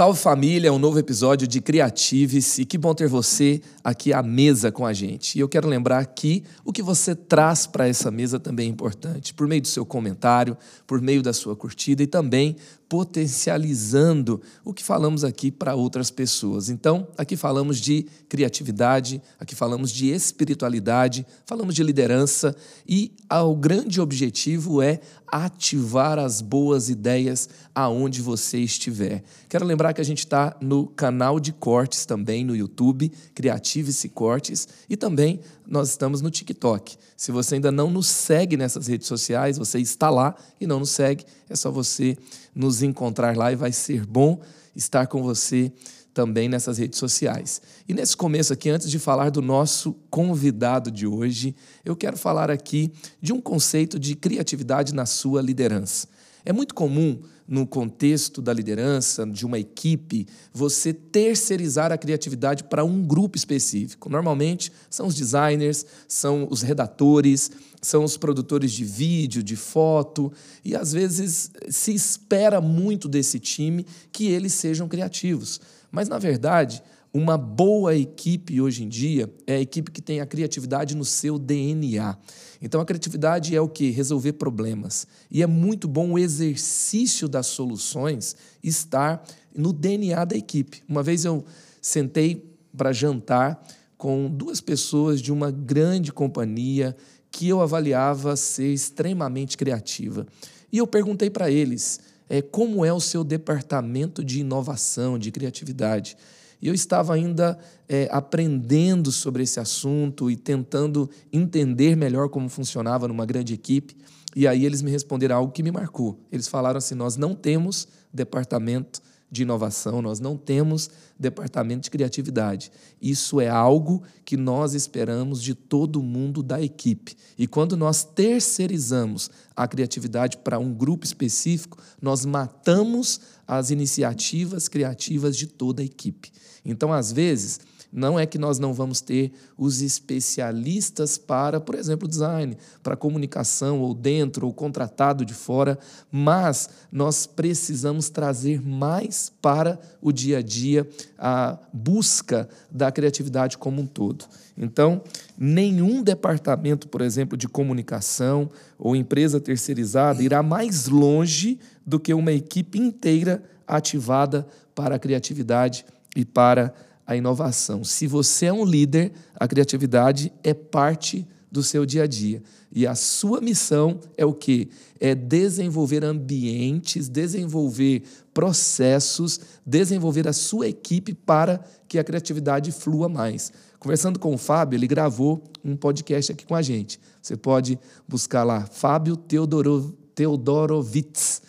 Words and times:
Salve 0.00 0.18
família, 0.18 0.72
um 0.72 0.78
novo 0.78 0.98
episódio 0.98 1.46
de 1.46 1.60
Criatives 1.60 2.58
e 2.58 2.64
que 2.64 2.78
bom 2.78 2.94
ter 2.94 3.06
você 3.06 3.60
aqui 3.84 4.12
à 4.14 4.22
mesa 4.22 4.72
com 4.72 4.86
a 4.86 4.94
gente. 4.94 5.36
E 5.36 5.40
eu 5.40 5.48
quero 5.48 5.68
lembrar 5.68 6.06
que 6.06 6.42
o 6.64 6.72
que 6.72 6.82
você 6.82 7.14
traz 7.14 7.66
para 7.66 7.86
essa 7.86 8.10
mesa 8.10 8.40
também 8.40 8.68
é 8.68 8.70
importante, 8.70 9.34
por 9.34 9.46
meio 9.46 9.60
do 9.60 9.68
seu 9.68 9.84
comentário, 9.84 10.56
por 10.86 11.02
meio 11.02 11.22
da 11.22 11.34
sua 11.34 11.54
curtida 11.54 12.02
e 12.02 12.06
também 12.06 12.56
potencializando 12.90 14.42
o 14.64 14.74
que 14.74 14.82
falamos 14.82 15.22
aqui 15.22 15.52
para 15.52 15.76
outras 15.76 16.10
pessoas. 16.10 16.68
Então, 16.68 17.06
aqui 17.16 17.36
falamos 17.36 17.78
de 17.78 18.04
criatividade, 18.28 19.22
aqui 19.38 19.54
falamos 19.54 19.92
de 19.92 20.08
espiritualidade, 20.08 21.24
falamos 21.46 21.76
de 21.76 21.84
liderança 21.84 22.54
e 22.88 23.12
o 23.30 23.54
grande 23.54 24.00
objetivo 24.00 24.82
é 24.82 25.00
ativar 25.28 26.18
as 26.18 26.40
boas 26.40 26.88
ideias 26.88 27.48
aonde 27.72 28.20
você 28.20 28.58
estiver. 28.58 29.22
Quero 29.48 29.64
lembrar 29.64 29.92
que 29.92 30.00
a 30.00 30.04
gente 30.04 30.18
está 30.18 30.56
no 30.60 30.88
canal 30.88 31.38
de 31.38 31.52
cortes 31.52 32.04
também 32.04 32.44
no 32.44 32.56
YouTube, 32.56 33.12
Criative-se 33.36 34.08
Cortes, 34.08 34.66
e 34.88 34.96
também 34.96 35.38
nós 35.64 35.90
estamos 35.90 36.20
no 36.20 36.30
TikTok. 36.30 36.96
Se 37.16 37.30
você 37.30 37.54
ainda 37.54 37.70
não 37.70 37.88
nos 37.88 38.08
segue 38.08 38.56
nessas 38.56 38.88
redes 38.88 39.06
sociais, 39.06 39.56
você 39.56 39.78
está 39.78 40.10
lá 40.10 40.34
e 40.60 40.66
não 40.66 40.80
nos 40.80 40.90
segue, 40.90 41.24
é 41.48 41.56
só 41.56 41.70
você 41.70 42.16
nos 42.54 42.82
encontrar 42.82 43.36
lá 43.36 43.50
e 43.50 43.56
vai 43.56 43.72
ser 43.72 44.04
bom 44.04 44.40
estar 44.76 45.06
com 45.06 45.22
você 45.22 45.72
também 46.12 46.48
nessas 46.48 46.78
redes 46.78 46.98
sociais. 46.98 47.62
E 47.88 47.94
nesse 47.94 48.16
começo 48.16 48.52
aqui, 48.52 48.68
antes 48.68 48.90
de 48.90 48.98
falar 48.98 49.30
do 49.30 49.40
nosso 49.40 49.94
convidado 50.10 50.90
de 50.90 51.06
hoje, 51.06 51.54
eu 51.84 51.96
quero 51.96 52.16
falar 52.16 52.50
aqui 52.50 52.92
de 53.22 53.32
um 53.32 53.40
conceito 53.40 53.98
de 53.98 54.14
criatividade 54.14 54.94
na 54.94 55.06
sua 55.06 55.40
liderança. 55.40 56.08
É 56.44 56.52
muito 56.52 56.74
comum 56.74 57.20
no 57.50 57.66
contexto 57.66 58.40
da 58.40 58.52
liderança, 58.52 59.26
de 59.26 59.44
uma 59.44 59.58
equipe, 59.58 60.28
você 60.54 60.92
terceirizar 60.92 61.90
a 61.90 61.98
criatividade 61.98 62.62
para 62.62 62.84
um 62.84 63.02
grupo 63.02 63.36
específico. 63.36 64.08
Normalmente 64.08 64.70
são 64.88 65.08
os 65.08 65.16
designers, 65.16 65.84
são 66.06 66.46
os 66.48 66.62
redatores, 66.62 67.50
são 67.82 68.04
os 68.04 68.16
produtores 68.16 68.70
de 68.70 68.84
vídeo, 68.84 69.42
de 69.42 69.56
foto, 69.56 70.32
e 70.64 70.76
às 70.76 70.92
vezes 70.92 71.50
se 71.68 71.92
espera 71.92 72.60
muito 72.60 73.08
desse 73.08 73.40
time 73.40 73.84
que 74.12 74.28
eles 74.28 74.52
sejam 74.52 74.86
criativos. 74.86 75.60
Mas, 75.90 76.08
na 76.08 76.18
verdade, 76.18 76.80
uma 77.12 77.36
boa 77.36 77.94
equipe 77.96 78.60
hoje 78.60 78.84
em 78.84 78.88
dia 78.88 79.32
é 79.46 79.56
a 79.56 79.60
equipe 79.60 79.90
que 79.90 80.00
tem 80.00 80.20
a 80.20 80.26
criatividade 80.26 80.94
no 80.94 81.04
seu 81.04 81.38
DNA. 81.38 82.16
Então, 82.62 82.80
a 82.80 82.84
criatividade 82.84 83.54
é 83.56 83.60
o 83.60 83.68
que? 83.68 83.90
Resolver 83.90 84.34
problemas. 84.34 85.06
E 85.30 85.42
é 85.42 85.46
muito 85.46 85.88
bom 85.88 86.12
o 86.12 86.18
exercício 86.18 87.28
das 87.28 87.46
soluções 87.46 88.36
estar 88.62 89.24
no 89.54 89.72
DNA 89.72 90.24
da 90.24 90.36
equipe. 90.36 90.82
Uma 90.88 91.02
vez 91.02 91.24
eu 91.24 91.44
sentei 91.82 92.48
para 92.76 92.92
jantar 92.92 93.60
com 93.98 94.30
duas 94.30 94.60
pessoas 94.60 95.20
de 95.20 95.32
uma 95.32 95.50
grande 95.50 96.12
companhia 96.12 96.96
que 97.30 97.48
eu 97.48 97.60
avaliava 97.60 98.36
ser 98.36 98.72
extremamente 98.72 99.56
criativa. 99.56 100.26
E 100.72 100.78
eu 100.78 100.86
perguntei 100.86 101.28
para 101.28 101.50
eles 101.50 102.00
é, 102.28 102.40
como 102.40 102.84
é 102.84 102.92
o 102.92 103.00
seu 103.00 103.24
departamento 103.24 104.24
de 104.24 104.40
inovação, 104.40 105.18
de 105.18 105.32
criatividade. 105.32 106.16
E 106.60 106.68
eu 106.68 106.74
estava 106.74 107.14
ainda 107.14 107.58
é, 107.88 108.08
aprendendo 108.10 109.10
sobre 109.10 109.42
esse 109.42 109.58
assunto 109.58 110.30
e 110.30 110.36
tentando 110.36 111.08
entender 111.32 111.96
melhor 111.96 112.28
como 112.28 112.48
funcionava 112.48 113.08
numa 113.08 113.24
grande 113.24 113.54
equipe. 113.54 113.96
E 114.36 114.46
aí 114.46 114.64
eles 114.64 114.82
me 114.82 114.90
responderam 114.90 115.36
algo 115.36 115.52
que 115.52 115.62
me 115.62 115.70
marcou. 115.72 116.20
Eles 116.30 116.46
falaram 116.46 116.78
assim: 116.78 116.94
nós 116.94 117.16
não 117.16 117.34
temos 117.34 117.88
departamento 118.12 119.00
de 119.30 119.42
inovação, 119.42 120.02
nós 120.02 120.18
não 120.18 120.36
temos 120.36 120.90
departamento 121.18 121.82
de 121.82 121.90
criatividade. 121.90 122.72
Isso 123.00 123.40
é 123.40 123.48
algo 123.48 124.02
que 124.24 124.36
nós 124.36 124.74
esperamos 124.74 125.40
de 125.40 125.54
todo 125.54 126.02
mundo 126.02 126.42
da 126.42 126.60
equipe. 126.60 127.16
E 127.38 127.46
quando 127.46 127.76
nós 127.76 128.02
terceirizamos 128.02 129.30
a 129.54 129.68
criatividade 129.68 130.38
para 130.38 130.58
um 130.58 130.74
grupo 130.74 131.04
específico, 131.04 131.78
nós 132.02 132.24
matamos 132.24 133.20
as 133.46 133.70
iniciativas 133.70 134.66
criativas 134.66 135.36
de 135.36 135.46
toda 135.46 135.82
a 135.82 135.84
equipe. 135.84 136.32
Então, 136.64 136.92
às 136.92 137.12
vezes, 137.12 137.60
não 137.92 138.18
é 138.18 138.24
que 138.26 138.38
nós 138.38 138.58
não 138.58 138.72
vamos 138.72 139.00
ter 139.00 139.32
os 139.56 139.82
especialistas 139.82 141.18
para, 141.18 141.60
por 141.60 141.74
exemplo, 141.74 142.06
design, 142.06 142.56
para 142.82 142.96
comunicação 142.96 143.80
ou 143.80 143.94
dentro 143.94 144.46
ou 144.46 144.52
contratado 144.52 145.24
de 145.24 145.34
fora, 145.34 145.78
mas 146.10 146.68
nós 146.92 147.26
precisamos 147.26 148.08
trazer 148.08 148.60
mais 148.62 149.32
para 149.42 149.80
o 150.00 150.12
dia 150.12 150.38
a 150.38 150.42
dia 150.42 150.88
a 151.18 151.58
busca 151.72 152.48
da 152.70 152.92
criatividade 152.92 153.58
como 153.58 153.82
um 153.82 153.86
todo. 153.86 154.24
Então, 154.56 155.02
nenhum 155.38 156.02
departamento, 156.02 156.86
por 156.86 157.00
exemplo, 157.00 157.36
de 157.36 157.48
comunicação 157.48 158.50
ou 158.78 158.94
empresa 158.94 159.40
terceirizada 159.40 160.22
irá 160.22 160.42
mais 160.42 160.86
longe 160.86 161.58
do 161.84 161.98
que 161.98 162.12
uma 162.12 162.32
equipe 162.32 162.78
inteira 162.78 163.42
ativada 163.66 164.46
para 164.74 164.96
a 164.96 164.98
criatividade 164.98 165.84
e 166.14 166.24
para 166.24 166.66
a 166.66 166.89
a 167.10 167.16
inovação. 167.16 167.82
Se 167.82 168.06
você 168.06 168.46
é 168.46 168.52
um 168.52 168.64
líder, 168.64 169.10
a 169.34 169.48
criatividade 169.48 170.32
é 170.44 170.54
parte 170.54 171.26
do 171.50 171.60
seu 171.60 171.84
dia 171.84 172.04
a 172.04 172.06
dia. 172.06 172.40
E 172.72 172.86
a 172.86 172.94
sua 172.94 173.40
missão 173.40 173.98
é 174.16 174.24
o 174.24 174.32
quê? 174.32 174.68
É 175.00 175.12
desenvolver 175.12 176.04
ambientes, 176.04 177.08
desenvolver 177.08 178.04
processos, 178.32 179.40
desenvolver 179.66 180.28
a 180.28 180.32
sura 180.32 180.68
equipe 180.68 181.12
para 181.12 181.60
que 181.88 181.98
a 181.98 182.04
criatividade 182.04 182.70
flua 182.70 183.08
mais. 183.08 183.52
Conversando 183.80 184.20
com 184.20 184.32
o 184.32 184.38
Fábio, 184.38 184.76
ele 184.76 184.86
gravou 184.86 185.42
um 185.64 185.74
podcast 185.74 186.30
aqui 186.30 186.46
com 186.46 186.54
a 186.54 186.62
gente. 186.62 187.00
Você 187.20 187.36
pode 187.36 187.76
buscar 188.06 188.44
lá, 188.44 188.66
Fábio 188.70 189.16
Teodoro, 189.16 189.98
Teodorovitz. 190.14 191.42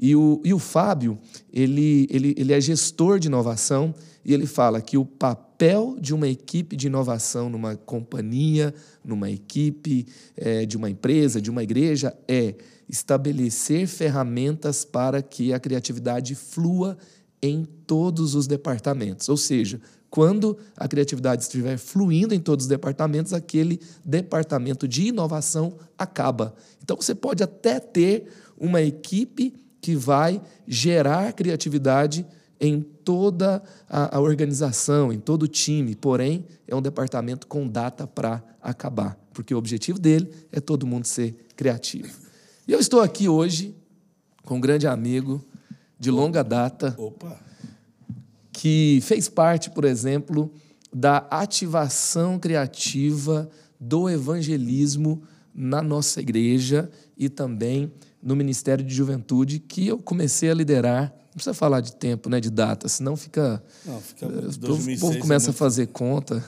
E 0.00 0.14
o, 0.14 0.40
e 0.44 0.54
o 0.54 0.60
Fábio, 0.60 1.18
ele, 1.52 2.06
ele, 2.08 2.32
ele 2.38 2.52
é 2.52 2.60
gestor 2.60 3.18
de 3.18 3.26
inovação 3.26 3.92
e 4.28 4.34
ele 4.34 4.46
fala 4.46 4.82
que 4.82 4.98
o 4.98 5.06
papel 5.06 5.96
de 5.98 6.14
uma 6.14 6.28
equipe 6.28 6.76
de 6.76 6.86
inovação 6.86 7.48
numa 7.48 7.76
companhia, 7.76 8.74
numa 9.02 9.30
equipe 9.30 10.06
é, 10.36 10.66
de 10.66 10.76
uma 10.76 10.90
empresa, 10.90 11.40
de 11.40 11.50
uma 11.50 11.62
igreja, 11.62 12.14
é 12.28 12.54
estabelecer 12.86 13.86
ferramentas 13.86 14.84
para 14.84 15.22
que 15.22 15.54
a 15.54 15.58
criatividade 15.58 16.34
flua 16.34 16.98
em 17.40 17.66
todos 17.86 18.34
os 18.34 18.46
departamentos. 18.46 19.30
Ou 19.30 19.36
seja, 19.38 19.80
quando 20.10 20.58
a 20.76 20.86
criatividade 20.86 21.44
estiver 21.44 21.78
fluindo 21.78 22.34
em 22.34 22.40
todos 22.40 22.66
os 22.66 22.68
departamentos, 22.68 23.32
aquele 23.32 23.80
departamento 24.04 24.86
de 24.86 25.06
inovação 25.06 25.78
acaba. 25.96 26.54
Então 26.82 26.96
você 26.96 27.14
pode 27.14 27.42
até 27.42 27.80
ter 27.80 28.26
uma 28.58 28.82
equipe 28.82 29.54
que 29.80 29.96
vai 29.96 30.38
gerar 30.66 31.32
criatividade 31.32 32.26
em 32.60 32.80
toda 32.80 33.62
a, 33.88 34.16
a, 34.16 34.20
organização, 34.20 35.12
em 35.12 35.18
todo 35.18 35.44
o 35.44 35.48
time, 35.48 35.94
porém, 35.94 36.44
é 36.66 36.74
um 36.74 36.82
departamento 36.82 37.46
com 37.46 37.66
data 37.66 38.06
para 38.06 38.42
acabar, 38.60 39.18
porque 39.32 39.54
o 39.54 39.58
objetivo 39.58 39.98
dele 39.98 40.30
é 40.50 40.60
todo 40.60 40.86
mundo 40.86 41.06
ser 41.06 41.46
criativo. 41.56 42.12
E 42.66 42.72
eu 42.72 42.80
estou 42.80 43.00
aqui 43.00 43.28
hoje 43.28 43.74
com 44.44 44.56
um 44.56 44.60
grande 44.60 44.86
amigo 44.86 45.44
de 45.98 46.10
longa 46.10 46.42
data, 46.42 46.94
Opa. 46.98 47.38
que 48.52 48.98
fez 49.02 49.28
parte, 49.28 49.70
por 49.70 49.84
exemplo, 49.84 50.52
da 50.92 51.18
ativação 51.30 52.38
criativa 52.38 53.48
do 53.78 54.08
evangelismo 54.08 55.22
na 55.54 55.82
nossa 55.82 56.20
igreja 56.20 56.90
e 57.16 57.28
também 57.28 57.92
no 58.22 58.34
Ministério 58.34 58.84
de 58.84 58.94
Juventude, 58.94 59.58
que 59.58 59.86
eu 59.86 59.98
comecei 59.98 60.50
a 60.50 60.54
liderar 60.54 61.14
precisa 61.34 61.54
falar 61.54 61.80
de 61.80 61.92
tempo, 61.92 62.28
né, 62.28 62.40
de 62.40 62.50
data, 62.50 62.88
senão 62.88 63.16
fica. 63.16 63.62
Não, 63.84 64.00
fica 64.00 64.26
o 64.26 65.00
povo 65.00 65.18
começa 65.18 65.46
é 65.46 65.48
muito... 65.48 65.50
a 65.50 65.52
fazer 65.52 65.86
conta. 65.88 66.44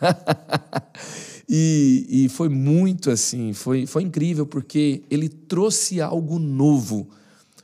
e, 1.48 2.06
e 2.08 2.28
foi 2.28 2.48
muito 2.48 3.10
assim, 3.10 3.52
foi, 3.52 3.86
foi 3.86 4.02
incrível, 4.02 4.46
porque 4.46 5.02
ele 5.10 5.28
trouxe 5.28 6.00
algo 6.00 6.38
novo 6.38 7.08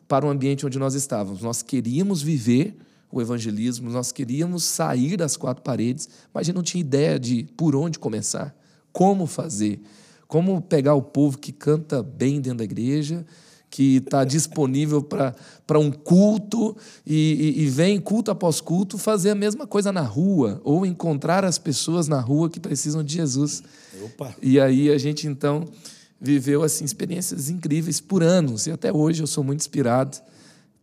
para 0.06 0.26
o 0.26 0.28
ambiente 0.28 0.66
onde 0.66 0.78
nós 0.78 0.94
estávamos. 0.94 1.42
Nós 1.42 1.62
queríamos 1.62 2.20
viver 2.22 2.76
o 3.12 3.20
evangelismo, 3.20 3.90
nós 3.90 4.12
queríamos 4.12 4.64
sair 4.64 5.16
das 5.16 5.36
quatro 5.36 5.62
paredes, 5.62 6.08
mas 6.32 6.42
a 6.42 6.44
gente 6.44 6.56
não 6.56 6.62
tinha 6.62 6.80
ideia 6.80 7.18
de 7.18 7.44
por 7.56 7.74
onde 7.74 7.98
começar, 7.98 8.54
como 8.92 9.26
fazer, 9.26 9.80
como 10.28 10.60
pegar 10.60 10.94
o 10.94 11.02
povo 11.02 11.38
que 11.38 11.52
canta 11.52 12.02
bem 12.02 12.40
dentro 12.40 12.58
da 12.58 12.64
igreja 12.64 13.26
que 13.70 13.98
está 13.98 14.24
disponível 14.24 15.00
para 15.00 15.78
um 15.78 15.92
culto 15.92 16.76
e, 17.06 17.54
e, 17.56 17.62
e, 17.62 17.66
vem 17.66 18.00
culto 18.00 18.30
após 18.30 18.60
culto 18.60 18.98
fazer 18.98 19.30
a 19.30 19.34
mesma 19.34 19.64
coisa 19.66 19.92
na 19.92 20.00
rua 20.00 20.60
ou 20.64 20.84
encontrar 20.84 21.44
as 21.44 21.56
pessoas 21.56 22.08
na 22.08 22.20
rua 22.20 22.50
que 22.50 22.58
precisam 22.58 23.04
de 23.04 23.14
Jesus. 23.14 23.62
Opa. 24.02 24.34
E 24.42 24.58
aí 24.58 24.90
a 24.90 24.98
gente 24.98 25.28
então 25.28 25.64
viveu 26.20 26.64
assim 26.64 26.84
experiências 26.84 27.48
incríveis 27.48 28.00
por 28.00 28.24
anos 28.24 28.66
e 28.66 28.72
até 28.72 28.92
hoje 28.92 29.22
eu 29.22 29.26
sou 29.26 29.44
muito 29.44 29.60
inspirado 29.60 30.18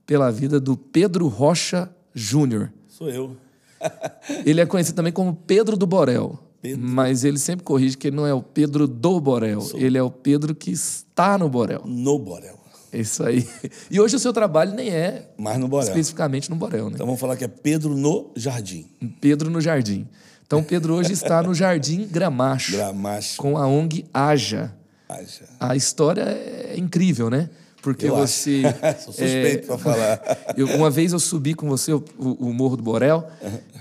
pela 0.06 0.32
vida 0.32 0.58
do 0.58 0.78
Pedro 0.78 1.28
Rocha 1.28 1.90
Júnior. 2.16 2.72
Sou 2.88 3.10
eu. 3.10 3.36
ele 4.46 4.62
é 4.62 4.66
conhecido 4.66 4.96
também 4.96 5.12
como 5.12 5.36
Pedro 5.36 5.76
do 5.76 5.86
Borel. 5.86 6.40
Pedro. 6.62 6.88
Mas 6.88 7.24
ele 7.24 7.38
sempre 7.38 7.64
corrige 7.64 7.98
que 7.98 8.08
ele 8.08 8.16
não 8.16 8.26
é 8.26 8.34
o 8.34 8.42
Pedro 8.42 8.88
do 8.88 9.20
Borel, 9.20 9.62
ele 9.76 9.98
é 9.98 10.02
o 10.02 10.10
Pedro 10.10 10.56
que 10.56 10.72
está 10.72 11.38
no 11.38 11.48
Borel. 11.48 11.84
No 11.86 12.18
Borel. 12.18 12.57
É 12.92 13.00
isso 13.00 13.24
aí. 13.24 13.48
E 13.92 14.00
hoje 14.00 14.16
o 14.16 14.20
seu 14.20 14.32
trabalho 14.34 14.74
nem 14.74 14.90
é 14.90 15.30
Mas 15.38 15.58
no 15.60 15.68
Borel. 15.68 15.88
especificamente 15.88 16.50
no 16.50 16.56
Borel, 16.56 16.86
né? 16.86 16.92
Então 16.96 17.06
vamos 17.06 17.20
falar 17.20 17.36
que 17.36 17.44
é 17.44 17.48
Pedro 17.48 17.96
no 17.96 18.32
Jardim. 18.36 18.86
Pedro 19.20 19.50
no 19.50 19.60
Jardim. 19.62 20.08
Então 20.46 20.64
Pedro 20.64 20.94
hoje 20.96 21.12
está 21.12 21.44
no 21.44 21.54
Jardim 21.54 22.08
Gramacho, 22.08 22.72
Gramacho. 22.72 23.38
com 23.38 23.58
a 23.58 23.68
ONG 23.68 24.06
Aja. 24.14 24.74
Acha. 25.10 25.44
A 25.60 25.76
história 25.76 26.22
é 26.22 26.76
incrível, 26.78 27.30
né? 27.30 27.50
Porque 27.82 28.08
Eu 28.08 28.16
você. 28.18 28.64
Sou 29.04 29.14
suspeito 29.14 29.64
é, 29.64 29.68
pra 29.68 29.78
falar. 29.78 30.22
eu- 30.58 30.68
uma 30.76 30.90
vez 30.90 31.14
eu 31.14 31.20
subi 31.20 31.54
com 31.54 31.68
você 31.70 31.94
o, 31.94 32.04
o- 32.18 32.52
Morro 32.54 32.76
do 32.76 32.84
Borel 32.84 33.26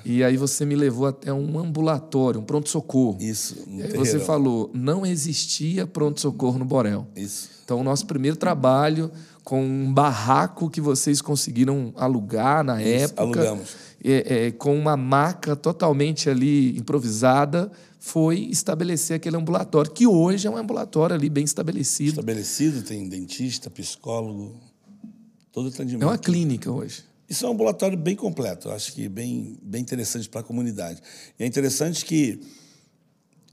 e 0.05 0.23
aí 0.23 0.37
você 0.37 0.65
me 0.65 0.77
levou 0.77 1.07
até 1.07 1.33
um 1.33 1.59
ambulatório, 1.59 2.41
um 2.41 2.45
pronto-socorro. 2.45 3.19
Isso. 3.21 3.65
No 3.67 3.81
E 3.81 3.83
aí 3.85 3.93
você 3.97 4.21
falou, 4.21 4.71
não 4.75 5.05
existia 5.05 5.87
pronto-socorro 5.87 6.59
no 6.59 6.65
Borel. 6.65 7.07
Isso. 7.17 7.56
Então, 7.67 7.81
o 7.81 7.83
nosso 7.83 8.07
primeiro 8.07 8.37
trabalho 8.37 9.11
com 9.43 9.61
um 9.61 9.93
barraco 9.93 10.71
que 10.71 10.81
vocês 10.81 11.21
conseguiram 11.21 11.93
alugar 11.97 12.63
na 12.63 12.81
época. 12.81 13.23
alugamos. 13.23 13.77
é, 14.05 14.47
é, 14.47 14.51
com 14.53 14.79
uma 14.79 14.97
maca 14.97 15.57
totalmente 15.57 16.31
ali 16.31 16.79
improvisada, 16.79 17.69
foi 17.99 18.39
estabelecer 18.51 19.17
aquele 19.17 19.37
ambulatório, 19.37 19.91
que 19.91 20.07
hoje 20.07 20.47
é 20.47 20.51
um 20.51 20.57
ambulatório 20.57 21.17
ali 21.17 21.29
bem 21.29 21.43
estabelecido. 21.43 22.11
Estabelecido, 22.11 22.83
tem 22.83 23.09
dentista, 23.09 23.69
psicólogo, 23.69 24.55
todo 25.51 25.69
atendimento. 25.69 26.05
É 26.05 26.07
uma 26.07 26.19
clínica 26.19 26.71
hoje. 26.71 27.03
Isso 27.29 27.45
é 27.45 27.49
um 27.49 27.53
ambulatório 27.53 27.99
bem 27.99 28.15
completo, 28.15 28.71
acho 28.71 28.93
que 28.93 29.09
bem, 29.09 29.59
bem 29.61 29.83
interessante 29.83 30.29
para 30.29 30.41
a 30.41 30.45
comunidade. 30.45 31.03
E 31.37 31.43
é 31.43 31.47
interessante 31.49 32.05
que 32.05 32.41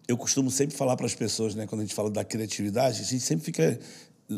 eu 0.08 0.18
costumo 0.18 0.52
sempre 0.52 0.76
falar 0.76 0.96
para 0.96 1.06
as 1.06 1.16
pessoas, 1.16 1.56
né, 1.56 1.66
quando 1.66 1.82
a 1.82 1.84
gente 1.84 1.96
fala 1.96 2.10
da 2.10 2.24
criatividade, 2.24 3.02
a 3.02 3.06
gente 3.06 3.24
sempre 3.24 3.46
fica 3.46 3.80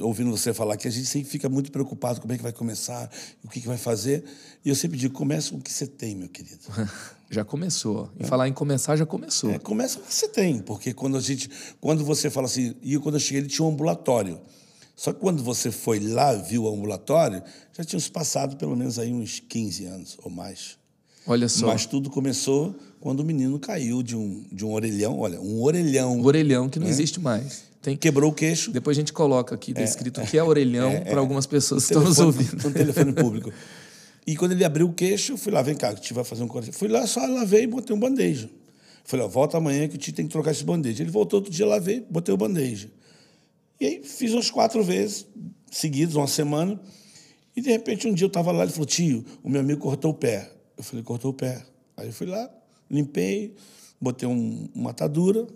ouvindo 0.01 0.31
você 0.31 0.53
falar 0.53 0.77
que 0.77 0.88
a 0.88 0.91
gente 0.91 1.06
sempre 1.06 1.29
fica 1.29 1.47
muito 1.47 1.71
preocupado 1.71 2.15
com 2.15 2.23
como 2.23 2.33
é 2.33 2.38
que 2.38 2.44
vai 2.44 2.51
começar, 2.51 3.09
o 3.44 3.50
que, 3.50 3.62
que 3.62 3.67
vai 3.67 3.77
fazer. 3.77 4.23
E 4.63 4.69
eu 4.69 4.75
sempre 4.75 4.97
digo, 4.97 5.13
comece 5.13 5.51
com 5.51 5.57
o 5.57 5.62
que 5.62 5.71
você 5.71 5.88
tem, 5.88 6.15
meu 6.15 6.29
querido. 6.29 6.62
Já 7.29 7.44
começou. 7.44 8.12
Em 8.19 8.23
falar 8.23 8.47
em 8.47 8.53
começar, 8.53 8.95
já 8.95 9.06
começou. 9.06 9.50
É, 9.50 9.57
começa 9.57 9.97
com 9.97 10.06
o 10.06 10.07
que 10.07 10.13
você 10.13 10.27
tem, 10.27 10.59
porque 10.59 10.94
quando 10.94 11.17
a 11.17 11.19
gente, 11.19 11.50
quando 11.81 12.06
você 12.06 12.29
fala 12.29 12.45
assim, 12.45 12.75
e 12.83 13.00
quando 13.00 13.15
eu 13.15 13.19
cheguei 13.19 13.41
ele 13.41 13.47
tinha 13.47 13.65
um 13.65 13.71
ambulatório. 13.71 14.39
Só 14.95 15.12
que 15.12 15.19
quando 15.19 15.44
você 15.44 15.71
foi 15.71 16.00
lá, 16.00 16.33
viu 16.33 16.63
o 16.63 16.69
ambulatório, 16.69 17.41
já 17.73 17.83
tinha 17.83 18.00
se 18.00 18.12
passado 18.12 18.56
pelo 18.57 18.75
menos 18.75 19.00
aí 19.00 19.12
uns 19.12 19.39
15 19.39 19.85
anos 19.85 20.17
ou 20.23 20.29
mais. 20.29 20.77
Olha 21.27 21.50
só, 21.50 21.67
Mas 21.67 21.88
tudo 21.88 22.12
começou 22.12 22.75
quando 23.06 23.19
o 23.19 23.24
menino 23.24 23.60
caiu 23.60 24.02
de 24.02 24.16
um, 24.16 24.44
de 24.52 24.66
um 24.66 24.72
orelhão, 24.72 25.19
olha, 25.19 25.40
um 25.40 25.62
orelhão, 25.62 26.19
o 26.19 26.25
orelhão 26.25 26.68
que 26.68 26.80
não 26.80 26.88
existe 26.88 27.19
mais. 27.19 27.66
Tem, 27.80 27.96
quebrou 27.96 28.31
o 28.31 28.34
queixo. 28.34 28.72
depois 28.72 28.98
a 28.98 29.00
gente 29.00 29.13
coloca 29.13 29.54
aqui 29.54 29.74
descrito 29.75 30.22
o 30.22 30.25
que 30.25 30.36
é 30.36 30.44
orelhão 30.44 30.90
para 31.06 31.19
algumas 31.19 31.46
pessoas 31.46 31.86
que 31.86 31.94
estão 31.94 32.04
nos 32.04 32.18
ouvindo. 32.18 32.63
No 32.63 32.74
telefone 32.74 33.13
público. 33.13 33.54
E 34.25 34.36
quando 34.36 34.54
ele 34.54 34.66
abriu 34.66 34.88
o 34.88 34.92
queixo, 34.92 35.34
eu 35.34 35.38
fui 35.38 35.52
lá, 35.52 35.62
vem 35.62 35.75
cá, 35.75 35.94
que 35.94 36.00
o 36.00 36.02
tio 36.02 36.16
vai 36.16 36.24
fazer 36.24 36.42
um 36.42 36.48
corte. 36.48 36.72
Fui 36.72 36.88
lá, 36.88 37.06
só 37.06 37.24
lavei 37.28 37.66
e 37.66 37.68
botei 37.68 37.96
um 37.96 38.00
band-aid. 38.00 38.50
Falei, 39.04 39.24
ó, 39.24 39.30
volta 39.30 39.56
amanhã 39.56 39.88
que 39.88 39.98
o 39.98 40.00
tio 40.00 40.12
tem 40.12 40.25
que 40.25 40.31
trocar 40.31 40.50
esse 40.50 40.63
band-aid. 40.63 41.00
Ele 41.00 41.12
voltou 41.12 41.38
outro 41.38 41.54
dia, 41.54 41.68
lavei, 41.68 42.04
botei 42.10 42.34
o 42.34 42.38
band-aid. 42.38 42.92
E 43.80 43.86
aí 43.86 44.01
fiz 44.04 44.34
umas 44.34 44.50
quatro 44.50 44.84
vezes, 44.84 45.28
seguidas, 45.69 46.16
uma 46.16 46.25
semana. 46.25 46.81
E 47.56 47.62
de 47.62 47.69
repente 47.69 48.08
um 48.08 48.16
dia 48.16 48.25
eu 48.25 48.30
estava 48.30 48.51
lá, 48.51 48.63
ele 48.63 48.72
falou, 48.72 48.88
tio, 48.88 49.24
o 49.44 49.50
meu 49.50 49.62
amigo 49.62 49.80
cortou 49.80 50.10
o 50.10 50.16
pé. 50.16 50.50
Eu 50.75 50.84
falei, 50.84 51.04
cortou 51.04 51.30
o 51.30 51.36
pé. 51.36 51.63
Aí 51.96 52.08
eu 52.08 52.12
fui 52.12 52.25
lá, 52.25 52.50
limpei, 52.90 53.54
botei 54.00 54.28
um, 54.28 54.68
uma 54.74 54.92
atadura, 54.92 55.48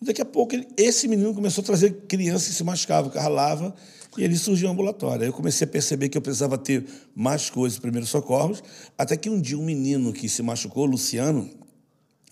daqui 0.00 0.20
a 0.20 0.24
pouco, 0.24 0.54
ele- 0.54 0.68
esse 0.76 1.08
menino 1.08 1.34
começou 1.34 1.62
a 1.62 1.64
trazer 1.66 1.92
criança 2.06 2.48
que 2.48 2.54
se 2.54 2.64
machucava, 2.64 3.10
que 3.10 3.18
ralava, 3.18 3.74
e 4.16 4.22
ele 4.22 4.36
surgiu 4.36 4.68
um 4.68 4.72
ambulatório. 4.72 5.22
Aí 5.22 5.28
eu 5.28 5.32
comecei 5.32 5.66
a 5.66 5.70
perceber 5.70 6.08
que 6.08 6.16
eu 6.16 6.22
precisava 6.22 6.56
ter 6.56 6.84
mais 7.14 7.50
coisas, 7.50 7.78
primeiros 7.78 8.10
socorros, 8.10 8.62
até 8.96 9.16
que 9.16 9.28
um 9.28 9.40
dia 9.40 9.58
um 9.58 9.64
menino 9.64 10.12
que 10.12 10.28
se 10.28 10.42
machucou, 10.42 10.84
Luciano, 10.86 11.50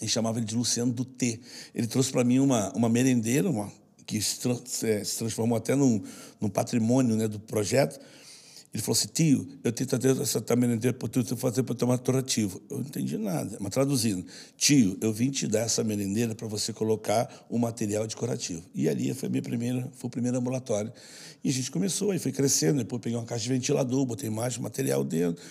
a 0.01 0.07
chamava 0.07 0.39
ele 0.39 0.47
de 0.47 0.55
Luciano 0.57 0.93
do 0.93 1.05
T. 1.05 1.41
Ele 1.75 1.87
trouxe 1.87 2.11
para 2.11 2.25
mim 2.25 2.39
uma, 2.41 2.73
uma 2.77 2.89
merendeira, 2.89 3.49
uma, 3.49 3.73
que 4.07 4.21
se, 4.21 4.37
se- 4.65 5.05
se 5.05 5.19
transformou 5.19 5.57
até 5.57 5.75
num, 5.75 6.03
num 6.41 6.49
patrimônio 6.49 7.17
né, 7.17 7.27
do 7.29 7.39
projeto. 7.39 8.01
Ele 8.73 8.83
falou 8.83 8.97
assim, 8.99 9.09
tio, 9.09 9.47
eu 9.63 9.71
tenho 9.71 10.23
essa 10.23 10.57
merendeira 10.57 10.97
para 10.97 11.07
tu 11.07 11.37
fazer 11.37 11.63
para 11.63 11.75
tomar 11.75 11.99
torativo. 11.99 12.63
Eu 12.71 12.79
não 12.79 12.87
entendi 12.87 13.19
nada, 13.19 13.59
mas 13.61 13.71
traduzindo. 13.71 14.25
Tio, 14.57 14.97
eu 15.03 15.13
vim 15.13 15.31
te 15.31 15.47
dar 15.47 15.61
essa 15.61 15.85
merendeira 15.85 16.35
para 16.35 16.49
você 16.49 16.73
colocar 16.73 17.29
o 17.51 17.59
material 17.59 18.07
de 18.07 18.17
curativo. 18.17 18.63
E 18.75 18.89
ali 18.89 19.13
foi, 19.13 19.29
minha 19.29 19.43
primeira, 19.43 19.87
foi 19.95 20.09
o 20.09 20.11
primeiro 20.11 20.39
ambulatório. 20.39 20.91
E 21.45 21.51
a 21.51 21.53
gente 21.53 21.71
começou, 21.71 22.13
aí 22.13 22.19
foi 22.19 22.33
crescendo, 22.33 22.79
depois 22.79 23.03
peguei 23.03 23.19
uma 23.19 23.27
caixa 23.27 23.43
de 23.43 23.51
ventilador, 23.51 24.07
botei 24.07 24.31
mais 24.31 24.57
material 24.57 25.05
dentro, 25.05 25.43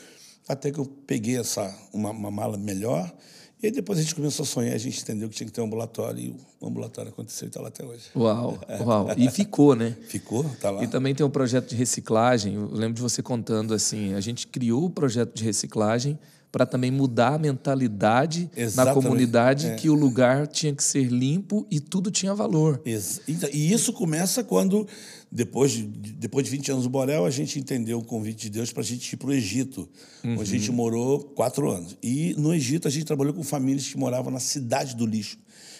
até 0.47 0.71
que 0.71 0.79
eu 0.79 0.85
peguei 0.85 1.37
essa, 1.37 1.77
uma, 1.93 2.09
uma 2.09 2.31
mala 2.31 2.57
melhor. 2.57 3.13
E 3.61 3.67
aí 3.67 3.71
depois 3.71 3.99
a 3.99 4.01
gente 4.01 4.15
começou 4.15 4.43
a 4.43 4.45
sonhar, 4.47 4.73
a 4.73 4.77
gente 4.77 4.99
entendeu 5.01 5.29
que 5.29 5.35
tinha 5.35 5.45
que 5.45 5.53
ter 5.53 5.61
um 5.61 5.65
ambulatório, 5.65 6.19
e 6.19 6.35
o 6.59 6.67
ambulatório 6.67 7.11
aconteceu 7.11 7.45
e 7.45 7.49
está 7.49 7.61
lá 7.61 7.67
até 7.67 7.85
hoje. 7.85 8.05
Uau, 8.15 8.59
uau. 8.83 9.07
E 9.15 9.29
ficou, 9.29 9.75
né? 9.75 9.95
Ficou? 10.07 10.43
Está 10.45 10.71
lá. 10.71 10.83
E 10.83 10.87
também 10.87 11.13
tem 11.13 11.23
o 11.23 11.29
projeto 11.29 11.69
de 11.69 11.75
reciclagem. 11.75 12.55
Eu 12.55 12.67
lembro 12.71 12.95
de 12.95 13.01
você 13.01 13.21
contando 13.21 13.73
assim, 13.73 14.15
a 14.15 14.19
gente 14.19 14.47
criou 14.47 14.85
o 14.85 14.89
projeto 14.89 15.35
de 15.35 15.43
reciclagem 15.43 16.17
para 16.51 16.65
também 16.65 16.91
mudar 16.91 17.35
a 17.35 17.37
mentalidade 17.37 18.49
na 18.55 18.61
Exatamente. 18.61 19.03
comunidade 19.03 19.67
É. 19.67 19.75
que 19.75 19.89
o 19.89 19.93
lugar 19.93 20.47
tinha 20.47 20.75
que 20.75 20.83
ser 20.83 21.05
limpo 21.05 21.65
e 21.71 21.79
tudo 21.79 22.11
tinha 22.11 22.33
valor. 22.35 22.81
Ex- 22.85 23.21
então, 23.27 23.49
E 23.53 23.71
isso 23.71 23.93
começa 23.93 24.43
quando, 24.43 24.85
depois 25.31 25.71
de, 25.71 25.83
depois 25.83 26.43
de 26.45 26.51
20 26.51 26.71
anos 26.71 26.83
do 26.83 26.89
Borel, 26.89 27.25
a 27.25 27.29
gente 27.29 27.57
entendeu 27.57 27.99
o 27.99 28.03
convite 28.03 28.43
de 28.43 28.49
Deus 28.49 28.71
para 28.71 28.81
a 28.81 28.85
gente 28.85 29.13
ir 29.13 29.17
para 29.17 29.29
o 29.29 29.33
Egito, 29.33 29.87
onde 30.25 30.41
a 30.41 30.45
gente 30.45 30.71
morou 30.71 31.19
quatro 31.23 31.71
anos. 31.71 31.95
E 32.03 32.35
no 32.37 32.53
Egito 32.53 32.87
a 32.87 32.91
gente 32.91 33.05
trabalhou 33.05 33.33
com 33.33 33.43
famílias 33.43 33.87
que 33.87 33.97
moravam 33.97 34.31
na 34.31 34.39
cidade 34.39 34.95
do 34.95 35.05
lixo, 35.05 35.37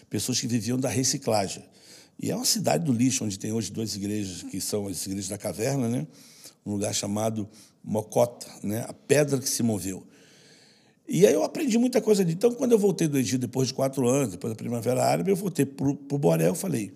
pessoas 0.10 0.40
que 0.40 0.48
viviam 0.48 0.78
da 0.78 0.88
reciclagem. 0.90 1.64
E 2.18 2.32
é 2.32 2.36
uma 2.36 2.46
cidade 2.46 2.86
do 2.86 2.94
lixo, 2.94 3.26
onde 3.26 3.38
tem 3.38 3.52
hoje 3.52 3.72
duas 3.72 3.96
igrejas, 3.96 4.44
que 4.44 4.62
são 4.62 4.88
as 4.88 5.06
igrejas 5.06 5.28
da 5.28 5.38
caverna, 5.38 5.90
né? 5.90 6.08
um 6.66 6.72
lugar 6.74 6.94
chamado 6.94 7.50
Mocota, 7.84 8.46
né? 8.64 8.86
a 8.88 8.94
pedra 8.94 9.40
que 9.40 9.50
se 9.50 9.64
moveu. 9.64 10.06
E 11.14 11.28
aí 11.28 11.34
eu 11.34 11.44
aprendi 11.44 11.78
muita 11.78 12.00
coisa 12.00 12.22
ali. 12.24 12.32
Então, 12.32 12.54
quando 12.54 12.72
eu 12.72 12.80
voltei 12.80 13.06
do 13.06 13.18
Egito 13.18 13.42
depois 13.42 13.68
de 13.68 13.74
quatro 13.74 14.08
anos, 14.08 14.32
depois 14.32 14.50
da 14.54 14.56
Primavera 14.56 15.04
Árabe, 15.04 15.30
eu 15.30 15.36
voltei 15.36 15.66
para 15.66 15.90
o 15.90 15.94
Borel 16.18 16.54
e 16.54 16.56
falei, 16.56 16.94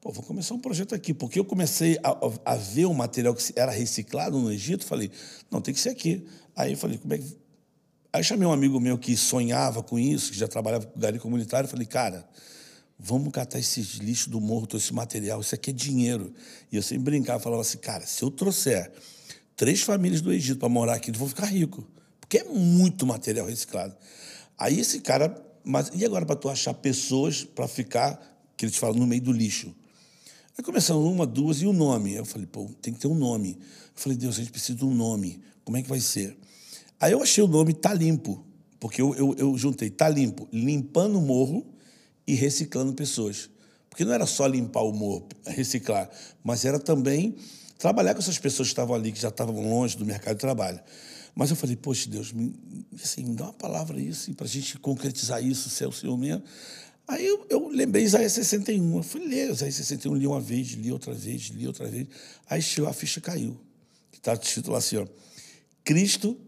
pô, 0.00 0.10
vou 0.10 0.24
começar 0.24 0.54
um 0.54 0.58
projeto 0.58 0.92
aqui. 0.92 1.14
Porque 1.14 1.38
eu 1.38 1.44
comecei 1.44 1.96
a, 2.02 2.52
a- 2.52 2.56
ver 2.56 2.86
o 2.86 2.92
material 2.92 3.32
que 3.32 3.52
era 3.54 3.70
reciclado 3.70 4.36
no 4.40 4.50
Egito, 4.50 4.84
falei, 4.84 5.08
não, 5.52 5.60
tem 5.60 5.72
que 5.72 5.78
ser 5.78 5.90
aqui. 5.90 6.26
Aí 6.56 6.72
eu 6.72 6.76
falei, 6.76 6.98
como 6.98 7.14
é 7.14 7.18
que... 7.18 7.36
Aí 8.12 8.24
chamei 8.24 8.44
um 8.46 8.52
amigo 8.52 8.80
meu 8.80 8.98
que 8.98 9.16
sonhava 9.16 9.84
com 9.84 10.00
isso, 10.00 10.32
que 10.32 10.38
já 10.38 10.48
trabalhava 10.48 10.86
com 10.86 10.98
garimpo 10.98 11.22
comunitário, 11.22 11.68
falei, 11.68 11.86
cara, 11.86 12.28
vamos 12.98 13.32
catar 13.32 13.60
esses 13.60 13.98
lixos 13.98 14.26
do 14.26 14.40
morro, 14.40 14.66
todo 14.66 14.80
esse 14.80 14.92
material, 14.92 15.40
isso 15.40 15.54
aqui 15.54 15.70
é 15.70 15.72
dinheiro. 15.72 16.34
E 16.72 16.76
eu 16.76 16.82
sempre 16.82 17.04
brincava, 17.04 17.38
falava 17.38 17.62
assim, 17.62 17.78
cara, 17.78 18.04
se 18.04 18.20
eu 18.20 18.32
trouxer 18.32 18.90
três 19.56 19.80
famílias 19.82 20.20
do 20.20 20.32
Egito 20.32 20.58
para 20.58 20.68
morar 20.68 20.94
aqui, 20.94 21.10
eu 21.10 21.14
vou 21.14 21.28
ficar 21.28 21.46
rico. 21.46 21.86
Porque 22.34 22.38
é 22.38 22.52
muito 22.52 23.06
material 23.06 23.46
reciclado. 23.46 23.94
Aí 24.58 24.80
esse 24.80 24.98
cara, 25.00 25.32
mas 25.62 25.92
e 25.94 26.04
agora 26.04 26.26
para 26.26 26.34
tu 26.34 26.48
achar 26.48 26.74
pessoas 26.74 27.44
para 27.44 27.68
ficar, 27.68 28.20
que 28.56 28.64
eles 28.64 28.76
falam, 28.76 28.96
no 28.96 29.06
meio 29.06 29.22
do 29.22 29.30
lixo? 29.30 29.72
Aí 30.58 30.64
começaram 30.64 31.04
uma, 31.04 31.26
duas 31.26 31.62
e 31.62 31.66
o 31.66 31.72
nome. 31.72 32.10
Aí 32.10 32.16
eu 32.16 32.24
falei, 32.24 32.46
pô, 32.46 32.68
tem 32.82 32.92
que 32.92 32.98
ter 32.98 33.06
um 33.06 33.14
nome. 33.14 33.56
Eu 33.60 33.92
falei, 33.94 34.18
Deus, 34.18 34.34
a 34.34 34.38
gente 34.38 34.50
precisa 34.50 34.76
de 34.76 34.84
um 34.84 34.92
nome. 34.92 35.40
Como 35.64 35.76
é 35.76 35.82
que 35.82 35.88
vai 35.88 36.00
ser? 36.00 36.36
Aí 36.98 37.12
eu 37.12 37.22
achei 37.22 37.44
o 37.44 37.46
nome 37.46 37.72
Tá 37.72 37.94
Limpo, 37.94 38.44
porque 38.80 39.00
eu, 39.00 39.14
eu, 39.14 39.36
eu 39.38 39.56
juntei 39.56 39.88
Tá 39.88 40.08
Limpo, 40.08 40.48
limpando 40.52 41.18
o 41.18 41.22
morro 41.22 41.64
e 42.26 42.34
reciclando 42.34 42.94
pessoas. 42.94 43.48
Porque 43.88 44.04
não 44.04 44.12
era 44.12 44.26
só 44.26 44.44
limpar 44.44 44.82
o 44.82 44.92
morro, 44.92 45.28
reciclar, 45.46 46.10
mas 46.42 46.64
era 46.64 46.80
também 46.80 47.36
trabalhar 47.78 48.12
com 48.12 48.18
essas 48.18 48.38
pessoas 48.38 48.68
que 48.68 48.72
estavam 48.72 48.96
ali, 48.96 49.12
que 49.12 49.20
já 49.20 49.28
estavam 49.28 49.54
longe 49.68 49.96
do 49.96 50.04
mercado 50.04 50.34
de 50.34 50.40
trabalho. 50.40 50.80
Mas 51.34 51.50
eu 51.50 51.56
falei, 51.56 51.74
poxa, 51.74 52.08
Deus, 52.08 52.32
me, 52.32 52.54
assim, 52.94 53.24
me 53.24 53.34
dá 53.34 53.44
uma 53.44 53.52
palavra 53.52 54.00
isso, 54.00 54.32
para 54.34 54.46
a 54.46 54.48
gente 54.48 54.78
concretizar 54.78 55.44
isso, 55.44 55.68
se 55.68 55.82
é 55.82 55.88
o 55.88 55.92
Senhor 55.92 56.16
mesmo. 56.16 56.44
Aí 57.06 57.26
eu, 57.26 57.46
eu 57.50 57.68
lembrei 57.68 58.04
Isaías 58.04 58.32
61. 58.32 58.96
Eu 58.96 59.02
fui 59.02 59.26
ler 59.26 59.50
Isaías 59.50 59.74
61, 59.74 60.14
li 60.14 60.26
uma 60.26 60.40
vez, 60.40 60.68
li 60.68 60.90
outra 60.92 61.12
vez, 61.12 61.42
li 61.48 61.66
outra 61.66 61.88
vez. 61.88 62.06
Aí 62.48 62.62
chegou, 62.62 62.88
a 62.88 62.92
ficha 62.92 63.20
caiu. 63.20 63.60
Que 64.10 64.18
está 64.18 64.32
escrito 64.34 64.70
lá 64.70 64.78
assim, 64.78 64.96
ó. 64.96 65.06
Cristo 65.82 66.38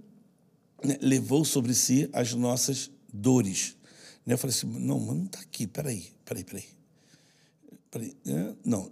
né, 0.82 0.96
levou 1.00 1.44
sobre 1.44 1.74
si 1.74 2.08
as 2.12 2.32
nossas 2.32 2.90
dores. 3.12 3.76
Né, 4.24 4.34
eu 4.34 4.38
falei 4.38 4.56
assim, 4.56 4.66
não, 4.66 5.00
mas 5.00 5.16
não 5.16 5.24
está 5.24 5.40
aqui, 5.40 5.66
peraí, 5.66 6.06
peraí, 6.24 6.44
peraí. 6.44 8.16
né, 8.24 8.54
não, 8.64 8.90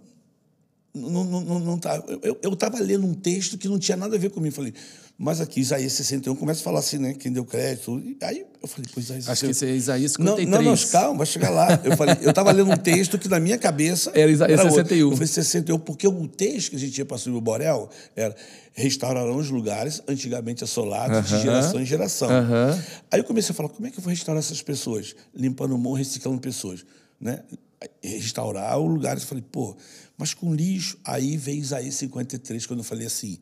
não, 0.93 1.23
não, 1.25 1.41
não, 1.41 1.59
não 1.59 1.79
tá. 1.79 2.01
Eu 2.41 2.53
estava 2.53 2.79
lendo 2.79 3.05
um 3.05 3.13
texto 3.13 3.57
que 3.57 3.67
não 3.67 3.77
tinha 3.77 3.97
nada 3.97 4.15
a 4.15 4.19
ver 4.19 4.29
comigo. 4.29 4.55
Falei, 4.55 4.73
mas 5.17 5.39
aqui, 5.39 5.61
Isaías 5.61 5.93
61 5.93 6.35
começa 6.35 6.59
a 6.59 6.63
falar 6.63 6.79
assim, 6.79 6.97
né? 6.97 7.13
Quem 7.13 7.31
deu 7.31 7.45
crédito. 7.45 7.97
E 7.99 8.17
aí 8.21 8.45
eu 8.61 8.67
falei, 8.67 8.85
pô, 8.93 8.99
Isaías 8.99 9.29
Acho 9.29 9.47
que 9.47 9.65
é 9.65 9.69
Isaías 9.73 10.11
53. 10.11 10.49
Não, 10.49 10.61
não, 10.61 10.71
não 10.71 10.87
calma, 10.89 11.19
vai 11.19 11.25
chegar 11.25 11.49
lá. 11.51 11.79
Eu 11.85 11.95
falei, 11.95 12.17
eu 12.21 12.31
estava 12.31 12.51
lendo 12.51 12.69
um 12.69 12.75
texto 12.75 13.17
que 13.17 13.29
na 13.29 13.39
minha 13.39 13.57
cabeça. 13.57 14.11
Era 14.13 14.29
Isaías 14.29 14.59
era 14.59 14.69
61. 14.69 15.09
Eu 15.09 15.11
falei 15.13 15.27
61, 15.27 15.79
porque 15.79 16.05
o 16.05 16.27
texto 16.27 16.71
que 16.71 16.75
a 16.75 16.79
gente 16.79 16.91
tinha 16.91 17.05
para 17.05 17.17
subir 17.17 17.37
o 17.37 17.41
Borel 17.41 17.89
era 18.13 18.35
restaurarão 18.73 19.37
os 19.37 19.49
lugares 19.49 20.01
antigamente 20.05 20.65
assolados 20.65 21.17
uh 21.17 21.21
-huh. 21.21 21.37
de 21.37 21.43
geração 21.43 21.81
em 21.81 21.85
geração. 21.85 22.27
Uh 22.27 22.31
-huh. 22.31 22.83
Aí 23.09 23.19
eu 23.21 23.23
comecei 23.23 23.51
a 23.51 23.55
falar, 23.55 23.69
como 23.69 23.87
é 23.87 23.91
que 23.91 23.97
eu 23.97 24.03
vou 24.03 24.11
restaurar 24.11 24.39
essas 24.43 24.61
pessoas? 24.61 25.15
Limpando 25.33 25.75
o 25.75 25.77
morro, 25.77 25.95
reciclando 25.95 26.41
pessoas. 26.41 26.85
Né? 27.21 27.39
Restaurar 28.03 28.77
o 28.77 28.85
lugar. 28.85 29.15
Eu 29.15 29.21
falei, 29.21 29.43
pô, 29.49 29.77
mas 30.17 30.33
com 30.33 30.53
lixo. 30.53 30.97
Aí 31.05 31.37
veio 31.37 31.61
Isaías 31.61 31.95
53, 31.95 32.65
quando 32.65 32.79
eu 32.79 32.83
falei 32.83 33.07
assim: 33.07 33.39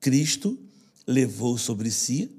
Cristo 0.00 0.58
levou 1.06 1.58
sobre 1.58 1.90
si 1.90 2.30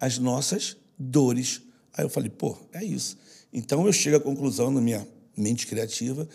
as 0.00 0.18
nossas 0.18 0.76
dores. 0.98 1.62
Aí 1.92 2.04
eu 2.04 2.08
falei, 2.08 2.30
pô, 2.30 2.56
é 2.72 2.84
isso. 2.84 3.16
Então 3.52 3.86
eu 3.86 3.92
chego 3.92 4.16
à 4.16 4.20
conclusão, 4.20 4.70
na 4.70 4.80
minha 4.80 5.06
mente 5.36 5.66
criativa, 5.66 6.28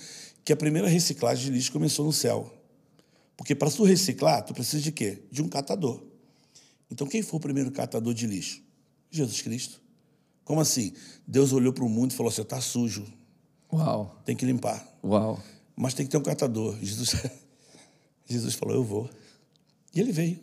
que 0.44 0.52
a 0.52 0.56
primeira 0.56 0.88
reciclagem 0.88 1.46
de 1.46 1.52
lixo 1.52 1.72
começou 1.72 2.06
no 2.06 2.14
céu. 2.14 2.52
Porque 3.38 3.56
para 3.56 3.70
tu 3.70 3.84
reciclar, 3.84 4.44
tu 4.44 4.54
precisa 4.54 4.82
de 4.82 4.92
quê? 4.92 5.24
De 5.32 5.42
um 5.42 5.48
catador. 5.48 6.02
Então 6.90 7.08
quem 7.08 7.22
foi 7.22 7.38
o 7.38 7.42
primeiro 7.42 7.72
catador 7.72 8.14
de 8.14 8.28
lixo? 8.28 8.62
Jesus 9.10 9.42
Cristo. 9.42 9.82
Como 10.44 10.60
assim? 10.60 10.94
Deus 11.26 11.54
olhou 11.54 11.72
para 11.72 11.84
o 11.84 11.90
mundo 11.90 12.12
e 12.12 12.16
falou 12.16 12.30
assim: 12.30 12.42
está 12.42 12.60
sujo. 12.60 13.06
Uau. 13.72 14.22
Tem 14.26 14.36
que 14.36 14.46
limpar. 14.46 14.86
Uau. 15.04 15.42
Mas 15.76 15.94
tem 15.94 16.06
que 16.06 16.12
ter 16.12 16.18
um 16.18 16.24
catador. 16.24 16.78
Jesus, 16.82 17.16
Jesus 18.28 18.54
falou: 18.54 18.76
eu 18.76 18.84
vou. 18.84 19.10
E 19.94 20.00
ele 20.00 20.12
veio. 20.12 20.40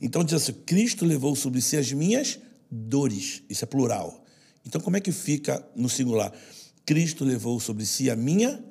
Então 0.00 0.24
diz 0.24 0.34
assim: 0.34 0.52
Cristo 0.52 1.04
levou 1.04 1.34
sobre 1.36 1.60
si 1.60 1.76
as 1.76 1.92
minhas 1.92 2.38
dores. 2.70 3.42
Isso 3.48 3.64
é 3.64 3.66
plural. 3.66 4.24
Então 4.66 4.80
como 4.80 4.96
é 4.96 5.00
que 5.00 5.12
fica 5.12 5.66
no 5.76 5.88
singular? 5.88 6.32
Cristo 6.84 7.24
levou 7.24 7.60
sobre 7.60 7.86
si 7.86 8.10
a 8.10 8.16
minha 8.16 8.62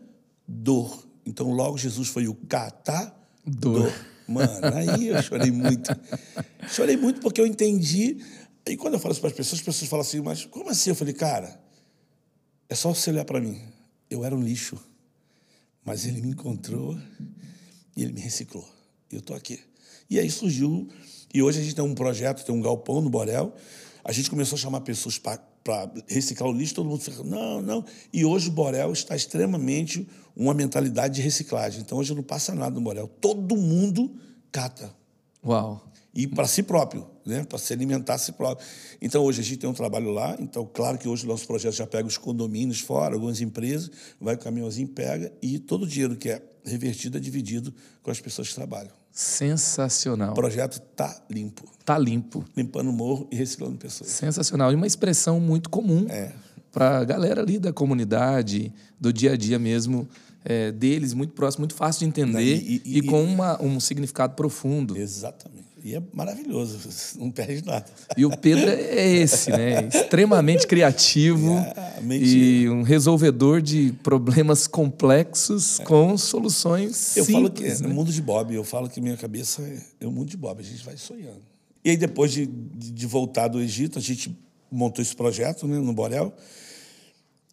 dor. 0.48 1.08
Então 1.26 1.52
logo 1.52 1.78
Jesus 1.78 2.08
foi 2.08 2.28
o 2.28 2.36
catador. 2.36 3.24
Dor. 3.46 3.94
Mano, 4.28 4.76
aí 4.76 5.08
eu 5.08 5.22
chorei 5.22 5.52
muito. 5.52 5.90
chorei 6.70 6.96
muito 6.96 7.20
porque 7.20 7.42
eu 7.42 7.46
entendi. 7.46 8.18
E 8.66 8.78
quando 8.78 8.94
eu 8.94 9.00
falo 9.00 9.12
isso 9.12 9.22
para 9.22 9.30
as 9.30 9.36
pessoas, 9.36 9.60
as 9.60 9.66
pessoas 9.66 9.90
falam 9.90 10.06
assim, 10.06 10.22
mas 10.22 10.46
como 10.46 10.70
assim? 10.70 10.92
Eu 10.92 10.96
falei, 10.96 11.14
cara, 11.14 11.62
é 12.70 12.76
só 12.76 12.94
você 12.94 13.10
olhar 13.10 13.26
para 13.26 13.42
mim. 13.42 13.60
Eu 14.10 14.24
era 14.24 14.36
um 14.36 14.42
lixo, 14.42 14.78
mas 15.84 16.06
ele 16.06 16.22
me 16.22 16.30
encontrou 16.30 16.98
e 17.96 18.04
ele 18.04 18.14
me 18.14 18.22
reciclou. 18.22 18.68
E 19.12 19.16
eu 19.16 19.20
estou 19.20 19.36
aqui. 19.36 19.60
E 20.10 20.20
aí 20.20 20.30
surgiu, 20.30 20.88
e 21.34 21.42
hoje 21.42 21.60
a 21.60 21.64
gente 21.64 21.76
tem 21.76 21.84
um 21.84 21.96
projeto, 21.96 22.46
tem 22.46 22.54
um 22.54 22.62
galpão 22.62 23.02
no 23.02 23.10
Borel. 23.10 23.54
A 24.04 24.12
gente 24.12 24.30
começou 24.30 24.56
a 24.56 24.60
chamar 24.60 24.82
pessoas 24.82 25.18
para 25.18 25.40
reciclar 26.08 26.50
o 26.50 26.54
lixo, 26.54 26.76
todo 26.76 26.90
mundo 26.90 27.02
fica, 27.02 27.24
não, 27.24 27.62
não. 27.62 27.86
E 28.12 28.24
hoje 28.24 28.50
o 28.50 28.52
Borel 28.52 28.92
está 28.92 29.16
extremamente 29.16 30.08
uma 30.36 30.54
mentalidade 30.54 31.16
de 31.16 31.22
reciclagem. 31.22 31.82
Então 31.82 31.98
hoje 31.98 32.14
não 32.14 32.22
passa 32.22 32.54
nada 32.54 32.76
no 32.76 32.82
Borel. 32.82 33.08
Todo 33.08 33.56
mundo 33.56 34.14
cata. 34.52 34.94
Uau. 35.44 35.82
E 36.14 36.28
para 36.28 36.46
si 36.46 36.62
próprio, 36.62 37.08
né? 37.26 37.44
para 37.44 37.58
se 37.58 37.74
alimentar 37.74 38.14
a 38.14 38.18
si 38.20 38.34
próprio. 38.34 38.68
Então 39.02 39.24
hoje 39.24 39.42
a 39.42 39.44
gente 39.44 39.58
tem 39.58 39.70
um 39.70 39.74
trabalho 39.74 40.12
lá. 40.12 40.38
Então, 40.40 40.70
claro 40.72 41.00
que 41.00 41.08
hoje 41.08 41.26
o 41.26 41.28
nosso 41.28 41.48
projeto 41.48 41.74
já 41.74 41.88
pega 41.88 42.08
os 42.08 42.18
condomínios 42.18 42.82
fora, 42.82 43.16
algumas 43.16 43.42
empresas, 43.42 43.90
vai 44.22 44.36
o 44.36 44.38
caminhãozinho, 44.38 44.90
pega, 44.90 45.34
e 45.42 45.58
todo 45.58 45.84
o 45.84 45.88
dinheiro 45.88 46.16
que 46.16 46.30
é 46.30 46.44
revertido 46.64 47.18
é 47.18 47.20
dividido 47.20 47.74
com 48.04 48.12
as 48.12 48.20
pessoas 48.20 48.50
que 48.50 48.56
trabalham. 48.56 49.03
Sensacional. 49.14 50.32
O 50.32 50.34
projeto 50.34 50.80
tá 50.80 51.22
limpo. 51.30 51.70
Tá 51.86 52.00
limpo. 52.00 52.44
Limpando 52.58 52.90
o 52.90 52.94
morro 52.94 53.28
e 53.32 53.36
reciclando 53.36 53.78
pessoas. 53.78 54.10
Sensacional. 54.10 54.72
E 54.72 54.76
uma 54.76 54.88
expressão 54.88 55.40
muito 55.40 55.70
comum 55.70 56.08
é. 56.10 56.32
para 56.72 56.98
a 56.98 57.04
galera 57.04 57.42
ali 57.42 57.60
da 57.60 57.72
comunidade, 57.72 58.74
do 59.00 59.14
dia 59.14 59.34
a 59.34 59.38
dia 59.38 59.60
mesmo, 59.60 60.10
é, 60.44 60.72
deles, 60.72 61.14
muito 61.14 61.34
próximo, 61.34 61.62
muito 61.62 61.76
fácil 61.76 62.00
de 62.00 62.06
entender 62.06 62.58
e, 62.58 62.82
e, 62.84 62.96
e, 62.96 62.98
e 62.98 63.02
com 63.04 63.24
uma, 63.24 63.62
um 63.62 63.80
significado 63.80 64.34
profundo. 64.34 64.98
Exatamente. 64.98 65.73
E 65.84 65.96
é 65.96 66.02
maravilhoso, 66.14 66.80
não 67.20 67.30
perde 67.30 67.66
nada. 67.66 67.86
E 68.16 68.26
o 68.26 68.38
Pedro 68.38 68.70
é 68.70 69.06
esse, 69.06 69.52
né? 69.52 69.86
Extremamente 69.88 70.66
criativo 70.66 71.58
é, 71.76 72.16
e 72.16 72.70
um 72.70 72.84
resolvedor 72.84 73.62
de 73.62 73.92
problemas 74.02 74.66
complexos 74.66 75.82
é. 75.82 75.84
com 75.84 76.18
soluções 76.18 77.18
eu 77.18 77.26
simples. 77.26 77.32
falo 77.34 77.52
que 77.52 77.66
é 77.66 77.80
né? 77.80 77.88
no 77.88 77.94
mundo 77.94 78.14
de 78.14 78.22
Bob, 78.22 78.56
eu 78.56 78.64
falo 78.64 78.90
que 78.90 79.02
minha 79.02 79.18
cabeça 79.18 79.62
é, 79.62 80.06
é 80.06 80.08
o 80.08 80.12
mundo 80.12 80.30
de 80.30 80.38
Bob, 80.38 80.62
a 80.62 80.64
gente 80.64 80.86
vai 80.86 80.96
sonhando. 80.96 81.42
E 81.84 81.90
aí 81.90 81.98
depois 81.98 82.32
de, 82.32 82.46
de 82.46 83.06
voltar 83.06 83.50
do 83.50 83.60
Egito, 83.60 84.00
a 84.00 84.02
gente 84.02 84.34
montou 84.72 85.02
esse 85.02 85.14
projeto 85.14 85.68
né, 85.68 85.78
no 85.78 85.92
Borel. 85.92 86.34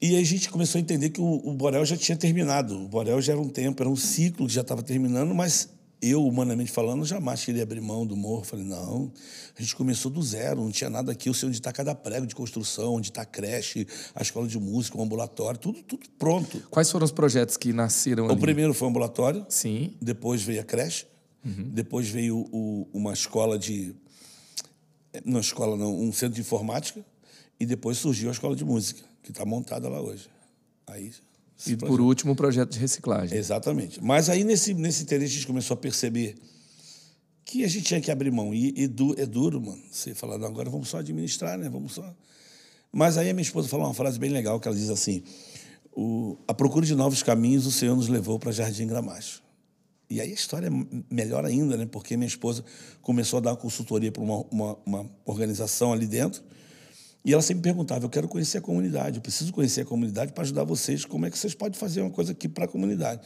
E 0.01 0.17
a 0.17 0.25
gente 0.25 0.49
começou 0.49 0.79
a 0.79 0.81
entender 0.81 1.11
que 1.11 1.21
o, 1.21 1.49
o 1.49 1.53
Borel 1.53 1.85
já 1.85 1.97
tinha 1.97 2.17
terminado. 2.17 2.77
O 2.77 2.89
Borel 2.89 3.21
já 3.21 3.33
era 3.33 3.43
um 3.43 3.49
tempo, 3.49 3.83
era 3.83 3.91
um 3.91 3.97
ciclo 3.97 4.47
que 4.47 4.53
já 4.53 4.63
estava 4.63 4.83
terminando, 4.83 5.35
mas 5.35 5.69
eu, 6.03 6.27
humanamente 6.27 6.73
falando, 6.73 7.05
jamais 7.05 7.45
queria 7.45 7.63
abrir 7.63 7.81
mão 7.81 8.07
do 8.07 8.17
morro. 8.17 8.43
Falei, 8.43 8.65
não, 8.65 9.13
a 9.57 9.61
gente 9.61 9.77
começou 9.77 10.11
do 10.11 10.23
zero, 10.23 10.63
não 10.63 10.71
tinha 10.71 10.89
nada 10.89 11.13
aqui. 11.13 11.29
Eu 11.29 11.35
sei 11.35 11.49
onde 11.49 11.59
está 11.59 11.73
cada 11.73 11.95
prego 11.95 12.27
de 12.27 12.35
construção, 12.35 12.95
onde 12.95 13.11
está 13.11 13.23
a 13.23 13.27
creche, 13.27 13.87
a 14.15 14.23
escola 14.23 14.49
de 14.49 14.59
música, 14.59 14.97
o 14.97 15.03
ambulatório, 15.03 15.61
tudo, 15.61 15.83
tudo 15.83 16.09
pronto. 16.19 16.63
Quais 16.71 16.91
foram 16.91 17.05
os 17.05 17.13
projetos 17.13 17.57
que 17.57 17.73
nasceram 17.73 18.25
o 18.25 18.31
ali? 18.31 18.37
O 18.37 18.41
primeiro 18.41 18.73
foi 18.73 18.87
o 18.87 18.91
ambulatório. 18.91 19.45
Sim. 19.49 19.95
Depois 20.01 20.43
veio 20.43 20.63
a 20.63 20.65
creche. 20.65 21.07
Uhum. 21.45 21.69
Depois 21.71 22.09
veio 22.09 22.49
o, 22.51 22.89
uma 22.93 23.13
escola 23.13 23.59
de... 23.59 23.95
Não, 25.25 25.41
escola 25.41 25.77
não, 25.77 25.99
um 25.99 26.13
centro 26.13 26.37
de 26.37 26.41
informática. 26.41 27.05
E 27.59 27.67
depois 27.67 27.99
surgiu 27.99 28.31
a 28.31 28.33
escola 28.33 28.57
de 28.57 28.65
música, 28.65 29.03
que 29.23 29.31
está 29.31 29.45
montada 29.45 29.89
lá 29.89 30.01
hoje. 30.01 30.31
Aí 30.87 31.13
e 31.67 31.77
por 31.77 32.01
último, 32.01 32.33
o 32.33 32.37
projeto 32.37 32.71
de 32.73 32.79
reciclagem. 32.79 33.37
Exatamente. 33.37 34.03
Mas 34.03 34.29
aí, 34.29 34.45
nesse, 34.45 34.73
nesse 34.75 35.03
interesse, 35.03 35.33
a 35.33 35.37
gente 35.37 35.47
começou 35.47 35.75
a 35.75 35.77
perceber 35.77 36.37
que 37.45 37.65
a 37.65 37.69
gente 37.69 37.85
tinha 37.85 38.01
que 38.01 38.11
abrir 38.11 38.31
mão. 38.31 38.55
E, 38.55 38.73
e 38.77 38.87
du, 38.87 39.15
é 39.19 39.27
duro, 39.27 39.61
mano, 39.61 39.83
você 39.91 40.15
falar, 40.15 40.39
não, 40.39 40.47
agora 40.47 40.71
vamos 40.71 40.89
só 40.89 40.99
administrar, 40.99 41.59
né? 41.59 41.69
Vamos 41.69 41.93
só. 41.93 42.15
Mas 42.93 43.19
aí 43.19 43.29
a 43.31 43.35
minha 43.35 43.43
esposa 43.43 43.69
falou 43.69 43.87
uma 43.87 43.95
frase 43.95 44.19
bem 44.19 44.31
legal, 44.31 44.59
que 44.59 44.67
ela 44.67 44.77
diz 44.77 44.89
assim: 44.89 45.23
o, 45.93 46.37
a 46.47 46.55
procura 46.55 46.87
de 46.87 46.95
novos 46.95 47.23
caminhos, 47.23 47.67
o 47.67 47.73
Senhor 47.73 47.95
nos 47.95 48.09
levou 48.09 48.39
para 48.39 48.53
Jardim 48.53 48.87
Gramacho. 48.87 49.43
E 50.09 50.21
aí 50.21 50.31
a 50.31 50.35
história 50.35 50.67
é 50.67 50.71
melhor 51.09 51.45
ainda, 51.45 51.77
né? 51.77 51.87
Porque 51.87 52.17
minha 52.17 52.27
esposa 52.27 52.65
começou 53.01 53.39
a 53.39 53.41
dar 53.41 53.51
uma 53.51 53.57
consultoria 53.57 54.11
para 54.11 54.23
uma, 54.23 54.45
uma, 54.51 54.79
uma 54.85 55.11
organização 55.25 55.93
ali 55.93 56.07
dentro. 56.07 56.43
E 57.25 57.33
ela 57.33 57.43
sempre 57.43 57.63
perguntava: 57.63 58.05
eu 58.05 58.11
quero 58.11 58.29
conhecer 58.29 58.59
a 58.59 58.61
comunidade, 58.61 59.17
eu 59.17 59.23
preciso 59.23 59.53
conhecer 59.53 59.83
a 59.83 59.85
comunidade 59.85 60.33
para 60.33 60.43
ajudar 60.43 60.65
vocês. 60.65 61.05
Como 61.05 61.27
é 61.27 61.31
que 61.31 61.39
vocês 61.39 61.55
podem 61.55 61.79
fazer 61.79 62.01
uma 62.01 62.11
coisa 62.11 62.33
aqui 62.33 62.49
para 62.49 62.65
a 62.65 62.69
comunidade? 62.69 63.21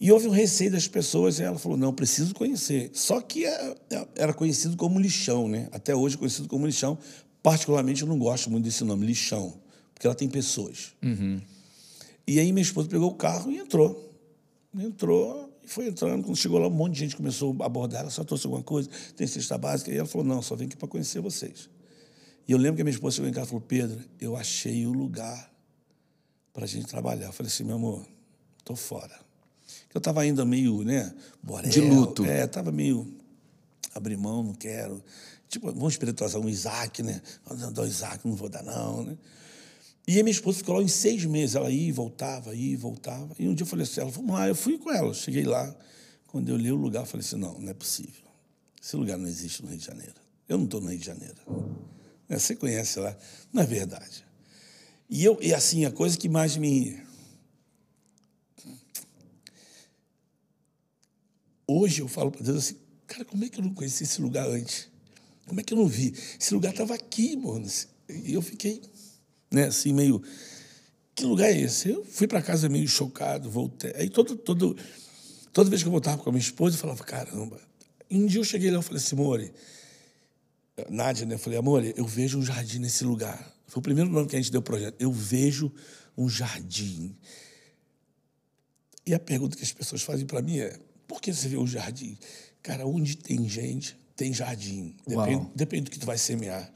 E 0.00 0.12
houve 0.12 0.28
um 0.28 0.30
receio 0.30 0.70
das 0.70 0.86
pessoas, 0.86 1.38
e 1.38 1.42
ela 1.42 1.58
falou: 1.58 1.76
não, 1.76 1.92
preciso 1.92 2.34
conhecer. 2.34 2.90
Só 2.92 3.20
que 3.20 3.44
é, 3.44 3.74
é, 3.90 4.08
era 4.16 4.32
conhecido 4.32 4.76
como 4.76 5.00
lixão, 5.00 5.48
né? 5.48 5.68
Até 5.72 5.94
hoje 5.94 6.14
é 6.16 6.18
conhecido 6.18 6.48
como 6.48 6.66
lixão. 6.66 6.98
Particularmente, 7.42 8.02
eu 8.02 8.08
não 8.08 8.18
gosto 8.18 8.50
muito 8.50 8.64
desse 8.64 8.84
nome, 8.84 9.06
lixão, 9.06 9.54
porque 9.94 10.06
ela 10.06 10.14
tem 10.14 10.28
pessoas. 10.28 10.92
Uhum. 11.02 11.40
E 12.26 12.38
aí 12.38 12.52
minha 12.52 12.62
esposa 12.62 12.88
pegou 12.88 13.10
o 13.10 13.14
carro 13.14 13.50
e 13.50 13.56
entrou. 13.56 14.12
Entrou 14.78 15.50
e 15.64 15.68
foi 15.68 15.88
entrando. 15.88 16.22
Quando 16.22 16.36
chegou 16.36 16.58
lá, 16.58 16.68
um 16.68 16.70
monte 16.70 16.94
de 16.94 17.00
gente 17.00 17.16
começou 17.16 17.56
a 17.60 17.66
abordar. 17.66 18.02
Ela 18.02 18.10
só 18.10 18.22
trouxe 18.22 18.46
alguma 18.46 18.62
coisa, 18.62 18.88
tem 19.16 19.26
cesta 19.26 19.56
básica. 19.56 19.90
E 19.90 19.96
ela 19.96 20.06
falou: 20.06 20.26
não, 20.26 20.42
só 20.42 20.54
vim 20.54 20.66
aqui 20.66 20.76
para 20.76 20.86
conhecer 20.86 21.20
vocês. 21.20 21.70
E 22.48 22.52
eu 22.52 22.56
lembro 22.56 22.76
que 22.76 22.82
a 22.82 22.84
minha 22.84 22.94
esposa 22.94 23.16
chegou 23.16 23.28
em 23.28 23.32
casa 23.34 23.46
e 23.46 23.50
falou: 23.50 23.60
Pedro, 23.60 24.02
eu 24.18 24.34
achei 24.34 24.86
o 24.86 24.92
lugar 24.92 25.52
para 26.50 26.64
a 26.64 26.66
gente 26.66 26.86
trabalhar. 26.86 27.26
Eu 27.26 27.32
falei 27.32 27.52
assim: 27.52 27.62
meu 27.62 27.76
amor, 27.76 28.06
estou 28.58 28.74
fora. 28.74 29.20
Eu 29.92 29.98
estava 29.98 30.22
ainda 30.22 30.44
meio, 30.46 30.82
né? 30.82 31.14
Borel, 31.42 31.70
De 31.70 31.80
luto. 31.80 32.24
É, 32.24 32.44
estava 32.44 32.72
meio. 32.72 33.14
Abrir 33.94 34.16
mão, 34.16 34.42
não 34.42 34.54
quero. 34.54 35.02
Tipo, 35.48 35.72
vamos 35.72 35.94
espiritualizar 35.94 36.40
um 36.40 36.48
Isaac, 36.48 37.02
né? 37.02 37.20
Não, 37.50 37.70
não, 37.70 37.86
Isaac, 37.86 38.26
não 38.26 38.34
vou 38.34 38.48
dar, 38.48 38.62
não, 38.62 39.02
né? 39.04 39.18
E 40.06 40.18
a 40.18 40.22
minha 40.22 40.32
esposa 40.32 40.58
ficou 40.58 40.76
lá 40.76 40.82
em 40.82 40.88
seis 40.88 41.24
meses. 41.26 41.54
Ela 41.54 41.70
ia 41.70 41.88
e 41.88 41.92
voltava, 41.92 42.54
ia 42.54 42.72
e 42.72 42.76
voltava. 42.76 43.34
E 43.38 43.46
um 43.46 43.54
dia 43.54 43.64
eu 43.64 43.68
falei 43.68 43.82
assim: 43.82 44.00
ela, 44.00 44.10
vamos 44.10 44.32
lá. 44.32 44.48
Eu 44.48 44.54
fui 44.54 44.78
com 44.78 44.90
ela. 44.90 45.12
Cheguei 45.12 45.44
lá. 45.44 45.74
Quando 46.28 46.48
eu 46.48 46.56
li 46.56 46.72
o 46.72 46.76
lugar, 46.76 47.02
eu 47.02 47.06
falei 47.06 47.26
assim: 47.26 47.36
não, 47.36 47.58
não 47.58 47.68
é 47.68 47.74
possível. 47.74 48.26
Esse 48.82 48.96
lugar 48.96 49.18
não 49.18 49.26
existe 49.26 49.62
no 49.62 49.68
Rio 49.68 49.78
de 49.78 49.84
Janeiro. 49.84 50.14
Eu 50.48 50.56
não 50.56 50.64
estou 50.64 50.80
no 50.80 50.88
Rio 50.88 50.98
de 50.98 51.04
Janeiro. 51.06 51.97
É, 52.28 52.38
você 52.38 52.54
conhece 52.54 53.00
lá, 53.00 53.16
não 53.52 53.62
é 53.62 53.66
verdade. 53.66 54.24
E 55.08 55.24
eu, 55.24 55.38
e 55.40 55.54
assim, 55.54 55.84
a 55.84 55.90
coisa 55.90 56.18
que 56.18 56.28
mais 56.28 56.56
me. 56.56 57.00
Hoje 61.66 62.02
eu 62.02 62.08
falo 62.08 62.30
para 62.30 62.42
Deus 62.42 62.58
assim, 62.58 62.76
cara, 63.06 63.24
como 63.24 63.44
é 63.44 63.48
que 63.48 63.58
eu 63.58 63.64
não 63.64 63.72
conheci 63.72 64.04
esse 64.04 64.20
lugar 64.20 64.46
antes? 64.46 64.88
Como 65.46 65.60
é 65.60 65.62
que 65.62 65.72
eu 65.72 65.78
não 65.78 65.86
vi? 65.86 66.14
Esse 66.38 66.52
lugar 66.52 66.72
estava 66.72 66.94
aqui, 66.94 67.34
mano. 67.36 67.66
E 68.08 68.34
eu 68.34 68.42
fiquei, 68.42 68.82
né, 69.50 69.64
assim, 69.64 69.94
meio. 69.94 70.22
Que 71.14 71.24
lugar 71.24 71.50
é 71.50 71.58
esse? 71.58 71.88
Eu 71.88 72.04
fui 72.04 72.26
para 72.26 72.42
casa 72.42 72.68
meio 72.68 72.86
chocado, 72.86 73.50
voltei. 73.50 73.92
Aí 73.96 74.10
todo, 74.10 74.36
todo, 74.36 74.76
toda 75.52 75.70
vez 75.70 75.82
que 75.82 75.88
eu 75.88 75.92
voltava 75.92 76.18
com 76.22 76.28
a 76.28 76.32
minha 76.32 76.42
esposa, 76.42 76.76
eu 76.76 76.80
falava, 76.80 77.02
caramba. 77.02 77.58
E 78.10 78.16
um 78.18 78.26
dia 78.26 78.40
eu 78.40 78.44
cheguei 78.44 78.70
lá 78.70 78.80
e 78.80 78.82
falei 78.82 79.02
assim, 79.02 79.16
More, 79.16 79.50
Nádia, 80.90 81.26
né? 81.26 81.34
Eu 81.34 81.38
falei, 81.38 81.58
amor, 81.58 81.84
eu 81.84 82.06
vejo 82.06 82.38
um 82.38 82.42
jardim 82.42 82.78
nesse 82.78 83.04
lugar. 83.04 83.52
Foi 83.66 83.80
o 83.80 83.82
primeiro 83.82 84.10
nome 84.10 84.26
que 84.28 84.36
a 84.36 84.38
gente 84.38 84.50
deu 84.50 84.60
o 84.60 84.64
projeto. 84.64 84.96
Eu 84.98 85.12
vejo 85.12 85.72
um 86.16 86.28
jardim. 86.28 87.14
E 89.06 89.14
a 89.14 89.18
pergunta 89.18 89.56
que 89.56 89.62
as 89.62 89.72
pessoas 89.72 90.02
fazem 90.02 90.26
para 90.26 90.42
mim 90.42 90.58
é: 90.58 90.78
por 91.06 91.20
que 91.20 91.32
você 91.32 91.48
vê 91.48 91.56
um 91.56 91.66
jardim? 91.66 92.18
Cara, 92.62 92.86
onde 92.86 93.16
tem 93.16 93.48
gente, 93.48 93.96
tem 94.16 94.32
jardim. 94.32 94.94
Depende, 95.06 95.46
depende 95.54 95.82
do 95.84 95.90
que 95.90 95.98
tu 95.98 96.06
vai 96.06 96.18
semear. 96.18 96.70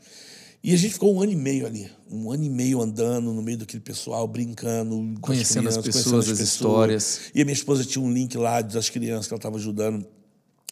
E 0.65 0.73
a 0.73 0.77
gente 0.77 0.93
ficou 0.93 1.13
um 1.13 1.21
ano 1.21 1.33
e 1.33 1.37
meio 1.37 1.67
ali, 1.67 1.91
um 2.09 2.31
ano 2.31 2.45
e 2.45 2.49
meio 2.49 2.81
andando 2.81 3.33
no 3.33 3.43
meio 3.43 3.59
daquele 3.59 3.83
pessoal, 3.83 4.29
brincando, 4.29 5.19
conhecendo 5.21 5.69
as, 5.69 5.77
crianças, 5.77 5.97
as 5.97 6.05
pessoas, 6.05 6.29
as, 6.29 6.41
as 6.41 6.49
histórias. 6.49 7.21
E 7.35 7.43
a 7.43 7.45
minha 7.45 7.53
esposa 7.53 7.85
tinha 7.85 8.03
um 8.03 8.13
link 8.13 8.37
lá 8.39 8.63
das 8.63 8.89
crianças 8.89 9.27
que 9.27 9.35
ela 9.35 9.39
estava 9.39 9.57
ajudando 9.57 10.07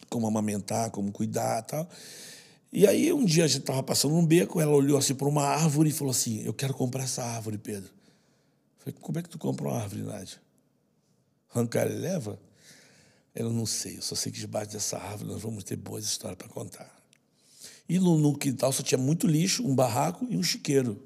como 0.09 0.25
amamentar, 0.27 0.91
como 0.91 1.11
cuidar 1.11 1.61
tal. 1.63 1.89
E 2.71 2.87
aí 2.87 3.11
um 3.11 3.25
dia 3.25 3.43
a 3.43 3.47
gente 3.47 3.61
estava 3.61 3.83
passando 3.83 4.13
num 4.13 4.25
beco, 4.25 4.61
ela 4.61 4.71
olhou 4.71 4.97
assim 4.97 5.13
para 5.13 5.27
uma 5.27 5.43
árvore 5.43 5.89
e 5.89 5.93
falou 5.93 6.11
assim: 6.11 6.41
Eu 6.43 6.53
quero 6.53 6.73
comprar 6.73 7.03
essa 7.03 7.23
árvore, 7.23 7.57
Pedro. 7.57 7.89
Eu 7.89 8.79
falei: 8.79 8.99
Como 9.01 9.19
é 9.19 9.21
que 9.21 9.29
tu 9.29 9.37
compra 9.37 9.67
uma 9.67 9.77
árvore, 9.77 10.03
Nádia? 10.03 10.37
Arrancar 11.53 11.87
e 11.87 11.95
leva? 11.95 12.39
Ela 13.33 13.49
não 13.49 13.65
sei, 13.65 13.97
eu 13.97 14.01
só 14.01 14.15
sei 14.15 14.31
que 14.31 14.39
debaixo 14.39 14.71
dessa 14.71 14.97
árvore 14.97 15.31
nós 15.31 15.41
vamos 15.41 15.63
ter 15.63 15.75
boas 15.75 16.05
histórias 16.05 16.37
para 16.37 16.49
contar. 16.49 17.01
E 17.87 17.99
no, 17.99 18.17
no, 18.17 18.37
quintal 18.37 18.71
só 18.71 18.83
tinha 18.83 18.97
muito 18.97 19.27
lixo, 19.27 19.65
um 19.65 19.75
barraco 19.75 20.25
e 20.29 20.37
um 20.37 20.43
chiqueiro. 20.43 21.01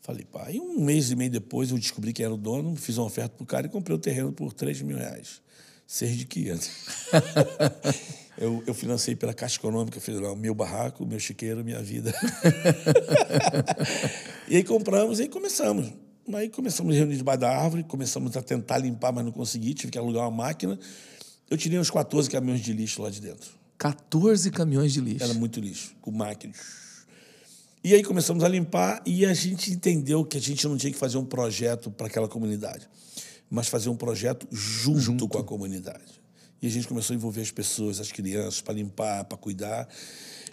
Falei, 0.00 0.24
pai, 0.24 0.58
um 0.58 0.82
mês 0.82 1.10
e 1.10 1.16
meio 1.16 1.30
depois 1.30 1.70
eu 1.70 1.78
descobri 1.78 2.12
que 2.14 2.22
era 2.22 2.32
o 2.32 2.36
dono, 2.36 2.74
fiz 2.76 2.96
uma 2.96 3.06
oferta 3.06 3.36
para 3.36 3.44
o 3.44 3.46
cara 3.46 3.66
e 3.66 3.70
comprei 3.70 3.94
o 3.94 4.00
terreno 4.00 4.32
por 4.32 4.52
3 4.52 4.80
mil 4.82 4.96
reais. 4.96 5.42
Seis 5.90 6.18
de 6.18 6.26
500. 6.26 6.70
Eu, 8.40 8.62
eu 8.68 8.72
financei 8.72 9.16
pela 9.16 9.34
Caixa 9.34 9.56
Econômica 9.56 10.00
Federal 10.00 10.36
meu 10.36 10.54
barraco, 10.54 11.04
meu 11.04 11.18
chiqueiro, 11.18 11.64
minha 11.64 11.82
vida. 11.82 12.14
e 14.46 14.54
aí 14.54 14.62
compramos 14.62 15.18
e 15.18 15.22
aí 15.22 15.28
começamos. 15.28 15.92
Aí 16.32 16.48
começamos 16.48 16.94
a 16.94 16.98
reunir 16.98 17.16
debaixo 17.16 17.40
da 17.40 17.50
árvore, 17.50 17.82
começamos 17.82 18.36
a 18.36 18.42
tentar 18.42 18.78
limpar, 18.78 19.12
mas 19.12 19.24
não 19.24 19.32
consegui, 19.32 19.74
tive 19.74 19.90
que 19.90 19.98
alugar 19.98 20.22
uma 20.22 20.44
máquina. 20.44 20.78
Eu 21.50 21.56
tirei 21.56 21.80
uns 21.80 21.90
14 21.90 22.30
caminhões 22.30 22.60
de 22.60 22.72
lixo 22.72 23.02
lá 23.02 23.10
de 23.10 23.20
dentro. 23.20 23.50
14 23.76 24.52
caminhões 24.52 24.92
de 24.92 25.00
lixo? 25.00 25.24
Era 25.24 25.34
muito 25.34 25.58
lixo, 25.58 25.96
com 26.00 26.12
máquina. 26.12 26.54
E 27.82 27.92
aí 27.92 28.04
começamos 28.04 28.44
a 28.44 28.48
limpar 28.48 29.02
e 29.04 29.26
a 29.26 29.34
gente 29.34 29.72
entendeu 29.72 30.24
que 30.24 30.36
a 30.36 30.40
gente 30.40 30.64
não 30.68 30.76
tinha 30.76 30.92
que 30.92 30.98
fazer 30.98 31.18
um 31.18 31.24
projeto 31.24 31.90
para 31.90 32.06
aquela 32.06 32.28
comunidade, 32.28 32.88
mas 33.50 33.68
fazer 33.68 33.88
um 33.88 33.96
projeto 33.96 34.46
junto, 34.50 35.00
junto. 35.00 35.28
com 35.28 35.38
a 35.38 35.44
comunidade. 35.44 36.20
E 36.60 36.66
a 36.66 36.70
gente 36.70 36.88
começou 36.88 37.14
a 37.14 37.16
envolver 37.16 37.40
as 37.40 37.50
pessoas, 37.50 38.00
as 38.00 38.10
crianças, 38.10 38.60
para 38.60 38.74
limpar, 38.74 39.24
para 39.24 39.38
cuidar. 39.38 39.88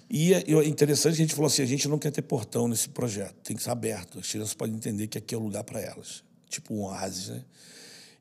E 0.10 0.34
é, 0.34 0.44
é 0.52 0.68
interessante, 0.68 1.14
a 1.14 1.18
gente 1.18 1.34
falou 1.34 1.48
assim, 1.48 1.64
a 1.64 1.66
gente 1.66 1.88
não 1.88 1.98
quer 1.98 2.12
ter 2.12 2.22
portão 2.22 2.68
nesse 2.68 2.90
projeto, 2.90 3.36
tem 3.44 3.56
que 3.56 3.62
estar 3.62 3.72
aberto. 3.72 4.20
As 4.20 4.30
crianças 4.30 4.54
podem 4.54 4.76
entender 4.76 5.08
que 5.08 5.18
aqui 5.18 5.34
é 5.34 5.38
o 5.38 5.42
lugar 5.42 5.64
para 5.64 5.82
elas. 5.82 6.24
Tipo 6.48 6.76
um 6.76 6.84
oásis, 6.84 7.30
né? 7.30 7.44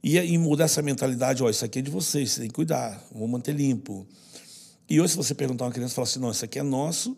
E, 0.03 0.19
e 0.19 0.37
mudar 0.39 0.65
essa 0.65 0.83
mentalidade, 0.83 1.43
ó, 1.43 1.49
isso 1.49 1.65
aqui 1.65 1.79
é 1.79 1.83
de 1.83 1.91
vocês, 1.91 2.33
você 2.33 2.41
tem 2.41 2.49
que 2.49 2.55
cuidar, 2.55 3.03
vamos 3.11 3.31
manter 3.31 3.55
limpo. 3.55 4.07
E 4.89 5.01
hoje, 5.01 5.13
se 5.13 5.17
você 5.17 5.35
perguntar 5.35 5.65
a 5.65 5.69
uma 5.69 5.73
criança, 5.73 5.95
fala 5.95 6.07
assim, 6.07 6.21
não, 6.21 6.31
isso 6.31 6.45
aqui 6.45 6.59
é 6.59 6.63
nosso, 6.63 7.17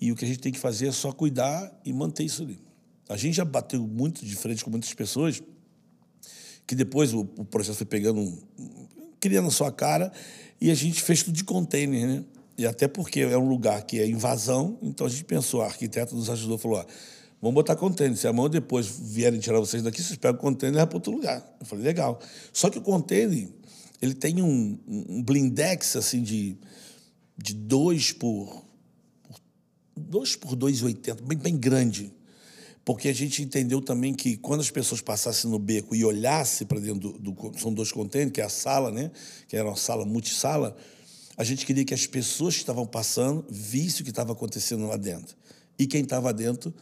e 0.00 0.10
o 0.10 0.16
que 0.16 0.24
a 0.24 0.28
gente 0.28 0.40
tem 0.40 0.52
que 0.52 0.58
fazer 0.58 0.88
é 0.88 0.92
só 0.92 1.12
cuidar 1.12 1.72
e 1.84 1.92
manter 1.92 2.24
isso 2.24 2.42
ali. 2.42 2.60
A 3.08 3.16
gente 3.16 3.34
já 3.34 3.44
bateu 3.44 3.86
muito 3.86 4.24
de 4.24 4.34
frente 4.34 4.64
com 4.64 4.70
muitas 4.70 4.92
pessoas, 4.94 5.40
que 6.66 6.74
depois 6.74 7.12
o, 7.12 7.20
o 7.20 7.44
projeto 7.44 7.76
foi 7.76 7.86
pegando 7.86 8.32
criando 9.20 9.50
sua 9.50 9.72
cara, 9.72 10.12
e 10.60 10.70
a 10.70 10.74
gente 10.74 11.02
fez 11.02 11.22
tudo 11.22 11.34
de 11.34 11.44
container, 11.44 12.06
né? 12.06 12.24
E 12.58 12.66
até 12.66 12.86
porque 12.86 13.20
é 13.20 13.38
um 13.38 13.48
lugar 13.48 13.82
que 13.82 13.98
é 13.98 14.06
invasão, 14.06 14.78
então 14.82 15.06
a 15.06 15.10
gente 15.10 15.24
pensou, 15.24 15.62
a 15.62 15.64
arquiteta 15.64 16.14
nos 16.14 16.28
ajudou, 16.28 16.58
falou, 16.58 16.78
ó, 16.78 16.84
vamos 17.40 17.54
botar 17.54 17.74
container, 17.74 18.16
se 18.16 18.28
amanhã 18.28 18.50
depois 18.50 18.86
vierem 18.86 19.40
tirar 19.40 19.58
vocês 19.58 19.82
daqui, 19.82 20.02
vocês 20.02 20.18
pegam 20.18 20.38
o 20.38 20.40
container 20.40 20.74
e 20.74 20.76
levam 20.76 20.88
para 20.88 20.96
outro 20.98 21.12
lugar. 21.12 21.56
Eu 21.58 21.66
falei, 21.66 21.84
legal. 21.84 22.20
Só 22.52 22.68
que 22.68 22.78
o 22.78 22.82
container, 22.82 23.48
ele 24.00 24.14
tem 24.14 24.42
um, 24.42 24.78
um 24.86 25.22
blindex, 25.22 25.96
assim, 25.96 26.22
de, 26.22 26.56
de 27.36 27.54
2 27.54 28.12
por... 28.12 28.62
2 29.96 30.36
por 30.36 30.54
2,80, 30.54 31.22
bem, 31.22 31.38
bem 31.38 31.56
grande 31.56 32.12
porque 32.84 33.08
a 33.08 33.12
gente 33.14 33.42
entendeu 33.42 33.80
também 33.80 34.12
que 34.12 34.36
quando 34.36 34.60
as 34.60 34.70
pessoas 34.70 35.00
passassem 35.00 35.50
no 35.50 35.58
beco 35.58 35.94
e 35.94 36.04
olhassem 36.04 36.66
para 36.66 36.78
dentro 36.78 37.12
do, 37.12 37.32
do, 37.32 37.58
São 37.58 37.72
dois 37.72 37.90
contêineres, 37.90 38.32
que 38.32 38.40
é 38.40 38.44
a 38.44 38.48
sala, 38.48 38.90
né? 38.90 39.10
que 39.48 39.56
era 39.56 39.66
uma 39.66 39.76
sala 39.76 40.04
multisala, 40.04 40.76
a 41.36 41.42
gente 41.42 41.64
queria 41.64 41.84
que 41.84 41.94
as 41.94 42.06
pessoas 42.06 42.54
que 42.54 42.60
estavam 42.60 42.86
passando 42.86 43.44
vissem 43.48 44.02
o 44.02 44.04
que 44.04 44.10
estava 44.10 44.32
acontecendo 44.32 44.86
lá 44.86 44.96
dentro. 44.96 45.34
E 45.78 45.86
quem 45.86 46.02
estava 46.02 46.32
dentro 46.32 46.72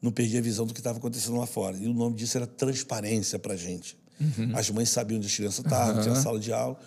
não 0.00 0.12
perdia 0.12 0.38
a 0.38 0.42
visão 0.42 0.64
do 0.64 0.72
que 0.72 0.80
estava 0.80 0.98
acontecendo 0.98 1.36
lá 1.36 1.46
fora. 1.46 1.76
E 1.76 1.86
o 1.86 1.92
nome 1.92 2.16
disso 2.16 2.36
era 2.38 2.46
transparência 2.46 3.38
para 3.38 3.54
a 3.54 3.56
gente. 3.56 3.98
Uhum. 4.20 4.52
As 4.54 4.70
mães 4.70 4.88
sabiam 4.88 5.18
onde 5.18 5.26
as 5.26 5.34
crianças 5.34 5.64
estavam, 5.64 5.96
uhum. 5.96 6.02
tinha 6.02 6.14
sala 6.14 6.38
de 6.38 6.52
aula. 6.52 6.78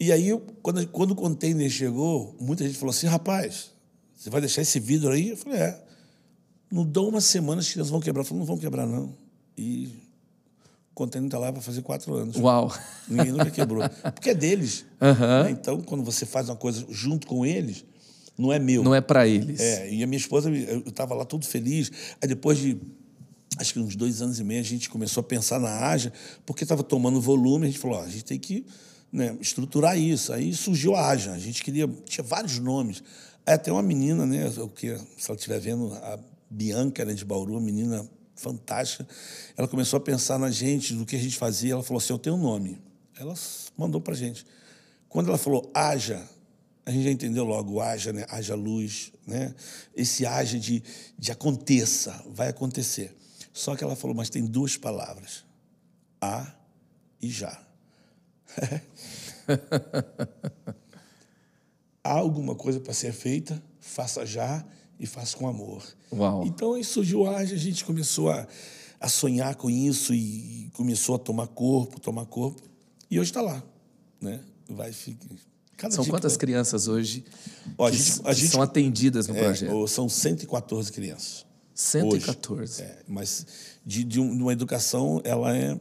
E 0.00 0.10
aí, 0.10 0.30
quando, 0.62 0.86
quando 0.88 1.10
o 1.12 1.14
container 1.14 1.70
chegou, 1.70 2.36
muita 2.40 2.64
gente 2.64 2.76
falou 2.76 2.90
assim: 2.90 3.06
rapaz, 3.06 3.70
você 4.16 4.28
vai 4.28 4.40
deixar 4.40 4.62
esse 4.62 4.80
vidro 4.80 5.10
aí? 5.10 5.30
Eu 5.30 5.36
falei: 5.36 5.60
é. 5.60 5.84
Não 6.72 6.86
dão 6.86 7.08
uma 7.08 7.20
semana, 7.20 7.60
as 7.60 7.70
crianças 7.70 7.90
vão 7.90 8.00
quebrar. 8.00 8.22
Eu 8.22 8.24
falei, 8.24 8.38
não 8.38 8.46
vão 8.46 8.56
quebrar, 8.56 8.86
não. 8.86 9.14
E 9.58 9.88
o 10.90 10.94
container 10.94 11.26
está 11.26 11.38
lá 11.38 11.52
para 11.52 11.60
fazer 11.60 11.82
quatro 11.82 12.14
anos. 12.14 12.36
Uau! 12.36 12.72
Ninguém 13.06 13.30
nunca 13.30 13.50
quebrou. 13.50 13.82
Porque 14.14 14.30
é 14.30 14.34
deles. 14.34 14.86
Uhum. 14.98 15.44
Né? 15.44 15.50
Então, 15.50 15.82
quando 15.82 16.02
você 16.02 16.24
faz 16.24 16.48
uma 16.48 16.56
coisa 16.56 16.86
junto 16.88 17.26
com 17.26 17.44
eles, 17.44 17.84
não 18.38 18.50
é 18.50 18.58
meu. 18.58 18.82
Não 18.82 18.94
é 18.94 19.02
para 19.02 19.28
eles. 19.28 19.60
É, 19.60 19.92
e 19.92 20.02
a 20.02 20.06
minha 20.06 20.16
esposa, 20.16 20.48
eu 20.48 20.78
estava 20.80 21.14
lá 21.14 21.26
todo 21.26 21.44
feliz. 21.44 21.92
Aí 22.22 22.26
depois 22.26 22.56
de, 22.56 22.78
acho 23.58 23.74
que 23.74 23.78
uns 23.78 23.94
dois 23.94 24.22
anos 24.22 24.40
e 24.40 24.44
meio, 24.44 24.60
a 24.60 24.64
gente 24.64 24.88
começou 24.88 25.20
a 25.20 25.24
pensar 25.24 25.60
na 25.60 25.88
Aja, 25.88 26.10
porque 26.46 26.64
estava 26.64 26.82
tomando 26.82 27.20
volume. 27.20 27.66
A 27.66 27.68
gente 27.68 27.78
falou, 27.78 27.98
ó, 27.98 28.02
a 28.02 28.08
gente 28.08 28.24
tem 28.24 28.38
que 28.38 28.64
né, 29.12 29.36
estruturar 29.42 29.98
isso. 29.98 30.32
Aí 30.32 30.54
surgiu 30.54 30.94
a 30.94 31.06
Aja. 31.10 31.32
A 31.32 31.38
gente 31.38 31.62
queria, 31.62 31.86
tinha 32.06 32.24
vários 32.24 32.58
nomes. 32.58 33.02
Aí 33.44 33.52
até 33.52 33.70
uma 33.70 33.82
menina, 33.82 34.24
né, 34.24 34.48
o 34.56 34.68
que, 34.68 34.96
se 35.18 35.30
ela 35.30 35.36
estiver 35.36 35.60
vendo, 35.60 35.92
a 35.92 36.18
Bianca, 36.52 37.04
né, 37.04 37.14
de 37.14 37.24
Bauru, 37.24 37.58
menina 37.60 38.08
fantástica. 38.36 39.06
Ela 39.56 39.66
começou 39.66 39.96
a 39.96 40.00
pensar 40.00 40.38
na 40.38 40.50
gente, 40.50 40.94
do 40.94 41.06
que 41.06 41.16
a 41.16 41.18
gente 41.18 41.38
fazia. 41.38 41.72
Ela 41.72 41.82
falou 41.82 41.98
assim: 41.98 42.12
Eu 42.12 42.18
tenho 42.18 42.36
um 42.36 42.42
nome. 42.42 42.78
Ela 43.18 43.34
mandou 43.76 44.00
para 44.00 44.12
a 44.12 44.16
gente. 44.16 44.44
Quando 45.08 45.28
ela 45.28 45.38
falou 45.38 45.70
haja, 45.74 46.28
a 46.84 46.90
gente 46.90 47.04
já 47.04 47.10
entendeu 47.10 47.44
logo: 47.44 47.80
haja, 47.80 48.12
né? 48.12 48.26
haja 48.28 48.54
luz. 48.54 49.12
Né? 49.26 49.54
Esse 49.94 50.26
haja 50.26 50.58
de, 50.58 50.82
de 51.18 51.32
aconteça, 51.32 52.22
vai 52.28 52.48
acontecer. 52.48 53.16
Só 53.52 53.74
que 53.74 53.82
ela 53.82 53.96
falou: 53.96 54.14
Mas 54.14 54.28
tem 54.28 54.44
duas 54.44 54.76
palavras: 54.76 55.44
a 56.20 56.52
e 57.20 57.30
já. 57.30 57.58
Há 62.04 62.14
alguma 62.14 62.56
coisa 62.56 62.80
para 62.80 62.92
ser 62.92 63.12
feita, 63.12 63.62
faça 63.80 64.26
já 64.26 64.66
e 64.98 65.06
faz 65.06 65.34
com 65.34 65.48
amor. 65.48 65.82
Uau. 66.12 66.44
Então 66.46 66.74
aí 66.74 66.84
surgiu 66.84 67.26
a 67.26 67.38
a 67.38 67.44
gente 67.44 67.84
começou 67.84 68.30
a, 68.30 68.46
a 69.00 69.08
sonhar 69.08 69.54
com 69.56 69.68
isso 69.68 70.14
e 70.14 70.70
começou 70.74 71.16
a 71.16 71.18
tomar 71.18 71.48
corpo, 71.48 72.00
tomar 72.00 72.26
corpo. 72.26 72.62
E 73.10 73.18
hoje 73.18 73.30
está 73.30 73.42
lá. 73.42 73.62
Né? 74.20 74.40
Vai 74.68 74.92
ficar. 74.92 75.26
Cada 75.76 75.94
são 75.94 76.04
quantas 76.04 76.34
que... 76.34 76.38
crianças 76.38 76.86
hoje 76.86 77.24
Ó, 77.76 77.86
a 77.86 77.90
gente, 77.90 78.20
a 78.24 78.32
gente, 78.32 78.52
são 78.52 78.62
atendidas 78.62 79.26
no 79.26 79.36
é, 79.36 79.42
projeto? 79.42 79.88
São 79.88 80.08
114 80.08 80.92
crianças. 80.92 81.44
114. 81.74 82.82
É, 82.82 82.98
mas 83.08 83.46
de, 83.84 84.04
de, 84.04 84.20
uma 84.20 84.52
educação, 84.52 85.20
ela 85.24 85.56
é 85.56 85.78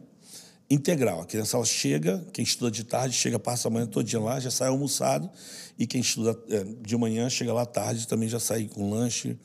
integral. 0.73 1.21
A 1.21 1.25
criança 1.25 1.57
ela 1.57 1.65
chega, 1.65 2.25
quem 2.31 2.43
estuda 2.43 2.71
de 2.71 2.83
tarde, 2.83 3.15
chega, 3.15 3.37
passa 3.37 3.67
a 3.67 3.71
manhã 3.71 3.87
dia 4.03 4.19
lá, 4.19 4.39
já 4.39 4.49
sai 4.49 4.69
almoçado, 4.69 5.29
e 5.77 5.85
quem 5.85 5.99
estuda 5.99 6.37
é, 6.49 6.63
de 6.63 6.95
manhã, 6.95 7.29
chega 7.29 7.53
lá 7.53 7.65
tarde, 7.65 8.07
também 8.07 8.29
já 8.29 8.39
sai 8.39 8.65
com 8.65 8.89
lanche. 8.89 9.37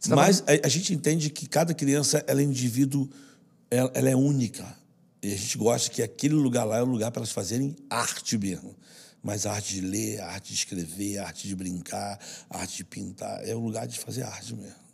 Tá 0.00 0.14
Mas 0.14 0.42
a, 0.46 0.66
a, 0.66 0.68
gente 0.68 0.94
entende 0.94 1.28
que 1.30 1.46
cada 1.46 1.74
criança 1.74 2.22
ela 2.26 2.40
é 2.40 2.44
indivíduo, 2.44 3.08
ela, 3.70 3.90
ela, 3.94 4.08
é 4.08 4.14
única. 4.14 4.64
E 5.22 5.32
a 5.32 5.36
gente 5.36 5.58
gosta 5.58 5.90
que 5.90 6.02
aquele 6.02 6.34
lugar 6.34 6.64
lá 6.64 6.78
é 6.78 6.82
o 6.82 6.86
lugar 6.86 7.10
para 7.10 7.20
elas 7.20 7.32
fazerem 7.32 7.74
arte 7.90 8.38
mesmo. 8.38 8.76
Mas 9.22 9.46
a 9.46 9.52
arte 9.52 9.74
de 9.74 9.80
ler, 9.80 10.20
a 10.20 10.26
arte 10.26 10.48
de 10.48 10.54
escrever, 10.54 11.18
a 11.18 11.26
arte 11.26 11.48
de 11.48 11.56
brincar, 11.56 12.20
a 12.48 12.58
arte 12.58 12.76
de 12.76 12.84
pintar, 12.84 13.46
é 13.48 13.54
o 13.54 13.58
lugar 13.58 13.86
de 13.86 13.98
fazer 13.98 14.22
arte 14.22 14.54
mesmo. 14.54 14.84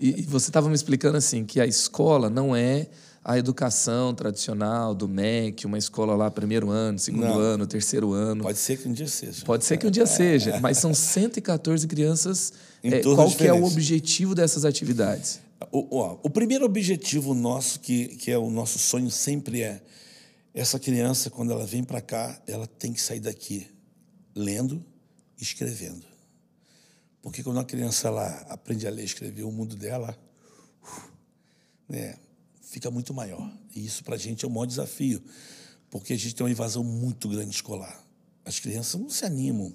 E, 0.00 0.20
e 0.20 0.22
você 0.22 0.48
estava 0.48 0.68
me 0.68 0.74
explicando 0.74 1.18
assim 1.18 1.44
que 1.44 1.60
a 1.60 1.66
escola 1.66 2.30
não 2.30 2.54
é 2.54 2.88
a 3.24 3.38
educação 3.38 4.14
tradicional 4.14 4.94
do 4.94 5.08
MEC, 5.08 5.64
uma 5.64 5.78
escola 5.78 6.16
lá 6.16 6.30
primeiro 6.30 6.70
ano, 6.70 6.98
segundo 6.98 7.26
Não. 7.26 7.38
ano, 7.38 7.66
terceiro 7.66 8.12
ano. 8.12 8.42
Pode 8.42 8.58
ser 8.58 8.78
que 8.78 8.88
um 8.88 8.92
dia 8.92 9.06
seja. 9.06 9.44
Pode 9.44 9.64
ser 9.64 9.76
que 9.76 9.86
um 9.86 9.90
dia 9.90 10.06
seja, 10.06 10.58
mas 10.60 10.78
são 10.78 10.92
114 10.92 11.86
crianças. 11.86 12.52
Em 12.82 12.94
É, 12.94 13.02
qual 13.02 13.30
que 13.30 13.46
é 13.46 13.52
o 13.52 13.64
objetivo 13.64 14.34
dessas 14.34 14.64
atividades? 14.64 15.40
O, 15.70 15.98
ó, 15.98 16.18
o 16.22 16.28
primeiro 16.28 16.64
objetivo 16.64 17.32
nosso, 17.32 17.78
que, 17.78 18.08
que 18.16 18.30
é 18.30 18.36
o 18.38 18.50
nosso 18.50 18.78
sonho 18.78 19.10
sempre 19.10 19.62
é 19.62 19.80
essa 20.52 20.78
criança, 20.78 21.30
quando 21.30 21.52
ela 21.52 21.64
vem 21.64 21.84
para 21.84 22.00
cá, 22.00 22.40
ela 22.46 22.66
tem 22.66 22.92
que 22.92 23.00
sair 23.00 23.20
daqui 23.20 23.68
lendo 24.34 24.84
e 25.38 25.42
escrevendo. 25.42 26.04
Porque 27.22 27.42
quando 27.42 27.60
a 27.60 27.64
criança 27.64 28.08
ela 28.08 28.26
aprende 28.48 28.86
a 28.86 28.90
ler 28.90 29.02
e 29.02 29.06
escrever, 29.06 29.44
o 29.44 29.52
mundo 29.52 29.76
dela 29.76 30.18
uf, 30.82 31.02
né, 31.88 32.16
fica 32.72 32.90
muito 32.90 33.12
maior. 33.12 33.48
E 33.76 33.84
isso 33.84 34.02
para 34.02 34.14
a 34.14 34.18
gente 34.18 34.44
é 34.44 34.48
o 34.48 34.50
maior 34.50 34.64
desafio, 34.66 35.22
porque 35.90 36.14
a 36.14 36.18
gente 36.18 36.34
tem 36.34 36.42
uma 36.44 36.50
invasão 36.50 36.82
muito 36.82 37.28
grande 37.28 37.50
escolar. 37.54 38.02
As 38.46 38.58
crianças 38.58 38.98
não 38.98 39.10
se 39.10 39.24
animam. 39.26 39.68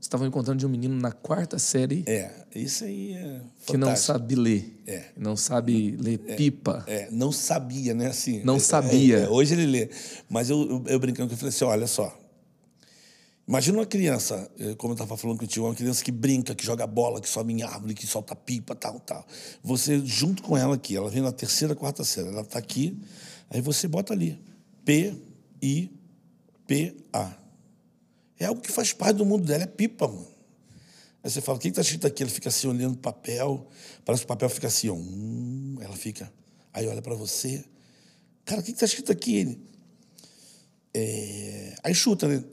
Você 0.00 0.08
estava 0.08 0.26
encontrando 0.26 0.58
de 0.60 0.66
um 0.66 0.68
menino 0.68 0.94
na 1.00 1.10
quarta 1.12 1.58
série 1.58 2.04
É, 2.06 2.30
isso 2.54 2.84
aí 2.84 3.14
é 3.14 3.40
que 3.66 3.76
não 3.76 3.88
fantástico. 3.88 4.06
sabe 4.12 4.34
ler. 4.34 4.82
É. 4.86 5.04
Não 5.16 5.34
sabe 5.36 5.96
ler 5.98 6.18
pipa. 6.36 6.84
É, 6.86 7.08
não 7.10 7.32
sabia, 7.32 7.92
né? 7.94 8.06
Assim, 8.08 8.42
Não 8.44 8.56
é, 8.56 8.60
sabia. 8.60 9.18
é, 9.20 9.28
hoje 9.28 9.54
ele 9.54 9.66
lê. 9.66 9.90
Mas 10.28 10.48
eu, 10.50 10.60
eu, 10.60 10.84
eu 10.86 10.98
brincando 11.00 11.28
com 11.28 11.32
ele, 11.34 11.40
falei 11.40 11.48
assim: 11.54 11.64
olha 11.64 11.86
só. 11.86 12.16
Imagina 13.46 13.78
uma 13.78 13.86
criança, 13.86 14.50
eh, 14.58 14.74
como 14.76 14.92
eu 14.92 14.94
estava 14.94 15.18
falando 15.18 15.38
contigo, 15.38 15.66
uma 15.66 15.74
criança 15.74 16.02
que 16.02 16.10
brinca, 16.10 16.54
que 16.54 16.64
joga 16.64 16.86
bola, 16.86 17.20
que 17.20 17.28
sobe 17.28 17.52
em 17.52 17.62
árvore, 17.62 17.92
que 17.92 18.06
solta 18.06 18.34
pipa, 18.34 18.74
tal, 18.74 18.98
tal. 19.00 19.26
Você, 19.62 20.00
junto 20.00 20.42
com 20.42 20.56
ela 20.56 20.76
aqui, 20.76 20.96
ela 20.96 21.10
vem 21.10 21.20
na 21.22 21.30
terceira, 21.30 21.74
quarta 21.74 22.02
série, 22.04 22.28
ela 22.28 22.40
está 22.40 22.58
aqui, 22.58 22.98
aí 23.50 23.60
você 23.60 23.86
bota 23.86 24.14
ali: 24.14 24.40
P-I-P-A. 24.84 25.94
É 28.38 28.46
algo 28.46 28.62
que 28.62 28.72
faz 28.72 28.94
parte 28.94 29.18
do 29.18 29.26
mundo 29.26 29.44
dela, 29.44 29.64
é 29.64 29.66
pipa, 29.66 30.08
mano. 30.08 30.26
Aí 31.22 31.30
você 31.30 31.40
fala, 31.40 31.56
o 31.56 31.60
que 31.60 31.68
está 31.68 31.82
escrito 31.82 32.06
aqui? 32.06 32.22
Ela 32.22 32.30
fica 32.30 32.48
assim, 32.48 32.66
olhando 32.66 32.94
o 32.94 32.98
papel. 32.98 33.66
Parece 34.04 34.22
que 34.22 34.26
o 34.26 34.28
papel 34.28 34.48
fica 34.50 34.66
assim, 34.66 34.90
ó. 34.90 34.94
Hum, 34.94 35.78
ela 35.80 35.96
fica. 35.96 36.30
Aí 36.72 36.86
olha 36.86 37.00
para 37.00 37.14
você. 37.14 37.64
Cara, 38.44 38.60
o 38.60 38.64
que 38.64 38.72
está 38.72 38.84
escrito 38.84 39.10
aqui? 39.10 39.36
Ele. 39.36 39.60
É... 40.92 41.74
Aí 41.82 41.94
chuta, 41.94 42.28
né? 42.28 42.44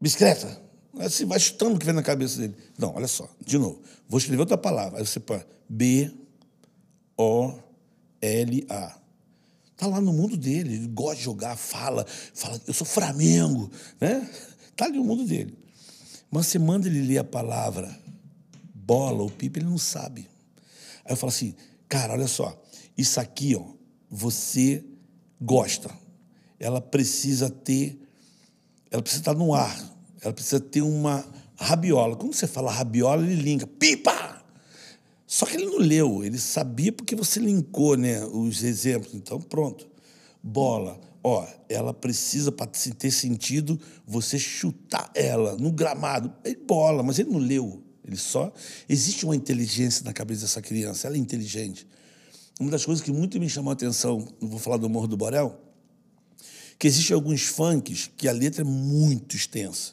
Bicicleta. 0.00 0.60
Você 0.94 1.24
vai 1.24 1.38
chutando 1.38 1.76
o 1.76 1.78
que 1.78 1.86
vem 1.86 1.94
na 1.94 2.02
cabeça 2.02 2.38
dele. 2.40 2.56
Não, 2.78 2.94
olha 2.94 3.06
só. 3.06 3.28
De 3.44 3.58
novo. 3.58 3.80
Vou 4.08 4.18
escrever 4.18 4.40
outra 4.40 4.58
palavra. 4.58 4.98
Aí 4.98 5.06
você 5.06 5.20
põe 5.20 5.42
B-O-L-A. 5.68 6.18
Tá 9.76 9.86
lá 9.86 10.00
no 10.00 10.12
mundo 10.12 10.36
dele. 10.36 10.74
Ele 10.74 10.88
gosta 10.88 11.16
de 11.16 11.22
jogar, 11.22 11.56
fala. 11.56 12.04
Fala, 12.34 12.60
eu 12.66 12.74
sou 12.74 12.86
Flamengo. 12.86 13.70
Né? 14.00 14.28
Tá 14.74 14.86
ali 14.86 14.98
no 14.98 15.04
mundo 15.04 15.24
dele. 15.24 15.56
Mas 16.30 16.46
você 16.46 16.58
manda 16.58 16.88
ele 16.88 17.02
ler 17.02 17.18
a 17.18 17.24
palavra 17.24 17.96
bola 18.88 19.22
ou 19.22 19.28
pipa, 19.30 19.58
ele 19.58 19.66
não 19.66 19.76
sabe. 19.76 20.26
Aí 21.04 21.12
eu 21.12 21.16
falo 21.16 21.28
assim, 21.28 21.54
cara, 21.86 22.14
olha 22.14 22.26
só, 22.26 22.58
isso 22.96 23.20
aqui, 23.20 23.54
ó, 23.54 23.62
você 24.10 24.82
gosta. 25.38 25.90
Ela 26.58 26.80
precisa 26.80 27.50
ter, 27.50 28.00
ela 28.90 29.02
precisa 29.02 29.22
estar 29.22 29.34
no 29.34 29.54
ar, 29.54 29.78
ela 30.20 30.32
precisa 30.32 30.60
ter 30.60 30.82
uma 30.82 31.24
rabiola. 31.56 32.16
Quando 32.16 32.34
você 32.34 32.46
fala 32.46 32.70
rabiola, 32.70 33.22
ele 33.22 33.34
linka, 33.34 33.66
pipa! 33.66 34.38
Só 35.26 35.44
que 35.44 35.56
ele 35.56 35.66
não 35.66 35.78
leu, 35.78 36.24
ele 36.24 36.38
sabia 36.38 36.90
porque 36.90 37.14
você 37.14 37.38
linkou 37.38 37.96
né, 37.96 38.24
os 38.24 38.62
exemplos. 38.62 39.12
Então, 39.14 39.38
pronto. 39.40 39.86
Bola. 40.42 40.98
Ó, 41.22 41.46
ela 41.68 41.92
precisa, 41.92 42.50
para 42.50 42.66
ter 42.66 43.10
sentido, 43.10 43.78
você 44.06 44.38
chutar 44.38 45.10
ela 45.14 45.54
no 45.56 45.70
gramado. 45.70 46.32
É 46.42 46.54
bola, 46.54 47.02
mas 47.02 47.18
ele 47.18 47.30
não 47.30 47.38
leu. 47.38 47.82
Ele 48.02 48.16
só. 48.16 48.50
Existe 48.88 49.26
uma 49.26 49.36
inteligência 49.36 50.02
na 50.02 50.14
cabeça 50.14 50.42
dessa 50.42 50.62
criança, 50.62 51.06
ela 51.06 51.16
é 51.16 51.18
inteligente. 51.18 51.86
Uma 52.58 52.70
das 52.70 52.86
coisas 52.86 53.04
que 53.04 53.12
muito 53.12 53.38
me 53.38 53.50
chamou 53.50 53.70
a 53.70 53.74
atenção, 53.74 54.26
vou 54.40 54.58
falar 54.58 54.78
do 54.78 54.88
Morro 54.88 55.06
do 55.06 55.16
Borel, 55.16 55.60
que 56.78 56.86
existem 56.86 57.14
alguns 57.14 57.42
funks 57.42 58.10
que 58.16 58.28
a 58.28 58.32
letra 58.32 58.62
é 58.62 58.64
muito 58.64 59.34
extensa. 59.34 59.92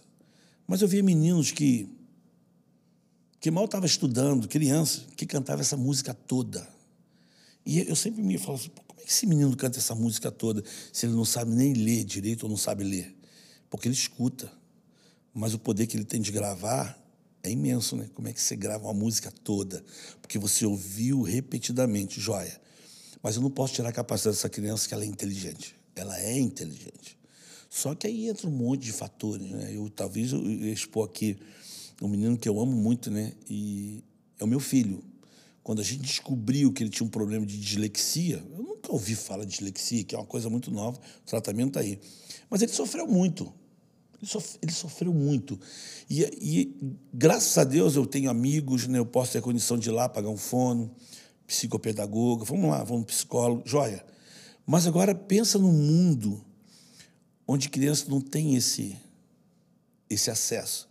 Mas 0.67 0.81
eu 0.81 0.87
via 0.87 1.03
meninos 1.03 1.51
que 1.51 1.89
que 3.45 3.51
mal 3.51 3.65
estava 3.65 3.85
estudando, 3.85 4.47
criança, 4.47 5.03
que 5.15 5.23
cantava 5.23 5.61
essa 5.61 5.77
música 5.77 6.15
toda. 6.15 6.67
E 7.63 7.79
eu 7.79 7.95
sempre 7.95 8.23
me 8.23 8.39
falo 8.39 8.55
assim, 8.55 8.69
como 8.87 8.99
é 8.99 9.03
que 9.03 9.11
esse 9.11 9.27
menino 9.27 9.55
canta 9.55 9.77
essa 9.77 9.93
música 9.93 10.31
toda 10.31 10.63
se 10.91 11.05
ele 11.05 11.13
não 11.13 11.25
sabe 11.25 11.51
nem 11.51 11.73
ler 11.73 12.03
direito 12.05 12.43
ou 12.43 12.49
não 12.49 12.57
sabe 12.57 12.83
ler? 12.83 13.15
Porque 13.69 13.87
ele 13.87 13.93
escuta. 13.93 14.51
Mas 15.31 15.53
o 15.53 15.59
poder 15.59 15.85
que 15.85 15.95
ele 15.95 16.05
tem 16.05 16.21
de 16.21 16.31
gravar 16.31 16.99
é 17.43 17.51
imenso, 17.51 17.95
né? 17.95 18.09
Como 18.15 18.27
é 18.27 18.33
que 18.33 18.41
você 18.41 18.55
grava 18.55 18.85
uma 18.85 18.95
música 18.95 19.31
toda? 19.43 19.85
Porque 20.23 20.39
você 20.39 20.65
ouviu 20.65 21.21
repetidamente, 21.21 22.19
joia. 22.19 22.59
Mas 23.21 23.35
eu 23.35 23.43
não 23.43 23.51
posso 23.51 23.75
tirar 23.75 23.89
a 23.89 23.93
capacidade 23.93 24.37
dessa 24.37 24.49
criança 24.49 24.87
que 24.87 24.93
ela 24.95 25.03
é 25.03 25.07
inteligente. 25.07 25.75
Ela 25.95 26.19
é 26.19 26.37
inteligente. 26.37 27.17
Só 27.69 27.93
que 27.93 28.07
aí 28.07 28.29
entra 28.29 28.47
um 28.47 28.51
monte 28.51 28.83
de 28.83 28.91
fatores, 28.91 29.49
né? 29.49 29.75
Eu 29.75 29.89
talvez 29.89 30.31
eu 30.31 30.41
expor 30.71 31.05
aqui 31.05 31.37
um 32.01 32.07
menino 32.07 32.37
que 32.37 32.47
eu 32.47 32.59
amo 32.59 32.71
muito, 32.71 33.09
né? 33.09 33.33
E 33.49 34.03
é 34.39 34.43
o 34.43 34.47
meu 34.47 34.59
filho. 34.59 35.03
Quando 35.63 35.81
a 35.81 35.83
gente 35.83 36.01
descobriu 36.01 36.71
que 36.71 36.83
ele 36.83 36.89
tinha 36.89 37.05
um 37.05 37.09
problema 37.09 37.45
de 37.45 37.59
dislexia, 37.59 38.43
eu 38.51 38.63
nunca 38.63 38.91
ouvi 38.91 39.15
falar 39.15 39.45
de 39.45 39.51
dislexia, 39.51 40.03
que 40.03 40.13
é 40.13 40.17
uma 40.17 40.25
coisa 40.25 40.49
muito 40.49 40.69
nova, 40.69 40.97
o 40.97 41.25
tratamento 41.25 41.69
está 41.69 41.79
aí. 41.79 41.99
Mas 42.49 42.61
ele 42.61 42.71
sofreu 42.71 43.07
muito. 43.07 43.51
Ele, 44.21 44.29
sof 44.29 44.57
ele 44.61 44.71
sofreu 44.71 45.13
muito. 45.13 45.59
E, 46.09 46.21
e, 46.21 46.95
graças 47.13 47.57
a 47.57 47.63
Deus 47.63 47.95
eu 47.95 48.05
tenho 48.05 48.29
amigos, 48.29 48.87
né? 48.87 48.99
eu 48.99 49.05
posso 49.05 49.33
ter 49.33 49.41
condição 49.41 49.77
de 49.77 49.89
ir 49.89 49.91
lá 49.91 50.07
pagar 50.07 50.29
um 50.29 50.37
fono, 50.37 50.93
psicopedagoga, 51.47 52.45
vamos 52.45 52.69
lá, 52.69 52.83
vamos 52.83 53.05
psicólogo, 53.05 53.63
joia. 53.65 54.05
Mas 54.65 54.87
agora 54.87 55.13
pensa 55.13 55.59
num 55.59 55.71
mundo 55.71 56.43
onde 57.47 57.69
criança 57.69 58.05
não 58.09 58.19
tem 58.19 58.55
esse, 58.55 58.97
esse 60.09 60.31
acesso. 60.31 60.89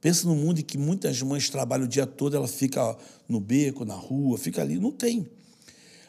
Pensa 0.00 0.26
num 0.28 0.36
mundo 0.36 0.60
em 0.60 0.62
que 0.62 0.78
muitas 0.78 1.20
mães 1.22 1.50
trabalham 1.50 1.86
o 1.86 1.88
dia 1.88 2.06
todo, 2.06 2.36
ela 2.36 2.46
fica 2.46 2.96
no 3.28 3.40
beco, 3.40 3.84
na 3.84 3.94
rua, 3.94 4.38
fica 4.38 4.62
ali. 4.62 4.78
Não 4.78 4.92
tem. 4.92 5.28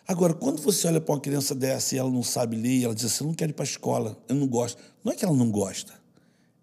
Agora, 0.07 0.33
quando 0.33 0.61
você 0.61 0.87
olha 0.87 1.01
para 1.01 1.15
uma 1.15 1.19
criança 1.19 1.55
dessa 1.55 1.95
e 1.95 1.97
ela 1.97 2.09
não 2.09 2.23
sabe 2.23 2.55
ler, 2.55 2.83
ela 2.83 2.95
diz 2.95 3.05
assim, 3.05 3.23
eu 3.23 3.27
não 3.27 3.33
quero 3.33 3.51
ir 3.51 3.53
para 3.53 3.63
a 3.63 3.67
escola, 3.67 4.17
eu 4.29 4.35
não 4.35 4.47
gosto. 4.47 4.81
Não 5.03 5.11
é 5.11 5.15
que 5.15 5.25
ela 5.25 5.35
não 5.35 5.49
gosta, 5.49 5.93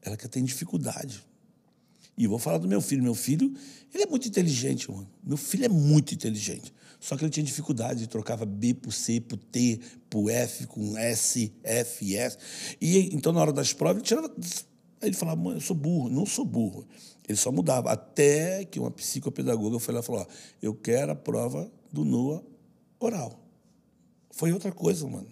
ela 0.00 0.16
que 0.16 0.28
tem 0.28 0.44
dificuldade. 0.44 1.22
E 2.16 2.26
vou 2.26 2.38
falar 2.38 2.58
do 2.58 2.68
meu 2.68 2.80
filho. 2.80 3.02
Meu 3.02 3.14
filho, 3.14 3.52
ele 3.92 4.04
é 4.04 4.06
muito 4.06 4.28
inteligente, 4.28 4.90
mano. 4.90 5.08
Meu 5.22 5.36
filho 5.36 5.64
é 5.64 5.68
muito 5.68 6.14
inteligente. 6.14 6.72
Só 7.04 7.18
que 7.18 7.24
ele 7.24 7.30
tinha 7.30 7.44
dificuldade, 7.44 8.06
trocava 8.06 8.46
B 8.46 8.72
por 8.72 8.90
C, 8.90 9.20
por 9.20 9.36
T, 9.36 9.78
por 10.08 10.30
F, 10.30 10.66
com 10.66 10.96
S, 10.96 11.52
F, 11.62 12.16
S. 12.16 12.38
E 12.80 13.14
então, 13.14 13.30
na 13.30 13.42
hora 13.42 13.52
das 13.52 13.74
provas, 13.74 13.98
ele 13.98 14.06
tirava. 14.06 14.34
Aí 15.02 15.10
ele 15.10 15.14
falava, 15.14 15.38
mãe, 15.38 15.52
eu 15.52 15.60
sou 15.60 15.76
burro. 15.76 16.08
Não 16.08 16.24
sou 16.24 16.46
burro. 16.46 16.88
Ele 17.28 17.36
só 17.36 17.52
mudava. 17.52 17.92
Até 17.92 18.64
que 18.64 18.80
uma 18.80 18.90
psicopedagoga 18.90 19.78
foi 19.78 19.92
lá 19.92 20.00
e 20.00 20.02
falou: 20.02 20.22
ó, 20.22 20.26
eu 20.62 20.74
quero 20.74 21.12
a 21.12 21.14
prova 21.14 21.70
do 21.92 22.06
NOA 22.06 22.42
oral. 22.98 23.38
Foi 24.30 24.50
outra 24.50 24.72
coisa, 24.72 25.06
mano. 25.06 25.28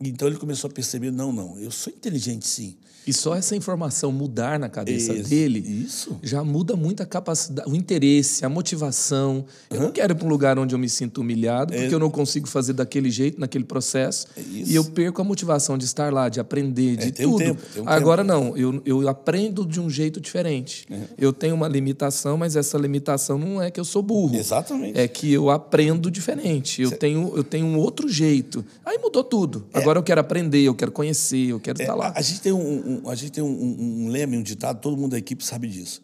Então 0.00 0.28
ele 0.28 0.36
começou 0.36 0.68
a 0.70 0.72
perceber: 0.72 1.10
não, 1.10 1.32
não, 1.32 1.58
eu 1.58 1.70
sou 1.70 1.92
inteligente 1.92 2.46
sim. 2.46 2.76
E 3.06 3.12
só 3.12 3.34
essa 3.34 3.56
informação 3.56 4.12
mudar 4.12 4.58
na 4.58 4.68
cabeça 4.68 5.14
Isso, 5.14 5.30
dele 5.30 5.60
isso. 5.60 6.18
já 6.22 6.44
muda 6.44 6.76
muito 6.76 7.02
a 7.02 7.06
capacidade, 7.06 7.66
o 7.70 7.74
interesse, 7.74 8.44
a 8.44 8.50
motivação. 8.50 9.46
Eu 9.70 9.80
não 9.80 9.90
quero 9.90 10.12
ir 10.12 10.14
para 10.14 10.26
um 10.26 10.28
lugar 10.28 10.58
onde 10.58 10.74
eu 10.74 10.78
me 10.78 10.90
sinto 10.90 11.22
humilhado, 11.22 11.72
porque 11.72 11.94
eu 11.94 11.98
não 11.98 12.10
consigo 12.10 12.46
fazer 12.46 12.74
daquele 12.74 13.10
jeito, 13.10 13.40
naquele 13.40 13.64
processo. 13.64 14.26
É 14.36 14.42
e 14.42 14.74
eu 14.74 14.84
perco 14.84 15.22
a 15.22 15.24
motivação 15.24 15.78
de 15.78 15.86
estar 15.86 16.12
lá, 16.12 16.28
de 16.28 16.38
aprender, 16.38 16.98
de 16.98 17.10
tem 17.10 17.24
um 17.24 17.30
tudo. 17.30 17.44
tempo, 17.44 17.62
tem 17.72 17.82
um 17.82 17.88
Agora 17.88 18.22
tempo. 18.22 18.34
não, 18.34 18.54
eu, 18.58 18.82
eu 18.84 19.08
aprendo 19.08 19.64
de 19.64 19.80
um 19.80 19.88
jeito 19.88 20.20
diferente. 20.20 20.86
Eu 21.16 21.32
tenho 21.32 21.54
uma 21.54 21.66
limitação, 21.66 22.36
mas 22.36 22.56
essa 22.56 22.76
limitação 22.76 23.38
não 23.38 23.62
é 23.62 23.70
que 23.70 23.80
eu 23.80 23.86
sou 23.86 24.02
burro. 24.02 24.36
Exatamente. 24.36 24.98
É 25.00 25.08
que 25.08 25.32
eu 25.32 25.48
aprendo 25.48 26.10
diferente. 26.10 26.82
Eu, 26.82 26.90
tenho, 26.90 27.32
eu 27.34 27.42
tenho 27.42 27.64
um 27.64 27.78
outro 27.78 28.06
jeito. 28.06 28.62
Aí 28.84 28.98
mudou 28.98 29.24
tudo. 29.24 29.66
Agora 29.72 29.87
eu 29.96 30.02
quero 30.02 30.20
aprender, 30.20 30.60
eu 30.62 30.74
quero 30.74 30.92
conhecer, 30.92 31.48
eu 31.48 31.60
quero 31.60 31.80
estar 31.80 31.94
lá. 31.94 32.12
A, 32.14 32.20
gente 32.20 32.40
tem, 32.42 32.52
um, 32.52 33.02
um- 33.04 33.08
a 33.08 33.14
gente 33.14 33.32
tem 33.32 33.42
um, 33.42 33.48
um, 33.48 34.04
um 34.04 34.08
lema, 34.08 34.34
e 34.34 34.38
um 34.38 34.42
ditado, 34.42 34.80
todo 34.80 34.96
mundo 34.96 35.12
da 35.12 35.18
equipe 35.18 35.42
sabe 35.44 35.68
disso. 35.68 36.02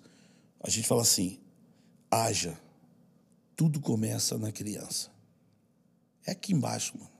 A 0.62 0.70
gente 0.70 0.86
fala 0.88 1.02
assim: 1.02 1.38
haja, 2.10 2.58
tudo 3.56 3.80
começa 3.80 4.38
na 4.38 4.50
criança. 4.50 5.08
É 6.26 6.32
aqui 6.32 6.52
embaixo, 6.54 6.94
mano. 6.98 7.10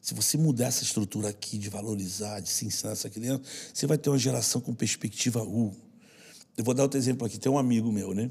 Se 0.00 0.14
você 0.14 0.38
mudar 0.38 0.66
essa 0.66 0.84
estrutura 0.84 1.28
aqui 1.30 1.58
de 1.58 1.68
valorizar, 1.68 2.38
de 2.38 2.48
se 2.48 2.64
ensinar 2.64 2.92
essa 2.92 3.10
criança, 3.10 3.42
você 3.74 3.88
vai 3.88 3.98
ter 3.98 4.08
uma 4.08 4.18
geração 4.18 4.60
com 4.60 4.72
perspectiva 4.72 5.42
U. 5.42 5.74
Eu 6.56 6.62
vou 6.62 6.72
dar 6.74 6.84
outro 6.84 6.96
exemplo 6.96 7.26
aqui. 7.26 7.38
Tem 7.38 7.50
um 7.50 7.58
amigo 7.58 7.90
meu, 7.90 8.14
né? 8.14 8.30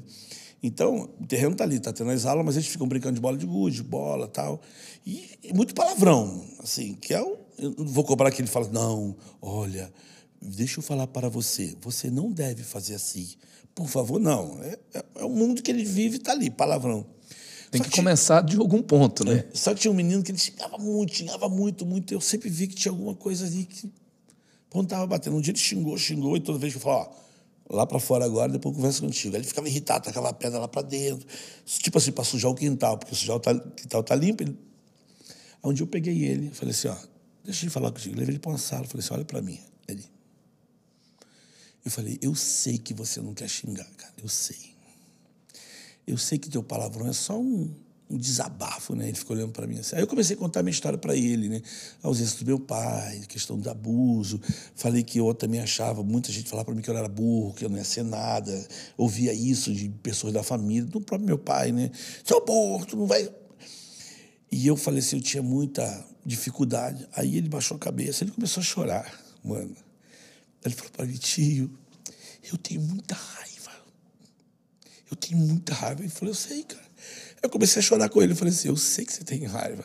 Então, 0.62 1.10
o 1.20 1.26
terreno 1.26 1.52
está 1.52 1.64
ali, 1.64 1.76
está 1.76 1.92
tendo 1.92 2.10
as 2.10 2.24
aulas, 2.24 2.44
mas 2.46 2.56
eles 2.56 2.66
ficam 2.66 2.88
brincando 2.88 3.14
de 3.14 3.20
bola 3.20 3.36
de 3.36 3.44
gude, 3.44 3.82
bola 3.82 4.26
tal. 4.26 4.62
E, 5.04 5.38
e 5.44 5.52
muito 5.52 5.74
palavrão, 5.74 6.44
assim, 6.60 6.94
que 6.94 7.12
é 7.12 7.20
o. 7.22 7.45
Eu 7.58 7.74
não 7.78 7.86
vou 7.86 8.04
cobrar 8.04 8.30
que 8.30 8.40
ele 8.40 8.48
fala, 8.48 8.68
não, 8.68 9.16
olha, 9.40 9.92
deixa 10.40 10.78
eu 10.78 10.82
falar 10.82 11.06
para 11.06 11.28
você, 11.28 11.76
você 11.80 12.10
não 12.10 12.30
deve 12.30 12.62
fazer 12.62 12.94
assim. 12.94 13.28
Por 13.74 13.88
favor, 13.88 14.18
não. 14.18 14.58
É, 14.62 14.78
é, 14.94 15.04
é 15.16 15.24
o 15.24 15.30
mundo 15.30 15.62
que 15.62 15.70
ele 15.70 15.84
vive, 15.84 16.16
está 16.16 16.32
ali, 16.32 16.50
palavrão. 16.50 17.06
Tem 17.70 17.82
que, 17.82 17.90
que 17.90 17.96
começar 17.96 18.42
de 18.42 18.56
algum 18.56 18.80
ponto, 18.80 19.24
né? 19.24 19.44
É, 19.52 19.56
só 19.56 19.74
que 19.74 19.80
tinha 19.80 19.90
um 19.90 19.94
menino 19.94 20.22
que 20.22 20.30
ele 20.30 20.38
xingava 20.38 20.78
muito, 20.78 21.14
xingava 21.14 21.48
muito, 21.48 21.84
muito. 21.84 22.14
Eu 22.14 22.20
sempre 22.20 22.48
vi 22.48 22.68
que 22.68 22.74
tinha 22.74 22.92
alguma 22.92 23.14
coisa 23.14 23.44
ali 23.44 23.64
que. 23.64 23.92
Quando 24.70 24.86
estava 24.86 25.06
batendo. 25.06 25.36
Um 25.36 25.40
dia 25.40 25.50
ele 25.50 25.58
xingou, 25.58 25.98
xingou, 25.98 26.36
e 26.36 26.40
toda 26.40 26.58
vez 26.58 26.72
que 26.72 26.78
eu 26.78 26.82
falava, 26.82 27.10
ó 27.10 27.26
lá 27.68 27.86
para 27.86 27.98
fora 27.98 28.24
agora, 28.24 28.50
depois 28.50 28.74
eu 28.74 28.76
converso 28.76 29.02
contigo. 29.02 29.34
Aí 29.34 29.40
ele 29.40 29.48
ficava 29.48 29.68
irritado, 29.68 30.04
tacava 30.04 30.28
a 30.28 30.32
pedra 30.32 30.58
lá 30.58 30.68
para 30.68 30.82
dentro. 30.82 31.26
Tipo 31.64 31.98
assim, 31.98 32.12
para 32.12 32.24
sujar 32.24 32.50
o 32.50 32.54
quintal, 32.54 32.98
porque 32.98 33.12
o 33.12 33.16
sujar 33.16 33.36
o 33.36 33.40
quintal 33.40 34.02
tá 34.02 34.14
limpo. 34.14 34.42
Ele... 34.42 34.56
Aí 35.62 35.70
um 35.70 35.72
dia 35.72 35.82
eu 35.82 35.88
peguei 35.88 36.24
ele, 36.24 36.50
falei 36.50 36.72
assim, 36.72 36.88
ó, 36.88 36.96
deixa 37.46 37.64
ele 37.64 37.70
falar 37.70 37.90
contigo. 37.90 38.16
Levei 38.16 38.34
ele 38.34 38.38
para 38.38 38.50
uma 38.50 38.58
sala, 38.58 38.84
falei 38.84 39.04
assim, 39.04 39.14
olha 39.14 39.24
para 39.24 39.40
mim. 39.40 39.58
Ele... 39.88 40.04
Eu 41.84 41.90
falei, 41.90 42.18
eu 42.20 42.34
sei 42.34 42.78
que 42.78 42.92
você 42.92 43.20
não 43.20 43.32
quer 43.32 43.48
xingar, 43.48 43.88
cara, 43.96 44.12
eu 44.22 44.28
sei. 44.28 44.74
Eu 46.06 46.18
sei 46.18 46.38
que 46.38 46.50
teu 46.50 46.62
palavrão 46.62 47.06
é 47.06 47.12
só 47.12 47.40
um, 47.40 47.72
um 48.10 48.16
desabafo, 48.16 48.94
né? 48.94 49.08
Ele 49.08 49.16
ficou 49.16 49.36
olhando 49.36 49.52
para 49.52 49.66
mim 49.66 49.78
assim. 49.78 49.96
Aí 49.96 50.02
eu 50.02 50.06
comecei 50.06 50.34
a 50.34 50.38
contar 50.38 50.62
minha 50.62 50.72
história 50.72 50.98
para 50.98 51.16
ele, 51.16 51.48
né? 51.48 51.62
A 52.02 52.08
ausência 52.08 52.38
do 52.38 52.46
meu 52.46 52.58
pai, 52.58 53.20
questão 53.28 53.58
do 53.58 53.70
abuso. 53.70 54.40
Falei 54.74 55.02
que 55.02 55.18
eu 55.18 55.32
também 55.34 55.60
achava, 55.60 56.02
muita 56.02 56.32
gente 56.32 56.48
falava 56.48 56.66
para 56.66 56.74
mim 56.74 56.82
que 56.82 56.90
eu 56.90 56.96
era 56.96 57.08
burro, 57.08 57.54
que 57.54 57.64
eu 57.64 57.68
não 57.68 57.76
ia 57.76 57.84
ser 57.84 58.04
nada. 58.04 58.66
Ouvia 58.96 59.32
isso 59.32 59.72
de 59.72 59.88
pessoas 59.88 60.32
da 60.32 60.42
família, 60.42 60.84
do 60.84 61.00
próprio 61.00 61.26
meu 61.26 61.38
pai, 61.38 61.72
né? 61.72 61.90
Seu 62.24 62.44
burro, 62.44 62.84
tu 62.84 62.96
não 62.96 63.06
vai. 63.06 63.28
E 64.50 64.66
eu 64.66 64.76
falei 64.76 65.00
assim, 65.00 65.16
eu 65.16 65.22
tinha 65.22 65.42
muita 65.42 66.04
dificuldade. 66.26 67.08
Aí 67.12 67.36
ele 67.36 67.48
baixou 67.48 67.76
a 67.76 67.80
cabeça, 67.80 68.24
ele 68.24 68.32
começou 68.32 68.60
a 68.60 68.64
chorar, 68.64 69.20
mano. 69.44 69.76
Ele 70.64 70.74
falou 70.74 70.90
para 70.92 71.06
mim, 71.06 71.14
tio, 71.14 71.70
eu 72.50 72.58
tenho 72.58 72.80
muita 72.80 73.14
raiva. 73.14 73.72
Eu 75.10 75.16
tenho 75.16 75.38
muita 75.38 75.72
raiva. 75.72 76.02
Ele 76.02 76.10
falou, 76.10 76.30
eu 76.30 76.34
sei, 76.34 76.64
cara. 76.64 76.86
Eu 77.42 77.50
comecei 77.50 77.80
a 77.80 77.82
chorar 77.82 78.08
com 78.08 78.20
ele. 78.20 78.32
Eu 78.32 78.36
falei 78.36 78.52
assim: 78.52 78.68
eu 78.68 78.76
sei 78.76 79.04
que 79.04 79.12
você 79.12 79.24
tem 79.24 79.44
raiva. 79.44 79.84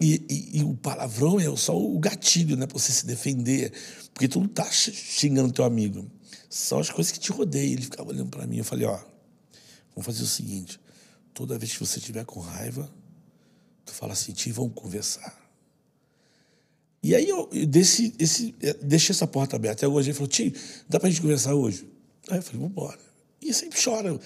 E, 0.00 0.22
e, 0.28 0.58
e 0.58 0.64
o 0.64 0.74
palavrão 0.74 1.40
é 1.40 1.56
só 1.56 1.76
o 1.76 1.98
gatilho, 1.98 2.56
né? 2.56 2.66
Pra 2.66 2.78
você 2.78 2.92
se 2.92 3.06
defender. 3.06 3.72
Porque 4.12 4.28
tu 4.28 4.40
não 4.40 4.48
tá 4.48 4.70
xingando 4.70 5.52
teu 5.52 5.64
amigo. 5.64 6.08
São 6.48 6.78
as 6.78 6.90
coisas 6.90 7.12
que 7.12 7.18
te 7.18 7.32
rodeiam. 7.32 7.72
Ele 7.72 7.82
ficava 7.82 8.10
olhando 8.10 8.30
para 8.30 8.46
mim. 8.46 8.58
Eu 8.58 8.64
falei: 8.64 8.86
ó, 8.86 8.96
vamos 9.94 10.06
fazer 10.06 10.22
o 10.22 10.26
seguinte: 10.26 10.80
toda 11.32 11.58
vez 11.58 11.72
que 11.72 11.80
você 11.80 11.98
tiver 12.00 12.24
com 12.24 12.40
raiva, 12.40 12.90
tu 13.84 13.92
fala 13.92 14.12
assim, 14.12 14.32
tio, 14.32 14.54
vamos 14.54 14.74
conversar. 14.74 15.43
E 17.04 17.14
aí 17.14 17.28
eu 17.28 17.50
desse, 17.68 18.14
esse, 18.18 18.54
é, 18.62 18.72
deixei 18.82 19.12
essa 19.12 19.26
porta 19.26 19.56
aberta. 19.56 19.84
Aí 19.84 19.92
hoje 19.92 20.08
ele 20.08 20.14
falou, 20.14 20.26
tio, 20.26 20.50
dá 20.88 20.98
pra 20.98 21.10
gente 21.10 21.20
conversar 21.20 21.54
hoje? 21.54 21.86
Aí 22.30 22.38
eu 22.38 22.42
falei, 22.42 22.58
vamos 22.58 22.70
embora. 22.70 22.98
E 23.42 23.52
sempre 23.52 23.78
chora. 23.78 24.18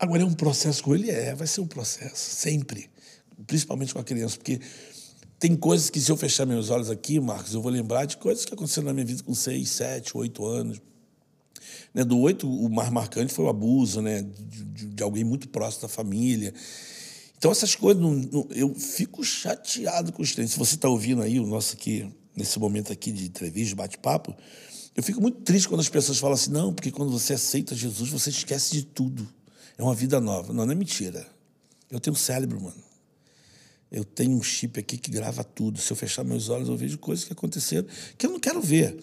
Agora, 0.00 0.22
é 0.22 0.24
um 0.24 0.32
processo 0.32 0.82
com 0.82 0.94
ele? 0.94 1.10
É, 1.10 1.34
vai 1.34 1.46
ser 1.46 1.60
um 1.60 1.66
processo, 1.66 2.34
sempre. 2.34 2.88
Principalmente 3.46 3.92
com 3.92 4.00
a 4.00 4.04
criança, 4.04 4.38
porque 4.38 4.58
tem 5.38 5.54
coisas 5.54 5.90
que, 5.90 6.00
se 6.00 6.10
eu 6.10 6.16
fechar 6.16 6.46
meus 6.46 6.70
olhos 6.70 6.88
aqui, 6.88 7.20
Marcos, 7.20 7.52
eu 7.52 7.60
vou 7.60 7.70
lembrar 7.70 8.06
de 8.06 8.16
coisas 8.16 8.46
que 8.46 8.54
aconteceram 8.54 8.86
na 8.86 8.94
minha 8.94 9.04
vida 9.04 9.22
com 9.22 9.34
seis, 9.34 9.68
sete, 9.68 10.16
oito 10.16 10.46
anos. 10.46 10.80
Né, 11.92 12.04
do 12.04 12.18
oito, 12.20 12.50
o 12.50 12.70
mais 12.70 12.88
marcante 12.88 13.34
foi 13.34 13.44
o 13.44 13.48
abuso 13.50 14.00
né, 14.00 14.22
de, 14.22 14.64
de, 14.64 14.86
de 14.86 15.02
alguém 15.02 15.24
muito 15.24 15.46
próximo 15.46 15.82
da 15.82 15.88
família. 15.88 16.54
Então, 17.44 17.52
essas 17.52 17.74
coisas, 17.74 18.02
não, 18.02 18.14
não, 18.14 18.48
eu 18.52 18.74
fico 18.74 19.22
chateado 19.22 20.14
com 20.14 20.22
os 20.22 20.32
treinos. 20.32 20.52
Se 20.52 20.58
você 20.58 20.76
está 20.76 20.88
ouvindo 20.88 21.20
aí 21.20 21.38
o 21.38 21.46
nosso 21.46 21.74
aqui, 21.74 22.10
nesse 22.34 22.58
momento 22.58 22.90
aqui 22.90 23.12
de 23.12 23.26
entrevista, 23.26 23.76
bate-papo, 23.76 24.34
eu 24.96 25.02
fico 25.02 25.20
muito 25.20 25.42
triste 25.42 25.68
quando 25.68 25.82
as 25.82 25.88
pessoas 25.90 26.18
falam 26.18 26.32
assim, 26.32 26.50
não, 26.50 26.72
porque 26.72 26.90
quando 26.90 27.12
você 27.12 27.34
aceita 27.34 27.74
Jesus, 27.74 28.08
você 28.08 28.30
esquece 28.30 28.72
de 28.72 28.82
tudo. 28.86 29.28
É 29.76 29.82
uma 29.82 29.94
vida 29.94 30.22
nova. 30.22 30.54
Não, 30.54 30.64
não 30.64 30.72
é 30.72 30.74
mentira. 30.74 31.26
Eu 31.90 32.00
tenho 32.00 32.14
um 32.14 32.18
cérebro, 32.18 32.58
mano. 32.58 32.82
Eu 33.92 34.06
tenho 34.06 34.30
um 34.30 34.42
chip 34.42 34.80
aqui 34.80 34.96
que 34.96 35.10
grava 35.10 35.44
tudo. 35.44 35.78
Se 35.78 35.92
eu 35.92 35.96
fechar 35.98 36.24
meus 36.24 36.48
olhos, 36.48 36.70
eu 36.70 36.76
vejo 36.78 36.96
coisas 36.96 37.26
que 37.26 37.34
aconteceram 37.34 37.86
que 38.16 38.24
eu 38.24 38.30
não 38.30 38.40
quero 38.40 38.62
ver. 38.62 38.96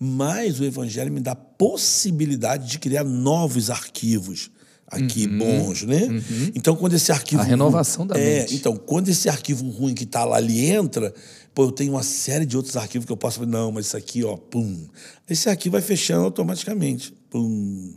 Mas 0.00 0.60
o 0.60 0.64
Evangelho 0.64 1.12
me 1.12 1.20
dá 1.20 1.34
possibilidade 1.34 2.70
de 2.70 2.78
criar 2.78 3.04
novos 3.04 3.68
arquivos 3.68 4.50
aqui 4.92 5.26
uhum. 5.26 5.38
bons, 5.38 5.82
né? 5.82 6.04
Uhum. 6.04 6.52
Então, 6.54 6.76
quando 6.76 6.94
esse 6.94 7.10
arquivo. 7.10 7.42
A 7.42 7.44
renovação 7.44 8.04
ruim, 8.04 8.08
da 8.08 8.20
é, 8.20 8.40
mente. 8.40 8.54
Então, 8.54 8.76
quando 8.76 9.08
esse 9.08 9.28
arquivo 9.28 9.68
ruim 9.68 9.94
que 9.94 10.04
está 10.04 10.24
lá 10.24 10.36
ali 10.36 10.66
entra, 10.66 11.12
pô, 11.54 11.64
eu 11.64 11.72
tenho 11.72 11.92
uma 11.92 12.02
série 12.02 12.46
de 12.46 12.56
outros 12.56 12.76
arquivos 12.76 13.06
que 13.06 13.12
eu 13.12 13.16
posso 13.16 13.44
não, 13.44 13.72
mas 13.72 13.86
isso 13.86 13.96
aqui, 13.96 14.22
ó, 14.22 14.36
pum. 14.36 14.86
Esse 15.28 15.48
arquivo 15.48 15.72
vai 15.72 15.82
fechando 15.82 16.24
automaticamente. 16.24 17.12
Pum 17.30 17.94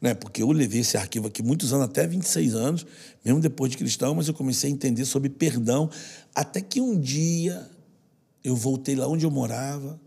né? 0.00 0.14
porque 0.14 0.42
eu 0.42 0.50
levei 0.50 0.80
esse 0.80 0.96
arquivo 0.96 1.28
aqui 1.28 1.42
muitos 1.42 1.72
anos, 1.72 1.86
até 1.86 2.06
26 2.06 2.54
anos, 2.54 2.86
mesmo 3.24 3.40
depois 3.40 3.70
de 3.70 3.76
cristão, 3.76 4.14
mas 4.14 4.28
eu 4.28 4.34
comecei 4.34 4.70
a 4.70 4.72
entender 4.72 5.04
sobre 5.04 5.28
perdão, 5.28 5.90
até 6.34 6.60
que 6.60 6.80
um 6.80 6.98
dia 6.98 7.68
eu 8.44 8.54
voltei 8.54 8.94
lá 8.94 9.06
onde 9.08 9.24
eu 9.24 9.30
morava, 9.30 10.00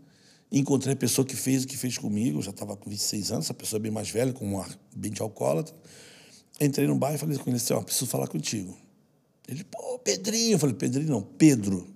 encontrei 0.50 0.94
a 0.94 0.96
pessoa 0.96 1.24
que 1.24 1.36
fez 1.36 1.64
o 1.64 1.66
que 1.66 1.76
fez 1.76 1.98
comigo, 1.98 2.38
eu 2.38 2.42
já 2.42 2.50
estava 2.50 2.76
com 2.76 2.88
26 2.88 3.32
anos, 3.32 3.46
essa 3.46 3.54
pessoa 3.54 3.78
é 3.78 3.82
bem 3.82 3.92
mais 3.92 4.10
velha, 4.10 4.32
com 4.32 4.46
um 4.46 4.60
ar 4.60 4.70
bem 4.94 5.12
de 5.12 5.22
alcoólatra. 5.22 5.74
Entrei 6.60 6.86
no 6.86 6.94
bar 6.94 7.14
e 7.14 7.18
falei 7.18 7.38
com 7.38 7.48
ele 7.48 7.56
assim, 7.56 7.72
ó, 7.72 7.80
preciso 7.80 8.06
falar 8.06 8.28
contigo. 8.28 8.76
Ele, 9.48 9.64
pô, 9.64 9.98
Pedrinho. 9.98 10.52
Eu 10.52 10.58
falei, 10.58 10.74
Pedrinho 10.74 11.08
não, 11.08 11.22
Pedro. 11.22 11.88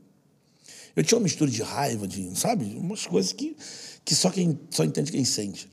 Eu 0.96 1.02
tinha 1.02 1.18
uma 1.18 1.24
mistura 1.24 1.50
de 1.50 1.62
raiva, 1.62 2.06
de, 2.06 2.38
sabe? 2.38 2.64
Umas 2.76 3.06
coisas 3.06 3.32
que, 3.32 3.56
que 4.04 4.14
só 4.14 4.30
quem 4.30 4.58
só 4.70 4.84
entende 4.84 5.12
quem 5.12 5.24
sente. 5.24 5.68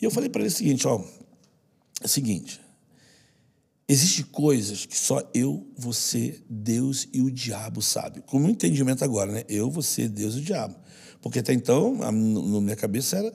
E 0.00 0.04
eu 0.04 0.10
falei 0.10 0.28
para 0.28 0.40
ele 0.42 0.48
o 0.48 0.52
seguinte, 0.52 0.86
ó, 0.86 1.02
é 2.00 2.04
o 2.04 2.08
seguinte: 2.08 2.60
existem 3.88 4.24
coisas 4.24 4.86
que 4.86 4.96
só 4.96 5.22
eu, 5.34 5.66
você, 5.76 6.40
Deus 6.48 7.06
e 7.12 7.20
o 7.20 7.30
diabo 7.30 7.80
sabe. 7.82 8.22
Com 8.22 8.38
um 8.38 8.48
entendimento 8.48 9.04
agora, 9.04 9.30
né? 9.30 9.44
Eu, 9.48 9.70
você, 9.70 10.08
Deus 10.08 10.34
e 10.34 10.38
o 10.38 10.42
diabo. 10.42 10.74
Porque 11.20 11.38
até 11.38 11.52
então, 11.52 11.96
na 11.96 12.12
minha 12.12 12.76
cabeça 12.76 13.16
era 13.16 13.34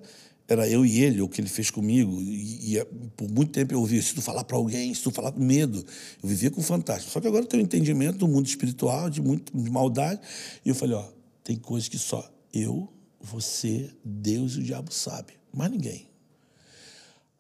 era 0.52 0.68
eu 0.68 0.86
e 0.86 1.00
ele, 1.00 1.22
o 1.22 1.30
que 1.30 1.40
ele 1.40 1.50
fez 1.50 1.70
comigo. 1.70 2.22
E, 2.22 2.78
e 2.78 2.86
por 3.16 3.30
muito 3.30 3.52
tempo 3.52 3.74
eu 3.74 3.80
ouvia, 3.80 4.02
se 4.02 4.14
tu 4.14 4.22
falar 4.22 4.44
para 4.44 4.58
alguém, 4.58 4.94
se 4.94 5.02
tu 5.02 5.12
falar 5.12 5.32
com 5.32 5.40
medo. 5.40 5.86
Eu 6.22 6.30
vivia 6.30 6.52
com 6.52 6.62
fantástico. 6.62 7.12
Só 7.12 7.22
que 7.22 7.28
agora 7.28 7.44
eu 7.44 7.48
tenho 7.48 7.64
um 7.64 7.66
entendimento 7.66 8.18
do 8.18 8.28
mundo 8.28 8.48
espiritual, 8.48 9.10
de 9.10 9.22
muito 9.22 9.56
de 9.56 9.70
maldade. 9.70 10.20
E 10.66 10.70
eu 10.70 10.76
falei, 10.76 10.96
ó, 10.96 11.06
tem 11.44 11.56
coisas 11.56 11.88
que 11.88 11.98
só 11.98 12.30
eu, 12.54 12.92
você, 13.20 13.90
Deus 14.04 14.54
e 14.54 14.60
o 14.60 14.64
diabo 14.64 14.94
sabe. 14.94 15.34
Mais 15.54 15.72
ninguém. 15.72 16.08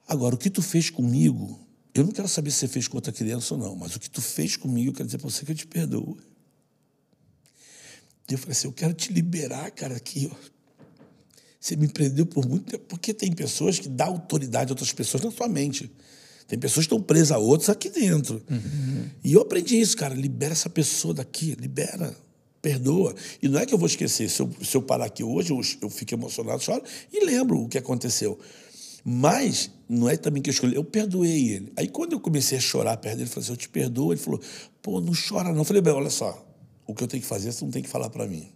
Agora, 0.08 0.36
o 0.36 0.38
que 0.38 0.50
tu 0.50 0.62
fez 0.62 0.90
comigo, 0.90 1.60
eu 1.94 2.04
não 2.04 2.12
quero 2.12 2.28
saber 2.28 2.52
se 2.52 2.60
você 2.60 2.68
fez 2.68 2.88
com 2.88 2.98
outra 2.98 3.12
criança 3.12 3.54
ou 3.54 3.60
não, 3.60 3.76
mas 3.76 3.96
o 3.96 4.00
que 4.00 4.10
tu 4.10 4.22
fez 4.22 4.56
comigo, 4.56 4.90
eu 4.90 4.94
quero 4.94 5.06
dizer 5.06 5.18
para 5.18 5.30
você 5.30 5.46
que 5.46 5.52
eu 5.52 5.56
te 5.56 5.68
perdoo. 5.68 6.18
E 8.30 8.34
eu 8.34 8.38
falei 8.38 8.52
assim, 8.54 8.68
eu 8.68 8.74
quero 8.74 8.94
te 8.94 9.12
liberar, 9.12 9.72
cara, 9.72 9.96
aqui, 9.96 10.30
ó. 10.32 10.61
Você 11.62 11.76
me 11.76 11.88
prendeu 11.88 12.26
por 12.26 12.48
muito 12.48 12.72
tempo. 12.72 12.84
Porque 12.88 13.14
tem 13.14 13.32
pessoas 13.32 13.78
que 13.78 13.88
dão 13.88 14.08
autoridade 14.08 14.72
a 14.72 14.74
outras 14.74 14.92
pessoas 14.92 15.24
na 15.24 15.30
sua 15.30 15.48
mente. 15.48 15.92
Tem 16.48 16.58
pessoas 16.58 16.88
que 16.88 16.94
estão 16.94 17.02
presas 17.02 17.32
a 17.32 17.38
outros 17.38 17.70
aqui 17.70 17.88
dentro. 17.88 18.42
Uhum. 18.50 19.06
E 19.24 19.34
eu 19.34 19.42
aprendi 19.42 19.80
isso, 19.80 19.96
cara. 19.96 20.16
Libera 20.16 20.54
essa 20.54 20.70
pessoa 20.70 21.14
daqui, 21.14 21.56
libera, 21.58 22.18
perdoa. 22.62 23.14
E 23.42 23.48
não 23.48 23.60
é 23.60 23.66
que 23.66 23.74
eu 23.76 23.78
vou 23.78 23.86
esquecer. 23.86 24.28
Se 24.28 24.42
eu, 24.42 24.50
se 24.62 24.76
eu 24.76 24.82
parar 24.82 25.06
aqui 25.06 25.24
hoje, 25.24 25.52
eu, 25.52 25.62
eu 25.84 25.90
fico 25.90 26.16
emocionado, 26.16 26.62
choro 26.64 26.84
e 27.14 27.24
lembro 27.24 27.62
o 27.62 27.70
que 27.70 27.78
aconteceu. 27.78 28.40
Mas 29.06 29.70
não 29.88 30.10
é 30.10 30.18
também 30.18 30.42
que 30.42 30.50
eu 30.50 30.54
escolhi, 30.54 30.76
eu 30.76 30.84
perdoei 30.84 31.52
ele. 31.52 31.72
Aí 31.78 31.88
quando 31.88 32.14
eu 32.14 32.20
comecei 32.20 32.58
a 32.58 32.62
chorar 32.62 32.98
perto 32.98 33.18
dele, 33.18 33.24
ele 33.28 33.30
falou 33.30 33.44
assim: 33.44 33.54
Eu 33.54 33.58
te 33.58 33.70
perdoo. 33.70 34.12
Ele 34.12 34.20
falou: 34.20 34.42
Pô, 34.82 35.00
não 35.00 35.14
chora 35.14 35.52
não. 35.52 35.60
Eu 35.60 35.64
falei: 35.64 35.82
Bem, 35.82 35.94
olha 35.94 36.10
só, 36.10 36.44
o 36.88 36.96
que 36.96 37.04
eu 37.04 37.08
tenho 37.08 37.22
que 37.22 37.30
fazer, 37.30 37.52
você 37.52 37.64
não 37.64 37.72
tem 37.72 37.84
que 37.84 37.90
falar 37.90 38.10
para 38.10 38.28
mim. 38.28 38.50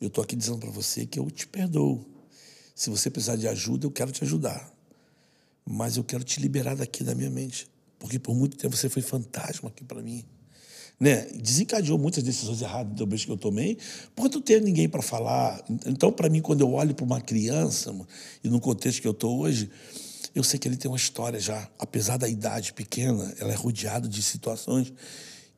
Eu 0.00 0.06
estou 0.06 0.24
aqui 0.24 0.36
dizendo 0.36 0.58
para 0.58 0.70
você 0.70 1.04
que 1.04 1.18
eu 1.18 1.28
te 1.30 1.46
perdoo. 1.46 2.19
Se 2.80 2.88
você 2.88 3.10
precisar 3.10 3.36
de 3.36 3.46
ajuda, 3.46 3.84
eu 3.84 3.90
quero 3.90 4.10
te 4.10 4.24
ajudar. 4.24 4.72
Mas 5.66 5.98
eu 5.98 6.04
quero 6.04 6.24
te 6.24 6.40
liberar 6.40 6.74
daqui 6.74 7.04
da 7.04 7.14
minha 7.14 7.28
mente. 7.28 7.68
Porque 7.98 8.18
por 8.18 8.34
muito 8.34 8.56
tempo 8.56 8.74
você 8.74 8.88
foi 8.88 9.02
fantasma 9.02 9.68
aqui 9.68 9.84
para 9.84 10.00
mim 10.00 10.24
né, 11.00 11.26
desencadeou 11.34 11.98
muitas 11.98 12.22
decisões 12.22 12.60
erradas 12.60 12.96
também 12.96 13.18
que 13.18 13.30
eu 13.30 13.36
tomei, 13.36 13.78
por 14.14 14.30
não 14.30 14.42
ter 14.42 14.60
ninguém 14.60 14.86
para 14.86 15.00
falar. 15.00 15.64
Então, 15.86 16.12
para 16.12 16.28
mim, 16.28 16.42
quando 16.42 16.60
eu 16.60 16.74
olho 16.74 16.94
para 16.94 17.04
uma 17.04 17.20
criança, 17.22 17.94
e 18.44 18.50
no 18.50 18.60
contexto 18.60 19.00
que 19.00 19.08
eu 19.08 19.12
estou 19.12 19.40
hoje, 19.40 19.70
eu 20.34 20.44
sei 20.44 20.58
que 20.58 20.68
ele 20.68 20.76
tem 20.76 20.90
uma 20.90 20.98
história 20.98 21.40
já. 21.40 21.66
Apesar 21.78 22.18
da 22.18 22.28
idade 22.28 22.74
pequena, 22.74 23.34
ela 23.38 23.50
é 23.50 23.54
rodeada 23.54 24.06
de 24.06 24.22
situações 24.22 24.92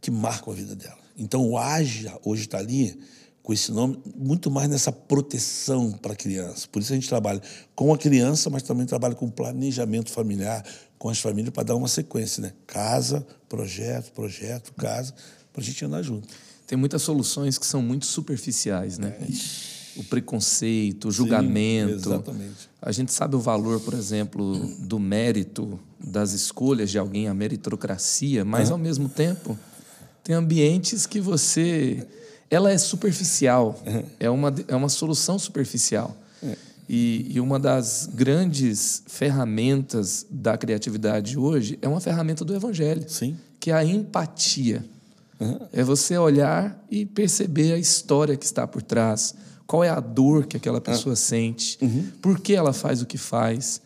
que 0.00 0.12
marcam 0.12 0.52
a 0.52 0.56
vida 0.56 0.76
dela. 0.76 0.98
Então, 1.18 1.44
o 1.44 1.58
Ágia 1.58 2.16
hoje 2.24 2.44
está 2.44 2.58
ali 2.58 2.96
com 3.42 3.52
esse 3.52 3.72
nome, 3.72 3.98
muito 4.16 4.50
mais 4.50 4.68
nessa 4.68 4.92
proteção 4.92 5.92
para 5.92 6.12
a 6.12 6.16
criança. 6.16 6.68
Por 6.70 6.80
isso 6.80 6.92
a 6.92 6.94
gente 6.94 7.08
trabalha 7.08 7.42
com 7.74 7.92
a 7.92 7.98
criança, 7.98 8.48
mas 8.48 8.62
também 8.62 8.86
trabalha 8.86 9.14
com 9.14 9.28
planejamento 9.28 10.10
familiar, 10.10 10.64
com 10.96 11.08
as 11.08 11.18
famílias, 11.18 11.52
para 11.52 11.64
dar 11.64 11.74
uma 11.74 11.88
sequência, 11.88 12.40
né? 12.40 12.52
Casa, 12.66 13.26
projeto, 13.48 14.12
projeto, 14.12 14.72
casa, 14.74 15.12
para 15.52 15.60
a 15.60 15.64
gente 15.64 15.84
andar 15.84 16.02
junto. 16.02 16.28
Tem 16.66 16.78
muitas 16.78 17.02
soluções 17.02 17.58
que 17.58 17.66
são 17.66 17.82
muito 17.82 18.06
superficiais, 18.06 18.98
né? 18.98 19.16
É. 19.20 20.00
O 20.00 20.04
preconceito, 20.04 21.08
o 21.08 21.10
julgamento. 21.10 22.04
Sim, 22.04 22.14
exatamente. 22.14 22.70
A 22.80 22.92
gente 22.92 23.12
sabe 23.12 23.36
o 23.36 23.40
valor, 23.40 23.80
por 23.80 23.92
exemplo, 23.92 24.56
do 24.78 24.98
mérito, 24.98 25.78
das 25.98 26.32
escolhas 26.32 26.90
de 26.90 26.98
alguém, 26.98 27.28
a 27.28 27.34
meritocracia, 27.34 28.44
mas, 28.44 28.68
uhum. 28.68 28.76
ao 28.76 28.78
mesmo 28.78 29.08
tempo, 29.08 29.58
tem 30.24 30.34
ambientes 30.34 31.04
que 31.04 31.20
você 31.20 32.06
ela 32.52 32.70
é 32.70 32.76
superficial, 32.76 33.82
uhum. 33.86 34.02
é, 34.20 34.28
uma, 34.28 34.54
é 34.68 34.76
uma 34.76 34.90
solução 34.90 35.38
superficial. 35.38 36.14
Uhum. 36.42 36.54
E, 36.86 37.26
e, 37.30 37.40
uma 37.40 37.58
das 37.58 38.10
grandes 38.12 39.02
ferramentas 39.06 40.26
da 40.28 40.58
criatividade 40.58 41.38
hoje 41.38 41.78
é 41.80 41.88
uma 41.88 41.98
ferramenta 41.98 42.44
do 42.44 42.54
Evangelho, 42.54 43.08
Sim. 43.08 43.38
que 43.58 43.70
é 43.70 43.74
a 43.74 43.82
empatia. 43.82 44.84
Uhum. 45.40 45.60
É 45.72 45.82
você 45.82 46.18
olhar 46.18 46.78
e 46.90 47.06
perceber 47.06 47.72
a 47.72 47.78
história 47.78 48.36
que 48.36 48.44
está 48.44 48.66
por 48.66 48.82
trás, 48.82 49.34
qual 49.66 49.82
é 49.82 49.88
a 49.88 49.98
dor 49.98 50.44
que 50.44 50.58
aquela 50.58 50.80
pessoa 50.80 51.16
sente, 51.16 51.78
uhum. 51.80 52.06
por 52.20 52.38
que 52.38 52.54
ela 52.54 52.74
faz 52.74 53.00
o 53.00 53.06
que 53.06 53.16
faz. 53.16 53.80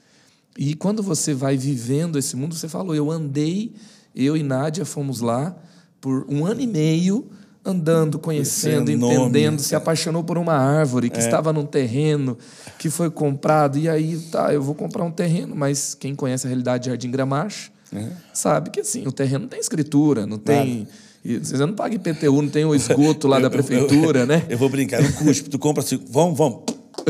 E 0.58 0.74
quando 0.74 1.04
você 1.04 1.32
vai 1.32 1.56
vivendo 1.56 2.18
esse 2.18 2.34
mundo, 2.34 2.56
você 2.56 2.68
falou, 2.68 2.96
eu 2.96 3.12
andei, 3.12 3.76
eu 4.12 4.36
e 4.36 4.42
Nádia 4.42 4.84
fomos 4.84 5.20
lá 5.20 5.56
por 6.00 6.26
um 6.28 6.44
ano 6.44 6.60
e 6.60 6.66
meio 6.66 7.30
andando, 7.66 8.18
conhecendo, 8.18 8.90
entendendo, 8.90 9.60
se 9.60 9.74
apaixonou 9.74 10.22
por 10.22 10.38
uma 10.38 10.54
árvore 10.54 11.10
que 11.10 11.18
é. 11.18 11.20
estava 11.20 11.52
num 11.52 11.66
terreno 11.66 12.38
que 12.78 12.88
foi 12.88 13.10
comprado. 13.10 13.76
E 13.76 13.88
aí, 13.88 14.16
tá, 14.30 14.54
eu 14.54 14.62
vou 14.62 14.74
comprar 14.74 15.04
um 15.04 15.10
terreno, 15.10 15.54
mas 15.56 15.94
quem 15.94 16.14
conhece 16.14 16.46
a 16.46 16.48
realidade 16.48 16.84
de 16.84 16.90
Jardim 16.90 17.10
Gramacho 17.10 17.72
é. 17.92 18.08
sabe 18.32 18.70
que 18.70 18.80
assim, 18.80 19.06
o 19.06 19.12
terreno 19.12 19.40
não 19.40 19.48
tem 19.48 19.58
escritura, 19.58 20.26
não 20.26 20.38
tem. 20.38 20.86
Você 21.24 21.56
não 21.56 21.74
paga 21.74 21.96
IPTU, 21.96 22.40
não 22.40 22.48
tem 22.48 22.64
o 22.64 22.72
esgoto 22.72 23.26
lá 23.26 23.40
da 23.40 23.50
prefeitura, 23.50 24.20
eu, 24.20 24.22
eu, 24.22 24.26
né? 24.26 24.46
Eu 24.48 24.56
vou 24.56 24.68
brincar, 24.68 25.02
no 25.02 25.12
cuspe, 25.14 25.50
tu 25.50 25.58
compra 25.58 25.82
assim, 25.82 26.00
vamos, 26.08 26.38
vamos, 26.38 26.62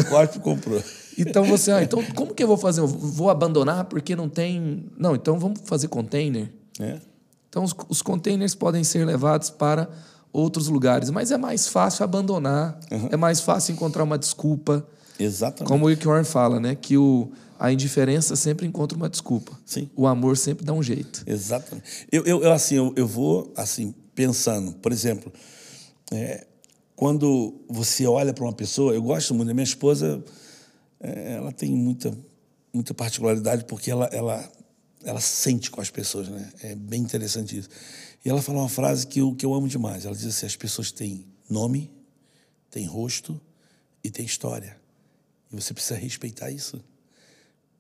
corte 0.09 0.39
comprou. 0.41 0.83
Então 1.19 1.45
você, 1.45 1.71
ah, 1.71 1.83
então 1.83 2.03
como 2.15 2.35
que 2.35 2.43
eu 2.43 2.49
vou 2.49 2.57
fazer? 2.57 2.81
Eu 2.81 2.87
vou 2.87 3.29
abandonar 3.29 3.85
porque 3.85 4.17
não 4.17 4.29
tem. 4.29 4.87
Não, 4.99 5.15
então 5.15 5.39
vamos 5.39 5.61
fazer 5.65 5.89
container. 5.89 6.51
É. 6.81 6.99
Então 7.49 7.65
os, 7.65 7.75
os 7.89 8.03
containers 8.03 8.55
podem 8.55 8.85
ser 8.85 9.05
levados 9.05 9.51
para 9.51 9.89
outros 10.37 10.69
lugares. 10.69 11.11
Mas 11.11 11.31
é 11.31 11.39
mais 11.39 11.67
fácil 11.67 12.05
abandonar, 12.05 12.79
uhum. 12.91 13.09
é 13.11 13.17
mais 13.17 13.41
fácil 13.41 13.73
encontrar 13.73 14.05
uma 14.05 14.19
desculpa. 14.19 14.87
Exatamente. 15.19 15.69
Como 15.69 15.87
o 15.87 15.89
Rick 15.89 16.07
Warren 16.07 16.25
fala, 16.25 16.61
né? 16.61 16.75
Que 16.75 16.99
o, 16.99 17.33
a 17.59 17.73
indiferença 17.73 18.37
sempre 18.37 18.67
encontra 18.67 18.97
uma 18.97 19.09
desculpa. 19.09 19.59
Sim. 19.65 19.91
O 19.97 20.07
amor 20.07 20.37
sempre 20.37 20.65
dá 20.65 20.73
um 20.73 20.83
jeito. 20.83 21.25
Exatamente. 21.27 22.07
Eu, 22.13 22.25
eu, 22.25 22.43
eu 22.43 22.53
assim, 22.53 22.75
eu, 22.75 22.93
eu, 22.97 23.07
vou 23.07 23.53
assim 23.57 23.95
pensando, 24.15 24.73
por 24.75 24.93
exemplo, 24.93 25.33
é, 26.13 26.47
quando 26.95 27.55
você 27.69 28.07
olha 28.07 28.33
para 28.33 28.45
uma 28.45 28.53
pessoa, 28.53 28.95
eu 28.95 29.03
gosto 29.03 29.35
muito 29.35 29.53
minha 29.55 29.65
esposa, 29.65 30.23
é, 31.01 31.35
ela 31.37 31.53
tem 31.53 31.71
muita 31.71 32.13
muita 32.73 32.93
particularidade 32.93 33.65
porque 33.65 33.91
ela 33.91 34.05
ela 34.13 34.53
ela 35.03 35.21
sente 35.21 35.71
com 35.71 35.81
as 35.81 35.89
pessoas, 35.89 36.29
né? 36.29 36.51
É 36.63 36.75
bem 36.75 37.01
interessante 37.01 37.57
isso. 37.57 37.69
E 38.27 38.29
ela 38.29 38.43
fala 38.43 38.59
uma 38.59 38.69
frase 38.69 39.07
que 39.07 39.21
eu, 39.21 39.37
que 39.37 39.47
eu 39.47 39.55
amo 39.55 39.69
demais. 39.69 40.05
Ela 40.05 40.17
diz 40.17 40.27
assim: 40.27 40.47
as 40.47 40.57
pessoas 40.57 40.91
têm 40.91 41.25
nome, 41.49 41.89
têm 42.73 42.85
rosto 42.85 43.41
e 44.03 44.11
têm 44.11 44.27
história. 44.27 44.77
E 45.53 45.55
você 45.55 45.73
precisa 45.73 45.95
respeitar 45.95 46.51
isso. 46.51 46.83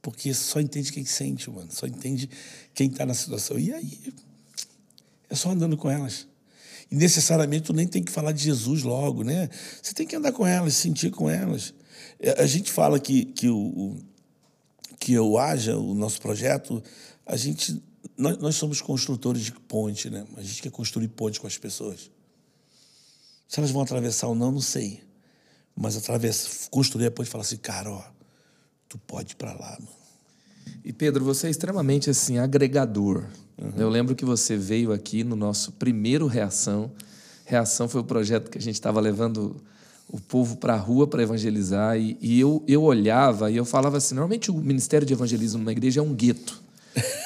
Porque 0.00 0.32
só 0.32 0.60
entende 0.60 0.92
quem 0.92 1.04
sente, 1.04 1.50
mano. 1.50 1.68
Só 1.72 1.84
entende 1.84 2.30
quem 2.72 2.88
está 2.88 3.04
na 3.04 3.12
situação. 3.12 3.58
E 3.58 3.74
aí, 3.74 4.14
é 5.28 5.34
só 5.34 5.50
andando 5.50 5.76
com 5.76 5.90
elas. 5.90 6.28
E 6.92 6.94
necessariamente 6.94 7.64
tu 7.64 7.72
nem 7.72 7.88
tem 7.88 8.04
que 8.04 8.12
falar 8.12 8.30
de 8.30 8.44
Jesus 8.44 8.84
logo, 8.84 9.24
né? 9.24 9.50
Você 9.82 9.94
tem 9.94 10.06
que 10.06 10.14
andar 10.14 10.30
com 10.30 10.46
elas, 10.46 10.74
sentir 10.74 11.10
com 11.10 11.28
elas. 11.28 11.74
É, 12.20 12.40
a 12.40 12.46
gente 12.46 12.70
fala 12.70 13.00
que, 13.00 13.24
que 13.24 13.48
o, 13.48 13.96
que 15.00 15.18
o 15.18 15.38
Haja, 15.38 15.76
o 15.76 15.92
nosso 15.92 16.20
projeto, 16.20 16.80
a 17.26 17.36
gente 17.36 17.82
nós, 18.16 18.38
nós 18.38 18.56
somos 18.56 18.80
construtores 18.80 19.42
de 19.42 19.52
ponte, 19.52 20.10
né? 20.10 20.26
A 20.36 20.42
gente 20.42 20.62
quer 20.62 20.70
construir 20.70 21.08
ponte 21.08 21.40
com 21.40 21.46
as 21.46 21.56
pessoas. 21.56 22.10
Se 23.48 23.60
elas 23.60 23.70
vão 23.70 23.82
atravessar 23.82 24.26
ou 24.28 24.34
não, 24.34 24.50
não 24.50 24.60
sei. 24.60 25.02
Mas 25.74 25.96
através, 25.96 26.68
construir 26.70 27.06
a 27.06 27.10
ponte 27.10 27.28
e 27.28 27.30
falar 27.30 27.42
assim, 27.42 27.56
cara, 27.56 27.90
ó, 27.90 28.02
tu 28.88 28.98
pode 28.98 29.32
ir 29.32 29.36
para 29.36 29.52
lá, 29.52 29.76
mano. 29.78 29.96
E 30.84 30.92
Pedro, 30.92 31.24
você 31.24 31.46
é 31.46 31.50
extremamente 31.50 32.10
assim 32.10 32.38
agregador. 32.38 33.26
Uhum. 33.58 33.72
Eu 33.76 33.88
lembro 33.88 34.14
que 34.14 34.24
você 34.24 34.56
veio 34.56 34.92
aqui 34.92 35.22
no 35.22 35.36
nosso 35.36 35.72
primeiro 35.72 36.26
reação. 36.26 36.90
Reação 37.44 37.88
foi 37.88 38.00
o 38.00 38.04
projeto 38.04 38.50
que 38.50 38.58
a 38.58 38.60
gente 38.60 38.74
estava 38.74 39.00
levando 39.00 39.56
o 40.08 40.20
povo 40.20 40.56
para 40.56 40.74
a 40.74 40.78
rua 40.78 41.06
para 41.06 41.22
evangelizar 41.22 41.98
e, 41.98 42.16
e, 42.20 42.38
eu, 42.38 42.62
eu 42.66 42.82
olhava 42.82 43.50
e 43.50 43.56
eu 43.56 43.64
falava 43.64 43.96
assim, 43.96 44.14
normalmente 44.14 44.50
o 44.50 44.54
ministério 44.54 45.06
de 45.06 45.12
evangelismo 45.12 45.58
numa 45.58 45.72
igreja 45.72 46.00
é 46.00 46.02
um 46.02 46.14
gueto. 46.14 46.62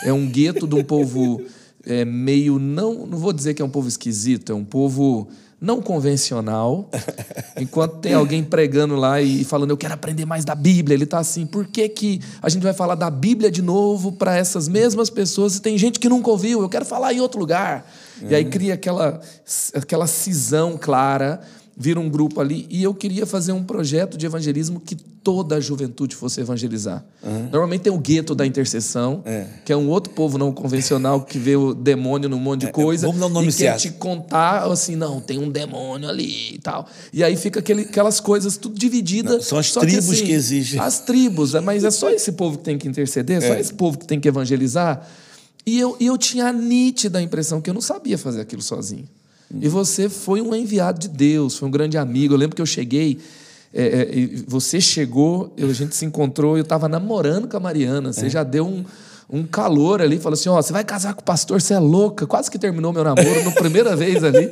É 0.04 0.12
um 0.12 0.26
gueto 0.26 0.66
de 0.66 0.74
um 0.74 0.82
povo 0.82 1.42
é, 1.84 2.04
meio 2.04 2.58
não, 2.58 3.06
não 3.06 3.18
vou 3.18 3.32
dizer 3.32 3.54
que 3.54 3.62
é 3.62 3.64
um 3.64 3.70
povo 3.70 3.88
esquisito, 3.88 4.52
é 4.52 4.54
um 4.54 4.64
povo 4.64 5.28
não 5.60 5.82
convencional. 5.82 6.88
Enquanto 7.60 7.98
tem 7.98 8.14
alguém 8.14 8.42
pregando 8.42 8.96
lá 8.96 9.20
e 9.20 9.44
falando, 9.44 9.70
eu 9.70 9.76
quero 9.76 9.92
aprender 9.92 10.24
mais 10.24 10.44
da 10.44 10.54
Bíblia, 10.54 10.94
ele 10.94 11.04
está 11.04 11.18
assim, 11.18 11.44
por 11.44 11.66
que, 11.66 11.88
que 11.88 12.20
a 12.40 12.48
gente 12.48 12.62
vai 12.62 12.72
falar 12.72 12.94
da 12.94 13.10
Bíblia 13.10 13.50
de 13.50 13.60
novo 13.60 14.12
para 14.12 14.36
essas 14.36 14.68
mesmas 14.68 15.10
pessoas 15.10 15.56
e 15.56 15.60
tem 15.60 15.76
gente 15.76 16.00
que 16.00 16.08
nunca 16.08 16.30
ouviu, 16.30 16.62
eu 16.62 16.68
quero 16.68 16.84
falar 16.84 17.12
em 17.12 17.20
outro 17.20 17.38
lugar. 17.38 17.86
E 18.22 18.34
aí 18.34 18.44
cria 18.44 18.74
aquela, 18.74 19.20
aquela 19.74 20.06
cisão 20.06 20.76
clara 20.78 21.40
vira 21.76 21.98
um 21.98 22.08
grupo 22.08 22.40
ali 22.40 22.66
e 22.68 22.82
eu 22.82 22.94
queria 22.94 23.24
fazer 23.24 23.52
um 23.52 23.64
projeto 23.64 24.18
de 24.18 24.26
evangelismo 24.26 24.80
que 24.80 24.94
toda 24.94 25.56
a 25.56 25.60
juventude 25.60 26.14
fosse 26.14 26.40
evangelizar. 26.40 27.04
Uhum. 27.22 27.48
Normalmente 27.50 27.82
tem 27.82 27.92
o 27.92 27.98
gueto 27.98 28.34
da 28.34 28.46
intercessão, 28.46 29.22
é. 29.24 29.46
que 29.64 29.72
é 29.72 29.76
um 29.76 29.88
outro 29.88 30.12
povo 30.12 30.38
não 30.38 30.52
convencional 30.52 31.22
que 31.22 31.38
vê 31.38 31.56
o 31.56 31.74
demônio 31.74 32.28
num 32.28 32.38
monte 32.38 32.60
de 32.60 32.66
é, 32.66 32.72
coisa 32.72 33.06
vamos 33.06 33.20
dar 33.20 33.26
um 33.26 33.30
nome 33.30 33.48
e 33.48 33.52
quer 33.52 33.76
te 33.76 33.90
contar 33.92 34.70
assim, 34.70 34.96
não, 34.96 35.20
tem 35.20 35.38
um 35.38 35.50
demônio 35.50 36.08
ali 36.08 36.54
e 36.54 36.58
tal. 36.58 36.86
E 37.12 37.22
aí 37.22 37.36
fica 37.36 37.60
aquele, 37.60 37.82
aquelas 37.82 38.20
coisas 38.20 38.56
tudo 38.56 38.78
divididas. 38.78 39.46
São 39.46 39.58
as 39.58 39.72
tribos 39.72 40.06
que, 40.06 40.12
assim, 40.12 40.26
que 40.26 40.32
existem. 40.32 40.80
As 40.80 41.00
tribos, 41.00 41.54
é, 41.54 41.60
mas 41.60 41.84
é 41.84 41.90
só 41.90 42.10
esse 42.10 42.32
povo 42.32 42.58
que 42.58 42.64
tem 42.64 42.78
que 42.78 42.88
interceder, 42.88 43.38
é 43.38 43.40
só 43.40 43.54
esse 43.54 43.74
povo 43.74 43.98
que 43.98 44.06
tem 44.06 44.18
que 44.18 44.28
evangelizar. 44.28 45.06
E 45.66 45.78
eu, 45.78 45.96
eu 46.00 46.16
tinha 46.16 46.46
a 46.46 46.52
nítida 46.52 47.20
impressão 47.20 47.60
que 47.60 47.68
eu 47.68 47.74
não 47.74 47.82
sabia 47.82 48.16
fazer 48.16 48.40
aquilo 48.40 48.62
sozinho. 48.62 49.08
E 49.58 49.68
você 49.68 50.08
foi 50.08 50.40
um 50.40 50.54
enviado 50.54 50.98
de 51.00 51.08
Deus, 51.08 51.56
foi 51.56 51.68
um 51.68 51.70
grande 51.70 51.98
amigo. 51.98 52.34
Eu 52.34 52.38
lembro 52.38 52.54
que 52.54 52.62
eu 52.62 52.66
cheguei, 52.66 53.18
é, 53.74 53.82
é, 53.82 54.06
você 54.46 54.80
chegou, 54.80 55.52
eu, 55.56 55.68
a 55.68 55.72
gente 55.72 55.96
se 55.96 56.04
encontrou, 56.04 56.56
eu 56.56 56.62
estava 56.62 56.88
namorando 56.88 57.48
com 57.48 57.56
a 57.56 57.60
Mariana. 57.60 58.12
Você 58.12 58.26
é. 58.26 58.30
já 58.30 58.44
deu 58.44 58.66
um, 58.66 58.84
um 59.28 59.44
calor 59.44 60.00
ali, 60.00 60.18
falou 60.18 60.34
assim: 60.34 60.48
Ó, 60.48 60.58
oh, 60.58 60.62
você 60.62 60.72
vai 60.72 60.84
casar 60.84 61.14
com 61.14 61.20
o 61.20 61.24
pastor, 61.24 61.60
você 61.60 61.74
é 61.74 61.78
louca. 61.78 62.26
Quase 62.26 62.50
que 62.50 62.58
terminou 62.58 62.92
meu 62.92 63.02
namoro 63.02 63.44
na 63.44 63.50
primeira 63.50 63.96
vez 63.96 64.22
ali. 64.22 64.50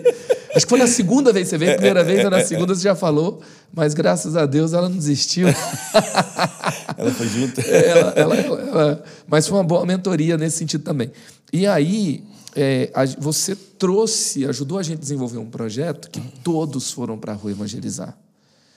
Acho 0.54 0.66
que 0.66 0.70
foi 0.70 0.78
na 0.78 0.86
segunda 0.86 1.32
vez 1.32 1.46
que 1.46 1.50
você 1.50 1.58
veio, 1.58 1.74
primeira 1.74 2.02
vez, 2.02 2.24
ou 2.24 2.30
na 2.30 2.44
segunda 2.44 2.74
você 2.74 2.82
já 2.82 2.94
falou, 2.94 3.40
mas 3.72 3.94
graças 3.94 4.34
a 4.34 4.46
Deus 4.46 4.72
ela 4.72 4.88
não 4.88 4.96
desistiu. 4.96 5.46
ela 6.96 7.10
foi 7.12 7.28
junto. 7.28 7.60
Ela, 7.60 8.12
ela, 8.16 8.36
ela, 8.36 9.04
mas 9.28 9.46
foi 9.46 9.58
uma 9.58 9.64
boa 9.64 9.84
mentoria 9.84 10.36
nesse 10.36 10.56
sentido 10.56 10.82
também. 10.82 11.12
E 11.52 11.66
aí, 11.66 12.24
é, 12.54 12.90
você 13.18 13.54
trouxe, 13.54 14.46
ajudou 14.46 14.78
a 14.78 14.82
gente 14.82 14.98
a 14.98 15.00
desenvolver 15.00 15.38
um 15.38 15.48
projeto 15.48 16.10
que 16.10 16.20
todos 16.42 16.90
foram 16.90 17.18
para 17.18 17.32
a 17.32 17.34
rua 17.34 17.50
evangelizar. 17.50 18.16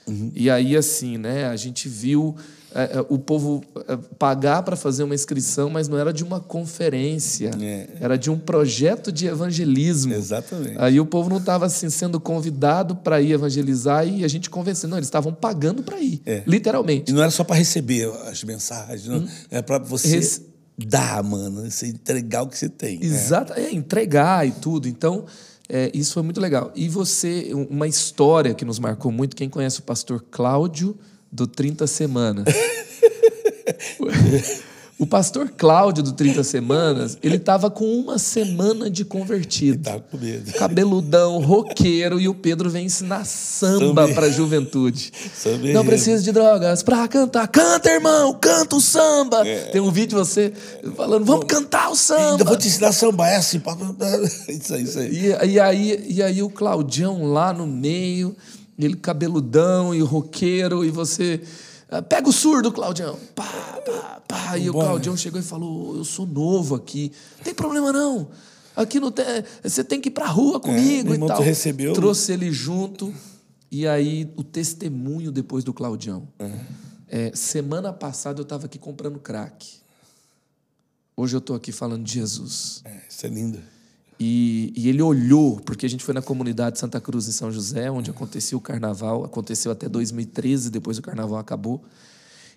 Uhum. 0.06 0.32
E 0.34 0.50
aí, 0.50 0.76
assim, 0.76 1.16
né, 1.16 1.46
a 1.46 1.56
gente 1.56 1.88
viu 1.88 2.34
é, 2.74 2.98
é 2.98 3.06
o 3.08 3.18
povo 3.18 3.62
é, 3.86 3.96
pagar 4.18 4.62
para 4.62 4.76
fazer 4.76 5.02
uma 5.04 5.14
inscrição, 5.14 5.68
mas 5.68 5.88
não 5.88 5.98
era 5.98 6.12
de 6.12 6.24
uma 6.24 6.40
conferência, 6.40 7.50
é. 7.60 7.88
era 8.00 8.16
de 8.16 8.30
um 8.30 8.38
projeto 8.38 9.12
de 9.12 9.26
evangelismo. 9.26 10.12
Exatamente. 10.12 10.76
Aí 10.78 10.98
o 10.98 11.06
povo 11.06 11.28
não 11.28 11.36
estava 11.36 11.66
assim, 11.66 11.90
sendo 11.90 12.18
convidado 12.18 12.96
para 12.96 13.20
ir 13.20 13.32
evangelizar 13.32 14.06
e 14.06 14.24
a 14.24 14.28
gente 14.28 14.50
convencendo. 14.50 14.92
Não, 14.92 14.98
eles 14.98 15.08
estavam 15.08 15.32
pagando 15.32 15.82
para 15.82 16.00
ir, 16.00 16.20
é. 16.26 16.42
literalmente. 16.46 17.10
E 17.10 17.14
não 17.14 17.22
era 17.22 17.30
só 17.30 17.44
para 17.44 17.56
receber 17.56 18.10
as 18.26 18.42
mensagens, 18.42 19.06
não. 19.06 19.18
Hum. 19.18 19.28
era 19.50 19.62
para 19.62 19.78
você. 19.78 20.16
Rece 20.16 20.51
dar, 20.84 21.22
mano. 21.22 21.70
Você 21.70 21.88
entregar 21.88 22.42
o 22.42 22.48
que 22.48 22.58
você 22.58 22.68
tem. 22.68 22.98
Né? 22.98 23.06
Exato, 23.06 23.52
é, 23.54 23.64
é 23.64 23.74
entregar 23.74 24.46
e 24.46 24.52
tudo. 24.52 24.88
Então, 24.88 25.24
é, 25.68 25.90
isso 25.94 26.14
foi 26.14 26.22
muito 26.22 26.40
legal. 26.40 26.72
E 26.74 26.88
você, 26.88 27.50
uma 27.70 27.86
história 27.86 28.54
que 28.54 28.64
nos 28.64 28.78
marcou 28.78 29.10
muito, 29.10 29.36
quem 29.36 29.48
conhece 29.48 29.80
o 29.80 29.82
pastor 29.82 30.24
Cláudio 30.30 30.96
do 31.30 31.46
30 31.46 31.86
Semanas? 31.86 32.44
O 35.02 35.06
pastor 35.06 35.52
Cláudio, 35.56 36.00
do 36.00 36.12
30 36.12 36.44
Semanas, 36.44 37.18
ele 37.24 37.34
estava 37.34 37.68
com 37.68 37.84
uma 37.92 38.20
semana 38.20 38.88
de 38.88 39.04
convertido. 39.04 39.82
Tava 39.82 39.98
com 39.98 40.16
medo. 40.16 40.52
Cabeludão, 40.52 41.40
roqueiro, 41.40 42.20
e 42.20 42.28
o 42.28 42.34
Pedro 42.34 42.70
vem 42.70 42.86
ensinar 42.86 43.24
samba 43.24 44.06
Samba. 44.06 44.14
para 44.14 44.26
a 44.26 44.30
juventude. 44.30 45.10
Samba 45.34 45.66
Não 45.72 45.84
precisa 45.84 46.22
de 46.22 46.30
drogas 46.30 46.84
para 46.84 47.08
cantar. 47.08 47.48
Canta, 47.48 47.90
irmão, 47.90 48.32
canta 48.40 48.76
o 48.76 48.80
samba. 48.80 49.42
Tem 49.72 49.80
um 49.80 49.90
vídeo 49.90 50.10
de 50.10 50.14
você 50.14 50.52
falando, 50.96 51.24
vamos 51.24 51.46
cantar 51.46 51.88
o 51.88 51.94
Ainda 51.94 51.96
samba. 51.96 52.44
vou 52.44 52.56
te 52.56 52.68
ensinar 52.68 52.90
a 52.90 52.92
sambar, 52.92 53.30
é 53.30 53.36
assim. 53.38 53.60
Isso 54.48 54.72
aí, 54.72 54.82
isso 54.84 54.98
aí. 55.00 55.10
E, 55.10 55.46
e 55.54 55.58
aí, 55.58 56.06
e 56.10 56.22
aí 56.22 56.42
o 56.44 56.48
Claudião 56.48 57.24
lá 57.24 57.52
no 57.52 57.66
meio, 57.66 58.36
ele 58.78 58.94
cabeludão 58.94 59.92
e 59.92 60.00
roqueiro, 60.00 60.84
e 60.84 60.90
você. 60.90 61.40
Ah, 61.92 62.00
Pega 62.00 62.26
o 62.26 62.32
surdo, 62.32 62.72
Claudião. 62.72 63.18
Pá, 63.34 63.44
pá, 63.84 64.22
pá. 64.26 64.58
E 64.58 64.70
o 64.70 64.72
Bom, 64.72 64.80
né? 64.80 64.86
Claudião 64.86 65.16
chegou 65.16 65.38
e 65.38 65.44
falou: 65.44 65.96
Eu 65.96 66.04
sou 66.04 66.26
novo 66.26 66.74
aqui. 66.74 67.12
Não 67.36 67.44
tem 67.44 67.54
problema 67.54 67.92
não. 67.92 68.30
Aqui 68.74 68.98
não 68.98 69.12
tem. 69.12 69.26
Você 69.62 69.84
tem 69.84 70.00
que 70.00 70.08
ir 70.08 70.12
pra 70.12 70.26
rua 70.26 70.58
comigo 70.58 71.10
meu 71.10 71.24
e 71.24 71.28
tal. 71.28 71.42
recebeu? 71.42 71.92
Trouxe 71.92 72.32
ele 72.32 72.50
junto. 72.50 73.14
E 73.70 73.86
aí, 73.86 74.30
o 74.36 74.42
testemunho 74.42 75.30
depois 75.30 75.64
do 75.64 75.72
Claudião. 75.72 76.26
É, 77.08 77.30
semana 77.34 77.92
passada 77.92 78.40
eu 78.40 78.42
estava 78.42 78.66
aqui 78.66 78.78
comprando 78.78 79.18
crack. 79.18 79.82
Hoje 81.14 81.36
eu 81.36 81.40
estou 81.40 81.54
aqui 81.54 81.72
falando 81.72 82.04
de 82.04 82.14
Jesus. 82.14 82.80
É, 82.84 83.00
isso 83.08 83.26
é 83.26 83.28
lindo. 83.28 83.58
E, 84.18 84.72
e 84.76 84.88
ele 84.88 85.02
olhou, 85.02 85.60
porque 85.60 85.86
a 85.86 85.88
gente 85.88 86.04
foi 86.04 86.14
na 86.14 86.22
comunidade 86.22 86.78
Santa 86.78 87.00
Cruz 87.00 87.26
em 87.28 87.32
São 87.32 87.50
José, 87.50 87.90
onde 87.90 88.10
acontecia 88.10 88.56
o 88.56 88.60
carnaval, 88.60 89.24
aconteceu 89.24 89.72
até 89.72 89.88
2013, 89.88 90.70
depois 90.70 90.98
o 90.98 91.02
carnaval 91.02 91.38
acabou. 91.38 91.82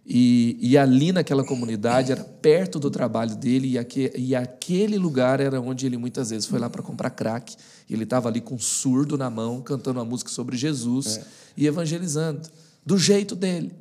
E, 0.08 0.58
e 0.62 0.78
ali 0.78 1.12
naquela 1.12 1.44
comunidade 1.44 2.12
era 2.12 2.24
perto 2.24 2.78
do 2.78 2.92
trabalho 2.92 3.36
dele, 3.36 3.70
e, 3.70 3.78
aque, 3.80 4.12
e 4.16 4.36
aquele 4.36 5.00
lugar 5.00 5.40
era 5.40 5.60
onde 5.60 5.88
ele 5.88 5.98
muitas 5.98 6.30
vezes 6.30 6.46
foi 6.46 6.60
lá 6.60 6.70
para 6.70 6.84
comprar 6.84 7.10
crack. 7.10 7.56
Ele 7.90 8.04
estava 8.04 8.30
ali 8.30 8.40
com 8.40 8.56
um 8.56 8.60
surdo 8.60 9.18
na 9.18 9.30
mão, 9.30 9.62
cantando 9.62 10.00
uma 10.00 10.06
música 10.06 10.30
sobre 10.30 10.56
Jesus 10.56 11.22
e 11.58 11.66
evangelizando, 11.66 12.42
do 12.86 12.98
jeito 12.98 13.36
dele. 13.36 13.74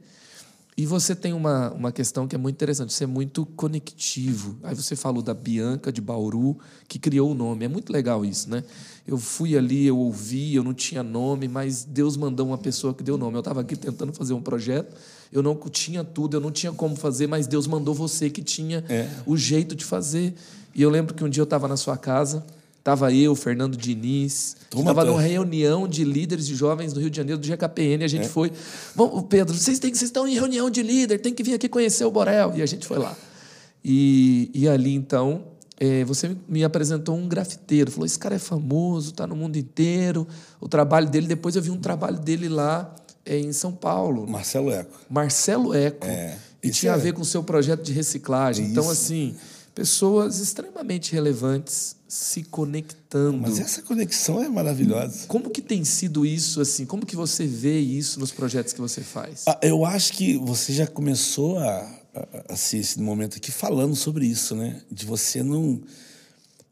E 0.76 0.86
você 0.86 1.14
tem 1.14 1.32
uma, 1.32 1.70
uma 1.72 1.92
questão 1.92 2.26
que 2.26 2.34
é 2.34 2.38
muito 2.38 2.56
interessante, 2.56 2.92
você 2.92 3.04
é 3.04 3.06
muito 3.06 3.46
conectivo. 3.46 4.56
Aí 4.62 4.74
você 4.74 4.96
falou 4.96 5.22
da 5.22 5.32
Bianca 5.32 5.92
de 5.92 6.00
Bauru, 6.00 6.58
que 6.88 6.98
criou 6.98 7.30
o 7.30 7.34
nome. 7.34 7.64
É 7.64 7.68
muito 7.68 7.92
legal 7.92 8.24
isso, 8.24 8.50
né? 8.50 8.64
Eu 9.06 9.16
fui 9.16 9.56
ali, 9.56 9.86
eu 9.86 9.96
ouvi, 9.96 10.52
eu 10.54 10.64
não 10.64 10.74
tinha 10.74 11.02
nome, 11.04 11.46
mas 11.46 11.84
Deus 11.84 12.16
mandou 12.16 12.48
uma 12.48 12.58
pessoa 12.58 12.92
que 12.92 13.04
deu 13.04 13.16
nome. 13.16 13.36
Eu 13.36 13.40
estava 13.40 13.60
aqui 13.60 13.76
tentando 13.76 14.12
fazer 14.12 14.34
um 14.34 14.42
projeto, 14.42 14.96
eu 15.32 15.42
não 15.44 15.54
tinha 15.70 16.02
tudo, 16.02 16.36
eu 16.36 16.40
não 16.40 16.50
tinha 16.50 16.72
como 16.72 16.96
fazer, 16.96 17.28
mas 17.28 17.46
Deus 17.46 17.68
mandou 17.68 17.94
você 17.94 18.28
que 18.28 18.42
tinha 18.42 18.84
É. 18.88 19.08
o 19.24 19.36
jeito 19.36 19.76
de 19.76 19.84
fazer. 19.84 20.34
E 20.74 20.82
eu 20.82 20.90
lembro 20.90 21.14
que 21.14 21.22
um 21.22 21.28
dia 21.28 21.40
eu 21.40 21.44
estava 21.44 21.68
na 21.68 21.76
sua 21.76 21.96
casa, 21.96 22.44
estava 22.84 23.10
eu, 23.14 23.34
Fernando 23.34 23.78
Diniz, 23.78 24.56
estava 24.64 25.00
toda. 25.00 25.06
numa 25.06 25.22
reunião 25.22 25.88
de 25.88 26.04
líderes 26.04 26.46
de 26.46 26.54
jovens 26.54 26.92
do 26.92 27.00
Rio 27.00 27.08
de 27.08 27.16
Janeiro, 27.16 27.40
do 27.40 27.46
GKPN, 27.46 28.02
e 28.02 28.04
a 28.04 28.08
gente 28.08 28.28
foi. 28.28 28.52
Bom, 28.94 29.22
Pedro, 29.22 29.56
vocês, 29.56 29.78
têm, 29.78 29.90
vocês 29.94 30.10
estão 30.10 30.28
em 30.28 30.34
reunião 30.34 30.68
de 30.68 30.82
líder, 30.82 31.18
tem 31.18 31.32
que 31.32 31.42
vir 31.42 31.54
aqui 31.54 31.66
conhecer 31.66 32.04
o 32.04 32.10
Borel. 32.10 32.52
E 32.54 32.60
a 32.60 32.66
gente 32.66 32.86
foi 32.86 32.98
lá. 32.98 33.16
E, 33.82 34.50
e 34.52 34.68
ali, 34.68 34.94
então, 34.94 35.44
eh, 35.80 36.04
você 36.04 36.36
me 36.46 36.62
apresentou 36.62 37.16
um 37.16 37.26
grafiteiro. 37.26 37.90
Falou: 37.90 38.04
esse 38.04 38.18
cara 38.18 38.34
é 38.34 38.38
famoso, 38.38 39.12
está 39.12 39.26
no 39.26 39.34
mundo 39.34 39.56
inteiro. 39.56 40.28
O 40.60 40.68
trabalho 40.68 41.08
dele, 41.08 41.26
depois 41.26 41.56
eu 41.56 41.62
vi 41.62 41.70
um 41.70 41.80
trabalho 41.80 42.18
dele 42.18 42.50
lá 42.50 42.94
eh, 43.24 43.38
em 43.38 43.52
São 43.54 43.72
Paulo. 43.72 44.26
Marcelo 44.28 44.70
Eco. 44.70 44.92
Marcelo 45.08 45.74
Eco. 45.74 46.06
É, 46.06 46.36
e 46.62 46.68
tinha 46.68 46.92
a 46.92 46.96
é- 46.96 47.00
ver 47.00 47.14
com 47.14 47.22
o 47.22 47.24
seu 47.24 47.42
projeto 47.42 47.82
de 47.82 47.92
reciclagem. 47.92 48.66
Então, 48.66 48.84
Isso. 48.84 48.92
assim, 48.92 49.34
pessoas 49.74 50.38
extremamente 50.38 51.12
relevantes 51.12 51.96
se 52.06 52.44
conectando. 52.44 53.38
Mas 53.38 53.58
essa 53.58 53.82
conexão 53.82 54.42
é 54.42 54.48
maravilhosa. 54.48 55.26
Como 55.26 55.50
que 55.50 55.60
tem 55.60 55.84
sido 55.84 56.24
isso, 56.24 56.60
assim? 56.60 56.86
Como 56.86 57.04
que 57.04 57.16
você 57.16 57.46
vê 57.46 57.80
isso 57.80 58.20
nos 58.20 58.30
projetos 58.30 58.72
que 58.72 58.80
você 58.80 59.00
faz? 59.00 59.44
Ah, 59.48 59.58
Eu 59.60 59.84
acho 59.84 60.12
que 60.12 60.38
você 60.38 60.72
já 60.72 60.86
começou 60.86 61.58
a, 61.58 61.64
a, 62.14 62.52
a 62.52 62.56
se 62.56 62.78
esse 62.78 63.00
momento 63.00 63.36
aqui 63.38 63.50
falando 63.50 63.96
sobre 63.96 64.26
isso, 64.26 64.54
né? 64.54 64.80
De 64.90 65.04
você 65.04 65.42
não. 65.42 65.82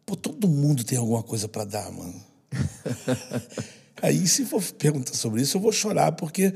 Pô, 0.07 0.15
todo 0.15 0.47
mundo 0.47 0.85
tem 0.85 0.97
alguma 0.97 1.23
coisa 1.23 1.49
para 1.49 1.65
dar, 1.65 1.91
mano. 1.91 2.15
Aí, 4.01 4.27
se 4.27 4.45
for 4.45 4.63
perguntar 4.73 5.15
sobre 5.15 5.43
isso, 5.43 5.57
eu 5.57 5.61
vou 5.61 5.73
chorar, 5.73 6.13
porque 6.13 6.53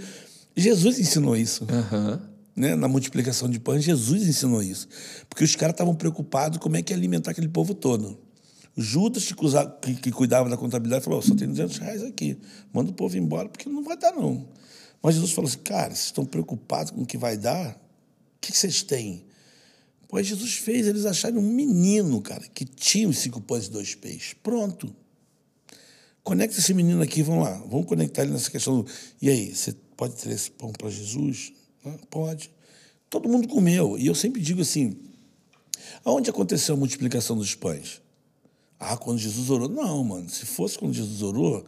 Jesus 0.56 0.98
ensinou 0.98 1.36
isso. 1.36 1.66
Aham. 1.68 2.20
Né? 2.56 2.74
Na 2.74 2.88
multiplicação 2.88 3.50
de 3.50 3.60
pães, 3.60 3.84
Jesus 3.84 4.26
ensinou 4.26 4.62
isso. 4.62 4.88
Porque 5.28 5.44
os 5.44 5.54
caras 5.54 5.74
estavam 5.74 5.94
preocupados 5.94 6.58
como 6.58 6.76
é 6.76 6.82
que 6.82 6.92
ia 6.92 6.96
alimentar 6.96 7.32
aquele 7.32 7.48
povo 7.48 7.74
todo. 7.74 8.18
Judas, 8.74 9.26
que, 9.26 9.34
que- 9.34 9.94
que 10.00 10.10
cuidava 10.10 10.48
da 10.48 10.56
contabilidade, 10.56 11.04
falou: 11.04 11.20
só 11.20 11.34
tem 11.34 11.48
200 11.48 11.78
reais 11.78 12.02
aqui. 12.02 12.38
Manda 12.72 12.90
o 12.90 12.94
povo 12.94 13.16
embora, 13.16 13.48
porque 13.48 13.68
não 13.68 13.82
vai 13.82 13.96
dar, 13.96 14.12
não. 14.12 14.48
Mas 15.02 15.14
Jesus 15.14 15.32
falou 15.32 15.48
assim: 15.48 15.58
cara, 15.58 15.94
vocês 15.94 16.06
estão 16.06 16.24
preocupados 16.24 16.92
com 16.92 17.02
o 17.02 17.06
que 17.06 17.18
vai 17.18 17.36
dar? 17.36 17.74
O 17.74 18.40
que, 18.40 18.52
que 18.52 18.58
vocês 18.58 18.82
têm? 18.82 19.24
Pois 20.08 20.26
Jesus 20.26 20.54
fez 20.54 20.86
eles 20.86 21.04
acharem 21.04 21.38
um 21.38 21.42
menino, 21.42 22.20
cara, 22.22 22.46
que 22.54 22.64
tinha 22.64 23.08
os 23.08 23.18
cinco 23.18 23.40
pães 23.40 23.66
e 23.66 23.70
dois 23.70 23.94
peixes. 23.94 24.34
Pronto. 24.42 24.94
Conecta 26.22 26.58
esse 26.58 26.74
menino 26.74 27.02
aqui, 27.02 27.22
vamos 27.22 27.44
lá. 27.44 27.54
Vamos 27.68 27.86
conectar 27.86 28.22
ele 28.22 28.32
nessa 28.32 28.50
questão 28.50 28.82
do. 28.82 28.90
E 29.20 29.28
aí, 29.28 29.54
você 29.54 29.74
pode 29.96 30.14
ter 30.16 30.30
esse 30.30 30.50
pão 30.50 30.70
para 30.72 30.90
Jesus? 30.90 31.52
Ah, 31.86 31.94
Pode. 32.10 32.50
Todo 33.08 33.28
mundo 33.28 33.46
comeu. 33.48 33.96
E 33.98 34.06
eu 34.06 34.14
sempre 34.14 34.40
digo 34.40 34.62
assim: 34.62 34.96
aonde 36.04 36.28
aconteceu 36.30 36.74
a 36.74 36.78
multiplicação 36.78 37.36
dos 37.36 37.54
pães? 37.54 38.00
Ah, 38.78 38.96
quando 38.96 39.18
Jesus 39.18 39.48
orou. 39.50 39.68
Não, 39.68 40.02
mano. 40.04 40.28
Se 40.28 40.44
fosse 40.44 40.78
quando 40.78 40.92
Jesus 40.92 41.22
orou, 41.22 41.64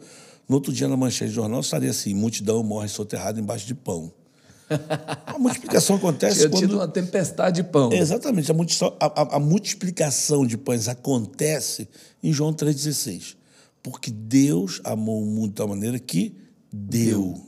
no 0.47 0.55
outro 0.55 0.71
dia 0.73 0.87
na 0.87 0.97
manchete 0.97 1.29
de 1.29 1.35
jornal 1.35 1.61
estaria 1.61 1.89
assim: 1.89 2.13
multidão 2.13 2.61
morre 2.63 2.87
soterrada 2.87 3.39
embaixo 3.39 3.65
de 3.65 3.73
pão. 3.75 4.11
A 5.25 5.39
multiplicação 5.39 5.95
acontece 5.97 6.37
Tinha 6.39 6.49
quando. 6.49 6.59
tido 6.61 6.75
uma 6.75 6.87
tempestade 6.87 7.63
de 7.63 7.67
pão. 7.69 7.91
Exatamente. 7.91 8.51
A, 8.51 8.55
a- 8.99 9.21
a- 9.23 9.35
a 9.37 9.39
multiplicação 9.39 10.45
de 10.45 10.57
pães 10.57 10.87
acontece 10.87 11.87
em 12.21 12.31
João 12.31 12.53
3,16. 12.53 13.35
Porque 13.81 14.11
Deus 14.11 14.79
amou 14.83 15.23
o 15.23 15.25
mundo 15.25 15.49
de 15.49 15.55
tal 15.55 15.67
maneira 15.69 15.97
que 15.97 16.35
deu. 16.71 17.41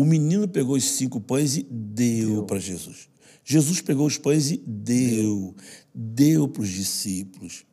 O 0.00 0.04
menino 0.06 0.48
pegou 0.48 0.76
os 0.76 0.92
cinco 0.92 1.20
pães 1.20 1.58
e 1.58 1.62
deu 1.62 2.44
para 2.44 2.58
Jesus. 2.58 3.10
Jesus 3.44 3.82
pegou 3.82 4.06
os 4.06 4.16
pães 4.16 4.50
e 4.50 4.56
deu. 4.56 5.54
Deu 5.94 6.48
para 6.48 6.62
os 6.62 6.70
discípulos. 6.70 7.66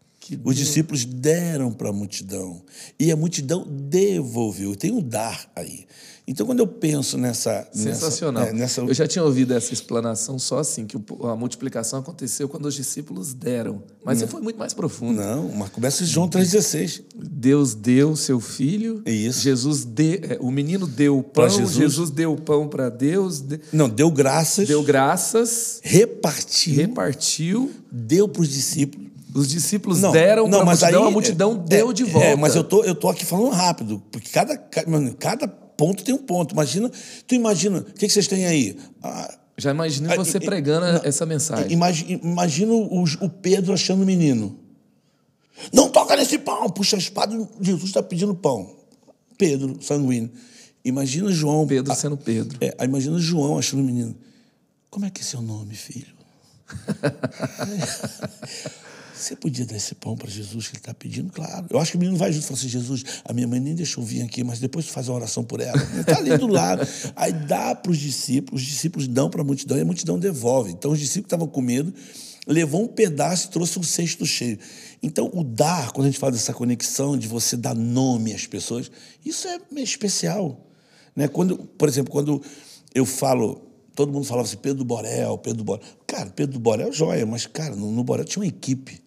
os 0.43 0.57
discípulos 0.57 1.05
deram 1.05 1.71
para 1.71 1.87
a 1.87 1.93
multidão. 1.93 2.61
E 2.99 3.13
a 3.13 3.15
multidão 3.15 3.65
devolveu. 3.65 4.75
Tem 4.75 4.91
um 4.91 5.01
dar 5.01 5.49
aí. 5.55 5.85
Então, 6.29 6.45
quando 6.45 6.59
eu 6.59 6.67
penso 6.67 7.17
nessa. 7.17 7.65
Sensacional. 7.71 8.43
Nessa, 8.43 8.55
é, 8.55 8.59
nessa, 8.59 8.81
Eu 8.81 8.93
já 8.93 9.07
tinha 9.07 9.23
ouvido 9.23 9.53
essa 9.53 9.73
explanação 9.73 10.37
só 10.37 10.59
assim, 10.59 10.85
que 10.85 10.97
a 11.23 11.35
multiplicação 11.37 11.99
aconteceu 11.99 12.49
quando 12.49 12.65
os 12.65 12.75
discípulos 12.75 13.33
deram. 13.33 13.81
Mas 14.03 14.19
você 14.19 14.27
foi 14.27 14.41
muito 14.41 14.59
mais 14.59 14.73
profundo. 14.73 15.21
Não, 15.21 15.49
mas 15.55 15.69
começa 15.69 16.03
em 16.03 16.05
João 16.05 16.27
3,16. 16.27 17.01
Deus 17.15 17.73
deu 17.73 18.13
seu 18.17 18.41
filho. 18.41 19.01
Isso. 19.05 19.39
Jesus 19.39 19.85
de, 19.85 20.15
é, 20.17 20.37
o 20.41 20.51
menino 20.51 20.85
deu 20.85 21.17
o 21.17 21.23
pão. 21.23 21.47
Jesus. 21.49 21.71
Jesus. 21.71 22.09
deu 22.09 22.33
o 22.33 22.41
pão 22.41 22.67
para 22.67 22.89
Deus. 22.89 23.39
de- 23.39 23.61
Não, 23.71 23.87
deu 23.87 24.11
graças, 24.11 24.67
deu 24.67 24.83
graças. 24.83 25.79
repartiu, 25.81 26.75
Repartiu. 26.75 27.71
deu 27.89 28.27
para 28.27 28.41
os 28.41 28.49
discípulos. 28.49 29.07
Os 29.33 29.47
discípulos 29.47 30.01
Não, 30.01 30.11
deram 30.11 30.47
não, 30.47 30.65
mas 30.65 30.81
multidão, 30.81 31.03
aí, 31.03 31.07
a 31.07 31.11
multidão 31.11 31.63
é, 31.65 31.69
deu 31.69 31.91
é, 31.91 31.93
de 31.93 32.03
volta. 32.03 32.27
É, 32.27 32.35
mas 32.35 32.55
eu 32.55 32.63
tô, 32.63 32.83
eu 32.83 32.95
tô 32.95 33.07
aqui 33.07 33.23
falando 33.23 33.51
rápido, 33.51 34.01
porque 34.11 34.29
cada, 34.29 34.57
cada 34.57 35.47
ponto 35.77 36.03
tem 36.03 36.13
um 36.13 36.17
ponto. 36.17 36.53
Imagina, 36.53 36.91
tu 37.25 37.35
imagina, 37.35 37.79
o 37.79 37.83
que, 37.83 38.07
que 38.07 38.09
vocês 38.09 38.27
têm 38.27 38.45
aí? 38.45 38.77
Ah, 39.01 39.33
Já 39.57 39.71
imaginei 39.71 40.11
Ah, 40.11 40.15
você 40.17 40.39
pregando 40.39 40.85
não, 40.85 41.01
essa 41.03 41.25
mensagem. 41.25 41.71
imagina, 41.71 42.19
imagina 42.23 42.73
o, 42.73 43.03
o 43.03 43.29
Pedro 43.29 43.73
achando 43.73 44.03
o 44.03 44.05
menino. 44.05 44.59
Não 45.71 45.89
toca 45.89 46.15
nesse 46.15 46.37
pão, 46.39 46.69
puxa 46.69 46.95
a 46.95 46.99
espada, 46.99 47.35
Jesus 47.61 47.85
está 47.85 48.03
pedindo 48.03 48.35
pão. 48.35 48.75
Pedro, 49.37 49.81
sanguíneo. 49.81 50.31
Imagina 50.83 51.31
João. 51.31 51.67
Pedro 51.67 51.91
ah, 51.91 51.95
sendo 51.95 52.17
Pedro. 52.17 52.57
É, 52.61 52.75
imagina 52.83 53.19
João 53.19 53.57
achando 53.57 53.81
o 53.81 53.83
menino. 53.83 54.15
Como 54.89 55.05
é 55.05 55.09
que 55.09 55.21
é 55.21 55.23
seu 55.23 55.41
nome, 55.41 55.75
filho? 55.75 56.15
Você 59.17 59.35
podia 59.35 59.65
dar 59.65 59.75
esse 59.75 59.95
pão 59.95 60.15
para 60.15 60.29
Jesus 60.29 60.67
que 60.67 60.73
ele 60.73 60.79
está 60.79 60.93
pedindo? 60.93 61.31
Claro. 61.31 61.65
Eu 61.69 61.79
acho 61.79 61.91
que 61.91 61.97
o 61.97 61.99
menino 61.99 62.17
vai 62.17 62.31
junto 62.31 62.43
e 62.43 62.47
fala 62.47 62.59
assim: 62.59 62.69
Jesus, 62.69 63.03
a 63.25 63.33
minha 63.33 63.47
mãe 63.47 63.59
nem 63.59 63.73
deixou 63.73 64.03
vir 64.03 64.21
aqui, 64.21 64.43
mas 64.43 64.59
depois 64.59 64.85
tu 64.85 64.91
faz 64.91 65.09
uma 65.09 65.15
oração 65.15 65.43
por 65.43 65.59
ela. 65.59 65.77
Está 65.99 66.17
ali 66.17 66.37
do 66.37 66.47
lado. 66.47 66.87
Aí 67.15 67.33
dá 67.33 67.73
para 67.73 67.91
os 67.91 67.97
discípulos, 67.97 68.61
os 68.61 68.67
discípulos 68.67 69.07
dão 69.07 69.29
para 69.29 69.41
a 69.41 69.43
multidão 69.43 69.77
e 69.77 69.81
a 69.81 69.85
multidão 69.85 70.19
devolve. 70.19 70.71
Então 70.71 70.91
os 70.91 70.99
discípulos 70.99 71.27
estavam 71.27 71.47
com 71.47 71.61
medo, 71.61 71.93
levou 72.45 72.83
um 72.83 72.87
pedaço 72.87 73.47
e 73.47 73.49
trouxe 73.49 73.79
um 73.79 73.83
cesto 73.83 74.25
cheio. 74.25 74.59
Então 75.01 75.31
o 75.33 75.43
dar, 75.43 75.91
quando 75.91 76.05
a 76.05 76.09
gente 76.09 76.19
fala 76.19 76.31
dessa 76.31 76.53
conexão 76.53 77.17
de 77.17 77.27
você 77.27 77.57
dar 77.57 77.75
nome 77.75 78.33
às 78.33 78.45
pessoas, 78.45 78.91
isso 79.25 79.47
é 79.47 79.59
meio 79.71 79.85
especial. 79.85 80.63
Né? 81.15 81.27
Quando, 81.27 81.57
por 81.57 81.89
exemplo, 81.89 82.11
quando 82.11 82.41
eu 82.93 83.05
falo 83.05 83.63
todo 83.95 84.13
mundo 84.13 84.25
falava 84.25 84.47
assim, 84.47 84.57
Pedro 84.57 84.85
Borel, 84.85 85.39
Pedro 85.39 85.63
Borel. 85.63 85.83
Cara, 86.05 86.29
Pedro 86.29 86.59
Borel 86.59 86.89
é 86.89 86.91
joia, 86.91 87.25
mas, 87.25 87.47
cara, 87.47 87.75
no, 87.75 87.91
no 87.91 88.03
Borel 88.03 88.23
tinha 88.23 88.43
uma 88.43 88.47
equipe 88.47 89.01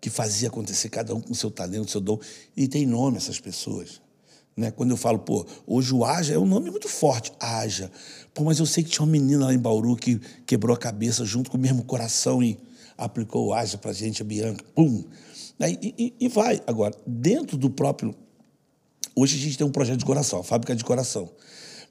que 0.00 0.10
fazia 0.10 0.48
acontecer, 0.48 0.88
cada 0.88 1.14
um 1.14 1.20
com 1.20 1.34
seu 1.34 1.50
talento, 1.50 1.90
seu 1.90 2.00
dom. 2.00 2.18
E 2.56 2.68
tem 2.68 2.86
nome 2.86 3.16
essas 3.16 3.40
pessoas. 3.40 4.00
Né? 4.56 4.70
Quando 4.70 4.90
eu 4.90 4.96
falo, 4.96 5.20
pô, 5.20 5.46
hoje 5.66 5.94
o 5.94 6.04
Aja 6.04 6.34
é 6.34 6.38
um 6.38 6.46
nome 6.46 6.70
muito 6.70 6.88
forte, 6.88 7.32
Aja. 7.38 7.90
Pô, 8.34 8.44
mas 8.44 8.58
eu 8.58 8.66
sei 8.66 8.82
que 8.82 8.90
tinha 8.90 9.04
uma 9.04 9.12
menina 9.12 9.46
lá 9.46 9.54
em 9.54 9.58
Bauru 9.58 9.94
que 9.96 10.20
quebrou 10.46 10.74
a 10.74 10.78
cabeça 10.78 11.24
junto 11.24 11.50
com 11.50 11.56
o 11.56 11.60
mesmo 11.60 11.84
coração 11.84 12.42
e 12.42 12.58
aplicou 12.96 13.46
o 13.46 13.54
Aja 13.54 13.78
pra 13.78 13.92
gente, 13.92 14.22
a 14.22 14.24
Bianca. 14.24 14.64
Pum! 14.74 15.04
E, 15.60 15.94
e, 15.98 16.14
e 16.20 16.28
vai. 16.28 16.60
Agora, 16.66 16.94
dentro 17.06 17.56
do 17.56 17.70
próprio. 17.70 18.14
Hoje 19.14 19.36
a 19.36 19.40
gente 19.40 19.58
tem 19.58 19.66
um 19.66 19.70
projeto 19.70 19.98
de 19.98 20.04
coração, 20.04 20.40
a 20.40 20.44
fábrica 20.44 20.74
de 20.74 20.84
coração. 20.84 21.30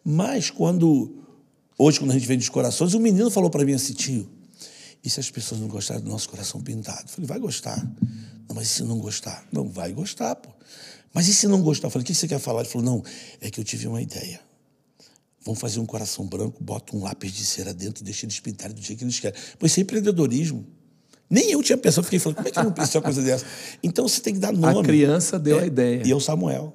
Mas 0.03 0.49
quando. 0.49 1.23
Hoje, 1.77 1.99
quando 1.99 2.11
a 2.11 2.13
gente 2.13 2.27
vende 2.27 2.43
os 2.43 2.49
corações, 2.49 2.93
o 2.93 2.99
menino 2.99 3.29
falou 3.29 3.49
para 3.49 3.63
mim 3.63 3.73
assim, 3.73 3.93
tio, 3.93 4.27
e 5.03 5.09
se 5.09 5.19
as 5.19 5.29
pessoas 5.29 5.61
não 5.61 5.67
gostarem 5.67 6.03
do 6.03 6.09
nosso 6.09 6.29
coração 6.29 6.61
pintado? 6.61 7.03
Eu 7.03 7.07
falei, 7.07 7.27
vai 7.27 7.39
gostar. 7.39 7.77
Não, 8.47 8.55
mas 8.55 8.67
e 8.67 8.69
se 8.69 8.83
não 8.83 8.97
gostar? 8.99 9.45
Não, 9.51 9.69
vai 9.69 9.93
gostar, 9.93 10.35
pô. 10.35 10.49
Mas 11.13 11.27
e 11.27 11.33
se 11.33 11.47
não 11.47 11.61
gostar? 11.61 11.87
Eu 11.87 11.91
falei, 11.91 12.03
o 12.03 12.05
que 12.05 12.13
você 12.13 12.27
quer 12.27 12.39
falar? 12.39 12.61
Ele 12.61 12.69
falou, 12.69 12.85
não, 12.85 13.03
é 13.41 13.49
que 13.49 13.59
eu 13.59 13.63
tive 13.63 13.87
uma 13.87 14.01
ideia. 14.01 14.39
Vamos 15.43 15.61
fazer 15.61 15.79
um 15.79 15.85
coração 15.85 16.25
branco, 16.25 16.61
bota 16.61 16.95
um 16.95 17.03
lápis 17.03 17.31
de 17.31 17.45
cera 17.45 17.73
dentro 17.73 18.03
e 18.03 18.05
deixa 18.05 18.25
eles 18.25 18.39
pintarem 18.39 18.75
do 18.75 18.81
jeito 18.81 18.99
que 18.99 19.05
eles 19.05 19.19
querem. 19.19 19.39
Pois 19.57 19.71
isso 19.71 19.79
é 19.79 19.83
empreendedorismo. 19.83 20.65
Nem 21.29 21.51
eu 21.51 21.61
tinha 21.61 21.77
pensado, 21.77 22.03
fiquei 22.03 22.19
falando, 22.19 22.37
como 22.37 22.47
é 22.47 22.51
que 22.51 22.59
eu 22.59 22.63
não 22.63 22.71
pensei 22.71 22.99
uma 22.99 23.03
coisa 23.03 23.21
dessa? 23.21 23.45
Então 23.83 24.07
você 24.07 24.21
tem 24.21 24.33
que 24.33 24.39
dar 24.39 24.51
nome. 24.51 24.79
A 24.79 24.83
criança 24.83 25.37
deu 25.37 25.59
é, 25.59 25.63
a 25.63 25.65
ideia. 25.65 26.03
E 26.05 26.11
é 26.11 26.15
o 26.15 26.19
Samuel. 26.19 26.73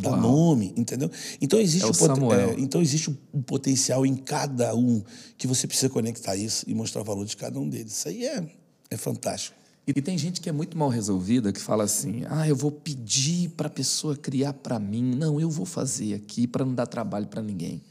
Dá 0.00 0.10
Uau. 0.10 0.20
nome, 0.20 0.72
entendeu? 0.76 1.10
Então 1.40 1.58
existe, 1.58 1.84
é 1.84 1.88
o 1.88 2.32
é, 2.32 2.54
então 2.56 2.80
existe 2.80 3.10
um 3.34 3.42
potencial 3.42 4.06
em 4.06 4.14
cada 4.14 4.72
um 4.76 5.02
que 5.36 5.46
você 5.46 5.66
precisa 5.66 5.88
conectar 5.88 6.36
isso 6.36 6.64
e 6.68 6.74
mostrar 6.74 7.00
o 7.02 7.04
valor 7.04 7.26
de 7.26 7.36
cada 7.36 7.58
um 7.58 7.68
deles. 7.68 7.92
Isso 7.92 8.08
aí 8.08 8.24
é, 8.24 8.46
é 8.90 8.96
fantástico. 8.96 9.56
E 9.86 10.02
tem 10.02 10.16
gente 10.16 10.40
que 10.40 10.48
é 10.48 10.52
muito 10.52 10.76
mal 10.76 10.88
resolvida, 10.88 11.52
que 11.52 11.60
fala 11.60 11.82
assim: 11.82 12.22
ah, 12.28 12.46
eu 12.46 12.54
vou 12.54 12.70
pedir 12.70 13.48
para 13.50 13.66
a 13.66 13.70
pessoa 13.70 14.14
criar 14.14 14.52
para 14.52 14.78
mim. 14.78 15.16
Não, 15.16 15.40
eu 15.40 15.50
vou 15.50 15.66
fazer 15.66 16.14
aqui 16.14 16.46
para 16.46 16.64
não 16.64 16.74
dar 16.74 16.86
trabalho 16.86 17.26
para 17.26 17.42
ninguém. 17.42 17.82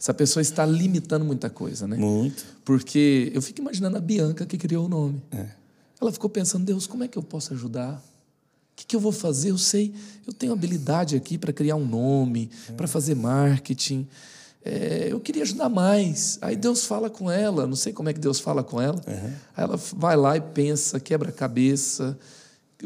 Essa 0.00 0.12
pessoa 0.12 0.40
está 0.40 0.66
limitando 0.66 1.24
muita 1.24 1.48
coisa, 1.48 1.86
né? 1.86 1.96
Muito. 1.96 2.44
Porque 2.64 3.30
eu 3.32 3.40
fico 3.40 3.60
imaginando 3.60 3.96
a 3.96 4.00
Bianca 4.00 4.44
que 4.44 4.58
criou 4.58 4.86
o 4.86 4.88
nome. 4.88 5.22
É. 5.30 5.50
Ela 6.00 6.10
ficou 6.10 6.30
pensando: 6.30 6.64
Deus, 6.64 6.86
como 6.86 7.04
é 7.04 7.08
que 7.08 7.16
eu 7.16 7.22
posso 7.22 7.52
ajudar? 7.54 8.02
O 8.74 8.76
que, 8.76 8.86
que 8.86 8.96
eu 8.96 9.00
vou 9.00 9.12
fazer? 9.12 9.52
Eu 9.52 9.58
sei, 9.58 9.94
eu 10.26 10.32
tenho 10.32 10.52
habilidade 10.52 11.14
aqui 11.14 11.38
para 11.38 11.52
criar 11.52 11.76
um 11.76 11.86
nome, 11.86 12.50
é. 12.68 12.72
para 12.72 12.88
fazer 12.88 13.14
marketing. 13.14 14.06
É, 14.64 15.08
eu 15.10 15.20
queria 15.20 15.42
ajudar 15.42 15.68
mais. 15.68 16.38
Aí 16.42 16.56
Deus 16.56 16.84
fala 16.84 17.08
com 17.08 17.30
ela, 17.30 17.68
não 17.68 17.76
sei 17.76 17.92
como 17.92 18.08
é 18.08 18.12
que 18.12 18.18
Deus 18.18 18.40
fala 18.40 18.64
com 18.64 18.82
ela. 18.82 19.00
Uhum. 19.06 19.32
Aí 19.56 19.64
ela 19.64 19.76
vai 19.76 20.16
lá 20.16 20.36
e 20.36 20.40
pensa, 20.40 20.98
quebra 20.98 21.28
a 21.28 21.32
cabeça. 21.32 22.18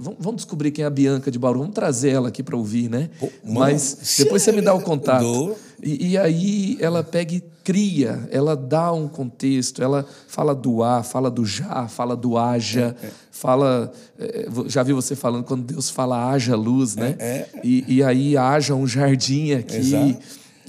Vamos 0.01 0.37
descobrir 0.37 0.71
quem 0.71 0.85
é 0.85 0.87
a 0.87 0.91
Bianca 0.91 1.31
de 1.31 1.39
Bauru. 1.39 1.61
Vamos 1.61 1.75
trazer 1.75 2.11
ela 2.11 2.29
aqui 2.29 2.43
para 2.43 2.57
ouvir, 2.57 2.89
né? 2.89 3.11
Pô, 3.19 3.29
Mas 3.45 4.17
depois 4.19 4.43
você 4.43 4.53
me 4.53 4.61
dá 4.61 4.75
o 4.75 4.81
contato. 4.83 5.57
E, 5.83 6.11
e, 6.11 6.19
aí 6.19 6.77
ela 6.81 7.05
pega 7.05 7.35
e 7.35 7.45
cria, 7.63 8.29
ela 8.33 8.57
dá 8.57 8.93
um 8.93 9.07
contexto, 9.07 9.81
ela 9.81 10.05
fala 10.27 10.53
do 10.53 10.83
a, 10.83 11.05
fala 11.05 11.31
do 11.31 11.45
já, 11.45 11.87
fala 11.87 12.17
do 12.17 12.37
haja, 12.37 12.97
é, 13.01 13.07
é. 13.07 13.11
fala. 13.31 13.93
É, 14.19 14.49
já 14.67 14.83
vi 14.83 14.93
você 14.93 15.15
falando 15.15 15.45
quando 15.45 15.63
Deus 15.63 15.89
fala 15.89 16.31
haja 16.31 16.57
luz, 16.57 16.97
né? 16.97 17.15
É, 17.19 17.27
é. 17.27 17.49
e, 17.63 17.85
e, 17.97 18.03
aí 18.03 18.37
haja 18.37 18.75
um 18.75 18.87
jardim 18.87 19.53
aqui. 19.53 19.77
Exato. 19.77 20.19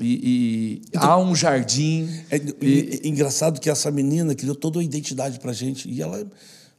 E, 0.02 0.20
e 0.24 0.82
então, 0.90 1.02
há 1.10 1.18
um 1.18 1.36
jardim. 1.36 2.08
É, 2.30 2.40
e, 2.62 3.02
engraçado 3.04 3.60
que 3.60 3.70
essa 3.70 3.90
menina 3.90 4.36
criou 4.36 4.56
toda 4.56 4.80
a 4.80 4.84
identidade 4.84 5.40
para 5.40 5.52
gente 5.54 5.90
e 5.90 6.02
ela 6.02 6.26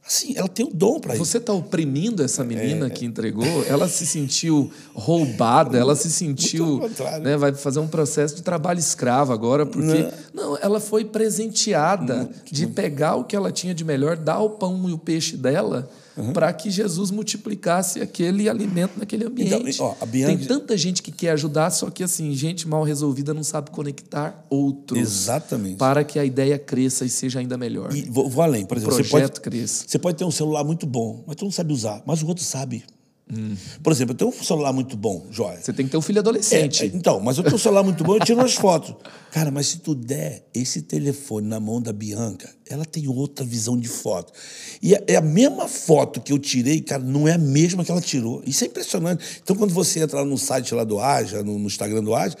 Assim, 0.05 0.33
ela 0.35 0.47
tem 0.47 0.65
o 0.65 0.69
dom 0.73 0.99
para 0.99 1.13
isso. 1.13 1.23
Você 1.23 1.37
está 1.37 1.53
oprimindo 1.53 2.23
essa 2.23 2.43
menina 2.43 2.87
é, 2.87 2.89
que 2.89 3.05
entregou? 3.05 3.63
Ela 3.65 3.87
se 3.87 4.05
sentiu 4.05 4.71
roubada, 4.93 5.77
ela 5.77 5.95
se 5.95 6.11
sentiu. 6.11 6.81
Né, 7.21 7.37
vai 7.37 7.53
fazer 7.53 7.79
um 7.79 7.87
processo 7.87 8.35
de 8.35 8.41
trabalho 8.41 8.79
escravo 8.79 9.31
agora, 9.31 9.65
porque. 9.65 10.09
Não, 10.33 10.51
não 10.51 10.57
ela 10.57 10.79
foi 10.79 11.05
presenteada 11.05 12.15
muito, 12.15 12.51
de 12.51 12.63
muito. 12.63 12.75
pegar 12.75 13.15
o 13.15 13.23
que 13.23 13.35
ela 13.35 13.51
tinha 13.51 13.73
de 13.73 13.85
melhor, 13.85 14.17
dar 14.17 14.39
o 14.39 14.49
pão 14.49 14.89
e 14.89 14.93
o 14.93 14.97
peixe 14.97 15.37
dela 15.37 15.89
uhum. 16.15 16.33
para 16.33 16.51
que 16.53 16.69
Jesus 16.69 17.11
multiplicasse 17.11 18.01
aquele 18.01 18.49
alimento 18.49 18.97
naquele 18.97 19.23
então, 19.25 19.31
ambiente. 19.31 19.75
Então, 19.75 19.95
ó, 19.99 20.05
Bianca... 20.05 20.37
Tem 20.37 20.47
tanta 20.47 20.77
gente 20.77 21.01
que 21.01 21.11
quer 21.11 21.31
ajudar, 21.31 21.69
só 21.71 21.89
que 21.89 22.03
assim, 22.03 22.33
gente 22.33 22.67
mal 22.67 22.83
resolvida 22.83 23.33
não 23.33 23.43
sabe 23.43 23.71
conectar 23.71 24.45
outros. 24.49 24.99
Exatamente. 24.99 25.77
Para 25.77 26.03
que 26.03 26.19
a 26.19 26.25
ideia 26.25 26.57
cresça 26.57 27.05
e 27.05 27.09
seja 27.09 27.39
ainda 27.39 27.57
melhor. 27.57 27.93
E 27.95 28.03
vou, 28.09 28.29
vou 28.29 28.43
além, 28.43 28.65
por 28.65 28.77
exemplo, 28.77 28.95
o 28.95 28.97
projeto 28.97 29.35
você 29.35 29.41
pode, 29.41 29.41
cresça. 29.41 29.85
Você 29.87 29.99
pode 29.99 30.17
ter 30.17 30.25
um 30.25 30.31
celular 30.31 30.63
muito 30.63 30.85
bom, 30.85 31.23
mas 31.25 31.35
tu 31.35 31.45
não 31.45 31.51
sabe 31.51 31.73
usar, 31.73 32.01
mas 32.05 32.21
o 32.21 32.27
outro 32.27 32.43
sabe. 32.43 32.83
Hum. 33.31 33.55
Por 33.81 33.93
exemplo, 33.93 34.11
eu 34.11 34.17
tenho 34.17 34.29
um 34.29 34.43
celular 34.43 34.73
muito 34.73 34.97
bom, 34.97 35.25
Jóia. 35.31 35.59
Você 35.61 35.71
tem 35.71 35.85
que 35.85 35.91
ter 35.91 35.97
um 35.97 36.01
filho 36.01 36.19
adolescente. 36.19 36.83
É, 36.83 36.85
então, 36.87 37.19
mas 37.21 37.37
eu 37.37 37.43
tenho 37.43 37.55
um 37.55 37.59
celular 37.59 37.81
muito 37.81 38.03
bom, 38.03 38.15
eu 38.15 38.19
tiro 38.19 38.39
umas 38.39 38.55
fotos. 38.55 38.93
Cara, 39.31 39.49
mas 39.49 39.67
se 39.67 39.77
tu 39.77 39.95
der 39.95 40.45
esse 40.53 40.81
telefone 40.81 41.47
na 41.47 41.57
mão 41.57 41.81
da 41.81 41.93
Bianca, 41.93 42.53
ela 42.69 42.83
tem 42.83 43.07
outra 43.07 43.45
visão 43.45 43.79
de 43.79 43.87
foto. 43.87 44.33
E 44.81 44.93
é, 44.93 45.03
é 45.07 45.15
a 45.15 45.21
mesma 45.21 45.69
foto 45.69 46.19
que 46.19 46.33
eu 46.33 46.39
tirei, 46.39 46.81
cara, 46.81 47.01
não 47.01 47.25
é 47.25 47.33
a 47.33 47.37
mesma 47.37 47.85
que 47.85 47.91
ela 47.91 48.01
tirou. 48.01 48.43
Isso 48.45 48.65
é 48.65 48.67
impressionante. 48.67 49.23
Então, 49.41 49.55
quando 49.55 49.73
você 49.73 50.01
entra 50.01 50.25
no 50.25 50.37
site 50.37 50.73
lá 50.73 50.83
do 50.83 50.99
Aja, 50.99 51.41
no, 51.41 51.57
no 51.57 51.67
Instagram 51.67 52.03
do 52.03 52.13
Aja, 52.13 52.35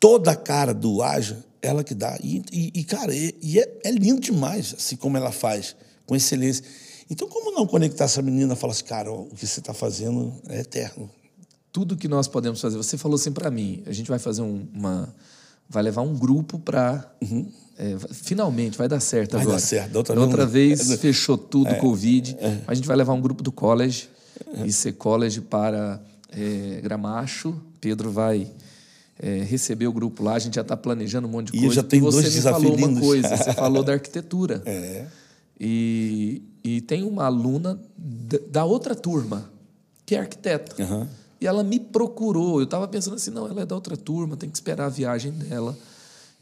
toda 0.00 0.32
a 0.32 0.36
cara 0.36 0.74
do 0.74 1.02
Aja, 1.02 1.44
ela 1.62 1.84
que 1.84 1.94
dá. 1.94 2.18
E, 2.20 2.42
e, 2.52 2.72
e 2.74 2.84
cara, 2.84 3.14
e, 3.14 3.32
e 3.40 3.60
é, 3.60 3.78
é 3.84 3.90
lindo 3.92 4.20
demais, 4.20 4.74
assim 4.76 4.96
como 4.96 5.16
ela 5.16 5.30
faz, 5.30 5.76
com 6.04 6.16
excelência. 6.16 6.64
Então, 7.08 7.28
como 7.28 7.52
não 7.52 7.66
conectar 7.66 8.04
essa 8.04 8.20
menina 8.20 8.54
e 8.54 8.56
falar 8.56 8.72
assim, 8.72 8.84
cara, 8.84 9.12
o 9.12 9.26
que 9.26 9.46
você 9.46 9.60
está 9.60 9.72
fazendo 9.72 10.32
é 10.48 10.60
eterno? 10.60 11.08
Tudo 11.72 11.96
que 11.96 12.08
nós 12.08 12.26
podemos 12.26 12.60
fazer. 12.60 12.76
Você 12.76 12.96
falou 12.96 13.16
assim 13.16 13.32
para 13.32 13.50
mim, 13.50 13.82
a 13.86 13.92
gente 13.92 14.08
vai 14.08 14.18
fazer 14.18 14.42
um, 14.42 14.66
uma. 14.74 15.14
Vai 15.68 15.82
levar 15.82 16.02
um 16.02 16.16
grupo 16.16 16.58
para. 16.58 17.10
Uhum. 17.20 17.50
É, 17.78 17.96
finalmente, 18.10 18.78
vai 18.78 18.88
dar 18.88 19.00
certo 19.00 19.32
vai 19.32 19.42
agora. 19.42 19.58
Vai 19.58 19.62
dar 19.62 19.66
certo. 19.66 19.92
Da 19.92 19.98
outra, 19.98 20.14
da 20.14 20.20
outra 20.22 20.46
vez 20.46 20.88
é, 20.90 20.96
fechou 20.96 21.36
tudo, 21.36 21.68
é, 21.68 21.74
Covid. 21.74 22.36
É. 22.40 22.60
A 22.66 22.74
gente 22.74 22.88
vai 22.88 22.96
levar 22.96 23.12
um 23.12 23.20
grupo 23.20 23.42
do 23.42 23.52
college, 23.52 24.08
é. 24.54 24.66
IC 24.66 24.92
College 24.92 25.42
para 25.42 26.00
é, 26.30 26.80
Gramacho. 26.80 27.54
Pedro 27.80 28.10
vai 28.10 28.50
é, 29.18 29.42
receber 29.42 29.86
o 29.86 29.92
grupo 29.92 30.22
lá. 30.22 30.34
A 30.34 30.38
gente 30.38 30.54
já 30.54 30.62
está 30.62 30.76
planejando 30.76 31.26
um 31.28 31.30
monte 31.30 31.52
de 31.52 31.58
e 31.58 31.60
coisa. 31.60 31.74
Já 31.74 31.82
tem 31.82 31.98
e 31.98 32.02
você 32.02 32.22
dois 32.22 32.34
me 32.34 32.42
falou 32.42 32.76
uma 32.76 33.00
coisa. 33.00 33.36
Você 33.36 33.52
falou 33.54 33.82
da 33.82 33.92
arquitetura. 33.92 34.62
É. 34.64 35.06
E, 35.58 36.42
e 36.66 36.80
tem 36.80 37.04
uma 37.04 37.26
aluna 37.26 37.80
da 38.50 38.64
outra 38.64 38.94
turma, 38.94 39.48
que 40.04 40.16
é 40.16 40.18
arquiteta. 40.18 40.82
Uhum. 40.82 41.06
E 41.40 41.46
ela 41.46 41.62
me 41.62 41.78
procurou. 41.78 42.58
Eu 42.58 42.64
estava 42.64 42.88
pensando 42.88 43.14
assim: 43.14 43.30
não, 43.30 43.46
ela 43.46 43.62
é 43.62 43.66
da 43.66 43.74
outra 43.74 43.96
turma, 43.96 44.36
tem 44.36 44.50
que 44.50 44.56
esperar 44.56 44.86
a 44.86 44.88
viagem 44.88 45.30
dela 45.30 45.78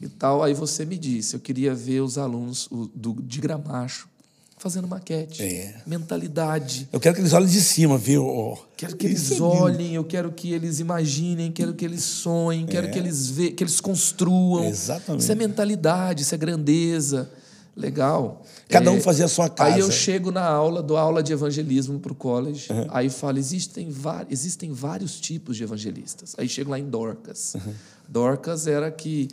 e 0.01 0.09
tal. 0.09 0.43
Aí 0.43 0.53
você 0.53 0.83
me 0.83 0.97
disse: 0.97 1.35
eu 1.35 1.39
queria 1.39 1.75
ver 1.75 2.01
os 2.01 2.17
alunos 2.17 2.67
do, 2.93 3.13
de 3.21 3.39
Gramacho 3.39 4.09
fazendo 4.57 4.87
maquete, 4.87 5.43
é. 5.43 5.75
mentalidade. 5.85 6.87
Eu 6.91 6.99
quero 6.99 7.13
que 7.13 7.21
eles 7.21 7.33
olhem 7.33 7.47
de 7.47 7.61
cima, 7.61 7.97
viu? 7.99 8.57
Quero 8.75 8.95
que 8.95 9.05
eles 9.05 9.39
olhem, 9.39 9.93
eu 9.93 10.03
quero 10.03 10.31
que 10.31 10.53
eles 10.53 10.79
imaginem, 10.79 11.51
quero 11.51 11.73
que 11.73 11.85
eles 11.85 12.01
sonhem, 12.01 12.65
quero 12.65 12.87
é. 12.87 12.89
que 12.89 12.97
eles 12.97 13.29
ve 13.29 13.51
que 13.51 13.63
eles 13.63 13.79
construam. 13.79 14.65
Exatamente. 14.65 15.21
Isso 15.21 15.31
é 15.31 15.35
mentalidade, 15.35 16.23
isso 16.23 16.33
é 16.33 16.37
grandeza. 16.37 17.29
Legal. 17.75 18.41
Cada 18.69 18.89
um 18.89 18.97
é, 18.97 19.01
fazia 19.01 19.25
a 19.25 19.27
sua 19.27 19.49
casa. 19.49 19.73
Aí 19.75 19.81
eu 19.81 19.91
chego 19.91 20.31
na 20.31 20.45
aula, 20.45 20.81
dou 20.81 20.95
aula 20.95 21.21
de 21.21 21.33
evangelismo 21.33 21.99
para 21.99 22.13
o 22.13 22.15
college, 22.15 22.71
uhum. 22.71 22.87
aí 22.89 23.09
falo, 23.09 23.37
existem, 23.37 23.89
existem 24.29 24.71
vários 24.71 25.19
tipos 25.19 25.57
de 25.57 25.63
evangelistas. 25.63 26.35
Aí 26.37 26.47
chego 26.47 26.71
lá 26.71 26.79
em 26.79 26.89
Dorcas. 26.89 27.55
Uhum. 27.55 27.73
Dorcas 28.07 28.65
era 28.65 28.89
que 28.89 29.27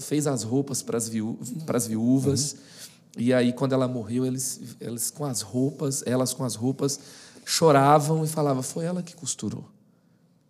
fez 0.00 0.26
as 0.26 0.42
roupas 0.42 0.82
para 0.82 0.96
as 0.96 1.08
viú 1.08 1.38
viúvas, 1.86 2.52
uhum. 2.52 3.22
e 3.22 3.32
aí 3.32 3.52
quando 3.52 3.74
ela 3.74 3.86
morreu, 3.86 4.26
eles, 4.26 4.60
eles 4.80 5.10
com 5.10 5.24
as 5.24 5.40
roupas, 5.40 6.02
elas 6.04 6.34
com 6.34 6.42
as 6.42 6.56
roupas, 6.56 6.98
choravam 7.44 8.24
e 8.24 8.28
falavam, 8.28 8.62
foi 8.62 8.86
ela 8.86 9.02
que 9.04 9.14
costurou. 9.14 9.68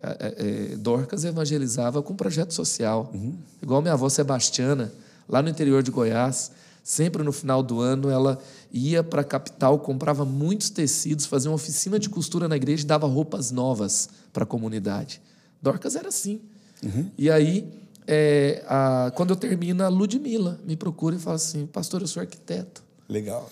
É, 0.01 0.07
é, 0.09 0.73
é 0.73 0.75
Dorcas 0.77 1.23
evangelizava 1.25 2.01
com 2.01 2.15
projeto 2.15 2.53
social. 2.53 3.11
Uhum. 3.13 3.37
Igual 3.61 3.83
minha 3.83 3.93
avó 3.93 4.09
Sebastiana, 4.09 4.91
lá 5.29 5.43
no 5.43 5.49
interior 5.49 5.83
de 5.83 5.91
Goiás, 5.91 6.51
Sempre 6.85 7.23
no 7.23 7.31
final 7.31 7.63
do 7.63 7.81
ano 7.81 8.11
ela 8.11 8.37
ia 8.71 9.03
para 9.03 9.21
a 9.21 9.23
capital, 9.23 9.79
comprava 9.79 10.23
muitos 10.23 10.69
tecidos, 10.69 11.25
fazia 11.25 11.49
uma 11.49 11.55
oficina 11.55 11.97
de 11.97 12.07
costura 12.07 12.47
na 12.47 12.55
igreja 12.55 12.83
e 12.83 12.85
dava 12.85 13.07
roupas 13.07 13.49
novas 13.49 14.07
para 14.31 14.43
a 14.43 14.45
comunidade. 14.45 15.19
Dorcas 15.59 15.95
era 15.95 16.09
assim. 16.09 16.39
Uhum. 16.83 17.09
E 17.17 17.31
aí, 17.31 17.67
é, 18.05 18.63
a, 18.67 19.11
quando 19.15 19.31
eu 19.31 19.35
termino, 19.35 19.83
a 19.83 19.87
Ludmilla 19.87 20.59
me 20.63 20.77
procura 20.77 21.15
e 21.15 21.19
fala 21.19 21.37
assim: 21.37 21.65
Pastor, 21.65 22.01
eu 22.01 22.07
sou 22.07 22.21
arquiteto. 22.21 22.83
Legal. 23.07 23.49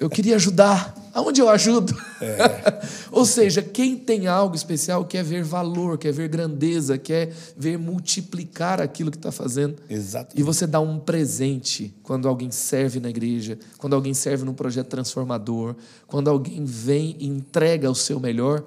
eu 0.00 0.10
queria 0.10 0.34
ajudar. 0.36 0.94
Aonde 1.14 1.40
eu 1.40 1.48
ajudo? 1.48 1.94
É. 2.20 2.82
Ou 3.12 3.24
seja, 3.24 3.62
quem 3.62 3.96
tem 3.96 4.26
algo 4.26 4.56
especial 4.56 5.04
quer 5.04 5.22
ver 5.22 5.44
valor, 5.44 5.98
quer 5.98 6.12
ver 6.12 6.28
grandeza, 6.28 6.98
quer 6.98 7.32
ver 7.56 7.78
multiplicar 7.78 8.80
aquilo 8.80 9.10
que 9.10 9.16
está 9.16 9.30
fazendo. 9.30 9.76
Exato. 9.88 10.34
E 10.38 10.42
você 10.42 10.66
dá 10.66 10.80
um 10.80 10.98
presente 10.98 11.94
quando 12.02 12.26
alguém 12.26 12.50
serve 12.50 12.98
na 12.98 13.08
igreja, 13.08 13.56
quando 13.78 13.94
alguém 13.94 14.14
serve 14.14 14.44
num 14.44 14.54
projeto 14.54 14.88
transformador, 14.88 15.76
quando 16.08 16.28
alguém 16.28 16.64
vem 16.64 17.16
e 17.20 17.28
entrega 17.28 17.88
o 17.88 17.94
seu 17.94 18.18
melhor 18.18 18.64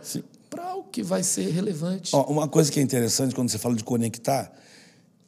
para 0.49 0.75
o 0.75 0.83
que 0.83 1.03
vai 1.03 1.23
ser 1.23 1.49
relevante. 1.49 2.15
Ó, 2.15 2.23
uma 2.23 2.47
coisa 2.47 2.71
que 2.71 2.79
é 2.79 2.83
interessante 2.83 3.35
quando 3.35 3.49
você 3.49 3.57
fala 3.57 3.75
de 3.75 3.83
conectar, 3.83 4.49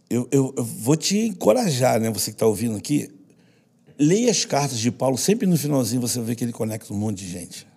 eu, 0.09 0.27
eu, 0.31 0.53
eu 0.55 0.63
vou 0.63 0.95
te 0.95 1.17
encorajar, 1.17 1.99
né? 1.99 2.09
Você 2.11 2.31
que 2.31 2.35
está 2.35 2.45
ouvindo 2.45 2.77
aqui, 2.77 3.16
leia 3.99 4.29
as 4.29 4.45
cartas 4.45 4.79
de 4.79 4.91
Paulo, 4.91 5.17
sempre 5.17 5.47
no 5.47 5.57
finalzinho 5.57 6.01
você 6.01 6.21
vê 6.21 6.35
que 6.35 6.43
ele 6.43 6.51
conecta 6.51 6.93
um 6.93 6.97
monte 6.97 7.19
de 7.19 7.29
gente. 7.29 7.67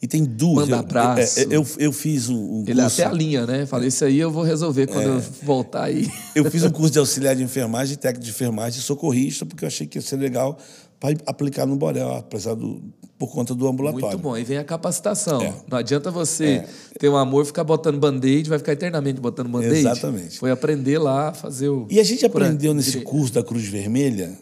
E 0.00 0.06
tem 0.06 0.24
duas. 0.24 0.68
Manda 0.68 0.80
abraço. 0.80 1.40
Eu, 1.40 1.50
eu, 1.50 1.66
eu 1.78 1.92
fiz 1.92 2.28
um, 2.28 2.36
um 2.36 2.64
Ele 2.66 2.80
curso, 2.80 3.02
até 3.02 3.10
alinha, 3.10 3.46
né? 3.46 3.66
Falei, 3.66 3.88
isso 3.88 4.04
aí 4.04 4.18
eu 4.18 4.30
vou 4.30 4.42
resolver 4.42 4.86
quando 4.86 5.02
é, 5.02 5.16
eu 5.16 5.20
voltar 5.42 5.84
aí. 5.84 6.10
Eu 6.34 6.50
fiz 6.50 6.62
um 6.62 6.70
curso 6.70 6.92
de 6.92 6.98
auxiliar 6.98 7.34
de 7.34 7.42
enfermagem, 7.42 7.96
técnico 7.96 8.24
de 8.24 8.30
enfermagem 8.30 8.78
e 8.80 8.82
socorrista, 8.82 9.44
porque 9.44 9.64
eu 9.64 9.66
achei 9.66 9.86
que 9.86 9.98
ia 9.98 10.02
ser 10.02 10.16
legal 10.16 10.56
para 10.98 11.16
aplicar 11.26 11.66
no 11.66 11.76
Borel, 11.76 12.12
apesar 12.12 12.54
do, 12.54 12.82
por 13.18 13.32
conta 13.32 13.54
do 13.54 13.66
ambulatório. 13.66 14.08
Muito 14.08 14.18
bom. 14.18 14.34
Aí 14.34 14.44
vem 14.44 14.58
a 14.58 14.64
capacitação. 14.64 15.40
É. 15.42 15.54
Não 15.68 15.78
adianta 15.78 16.10
você 16.10 16.44
é. 16.44 16.68
ter 16.98 17.08
um 17.08 17.16
amor, 17.16 17.44
ficar 17.46 17.64
botando 17.64 17.98
band-aid, 17.98 18.48
vai 18.48 18.58
ficar 18.58 18.72
eternamente 18.72 19.20
botando 19.20 19.48
band-aid. 19.48 19.78
Exatamente. 19.78 20.38
Foi 20.38 20.50
aprender 20.50 20.98
lá 20.98 21.30
a 21.30 21.34
fazer 21.34 21.70
o. 21.70 21.86
E 21.90 21.98
a 21.98 22.04
gente 22.04 22.24
aprendeu 22.24 22.74
nesse 22.74 23.00
curso 23.00 23.32
da 23.32 23.42
Cruz 23.42 23.64
Vermelha 23.64 24.38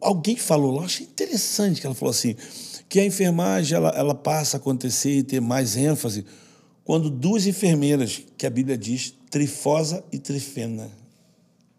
alguém 0.00 0.36
falou 0.36 0.74
lá, 0.76 0.84
achei 0.84 1.06
interessante 1.06 1.80
que 1.80 1.86
ela 1.86 1.94
falou 1.94 2.10
assim, 2.10 2.34
que 2.88 2.98
a 2.98 3.04
enfermagem 3.04 3.76
ela, 3.76 3.90
ela 3.90 4.14
passa 4.14 4.56
a 4.56 4.58
acontecer 4.58 5.10
e 5.10 5.22
ter 5.22 5.40
mais 5.40 5.76
ênfase 5.76 6.24
quando 6.84 7.08
duas 7.08 7.46
enfermeiras, 7.46 8.22
que 8.36 8.46
a 8.46 8.50
Bíblia 8.50 8.76
diz, 8.76 9.14
trifosa 9.30 10.02
e 10.10 10.18
trifena. 10.18 10.90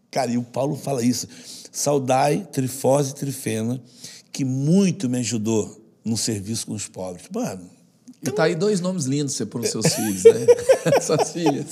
Cara, 0.09 0.32
e 0.32 0.38
o 0.38 0.43
Paulo 0.43 0.76
fala 0.76 1.03
isso. 1.03 1.28
Saudai, 1.72 2.47
trifosa 2.51 3.11
e 3.11 3.15
trifena, 3.15 3.82
que 4.32 4.45
muito 4.45 5.09
me 5.09 5.19
ajudou 5.19 5.82
no 6.03 6.15
serviço 6.15 6.67
com 6.67 6.74
os 6.74 6.88
pobres. 6.88 7.26
Mano. 7.34 7.69
Então... 8.22 8.34
E 8.34 8.36
tá 8.36 8.43
aí 8.43 8.55
dois 8.55 8.80
nomes 8.80 9.05
lindos 9.05 9.34
você 9.34 9.45
pôr 9.45 9.61
nos 9.61 9.72
seus 9.72 9.88
filhos, 9.93 10.24
né? 10.24 10.45
Suas 11.01 11.32
filhas. 11.32 11.67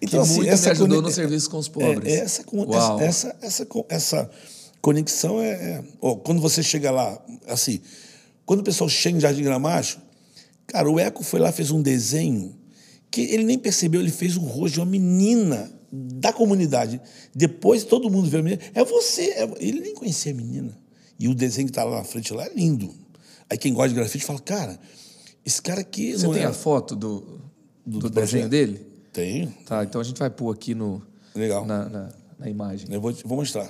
Então, 0.00 0.08
que 0.08 0.16
assim, 0.16 0.36
muito 0.36 0.50
essa 0.50 0.66
me 0.66 0.72
ajudou 0.72 1.02
no 1.02 1.10
serviço 1.10 1.50
com 1.50 1.58
os 1.58 1.68
pobres. 1.68 2.10
É, 2.10 2.20
essa, 2.20 2.42
essa, 3.02 3.04
essa, 3.04 3.36
essa, 3.40 3.76
essa 3.88 4.30
Conexão 4.80 5.40
é, 5.40 5.50
é 5.50 5.84
oh, 6.00 6.16
quando 6.16 6.40
você 6.40 6.62
chega 6.62 6.90
lá, 6.90 7.22
assim, 7.46 7.80
quando 8.46 8.60
o 8.60 8.64
pessoal 8.64 8.88
chega 8.88 9.18
em 9.18 9.20
Jardim 9.20 9.42
Gramacho, 9.42 10.00
cara, 10.66 10.90
o 10.90 10.98
Eco 10.98 11.22
foi 11.22 11.38
lá 11.38 11.52
fez 11.52 11.70
um 11.70 11.82
desenho 11.82 12.58
que 13.10 13.22
ele 13.22 13.44
nem 13.44 13.58
percebeu, 13.58 14.00
ele 14.00 14.10
fez 14.10 14.36
o 14.36 14.40
rosto 14.40 14.74
de 14.74 14.80
uma 14.80 14.86
menina 14.86 15.70
da 15.92 16.32
comunidade. 16.32 17.00
Depois 17.34 17.84
todo 17.84 18.08
mundo 18.08 18.30
vê 18.30 18.38
a 18.38 18.42
menina, 18.42 18.62
é 18.74 18.84
você, 18.84 19.22
é... 19.32 19.50
ele 19.58 19.80
nem 19.80 19.94
conhecia 19.94 20.32
a 20.32 20.34
menina. 20.34 20.78
E 21.18 21.28
o 21.28 21.34
desenho 21.34 21.66
que 21.66 21.72
está 21.72 21.84
lá 21.84 21.98
na 21.98 22.04
frente 22.04 22.32
lá 22.32 22.46
é 22.46 22.54
lindo. 22.54 22.94
Aí 23.50 23.58
quem 23.58 23.74
gosta 23.74 23.90
de 23.90 23.96
grafite 23.96 24.24
fala, 24.24 24.38
cara, 24.38 24.78
esse 25.44 25.60
cara 25.60 25.80
aqui. 25.80 26.12
Você 26.12 26.28
tem 26.30 26.42
é... 26.42 26.46
a 26.46 26.52
foto 26.52 26.94
do, 26.94 27.40
do, 27.84 27.98
do 27.98 28.10
desenho 28.10 28.48
dele? 28.48 28.86
Tenho. 29.12 29.52
Tá, 29.66 29.82
então 29.82 30.00
a 30.00 30.04
gente 30.04 30.18
vai 30.18 30.30
pôr 30.30 30.54
aqui 30.54 30.74
no, 30.74 31.02
Legal. 31.34 31.66
Na, 31.66 31.88
na, 31.88 32.08
na 32.38 32.48
imagem. 32.48 32.88
Eu 32.90 33.00
vou, 33.00 33.12
vou 33.24 33.38
mostrar. 33.38 33.68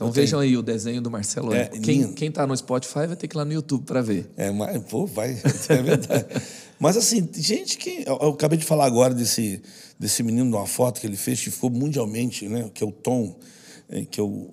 Então 0.00 0.08
eu 0.08 0.12
vejam 0.14 0.40
tenho... 0.40 0.50
aí 0.52 0.56
o 0.56 0.62
desenho 0.62 1.02
do 1.02 1.10
Marcelo. 1.10 1.52
É, 1.52 1.66
quem, 1.66 2.10
quem 2.14 2.32
tá 2.32 2.46
no 2.46 2.56
Spotify 2.56 3.06
vai 3.06 3.16
ter 3.16 3.28
que 3.28 3.36
ir 3.36 3.38
lá 3.38 3.44
no 3.44 3.52
YouTube 3.52 3.84
para 3.84 4.00
ver. 4.00 4.30
É, 4.34 4.50
mas, 4.50 4.82
pô, 4.84 5.04
vai, 5.04 5.32
é 5.68 5.82
verdade. 5.82 6.24
mas 6.78 6.96
assim, 6.96 7.28
gente 7.34 7.76
que. 7.76 8.04
Eu, 8.06 8.18
eu, 8.22 8.28
acabei 8.30 8.56
de 8.56 8.64
falar 8.64 8.86
agora 8.86 9.12
desse, 9.12 9.60
desse 9.98 10.22
menino 10.22 10.50
de 10.50 10.56
uma 10.56 10.66
foto 10.66 11.02
que 11.02 11.06
ele 11.06 11.18
fez, 11.18 11.44
que 11.44 11.50
ficou 11.50 11.68
mundialmente, 11.68 12.48
né? 12.48 12.70
Que 12.72 12.82
é 12.82 12.86
o 12.86 12.90
Tom, 12.90 13.38
é, 13.90 14.06
que 14.06 14.18
é 14.18 14.22
o, 14.22 14.48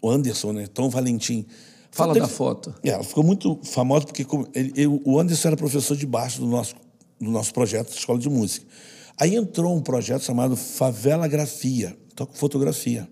o 0.00 0.08
Anderson, 0.10 0.52
né? 0.54 0.66
Tom 0.66 0.88
Valentim. 0.88 1.44
Fala 1.90 2.14
da 2.14 2.26
foto. 2.26 2.74
É, 2.82 2.88
ela 2.88 3.04
ficou 3.04 3.22
muito 3.22 3.60
famosa 3.64 4.06
porque 4.06 4.26
ele, 4.54 4.72
ele, 4.74 5.00
o 5.04 5.20
Anderson 5.20 5.48
era 5.48 5.56
professor 5.58 5.94
de 5.94 6.06
baixo 6.06 6.40
do 6.40 6.46
nosso, 6.46 6.74
do 7.20 7.30
nosso 7.30 7.52
projeto 7.52 7.90
de 7.90 7.98
escola 7.98 8.18
de 8.18 8.30
música. 8.30 8.64
Aí 9.18 9.34
entrou 9.34 9.76
um 9.76 9.82
projeto 9.82 10.22
chamado 10.22 10.56
Favela 10.56 11.28
Grafia, 11.28 11.94
toca 12.14 12.32
fotografia. 12.32 13.06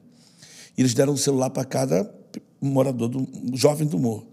E 0.76 0.82
eles 0.82 0.94
deram 0.94 1.12
um 1.12 1.16
celular 1.16 1.50
para 1.50 1.64
cada 1.64 2.12
morador, 2.60 3.08
do, 3.08 3.28
jovem 3.56 3.86
do 3.86 3.98
morro. 3.98 4.26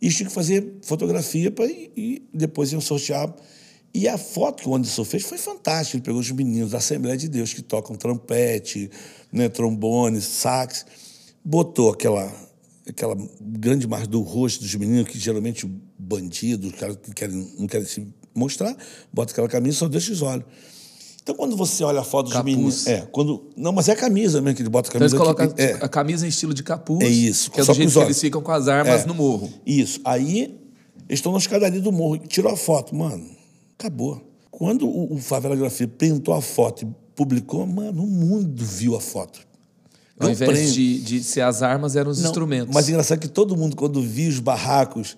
E 0.00 0.06
eles 0.06 0.16
tinham 0.16 0.28
que 0.28 0.34
fazer 0.34 0.78
fotografia 0.82 1.50
para 1.50 1.66
e 1.66 2.22
depois 2.32 2.72
iam 2.72 2.80
sortear. 2.80 3.34
E 3.94 4.06
a 4.06 4.18
foto 4.18 4.62
que 4.62 4.68
o 4.68 4.74
Anderson 4.74 5.04
fez 5.04 5.24
foi 5.24 5.38
fantástica. 5.38 5.96
Ele 5.96 6.04
pegou 6.04 6.20
os 6.20 6.30
meninos 6.30 6.70
da 6.72 6.78
Assembleia 6.78 7.16
de 7.16 7.28
Deus 7.28 7.54
que 7.54 7.62
tocam 7.62 7.96
trompete, 7.96 8.90
né, 9.32 9.48
trombone, 9.48 10.20
sax, 10.20 10.86
botou 11.44 11.90
aquela 11.90 12.48
aquela 12.88 13.16
grande 13.40 13.86
marca 13.86 14.06
do 14.06 14.22
rosto 14.22 14.62
dos 14.62 14.74
meninos, 14.74 15.08
que 15.08 15.18
geralmente 15.18 15.70
bandidos, 15.98 16.72
os 16.72 16.78
caras 16.78 16.96
que 16.96 17.12
querem, 17.12 17.52
não 17.58 17.66
querem 17.66 17.86
se 17.86 18.06
mostrar, 18.34 18.74
bota 19.12 19.32
aquela 19.32 19.48
camisa 19.48 19.76
e 19.76 19.78
só 19.78 19.88
deixa 19.88 20.12
os 20.12 20.22
olhos. 20.22 20.46
Então, 21.28 21.36
quando 21.36 21.54
você 21.58 21.84
olha 21.84 22.00
a 22.00 22.04
foto 22.04 22.30
capuz. 22.30 22.42
dos 22.42 22.56
meninos. 22.56 22.86
É, 22.86 23.06
quando. 23.12 23.50
Não, 23.54 23.70
mas 23.70 23.86
é 23.86 23.92
a 23.92 23.96
camisa 23.96 24.40
mesmo 24.40 24.56
que 24.56 24.62
ele 24.62 24.70
bota 24.70 24.88
a 24.88 24.92
camisa. 24.92 25.14
Então, 25.14 25.26
eles 25.26 25.36
colocam 25.36 25.54
é. 25.62 25.72
a 25.84 25.86
camisa 25.86 26.24
em 26.24 26.30
estilo 26.30 26.54
de 26.54 26.62
capuz. 26.62 27.04
É 27.04 27.08
isso. 27.08 27.50
Que 27.50 27.60
é 27.60 27.64
do 27.64 27.74
jeito 27.74 27.92
que 27.92 27.98
eles 27.98 28.18
ficam 28.18 28.40
com 28.40 28.50
as 28.50 28.66
armas 28.66 29.02
é. 29.02 29.06
no 29.06 29.12
morro. 29.12 29.52
Isso. 29.66 30.00
Aí, 30.06 30.58
eles 31.06 31.18
estão 31.18 31.30
na 31.30 31.36
escadaria 31.36 31.82
do 31.82 31.92
morro. 31.92 32.16
Tirou 32.16 32.50
a 32.50 32.56
foto. 32.56 32.96
Mano, 32.96 33.26
acabou. 33.78 34.26
Quando 34.50 34.88
o, 34.88 35.16
o 35.16 35.18
Favela 35.18 35.54
Grafia 35.54 35.86
printou 35.86 36.32
a 36.32 36.40
foto 36.40 36.86
e 36.86 36.88
publicou, 37.14 37.66
mano, 37.66 38.04
o 38.04 38.06
mundo 38.06 38.64
viu 38.64 38.96
a 38.96 39.00
foto. 39.00 39.40
Ao 40.18 40.30
invés 40.30 40.72
de, 40.72 40.98
de 41.00 41.22
ser 41.22 41.42
as 41.42 41.62
armas, 41.62 41.94
eram 41.94 42.10
os 42.10 42.22
não, 42.22 42.30
instrumentos. 42.30 42.74
Mas 42.74 42.88
engraçado 42.88 43.18
que 43.18 43.28
todo 43.28 43.54
mundo, 43.54 43.76
quando 43.76 44.00
via 44.00 44.30
os 44.30 44.40
barracos, 44.40 45.14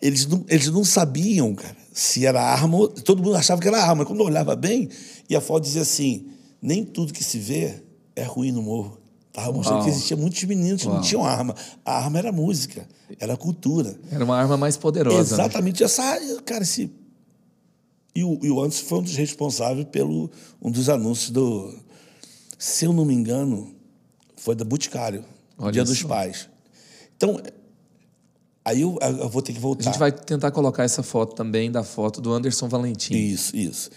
eles 0.00 0.26
não, 0.26 0.46
eles 0.48 0.68
não 0.68 0.82
sabiam, 0.82 1.54
cara, 1.54 1.76
se 1.92 2.24
era 2.26 2.42
arma. 2.42 2.88
Todo 2.88 3.22
mundo 3.22 3.36
achava 3.36 3.60
que 3.60 3.68
era 3.68 3.82
arma. 3.82 4.04
Quando 4.04 4.22
olhava 4.22 4.56
bem, 4.56 4.88
e 5.28 5.36
a 5.36 5.40
foto 5.40 5.64
dizia 5.64 5.82
assim: 5.82 6.26
nem 6.60 6.84
tudo 6.84 7.12
que 7.12 7.22
se 7.22 7.38
vê 7.38 7.82
é 8.16 8.24
ruim 8.24 8.50
no 8.50 8.62
morro. 8.62 8.98
Estava 9.28 9.50
mostrando 9.50 9.84
que 9.84 9.88
existia 9.88 10.16
muitos 10.16 10.42
meninos 10.44 10.82
que 10.82 10.88
Uau. 10.88 10.96
não 10.96 11.02
tinham 11.02 11.24
arma. 11.24 11.54
A 11.84 12.04
arma 12.04 12.18
era 12.18 12.30
música, 12.30 12.86
era 13.18 13.34
cultura. 13.34 13.98
Era 14.10 14.24
uma 14.24 14.36
arma 14.36 14.58
mais 14.58 14.76
poderosa. 14.76 15.16
Né? 15.16 15.22
Exatamente. 15.22 15.80
Né? 15.80 15.86
Essa, 15.86 16.20
cara, 16.44 16.62
esse. 16.62 16.90
E 18.14 18.22
o, 18.22 18.38
e 18.42 18.50
o 18.50 18.60
Anderson 18.60 18.84
foi 18.84 18.98
um 18.98 19.02
dos 19.02 19.16
responsáveis 19.16 19.86
pelo 19.90 20.30
um 20.60 20.70
dos 20.70 20.90
anúncios 20.90 21.30
do. 21.30 21.74
Se 22.58 22.84
eu 22.84 22.92
não 22.92 23.06
me 23.06 23.14
engano, 23.14 23.74
foi 24.36 24.54
da 24.54 24.64
Boticário, 24.64 25.24
Olha 25.58 25.72
Dia 25.72 25.82
isso. 25.82 25.92
dos 25.92 26.02
Pais. 26.02 26.48
Então, 27.16 27.40
Aí 28.64 28.82
eu, 28.82 28.96
eu, 29.00 29.28
vou 29.28 29.42
ter 29.42 29.52
que 29.52 29.58
voltar. 29.58 29.88
A 29.88 29.92
gente 29.92 29.98
vai 29.98 30.12
tentar 30.12 30.50
colocar 30.52 30.84
essa 30.84 31.02
foto 31.02 31.34
também 31.34 31.70
da 31.70 31.82
foto 31.82 32.20
do 32.20 32.32
Anderson 32.32 32.68
Valentim. 32.68 33.14
Isso, 33.14 33.56
isso. 33.56 33.90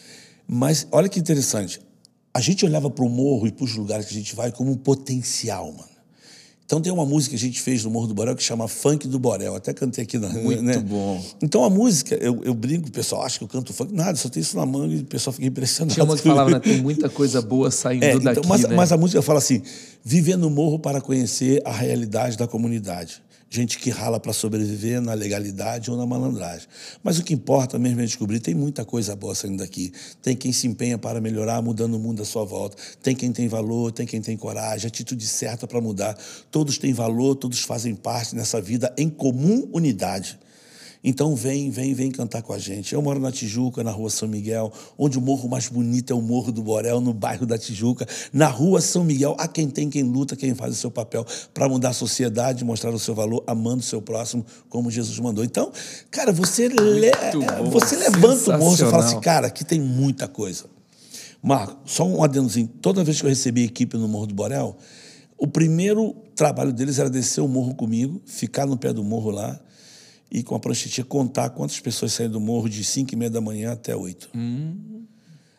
Mas 0.48 0.88
olha 0.92 1.08
que 1.08 1.20
interessante. 1.20 1.80
A 2.34 2.42
gente 2.42 2.66
olhava 2.66 2.90
para 2.90 3.06
o 3.06 3.10
morro 3.10 3.48
e 3.48 3.52
para 3.52 3.64
os 3.64 3.76
lugares 3.76 4.08
que 4.08 4.14
a 4.14 4.18
gente 4.18 4.36
vai 4.36 4.52
como 4.52 4.72
um 4.72 4.78
potencial, 4.78 5.72
mano. 5.72 5.96
Então 6.66 6.82
tem 6.82 6.92
uma 6.92 7.06
música 7.06 7.30
que 7.30 7.36
a 7.36 7.48
gente 7.48 7.62
fez 7.62 7.84
no 7.84 7.92
Morro 7.92 8.08
do 8.08 8.16
Borel 8.16 8.36
que 8.36 8.42
chama 8.42 8.68
Funk 8.68 9.08
do 9.08 9.20
Borel. 9.20 9.56
Até 9.56 9.72
cantei 9.72 10.04
aqui 10.04 10.18
na 10.18 10.30
Muito 10.30 10.64
né? 10.64 10.80
bom. 10.80 11.24
Então 11.40 11.64
a 11.64 11.70
música, 11.70 12.16
eu, 12.16 12.42
eu 12.44 12.56
brinco, 12.56 12.88
o 12.88 12.92
pessoal 12.92 13.22
acha 13.22 13.38
que 13.38 13.44
eu 13.44 13.48
canto 13.48 13.72
funk. 13.72 13.94
Nada, 13.94 14.18
só 14.18 14.30
tem 14.30 14.42
isso 14.42 14.58
na 14.58 14.66
manga 14.66 14.96
e 14.96 15.02
o 15.02 15.06
pessoal 15.06 15.32
fica 15.32 15.46
impressionado. 15.46 15.94
Tinha 15.94 16.04
uma 16.04 16.18
que 16.18 16.24
falava, 16.24 16.50
né? 16.50 16.60
tem 16.60 16.82
muita 16.82 17.08
coisa 17.08 17.40
boa 17.40 17.70
saindo 17.70 18.04
é, 18.04 18.14
então, 18.14 18.34
daqui. 18.34 18.48
Mas, 18.48 18.64
né? 18.64 18.76
mas 18.76 18.92
a 18.92 18.98
música 18.98 19.22
fala 19.22 19.38
assim: 19.38 19.62
viver 20.04 20.38
no 20.38 20.50
morro 20.50 20.80
para 20.80 21.00
conhecer 21.00 21.62
a 21.64 21.72
realidade 21.72 22.36
da 22.36 22.48
comunidade 22.48 23.22
gente 23.50 23.80
que 23.80 23.90
rala 23.90 24.20
para 24.20 24.34
sobreviver 24.34 25.02
na 25.02 25.14
legalidade 25.14 25.90
ou 25.90 25.98
na 25.98 26.06
malandragem. 26.06 26.68
Mas 27.04 27.20
o 27.20 27.24
que 27.24 27.34
importa 27.34 27.80
mesmo 27.80 28.02
é 28.02 28.06
descobrir, 28.06 28.40
tem 28.40 28.54
muita 28.54 28.84
coisa 28.84 29.16
boa 29.16 29.34
saindo 29.34 29.58
daqui. 29.58 29.94
Tem 30.22 30.36
quem 30.36 30.52
se 30.52 30.68
empenha 30.68 30.98
para 30.98 31.22
melhorar, 31.22 31.62
mudando 31.62 31.96
o 31.96 32.00
mundo 32.00 32.22
à 32.22 32.26
sua 32.26 32.44
volta. 32.44 32.76
Tem 33.02 33.16
quem 33.16 33.32
tem 33.32 33.48
valor, 33.48 33.92
tem 33.92 34.06
quem 34.06 34.22
tem 34.22 34.36
coragem, 34.36 34.88
atitude 34.88 35.26
certa 35.28 35.68
para 35.68 35.80
mudar. 35.80 36.18
Todos 36.52 36.78
têm 36.78 36.94
valor, 36.94 37.36
todos 37.36 37.62
fazem 37.62 37.96
parte 37.96 38.36
nessa 38.36 38.60
vida 38.60 38.94
em 38.98 39.10
comum 39.10 39.70
unidade. 39.72 40.40
Então 41.08 41.36
vem, 41.36 41.70
vem, 41.70 41.94
vem 41.94 42.10
cantar 42.10 42.42
com 42.42 42.52
a 42.52 42.58
gente. 42.58 42.96
Eu 42.96 43.02
moro 43.02 43.20
na 43.20 43.32
Tijuca, 43.32 43.84
na 43.84 43.92
rua 43.92 44.10
São 44.10 44.28
Miguel, 44.28 44.74
onde 44.98 45.20
o 45.20 45.22
morro 45.22 45.48
mais 45.48 45.70
bonito 45.70 46.12
é 46.12 46.16
o 46.16 46.22
Morro 46.22 46.52
do 46.52 46.64
Borel, 46.64 47.00
no 47.00 47.14
bairro 47.14 47.46
da 47.46 47.60
Tijuca. 47.60 48.08
Na 48.34 48.48
rua 48.48 48.82
São 48.82 49.04
Miguel, 49.04 49.36
há 49.38 49.48
quem 49.48 49.70
tem, 49.70 49.88
quem 49.88 50.02
luta, 50.02 50.36
quem 50.36 50.56
faz 50.56 50.74
o 50.74 50.76
seu 50.76 50.90
papel 50.90 51.24
para 51.54 51.70
mudar 51.70 51.90
a 51.90 51.94
sociedade, 51.94 52.66
mostrar 52.66 52.90
o 52.90 52.98
seu 52.98 53.14
valor, 53.14 53.44
amando 53.46 53.82
o 53.82 53.84
seu 53.84 54.02
próximo, 54.02 54.44
como 54.68 54.90
Jesus 54.90 55.20
mandou. 55.20 55.44
Então, 55.44 55.72
cara, 56.10 56.32
você, 56.32 56.68
le... 56.68 57.12
você 57.72 57.98
levanta 57.98 58.56
o 58.56 58.60
morro 58.60 58.74
e 58.74 58.78
fala 58.78 59.06
assim, 59.06 59.20
cara, 59.20 59.46
aqui 59.46 59.64
tem 59.64 59.80
muita 59.80 60.28
coisa. 60.28 60.66
Marco, 61.40 61.78
só 61.86 62.04
um 62.04 62.24
adendozinho. 62.24 62.68
Toda 62.82 63.04
vez 63.04 63.20
que 63.20 63.28
eu 63.28 63.30
recebi 63.30 63.64
equipe 63.64 63.96
no 63.96 64.08
Morro 64.08 64.26
do 64.26 64.34
Borel, 64.34 64.76
O 65.38 65.46
primeiro 65.46 66.16
trabalho 66.36 66.72
deles 66.72 66.98
era 66.98 67.10
descer 67.10 67.42
o 67.42 67.48
morro 67.48 67.76
comigo, 67.76 68.22
ficar 68.26 68.66
no 68.66 68.78
pé 68.78 68.94
do 68.94 69.04
morro 69.04 69.30
lá 69.30 69.60
e 70.38 70.44
com 70.44 70.54
a 70.56 70.60
pranchetinha 70.60 71.06
contar 71.06 71.50
quantas 71.52 71.80
pessoas 71.80 72.12
saem 72.14 72.30
do 72.30 72.40
morro 72.42 72.68
de 72.70 72.84
5 72.84 73.14
e 73.14 73.16
meia 73.16 73.30
da 73.32 73.40
manhã 73.40 73.72
até 73.72 73.96
8. 73.96 74.30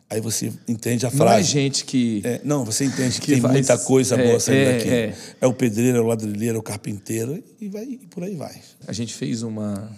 Aí 0.09 0.21
você 0.21 0.53
entende 0.69 1.05
a 1.05 1.09
Hum. 1.09 1.13
Não 1.17 1.27
é 1.27 1.29
frase. 1.31 1.49
gente 1.51 1.85
que. 1.85 2.21
É, 2.25 2.41
não, 2.45 2.65
você 2.65 2.85
entende 2.85 3.15
que, 3.21 3.27
Que 3.27 3.33
tem 3.33 3.41
vai- 3.41 3.53
muita 3.53 3.77
coisa 3.79 4.15
é, 4.15 4.25
boa 4.27 4.39
saindo 4.39 4.61
é, 4.61 4.77
daqui. 4.79 4.89
é. 4.89 5.17
É. 5.41 5.47
o 5.47 5.53
pedreiro, 5.53 5.99
é 5.99 6.01
o 6.01 6.07
ladrilheiro, 6.07 6.57
é 6.57 6.61
o 6.61 6.63
carpinteiro 6.63 7.43
e, 7.61 7.69
vai, 7.69 7.85
e 7.85 7.99
por 8.07 8.23
aí 8.23 8.37
vai. 8.37 8.61
A 8.87 8.93
gente 8.93 9.13
fez 9.15 9.43
uma 9.43 9.91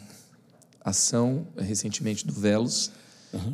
ação 0.82 1.46
recentemente 1.58 2.26
do 2.26 2.32
Velos. 2.32 2.90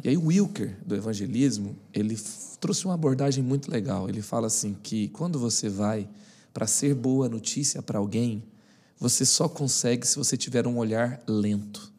E 0.05 0.09
aí 0.11 0.17
o 0.17 0.27
Wilker, 0.27 0.77
do 0.87 0.95
evangelismo, 0.95 1.75
ele 1.93 2.17
trouxe 2.61 2.85
uma 2.85 2.95
abordagem 2.95 3.43
muito 3.43 3.69
legal. 3.69 4.09
Ele 4.09 4.23
fala 4.23 4.47
assim 4.47 4.77
que 4.81 5.09
quando 5.09 5.37
você 5.41 5.69
vai 5.69 6.09
para 6.53 6.69
ser 6.69 6.95
boa 6.95 7.29
notícia 7.29 7.83
para 7.83 7.99
alguém, 7.99 8.41
você 8.99 9.25
só 9.25 9.49
consegue 9.49 10.07
se 10.07 10.17
você 10.17 10.37
tiver 10.37 10.67
um 10.67 10.79
olhar 10.79 11.21
lento. 11.27 11.93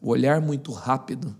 O 0.00 0.10
olhar 0.10 0.40
muito 0.40 0.72
rápido 0.72 1.34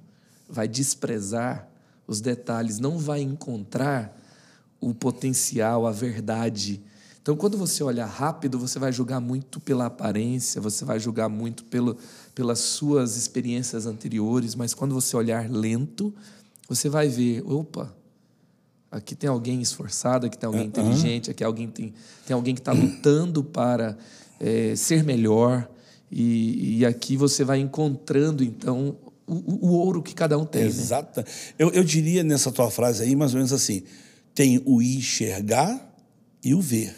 vai 0.48 0.66
desprezar 0.66 1.68
os 2.06 2.20
detalhes, 2.20 2.78
não 2.78 2.98
vai 2.98 3.20
encontrar 3.20 4.16
o 4.80 4.94
potencial, 4.94 5.86
a 5.86 5.92
verdade. 5.92 6.82
Então, 7.20 7.36
quando 7.36 7.58
você 7.58 7.82
olha 7.82 8.06
rápido, 8.06 8.58
você 8.58 8.78
vai 8.78 8.90
julgar 8.90 9.20
muito 9.20 9.60
pela 9.60 9.86
aparência, 9.86 10.60
você 10.60 10.84
vai 10.84 10.98
julgar 10.98 11.28
muito 11.28 11.64
pelo, 11.64 11.96
pelas 12.34 12.58
suas 12.58 13.16
experiências 13.16 13.84
anteriores, 13.84 14.54
mas 14.54 14.72
quando 14.72 14.94
você 14.94 15.14
olhar 15.16 15.50
lento, 15.50 16.14
você 16.66 16.88
vai 16.88 17.08
ver, 17.08 17.42
opa, 17.44 17.94
aqui 18.90 19.14
tem 19.14 19.28
alguém 19.28 19.60
esforçado, 19.60 20.26
aqui 20.26 20.38
tem 20.38 20.46
alguém 20.46 20.66
inteligente, 20.66 21.30
aqui 21.30 21.44
alguém 21.44 21.68
tem, 21.68 21.92
tem 22.26 22.34
alguém 22.34 22.54
que 22.54 22.60
está 22.60 22.72
lutando 22.72 23.44
para 23.44 23.98
eh, 24.40 24.74
ser 24.76 25.02
melhor, 25.04 25.68
e, 26.10 26.78
e 26.78 26.86
aqui 26.86 27.16
você 27.16 27.44
vai 27.44 27.60
encontrando, 27.60 28.42
então, 28.42 28.96
o, 29.26 29.66
o- 29.68 29.72
ouro 29.72 30.02
que 30.02 30.14
cada 30.14 30.38
um 30.38 30.44
tem. 30.46 30.62
né? 30.62 30.68
Exata. 30.68 31.24
Eu, 31.58 31.70
eu 31.70 31.84
diria 31.84 32.22
nessa 32.24 32.50
tua 32.50 32.70
frase 32.70 33.02
aí, 33.02 33.14
mais 33.14 33.32
ou 33.32 33.38
menos 33.38 33.52
assim: 33.52 33.82
tem 34.34 34.62
o 34.64 34.80
enxergar 34.80 35.94
e 36.42 36.54
o 36.54 36.60
ver. 36.60 36.94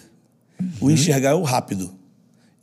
O 0.81 0.91
enxergar 0.91 1.31
é 1.31 1.35
o 1.35 1.43
rápido. 1.43 1.93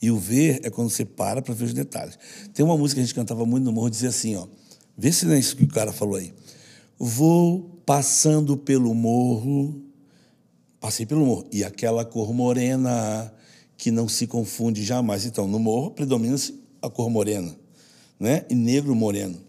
E 0.01 0.11
o 0.11 0.17
ver 0.17 0.59
é 0.63 0.69
quando 0.69 0.89
você 0.91 1.03
para 1.03 1.41
para 1.41 1.53
ver 1.55 1.65
os 1.65 1.73
detalhes. 1.73 2.17
Tem 2.53 2.63
uma 2.63 2.77
música 2.77 2.99
que 2.99 3.03
a 3.03 3.05
gente 3.05 3.15
cantava 3.15 3.45
muito 3.45 3.63
no 3.63 3.71
morro, 3.71 3.89
dizia 3.89 4.09
assim, 4.09 4.35
ó. 4.35 4.45
Vê 4.95 5.11
se 5.11 5.25
não 5.25 5.33
é 5.33 5.39
isso 5.39 5.55
que 5.57 5.63
o 5.63 5.67
cara 5.67 5.91
falou 5.91 6.15
aí. 6.15 6.31
Vou 6.99 7.81
passando 7.85 8.55
pelo 8.55 8.93
morro, 8.93 9.81
passei 10.79 11.05
pelo 11.05 11.25
morro, 11.25 11.47
e 11.51 11.63
aquela 11.63 12.05
cor 12.05 12.31
morena 12.33 13.33
que 13.77 13.91
não 13.91 14.09
se 14.09 14.25
confunde 14.27 14.83
jamais. 14.83 15.25
Então, 15.25 15.47
no 15.47 15.59
morro 15.59 15.91
predomina-se 15.91 16.59
a 16.81 16.89
cor 16.89 17.09
morena, 17.09 17.55
né? 18.19 18.45
E 18.49 18.55
negro 18.55 18.95
moreno. 18.95 19.39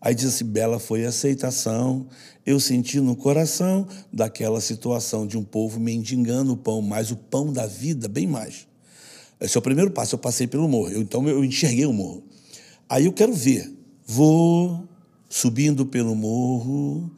Aí 0.00 0.14
diz 0.14 0.26
assim: 0.26 0.44
bela 0.44 0.78
foi 0.78 1.04
a 1.04 1.08
aceitação, 1.08 2.06
eu 2.44 2.58
senti 2.58 3.00
no 3.00 3.14
coração 3.14 3.86
daquela 4.12 4.60
situação 4.60 5.26
de 5.26 5.36
um 5.36 5.44
povo 5.44 5.78
mendigando 5.78 6.52
o 6.52 6.56
pão, 6.56 6.80
mas 6.80 7.10
o 7.10 7.16
pão 7.16 7.52
da 7.52 7.66
vida, 7.66 8.08
bem 8.08 8.26
mais. 8.26 8.66
Esse 9.40 9.56
é 9.56 9.58
o 9.58 9.62
primeiro 9.62 9.90
passo, 9.90 10.14
eu 10.14 10.18
passei 10.18 10.46
pelo 10.46 10.68
morro, 10.68 10.90
eu, 10.90 11.00
então 11.00 11.26
eu 11.28 11.44
enxerguei 11.44 11.86
o 11.86 11.92
morro. 11.92 12.22
Aí 12.88 13.06
eu 13.06 13.12
quero 13.12 13.32
ver, 13.32 13.72
vou 14.06 14.86
subindo 15.28 15.86
pelo 15.86 16.14
morro 16.14 17.10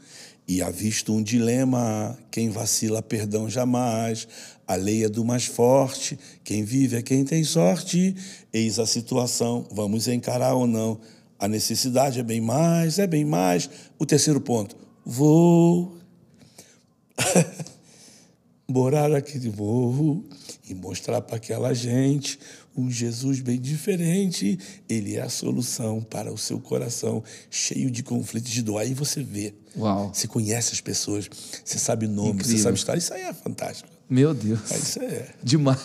e 0.47 0.61
avisto 0.61 1.15
um 1.15 1.23
dilema, 1.23 2.19
quem 2.31 2.51
vacila, 2.51 3.03
perdão 3.03 3.49
jamais, 3.49 4.27
a 4.67 4.75
lei 4.75 5.05
é 5.05 5.09
do 5.09 5.25
mais 5.25 5.47
forte, 5.47 6.19
quem 6.43 6.65
vive 6.65 6.97
é 6.97 7.03
quem 7.03 7.25
tem 7.25 7.45
sorte, 7.45 8.15
eis 8.53 8.79
a 8.79 8.87
situação, 8.87 9.67
vamos 9.71 10.09
encarar 10.09 10.55
ou 10.55 10.67
não. 10.67 11.01
A 11.39 11.49
necessidade 11.49 12.21
é 12.21 12.23
bem 12.23 12.41
mais, 12.41 12.99
é 12.99 13.07
bem 13.07 13.25
mais. 13.25 13.69
O 13.99 14.07
terceiro 14.07 14.41
ponto, 14.41 14.77
vou 15.05 15.99
morar 18.69 19.13
aqui 19.15 19.39
de 19.39 19.51
morro 19.51 20.25
e 20.69 20.75
mostrar 20.75 21.21
para 21.21 21.37
aquela 21.37 21.75
gente 21.75 22.39
um 22.77 22.91
Jesus 22.91 23.41
bem 23.41 23.61
diferente. 23.61 24.59
Ele 24.89 25.17
é 25.17 25.23
a 25.23 25.29
solução 25.29 26.01
para 26.03 26.33
o 26.33 26.39
seu 26.39 26.59
coração 26.59 27.23
cheio 27.51 27.91
de 27.91 28.03
conflitos 28.03 28.51
de 28.51 28.63
dor. 28.63 28.79
Aí 28.79 28.95
você 28.95 29.23
vê. 29.23 29.55
Uau. 29.77 30.11
Você 30.15 30.27
conhece 30.29 30.73
as 30.73 30.81
pessoas, 30.81 31.29
você 31.65 31.79
sabe 31.79 32.07
o 32.07 32.09
nome, 32.09 32.31
Incrível. 32.31 32.57
você 32.57 32.63
sabe 32.63 32.79
história. 32.79 32.99
Isso 32.99 33.15
aí 33.15 33.23
é 33.23 33.33
fantástico. 33.33 33.89
Meu 34.09 34.35
Deus. 34.35 34.61
Ah, 34.71 34.77
Isso 34.77 34.99
é, 35.01 35.29
Demais. 35.43 35.79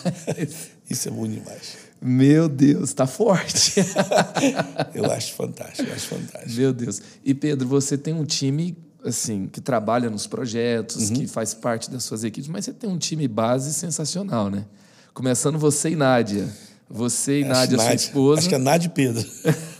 isso 0.90 1.08
é 1.08 1.10
bom 1.10 1.26
demais. 1.26 1.76
Meu 2.00 2.48
Deus, 2.48 2.92
tá 2.92 3.06
forte. 3.06 3.74
Eu 4.94 5.10
acho 5.10 5.34
fantástico, 5.34 5.88
eu 5.88 5.94
acho 5.94 6.06
fantástico. 6.06 6.52
Meu 6.54 6.72
Deus. 6.72 7.00
E 7.24 7.34
Pedro, 7.34 7.66
você 7.66 7.96
tem 7.98 8.14
um 8.14 8.24
time 8.24 8.76
assim 9.04 9.46
que 9.46 9.60
trabalha 9.60 10.08
nos 10.10 10.26
projetos, 10.26 11.08
Uhum. 11.10 11.16
que 11.16 11.26
faz 11.26 11.54
parte 11.54 11.90
das 11.90 12.04
suas 12.04 12.22
equipes, 12.24 12.48
mas 12.48 12.64
você 12.64 12.72
tem 12.72 12.88
um 12.90 12.98
time 12.98 13.26
base 13.26 13.72
sensacional, 13.74 14.50
né? 14.50 14.64
Começando 15.14 15.58
você 15.58 15.90
e 15.90 15.96
Nádia. 15.96 16.48
Você 16.90 17.40
e 17.40 17.44
Acho 17.44 17.52
Nádia, 17.52 17.78
sua 17.78 17.94
esposa. 17.94 18.38
Acho 18.40 18.48
que 18.48 18.54
é 18.54 18.58
Nádia 18.58 18.86
e 18.86 18.90
Pedro. 18.90 19.28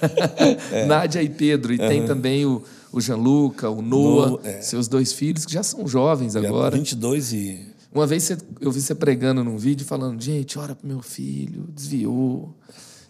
Nádia 0.86 1.22
e 1.22 1.28
Pedro. 1.28 1.72
E 1.72 1.78
tem 1.78 2.04
também 2.06 2.44
o, 2.44 2.62
o 2.92 3.00
Gianluca, 3.00 3.70
o 3.70 3.80
Noah, 3.80 4.30
Noah, 4.30 4.48
é. 4.48 4.61
seus 4.61 4.88
dois 4.88 5.12
filhos, 5.12 5.44
que 5.46 5.52
já 5.52 5.62
são 5.62 5.86
jovens 5.88 6.36
agora. 6.36 6.76
22 6.76 7.32
e. 7.32 7.66
Uma 7.92 8.06
vez 8.06 8.24
você- 8.24 8.36
eu 8.61 8.70
vi 8.70 8.80
você 8.80 8.94
pregando 8.94 9.42
num 9.42 9.56
vídeo 9.56 9.86
falando, 9.86 10.20
gente, 10.22 10.59
ora 10.59 10.74
pro 10.74 10.86
meu 10.86 11.00
filho, 11.00 11.64
desviou 11.74 12.54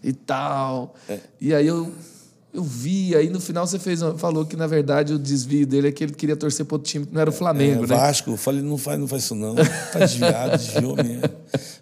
e 0.01 0.13
tal. 0.13 0.95
É. 1.07 1.19
E 1.41 1.53
aí 1.53 1.67
eu, 1.67 1.91
eu 2.51 2.63
vi, 2.63 3.15
aí 3.15 3.29
no 3.29 3.39
final 3.39 3.65
você 3.67 3.77
fez, 3.77 3.99
falou 4.17 4.43
que 4.45 4.55
na 4.55 4.65
verdade 4.65 5.13
o 5.13 5.19
desvio 5.19 5.67
dele 5.67 5.89
é 5.89 5.91
que 5.91 6.03
ele 6.03 6.13
queria 6.13 6.35
torcer 6.35 6.65
pro 6.65 6.75
outro 6.75 6.89
time 6.89 7.05
que 7.05 7.13
não 7.13 7.21
era 7.21 7.29
o 7.29 7.33
Flamengo, 7.33 7.83
É, 7.85 7.87
né? 7.87 7.95
Vasco, 7.95 8.31
eu 8.31 8.37
falei, 8.37 8.61
não 8.61 8.77
faz, 8.77 8.99
não 8.99 9.07
faz 9.07 9.23
isso 9.23 9.35
não. 9.35 9.55
Tá 9.55 9.99
desviado, 9.99 10.57
desviou 10.57 10.95
mesmo. 10.95 11.29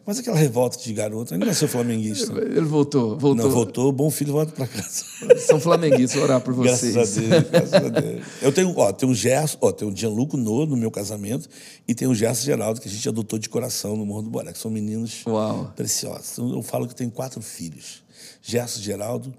Mas 0.06 0.20
aquela 0.20 0.38
revolta 0.38 0.78
de 0.78 0.94
garoto, 0.94 1.34
ainda 1.34 1.46
não 1.46 1.52
é 1.52 1.56
ser 1.56 1.68
flamenguista. 1.68 2.32
Ele 2.40 2.62
voltou, 2.62 3.18
voltou. 3.18 3.36
Não, 3.46 3.50
voltou, 3.52 3.92
bom 3.92 4.10
filho, 4.10 4.34
volta 4.34 4.52
pra 4.52 4.68
casa. 4.68 5.04
São 5.40 5.60
flamenguistas, 5.60 6.14
vou 6.16 6.24
orar 6.24 6.42
por 6.42 6.54
vocês. 6.54 6.94
Graças 6.94 7.18
a 7.18 7.22
Deus, 7.22 7.44
graças 7.50 7.74
a 7.74 7.90
Deus. 7.90 8.26
Eu 8.42 8.52
tenho, 8.52 8.74
ó, 8.78 8.92
tem 8.92 9.10
o 9.10 9.14
Gerson, 9.16 9.58
ó, 9.62 9.72
tem 9.72 9.88
o 9.88 9.96
Gianluco 9.96 10.38
No 10.38 10.66
no 10.66 10.78
meu 10.78 10.92
casamento 10.92 11.48
e 11.88 11.94
tem 11.96 12.08
o 12.08 12.16
Gerson 12.16 12.44
Geraldo, 12.44 12.80
que 12.82 12.88
a 12.88 12.92
gente 12.92 13.08
adotou 13.08 13.38
de 13.40 13.48
coração 13.50 13.96
no 13.96 14.06
Morro 14.06 14.24
do 14.24 14.30
Boré, 14.30 14.52
que 14.52 14.60
são 14.60 14.70
meninos 14.72 15.24
Uau. 15.26 15.72
preciosos. 15.76 16.38
Eu 16.38 16.62
falo 16.62 16.88
que 16.88 16.96
tem 16.96 17.10
quatro 17.10 17.42
filhos. 17.42 18.04
Gerson 18.42 18.80
Geraldo, 18.82 19.34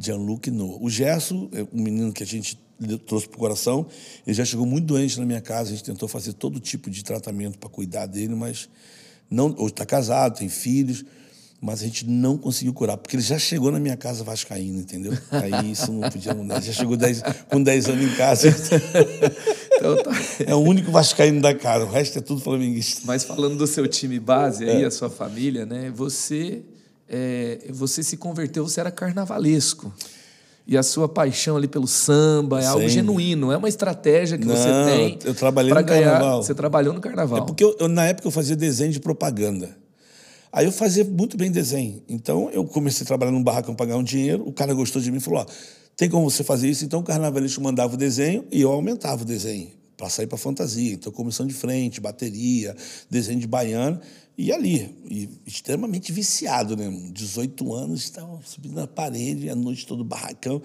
Gianluca 0.00 0.48
e 0.48 0.52
Noah. 0.52 0.78
O 0.82 0.90
Gerson, 0.90 1.48
é 1.52 1.62
um 1.72 1.82
menino 1.82 2.12
que 2.12 2.22
a 2.22 2.26
gente 2.26 2.58
trouxe 3.06 3.26
para 3.28 3.36
o 3.36 3.40
coração, 3.40 3.86
ele 4.26 4.34
já 4.34 4.44
chegou 4.44 4.64
muito 4.64 4.84
doente 4.86 5.18
na 5.18 5.26
minha 5.26 5.40
casa, 5.40 5.70
a 5.70 5.72
gente 5.72 5.84
tentou 5.84 6.08
fazer 6.08 6.32
todo 6.34 6.60
tipo 6.60 6.88
de 6.88 7.02
tratamento 7.02 7.58
para 7.58 7.68
cuidar 7.68 8.06
dele, 8.06 8.34
mas 8.34 8.68
não, 9.30 9.54
hoje 9.58 9.72
está 9.72 9.84
casado, 9.84 10.38
tem 10.38 10.48
filhos, 10.48 11.04
mas 11.60 11.82
a 11.82 11.86
gente 11.86 12.06
não 12.06 12.38
conseguiu 12.38 12.72
curar, 12.72 12.96
porque 12.96 13.16
ele 13.16 13.22
já 13.22 13.36
chegou 13.36 13.72
na 13.72 13.80
minha 13.80 13.96
casa 13.96 14.22
vascaíno, 14.22 14.78
entendeu? 14.78 15.12
Aí 15.32 15.72
isso 15.72 15.90
não 15.90 16.08
podia 16.08 16.32
mudar. 16.32 16.58
Ele 16.58 16.66
já 16.66 16.72
chegou 16.72 16.96
dez- 16.96 17.20
com 17.50 17.60
10 17.60 17.88
anos 17.88 18.04
em 18.04 18.14
casa. 18.14 18.48
Então 19.76 20.02
tá. 20.02 20.10
É 20.46 20.54
o 20.54 20.58
único 20.58 20.90
vascaíno 20.92 21.40
da 21.40 21.52
casa, 21.54 21.84
o 21.84 21.88
resto 21.90 22.18
é 22.18 22.20
tudo 22.20 22.40
flamenguista. 22.40 23.02
Mas 23.04 23.24
falando 23.24 23.56
do 23.56 23.66
seu 23.66 23.86
time 23.88 24.20
base 24.20 24.64
É. 24.68 24.76
aí, 24.76 24.84
a 24.84 24.90
sua 24.90 25.10
família, 25.10 25.66
né? 25.66 25.90
Você, 25.94 26.62
é, 27.08 27.58
você 27.70 28.02
se 28.02 28.16
converteu, 28.16 28.68
você 28.68 28.80
era 28.80 28.90
carnavalesco. 28.90 29.92
E 30.66 30.76
a 30.76 30.82
sua 30.82 31.08
paixão 31.08 31.56
ali 31.56 31.66
pelo 31.66 31.86
samba 31.86 32.60
é 32.62 32.66
algo 32.66 32.82
Sim. 32.82 32.88
genuíno, 32.96 33.50
é 33.50 33.56
uma 33.56 33.70
estratégia 33.70 34.36
que 34.36 34.44
você 34.44 34.68
Não, 34.68 34.86
tem. 34.86 35.18
eu 35.24 35.34
trabalhei 35.34 35.72
no 35.72 35.82
ganhar. 35.82 36.10
carnaval. 36.12 36.42
Você 36.42 36.54
trabalhou 36.54 36.92
no 36.92 37.00
carnaval. 37.00 37.38
É 37.38 37.40
porque 37.46 37.64
eu, 37.64 37.74
eu, 37.80 37.88
na 37.88 38.04
época 38.04 38.28
eu 38.28 38.30
fazia 38.30 38.54
desenho 38.54 38.92
de 38.92 39.00
propaganda. 39.00 39.74
Aí 40.52 40.66
eu 40.66 40.72
fazia 40.72 41.04
muito 41.04 41.38
bem 41.38 41.50
desenho. 41.50 42.02
Então 42.06 42.50
eu 42.52 42.64
comecei 42.66 43.02
a 43.04 43.06
trabalhar 43.06 43.32
num 43.32 43.42
barracão 43.42 43.74
para 43.74 43.86
ganhar 43.86 43.98
um 43.98 44.02
dinheiro. 44.02 44.46
O 44.46 44.52
cara 44.52 44.74
gostou 44.74 45.00
de 45.00 45.10
mim 45.10 45.16
e 45.16 45.20
falou: 45.20 45.40
ó, 45.40 45.46
tem 45.96 46.08
como 46.10 46.30
você 46.30 46.44
fazer 46.44 46.68
isso? 46.68 46.84
Então 46.84 47.00
o 47.00 47.02
carnavalista 47.02 47.60
mandava 47.62 47.94
o 47.94 47.96
desenho 47.96 48.44
e 48.50 48.60
eu 48.60 48.70
aumentava 48.70 49.22
o 49.22 49.24
desenho 49.24 49.77
para 49.98 50.08
sair 50.08 50.28
para 50.28 50.38
fantasia. 50.38 50.94
Então 50.94 51.12
comissão 51.12 51.44
de 51.44 51.52
frente, 51.52 52.00
bateria, 52.00 52.74
desenho 53.10 53.40
de 53.40 53.48
baiano. 53.48 54.00
E 54.40 54.52
ali, 54.52 54.94
e 55.10 55.28
extremamente 55.44 56.12
viciado, 56.12 56.76
né? 56.76 56.88
18 57.12 57.74
anos, 57.74 58.04
estava 58.04 58.40
subindo 58.44 58.76
na 58.76 58.86
parede, 58.86 59.50
a 59.50 59.56
noite 59.56 59.84
todo 59.84 60.04
barracão. 60.04 60.62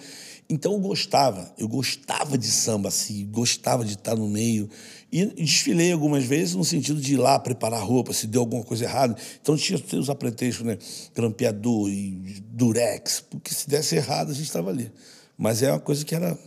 Então 0.48 0.74
eu 0.74 0.80
gostava, 0.80 1.52
eu 1.58 1.68
gostava 1.68 2.38
de 2.38 2.46
samba, 2.46 2.90
assim, 2.90 3.28
gostava 3.32 3.84
de 3.84 3.94
estar 3.94 4.16
no 4.16 4.30
meio. 4.30 4.70
E 5.12 5.26
desfilei 5.26 5.92
algumas 5.92 6.24
vezes 6.24 6.54
no 6.54 6.64
sentido 6.64 7.02
de 7.02 7.14
ir 7.16 7.18
lá 7.18 7.40
preparar 7.40 7.84
roupa, 7.84 8.14
se 8.14 8.28
deu 8.28 8.42
alguma 8.42 8.64
coisa 8.64 8.84
errada. 8.84 9.16
Então 9.42 9.58
tinha 9.58 9.80
que 9.80 9.96
usar 9.96 10.14
pretexto, 10.14 10.64
né? 10.64 10.78
Grampeador 11.16 11.90
e 11.90 12.44
durex, 12.52 13.22
porque 13.28 13.52
se 13.56 13.68
desse 13.68 13.96
errado 13.96 14.30
a 14.30 14.34
gente 14.36 14.46
estava 14.46 14.70
ali. 14.70 14.92
Mas 15.36 15.64
é 15.64 15.72
uma 15.72 15.80
coisa 15.80 16.06
que 16.06 16.14
era 16.14 16.38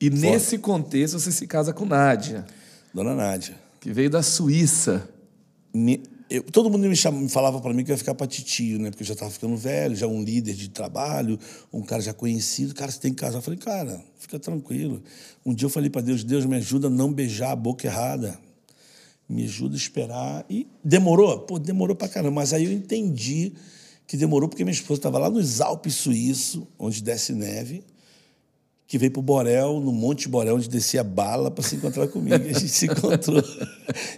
E 0.00 0.10
nesse 0.10 0.58
contexto 0.58 1.18
você 1.18 1.32
se 1.32 1.46
casa 1.46 1.72
com 1.72 1.84
Nádia, 1.84 2.46
Dona 2.94 3.14
Nádia. 3.14 3.56
que 3.80 3.92
veio 3.92 4.08
da 4.10 4.22
Suíça. 4.22 5.08
Me- 5.74 6.00
eu, 6.30 6.42
todo 6.42 6.68
mundo 6.70 6.86
me, 6.86 6.94
chama, 6.94 7.18
me 7.20 7.28
falava 7.28 7.60
para 7.60 7.72
mim 7.72 7.82
que 7.84 7.90
eu 7.90 7.94
ia 7.94 7.98
ficar 7.98 8.14
para 8.14 8.26
titio, 8.26 8.78
né? 8.78 8.90
Porque 8.90 9.02
eu 9.02 9.06
já 9.06 9.14
estava 9.14 9.30
ficando 9.30 9.56
velho, 9.56 9.96
já 9.96 10.06
um 10.06 10.22
líder 10.22 10.54
de 10.54 10.68
trabalho, 10.68 11.38
um 11.72 11.80
cara 11.82 12.02
já 12.02 12.12
conhecido. 12.12 12.74
Cara, 12.74 12.90
você 12.92 13.00
tem 13.00 13.12
que 13.14 13.20
casar. 13.20 13.38
Eu 13.38 13.42
falei, 13.42 13.58
cara, 13.58 14.00
fica 14.18 14.38
tranquilo. 14.38 15.02
Um 15.44 15.54
dia 15.54 15.66
eu 15.66 15.70
falei 15.70 15.88
para 15.90 16.02
Deus, 16.02 16.22
Deus 16.22 16.44
me 16.44 16.56
ajuda 16.56 16.88
a 16.88 16.90
não 16.90 17.12
beijar 17.12 17.52
a 17.52 17.56
boca 17.56 17.86
errada. 17.86 18.38
Me 19.28 19.44
ajuda 19.44 19.74
a 19.74 19.78
esperar. 19.78 20.44
E 20.50 20.66
demorou? 20.84 21.40
Pô, 21.40 21.58
demorou 21.58 21.96
para 21.96 22.08
caramba. 22.08 22.34
Mas 22.34 22.52
aí 22.52 22.64
eu 22.66 22.72
entendi 22.72 23.52
que 24.06 24.16
demorou 24.16 24.48
porque 24.48 24.64
minha 24.64 24.72
esposa 24.72 24.98
estava 24.98 25.18
lá 25.18 25.28
nos 25.30 25.60
Alpes 25.60 25.94
Suíços, 25.94 26.62
onde 26.78 27.02
desce 27.02 27.32
neve 27.32 27.82
que 28.88 28.96
veio 28.96 29.12
para 29.12 29.20
o 29.20 29.22
Borel, 29.22 29.80
no 29.80 29.92
Monte 29.92 30.30
Borel, 30.30 30.56
onde 30.56 30.66
descia 30.66 31.04
bala 31.04 31.50
para 31.50 31.62
se 31.62 31.76
encontrar 31.76 32.08
comigo. 32.08 32.42
E 32.42 32.48
a 32.48 32.52
gente 32.54 32.68
se 32.70 32.86
encontrou. 32.90 33.44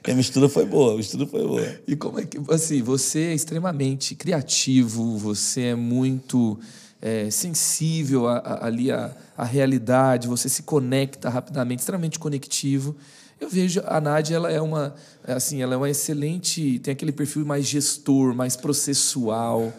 E 0.06 0.10
a 0.10 0.14
mistura 0.14 0.48
foi 0.48 0.64
boa, 0.64 0.94
a 0.94 0.96
mistura 0.96 1.26
foi 1.26 1.44
boa. 1.44 1.80
E 1.88 1.96
como 1.96 2.20
é 2.20 2.24
que, 2.24 2.38
assim, 2.48 2.80
você 2.80 3.18
é 3.18 3.34
extremamente 3.34 4.14
criativo, 4.14 5.18
você 5.18 5.62
é 5.62 5.74
muito 5.74 6.56
é, 7.02 7.28
sensível 7.32 8.28
a, 8.28 8.36
a, 8.38 8.66
ali 8.66 8.92
à, 8.92 9.12
à 9.36 9.44
realidade, 9.44 10.28
você 10.28 10.48
se 10.48 10.62
conecta 10.62 11.28
rapidamente, 11.28 11.80
extremamente 11.80 12.20
conectivo. 12.20 12.94
Eu 13.40 13.48
vejo 13.48 13.82
a 13.86 14.00
Nádia, 14.00 14.36
ela 14.36 14.52
é 14.52 14.60
uma, 14.60 14.94
assim, 15.24 15.60
ela 15.60 15.74
é 15.74 15.76
uma 15.76 15.90
excelente, 15.90 16.78
tem 16.78 16.92
aquele 16.92 17.10
perfil 17.10 17.44
mais 17.44 17.66
gestor, 17.66 18.36
mais 18.36 18.54
processual. 18.54 19.72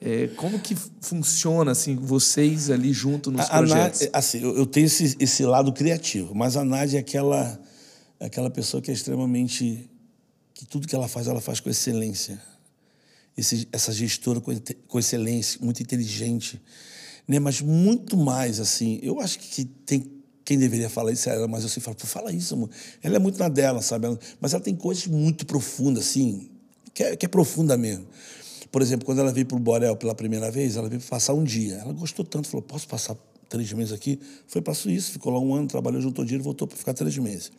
É, 0.00 0.28
como 0.36 0.60
que 0.60 0.76
funciona 1.00 1.72
assim 1.72 1.96
vocês 1.96 2.70
ali 2.70 2.92
junto 2.92 3.30
nos 3.30 3.42
a, 3.50 3.58
projetos? 3.58 4.08
A 4.12 4.18
assim, 4.18 4.40
eu, 4.40 4.56
eu 4.56 4.66
tenho 4.66 4.86
esse, 4.86 5.16
esse, 5.18 5.44
lado 5.44 5.72
criativo, 5.72 6.34
mas 6.34 6.56
a 6.56 6.64
Nádia 6.64 6.98
é 6.98 7.00
aquela, 7.00 7.60
é 8.20 8.26
aquela 8.26 8.48
pessoa 8.48 8.80
que 8.80 8.90
é 8.90 8.94
extremamente 8.94 9.90
que 10.54 10.64
tudo 10.64 10.86
que 10.86 10.94
ela 10.94 11.08
faz 11.08 11.26
ela 11.26 11.40
faz 11.40 11.58
com 11.58 11.68
excelência. 11.68 12.40
Esse, 13.36 13.68
essa 13.72 13.92
gestora 13.92 14.40
com, 14.40 14.52
com 14.88 14.98
excelência, 14.98 15.60
muito 15.62 15.82
inteligente, 15.82 16.60
né? 17.26 17.38
Mas 17.38 17.60
muito 17.60 18.16
mais 18.16 18.58
assim. 18.60 18.98
Eu 19.02 19.20
acho 19.20 19.38
que 19.38 19.64
tem 19.64 20.18
quem 20.48 20.58
deveria 20.58 20.88
falar 20.88 21.12
isso 21.12 21.28
é 21.28 21.34
ela, 21.34 21.46
mas 21.46 21.62
eu 21.62 21.68
sempre 21.68 21.82
falo, 21.82 21.96
Pô, 21.98 22.06
fala 22.06 22.32
isso, 22.32 22.54
amor. 22.54 22.70
Ela 23.02 23.16
é 23.16 23.18
muito 23.18 23.38
na 23.38 23.50
dela, 23.50 23.82
sabe? 23.82 24.06
Ela, 24.06 24.18
mas 24.40 24.54
ela 24.54 24.62
tem 24.62 24.74
coisas 24.74 25.06
muito 25.06 25.44
profundas, 25.44 26.04
assim, 26.04 26.48
que 26.94 27.02
é, 27.02 27.14
que 27.14 27.26
é 27.26 27.28
profunda 27.28 27.76
mesmo. 27.76 28.06
Por 28.70 28.82
exemplo, 28.82 29.06
quando 29.06 29.20
ela 29.20 29.32
veio 29.32 29.46
para 29.46 29.56
o 29.56 29.60
Borel 29.60 29.96
pela 29.96 30.14
primeira 30.14 30.50
vez, 30.50 30.76
ela 30.76 30.88
veio 30.88 31.00
passar 31.00 31.34
um 31.34 31.42
dia. 31.42 31.76
Ela 31.76 31.92
gostou 31.92 32.24
tanto, 32.24 32.48
falou: 32.48 32.62
posso 32.62 32.86
passar 32.86 33.16
três 33.48 33.72
meses 33.72 33.92
aqui? 33.92 34.20
Foi 34.46 34.60
para 34.60 34.72
a 34.72 34.74
Suíça, 34.74 35.10
ficou 35.10 35.32
lá 35.32 35.40
um 35.40 35.54
ano, 35.54 35.66
trabalhou, 35.66 36.00
juntou 36.00 36.24
dinheiro 36.24 36.42
e 36.42 36.44
voltou 36.44 36.68
para 36.68 36.76
ficar 36.76 36.92
três 36.92 37.16
meses. 37.16 37.50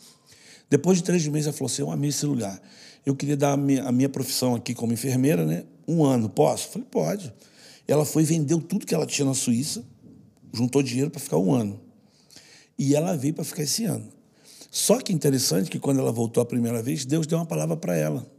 Depois 0.70 1.00
de 1.00 1.04
três 1.04 1.26
meses, 1.28 1.48
ela 1.48 1.54
falou 1.54 1.72
assim: 1.72 1.82
eu 1.82 1.92
amei 1.92 2.10
esse 2.10 2.26
lugar. 2.26 2.62
Eu 3.06 3.16
queria 3.16 3.36
dar 3.36 3.54
a 3.54 3.58
minha, 3.58 3.84
a 3.84 3.92
minha 3.92 4.10
profissão 4.10 4.56
aqui 4.56 4.76
como 4.76 4.94
enfermeira, 4.94 5.46
né? 5.46 5.64
Um 5.88 6.04
ano, 6.04 6.30
posso? 6.30 6.70
Falei: 6.70 6.88
pode. 6.90 7.34
Ela 7.88 8.06
foi 8.06 8.24
vendeu 8.24 8.62
tudo 8.62 8.86
que 8.86 8.94
ela 8.94 9.08
tinha 9.08 9.26
na 9.26 9.34
Suíça, 9.34 9.84
juntou 10.54 10.84
dinheiro 10.84 11.10
para 11.10 11.20
ficar 11.20 11.38
um 11.38 11.52
ano. 11.52 11.82
E 12.78 12.96
ela 12.96 13.18
veio 13.18 13.34
para 13.34 13.44
ficar 13.44 13.64
esse 13.64 13.84
ano. 13.86 14.08
Só 14.70 15.00
que 15.00 15.12
interessante 15.12 15.72
que 15.72 15.80
quando 15.80 16.00
ela 16.00 16.12
voltou 16.12 16.42
a 16.44 16.46
primeira 16.46 16.84
vez, 16.84 17.04
Deus 17.04 17.26
deu 17.26 17.40
uma 17.40 17.48
palavra 17.48 17.76
para 17.76 17.98
ela 17.98 18.39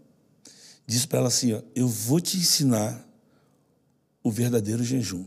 disse 0.91 1.07
para 1.07 1.21
ela 1.21 1.29
assim: 1.29 1.53
ó, 1.53 1.63
Eu 1.75 1.87
vou 1.87 2.21
te 2.21 2.37
ensinar 2.37 3.09
o 4.23 4.31
verdadeiro 4.31 4.83
jejum, 4.83 5.25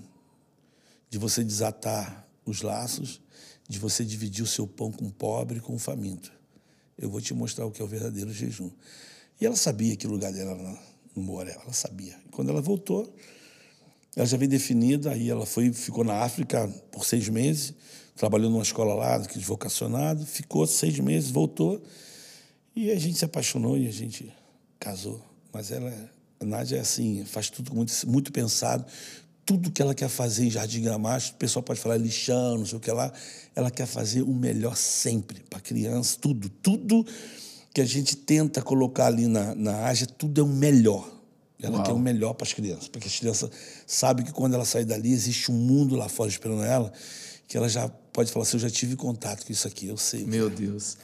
de 1.09 1.17
você 1.17 1.43
desatar 1.43 2.27
os 2.45 2.61
laços, 2.61 3.21
de 3.67 3.79
você 3.79 4.03
dividir 4.03 4.43
o 4.43 4.47
seu 4.47 4.67
pão 4.67 4.91
com 4.91 5.05
o 5.05 5.11
pobre 5.11 5.57
e 5.57 5.61
com 5.61 5.73
o 5.73 5.79
faminto. 5.79 6.31
Eu 6.97 7.09
vou 7.09 7.21
te 7.21 7.33
mostrar 7.33 7.65
o 7.65 7.71
que 7.71 7.81
é 7.81 7.85
o 7.85 7.87
verdadeiro 7.87 8.31
jejum. 8.31 8.69
E 9.39 9.45
ela 9.45 9.55
sabia 9.55 9.95
que 9.95 10.05
lugar 10.05 10.31
dela 10.31 10.51
era 10.51 10.79
no 11.15 11.23
Morel, 11.23 11.59
ela 11.63 11.73
sabia. 11.73 12.19
E 12.25 12.29
quando 12.29 12.49
ela 12.49 12.61
voltou, 12.61 13.15
ela 14.15 14.25
já 14.25 14.37
veio 14.37 14.51
definida, 14.51 15.11
aí 15.11 15.29
ela 15.29 15.45
foi, 15.45 15.71
ficou 15.71 16.03
na 16.03 16.21
África 16.21 16.67
por 16.91 17.05
seis 17.05 17.29
meses, 17.29 17.73
trabalhou 18.15 18.49
numa 18.49 18.61
escola 18.61 18.93
lá, 18.93 19.17
vocacionado, 19.37 20.25
ficou 20.25 20.67
seis 20.67 20.99
meses, 20.99 21.31
voltou, 21.31 21.81
e 22.75 22.91
a 22.91 22.99
gente 22.99 23.17
se 23.17 23.25
apaixonou 23.25 23.77
e 23.77 23.87
a 23.87 23.91
gente 23.91 24.31
casou. 24.79 25.32
Mas 25.53 25.71
ela, 25.71 25.93
a 26.39 26.45
Nádia 26.45 26.77
é 26.77 26.79
assim, 26.79 27.23
faz 27.25 27.49
tudo 27.49 27.73
muito, 27.75 27.93
muito 28.09 28.31
pensado. 28.31 28.83
Tudo 29.45 29.69
que 29.69 29.81
ela 29.81 29.93
quer 29.93 30.09
fazer 30.09 30.45
em 30.45 30.49
Jardim 30.49 30.81
Gramacho, 30.81 31.33
o 31.33 31.35
pessoal 31.35 31.61
pode 31.61 31.79
falar 31.79 31.97
lixão, 31.97 32.57
não 32.57 32.65
sei 32.65 32.77
o 32.77 32.81
que 32.81 32.91
lá, 32.91 33.11
ela 33.55 33.69
quer 33.69 33.85
fazer 33.85 34.23
o 34.23 34.33
melhor 34.33 34.75
sempre 34.75 35.41
para 35.49 35.59
a 35.59 35.61
criança, 35.61 36.17
tudo. 36.19 36.49
Tudo 36.49 37.05
que 37.73 37.81
a 37.81 37.85
gente 37.85 38.15
tenta 38.15 38.61
colocar 38.61 39.07
ali 39.07 39.27
na, 39.27 39.53
na 39.53 39.85
Ágia, 39.85 40.07
tudo 40.07 40.41
é 40.41 40.43
o 40.43 40.47
melhor. 40.47 41.09
Ela 41.61 41.77
Uau. 41.77 41.83
quer 41.83 41.91
o 41.93 41.99
melhor 41.99 42.33
para 42.33 42.45
as 42.45 42.53
crianças, 42.53 42.87
porque 42.87 43.07
as 43.07 43.19
crianças 43.19 43.49
sabem 43.85 44.25
que 44.25 44.31
quando 44.31 44.53
ela 44.53 44.65
sair 44.65 44.85
dali, 44.85 45.11
existe 45.13 45.51
um 45.51 45.55
mundo 45.55 45.95
lá 45.95 46.09
fora 46.09 46.29
esperando 46.29 46.63
ela, 46.63 46.91
que 47.53 47.57
ela 47.57 47.69
já 47.69 47.87
pode 48.11 48.31
falar 48.31 48.41
assim, 48.41 48.57
eu 48.57 48.61
já 48.61 48.69
tive 48.71 48.95
contato 48.95 49.45
com 49.45 49.53
isso 49.53 49.67
aqui, 49.67 49.85
eu 49.85 49.95
sei. 49.95 50.25
Meu 50.25 50.49
Deus. 50.49 50.97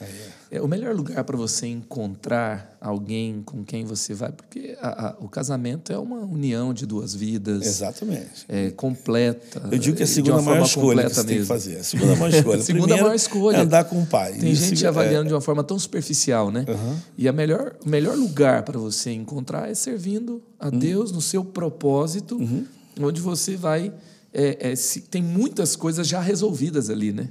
É. 0.50 0.56
é. 0.56 0.60
o 0.60 0.66
melhor 0.66 0.92
lugar 0.92 1.22
para 1.22 1.36
você 1.36 1.68
encontrar 1.68 2.76
alguém 2.80 3.40
com 3.44 3.64
quem 3.64 3.84
você 3.84 4.14
vai, 4.14 4.32
porque 4.32 4.76
a, 4.80 5.10
a, 5.10 5.16
o 5.20 5.28
casamento 5.28 5.92
é 5.92 5.98
uma 5.98 6.18
união 6.18 6.74
de 6.74 6.86
duas 6.86 7.14
vidas. 7.14 7.64
Exatamente. 7.64 8.46
É 8.48 8.72
completa. 8.72 9.62
Eu 9.70 9.78
digo 9.78 9.96
que 9.96 10.02
é 10.02 10.06
a 10.06 10.08
segunda 10.08 10.42
maior 10.42 10.66
escolha 10.66 11.04
que 11.04 11.14
você 11.14 11.22
mesmo. 11.22 11.28
tem 11.28 11.38
que 11.38 11.44
fazer. 11.44 11.76
A 11.76 11.84
segunda 11.84 12.16
maior 12.16 12.34
escolha. 12.34 12.62
segunda 12.66 12.82
Primeiro, 12.82 13.04
maior 13.04 13.14
escolha. 13.14 13.56
É 13.56 13.60
andar 13.60 13.84
com 13.84 14.02
o 14.02 14.06
pai. 14.06 14.32
Tem 14.32 14.50
isso 14.50 14.64
gente 14.64 14.84
avaliando 14.84 15.26
é... 15.26 15.28
de 15.28 15.34
uma 15.34 15.40
forma 15.40 15.62
tão 15.62 15.78
superficial, 15.78 16.50
né? 16.50 16.64
Uhum. 16.68 16.96
E 17.16 17.28
a 17.28 17.32
melhor, 17.32 17.76
o 17.86 17.88
melhor 17.88 18.16
lugar 18.16 18.64
para 18.64 18.76
você 18.76 19.12
encontrar 19.12 19.70
é 19.70 19.74
servindo 19.74 20.42
a 20.58 20.66
uhum. 20.66 20.80
Deus 20.80 21.12
no 21.12 21.20
seu 21.20 21.44
propósito, 21.44 22.38
uhum. 22.38 22.66
onde 23.00 23.20
você 23.20 23.54
vai 23.54 23.92
é, 24.32 24.70
é, 24.70 24.76
se, 24.76 25.02
tem 25.02 25.22
muitas 25.22 25.76
coisas 25.76 26.06
já 26.06 26.20
resolvidas 26.20 26.90
ali, 26.90 27.12
né? 27.12 27.28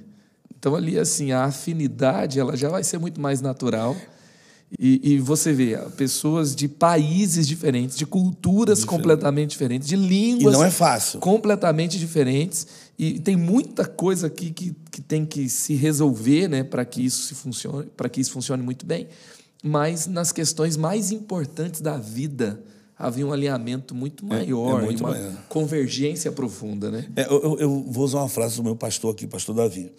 Então 0.58 0.76
ali 0.76 1.00
assim 1.00 1.32
a 1.32 1.46
afinidade 1.46 2.40
ela 2.40 2.56
já 2.58 2.70
vai 2.70 2.84
ser 2.84 2.98
muito 2.98 3.22
mais 3.22 3.42
natural 3.42 3.96
e, 4.78 5.14
e 5.14 5.20
você 5.20 5.52
vê 5.52 5.78
pessoas 5.98 6.56
de 6.56 6.68
países 6.68 7.48
diferentes, 7.48 7.98
de 7.98 8.06
culturas 8.06 8.80
Diferente. 8.80 8.98
completamente 8.98 9.50
diferentes, 9.52 9.88
de 9.88 9.96
línguas 9.96 10.54
e 10.54 10.58
não 10.58 10.64
é 10.64 10.70
fácil 10.70 11.20
completamente 11.20 11.98
diferentes 11.98 12.68
e 12.98 13.20
tem 13.20 13.36
muita 13.36 13.86
coisa 13.86 14.28
aqui 14.28 14.52
que, 14.52 14.76
que 14.92 15.02
tem 15.02 15.26
que 15.26 15.48
se 15.48 15.74
resolver, 15.74 16.50
né, 16.50 16.64
para 16.64 16.84
que 16.84 17.04
isso 17.04 17.24
se 17.24 17.34
funcione, 17.34 17.90
para 17.96 18.10
que 18.10 18.20
isso 18.20 18.32
funcione 18.32 18.62
muito 18.62 18.86
bem. 18.86 19.08
Mas 19.64 20.06
nas 20.06 20.32
questões 20.32 20.76
mais 20.76 21.12
importantes 21.12 21.82
da 21.82 21.98
vida 21.98 22.62
havia 23.00 23.26
um 23.26 23.32
alinhamento 23.32 23.96
muito 23.96 24.26
maior, 24.26 24.82
é, 24.82 24.84
é 24.84 24.86
muito 24.86 25.00
uma 25.00 25.12
maior. 25.12 25.34
convergência 25.48 26.30
profunda, 26.34 26.92
né? 26.92 27.10
É, 27.16 27.26
eu, 27.28 27.58
eu, 27.58 27.84
vou 27.88 28.04
usar 28.04 28.20
uma 28.20 28.28
frase 28.28 28.58
do 28.58 28.64
meu 28.64 28.76
pastor 28.76 29.14
aqui, 29.14 29.26
pastor 29.26 29.56
Davi. 29.56 29.90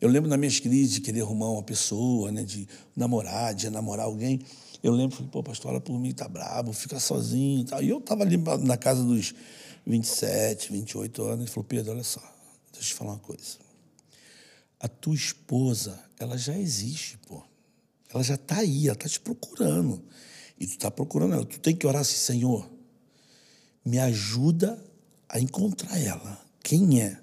Eu 0.00 0.08
lembro 0.08 0.28
nas 0.28 0.38
minhas 0.38 0.58
crises 0.58 0.94
de 0.94 1.00
querer 1.00 1.20
arrumar 1.20 1.50
uma 1.50 1.62
pessoa, 1.62 2.32
né, 2.32 2.42
de 2.42 2.66
namorar, 2.96 3.54
de 3.54 3.70
namorar 3.70 4.06
alguém. 4.06 4.40
Eu 4.82 4.92
lembro, 4.92 5.14
falei, 5.14 5.30
pô, 5.30 5.42
pastor, 5.42 5.70
olha 5.70 5.80
por 5.80 5.96
mim, 5.96 6.10
tá 6.12 6.26
brabo, 6.26 6.72
fica 6.72 6.98
sozinho 6.98 7.60
e 7.60 7.64
tal. 7.64 7.82
E 7.82 7.88
eu 7.88 7.98
estava 7.98 8.24
ali 8.24 8.36
na 8.36 8.76
casa 8.76 9.04
dos 9.04 9.32
27, 9.86 10.72
28 10.72 11.22
anos, 11.22 11.40
ele 11.40 11.50
falou, 11.50 11.64
Pedro, 11.64 11.92
olha 11.92 12.02
só, 12.02 12.20
deixa 12.72 12.78
eu 12.78 12.82
te 12.82 12.94
falar 12.94 13.12
uma 13.12 13.18
coisa. 13.18 13.58
A 14.80 14.88
tua 14.88 15.14
esposa, 15.14 16.00
ela 16.18 16.36
já 16.36 16.58
existe, 16.58 17.18
pô. 17.28 17.42
Ela 18.12 18.24
já 18.24 18.34
está 18.34 18.56
aí, 18.56 18.86
ela 18.86 18.94
está 18.94 19.08
te 19.08 19.20
procurando. 19.20 20.02
E 20.60 20.66
tu 20.66 20.74
está 20.74 20.90
procurando 20.90 21.34
ela. 21.34 21.44
Tu 21.44 21.58
tem 21.58 21.74
que 21.74 21.86
orar 21.86 22.02
assim, 22.02 22.16
Senhor, 22.16 22.70
me 23.82 23.98
ajuda 23.98 24.78
a 25.26 25.40
encontrar 25.40 25.98
ela. 25.98 26.38
Quem 26.62 27.00
é? 27.00 27.18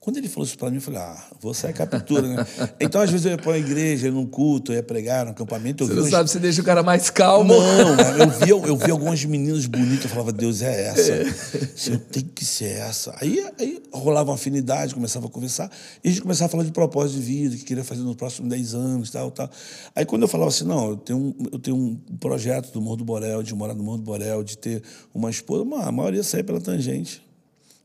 Quando 0.00 0.16
ele 0.16 0.30
falou 0.30 0.46
isso 0.46 0.56
para 0.56 0.70
mim, 0.70 0.76
eu 0.76 0.80
falei, 0.80 0.98
ah, 0.98 1.26
você 1.42 1.66
é 1.66 1.74
captura, 1.74 2.22
né? 2.22 2.46
então, 2.80 3.02
às 3.02 3.10
vezes, 3.10 3.26
eu 3.26 3.32
ia 3.32 3.38
para 3.38 3.52
a 3.52 3.58
igreja, 3.58 4.10
num 4.10 4.24
culto, 4.24 4.72
eu 4.72 4.76
ia 4.76 4.82
pregar 4.82 5.26
no 5.26 5.32
acampamento. 5.32 5.86
você 5.86 5.92
não 5.92 6.04
uns... 6.04 6.10
sabe, 6.10 6.30
você 6.30 6.38
deixa 6.38 6.62
o 6.62 6.64
cara 6.64 6.82
mais 6.82 7.10
calmo. 7.10 7.52
Não, 7.52 8.18
eu 8.18 8.30
vi, 8.30 8.48
eu, 8.48 8.64
eu 8.64 8.76
vi 8.78 8.90
algumas 8.90 9.22
meninas 9.26 9.66
bonitas, 9.66 10.04
eu 10.04 10.08
falava, 10.08 10.32
Deus, 10.32 10.62
é 10.62 10.86
essa. 10.86 11.12
É. 11.12 11.92
Eu 11.92 11.98
tenho 11.98 12.26
que 12.34 12.46
ser 12.46 12.78
essa. 12.78 13.14
Aí, 13.20 13.46
aí 13.58 13.82
rolava 13.92 14.30
uma 14.30 14.36
afinidade, 14.36 14.94
começava 14.94 15.26
a 15.26 15.28
conversar, 15.28 15.70
e 16.02 16.08
a 16.08 16.10
gente 16.10 16.22
começava 16.22 16.46
a 16.46 16.50
falar 16.50 16.64
de 16.64 16.72
propósito 16.72 17.20
de 17.20 17.22
vida, 17.22 17.56
que 17.56 17.64
queria 17.64 17.84
fazer 17.84 18.00
nos 18.00 18.16
próximos 18.16 18.48
10 18.48 18.74
anos, 18.74 19.10
tal, 19.10 19.30
tal. 19.30 19.50
Aí, 19.94 20.06
quando 20.06 20.22
eu 20.22 20.28
falava 20.28 20.48
assim, 20.48 20.64
não, 20.64 20.92
eu 20.92 20.96
tenho 20.96 21.18
um, 21.18 21.34
eu 21.52 21.58
tenho 21.58 21.76
um 21.76 21.96
projeto 22.18 22.72
do 22.72 22.80
Morro 22.80 22.96
do 22.96 23.04
Borel, 23.04 23.42
de 23.42 23.54
morar 23.54 23.74
no 23.74 23.84
Morro 23.84 23.98
do 23.98 24.04
Borel, 24.04 24.42
de 24.42 24.56
ter 24.56 24.82
uma 25.12 25.28
esposa, 25.28 25.62
a 25.82 25.92
maioria 25.92 26.22
saía 26.22 26.42
pela 26.42 26.58
tangente. 26.58 27.28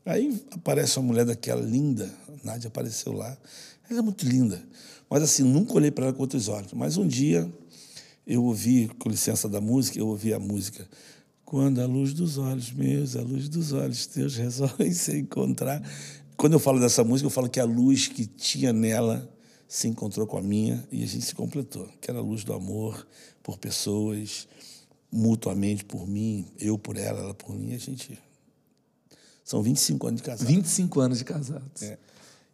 Aí 0.06 0.40
aparece 0.52 0.98
uma 0.98 1.08
mulher 1.08 1.24
daquela 1.24 1.60
linda, 1.60 2.08
a 2.28 2.46
Nádia 2.46 2.68
apareceu 2.68 3.12
lá. 3.12 3.36
Ela 3.90 3.98
é 3.98 4.02
muito 4.02 4.24
linda. 4.24 4.62
Mas 5.10 5.22
assim, 5.22 5.42
nunca 5.42 5.74
olhei 5.74 5.90
para 5.90 6.06
ela 6.06 6.14
com 6.14 6.22
outros 6.22 6.48
olhos. 6.48 6.72
Mas 6.72 6.96
um 6.96 7.06
dia 7.06 7.52
eu 8.24 8.44
ouvi, 8.44 8.88
com 9.00 9.08
licença 9.08 9.48
da 9.48 9.60
música, 9.60 9.98
eu 9.98 10.06
ouvi 10.06 10.32
a 10.32 10.38
música. 10.38 10.88
Quando 11.44 11.80
a 11.80 11.86
luz 11.86 12.12
dos 12.12 12.38
olhos 12.38 12.72
meus, 12.72 13.16
a 13.16 13.22
luz 13.22 13.48
dos 13.48 13.72
olhos 13.72 14.06
teus 14.06 14.36
resolvem 14.36 14.92
se 14.92 15.18
encontrar. 15.18 15.82
Quando 16.36 16.52
eu 16.52 16.58
falo 16.60 16.78
dessa 16.78 17.02
música, 17.02 17.26
eu 17.26 17.30
falo 17.30 17.48
que 17.48 17.60
a 17.60 17.64
luz 17.64 18.08
que 18.08 18.26
tinha 18.26 18.72
nela 18.72 19.28
se 19.68 19.88
encontrou 19.88 20.26
com 20.26 20.38
a 20.38 20.42
minha 20.42 20.86
e 20.92 21.02
a 21.02 21.06
gente 21.06 21.24
se 21.24 21.34
completou. 21.34 21.88
Que 22.00 22.10
era 22.10 22.20
a 22.20 22.22
luz 22.22 22.44
do 22.44 22.52
amor 22.52 23.06
por 23.42 23.58
pessoas, 23.58 24.46
mutuamente 25.10 25.84
por 25.84 26.06
mim, 26.06 26.46
eu 26.58 26.78
por 26.78 26.96
ela, 26.96 27.20
ela 27.20 27.34
por 27.34 27.54
mim, 27.56 27.74
a 27.74 27.78
gente. 27.78 28.25
São 29.46 29.62
25 29.62 30.08
anos 30.08 30.20
de 30.20 30.26
casado. 30.26 30.48
25 30.48 31.00
anos 31.00 31.18
de 31.18 31.24
casados. 31.24 31.82
É. 31.82 31.96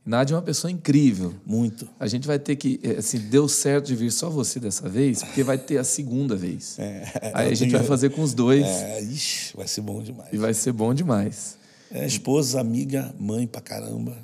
Nádia 0.04 0.34
é 0.34 0.36
uma 0.36 0.42
pessoa 0.42 0.70
incrível. 0.70 1.34
Muito. 1.46 1.88
A 1.98 2.06
gente 2.06 2.26
vai 2.26 2.38
ter 2.38 2.54
que. 2.54 2.78
Eh, 2.82 2.98
assim, 2.98 3.18
deu 3.18 3.48
certo 3.48 3.86
de 3.86 3.96
vir 3.96 4.12
só 4.12 4.28
você 4.28 4.60
dessa 4.60 4.90
vez, 4.90 5.22
porque 5.22 5.42
vai 5.42 5.56
ter 5.56 5.78
a 5.78 5.84
segunda 5.84 6.36
vez. 6.36 6.78
É, 6.78 7.32
Aí 7.32 7.46
a 7.50 7.54
gente 7.54 7.70
tenho... 7.70 7.78
vai 7.78 7.86
fazer 7.86 8.10
com 8.10 8.20
os 8.20 8.34
dois. 8.34 8.66
É, 8.66 9.00
ixi, 9.00 9.56
vai 9.56 9.66
ser 9.66 9.80
bom 9.80 10.02
demais. 10.02 10.28
E 10.34 10.36
vai 10.36 10.52
ser 10.52 10.72
bom 10.72 10.92
demais. 10.92 11.56
É, 11.90 12.04
esposa, 12.04 12.60
amiga, 12.60 13.14
mãe 13.18 13.46
pra 13.46 13.62
caramba. 13.62 14.14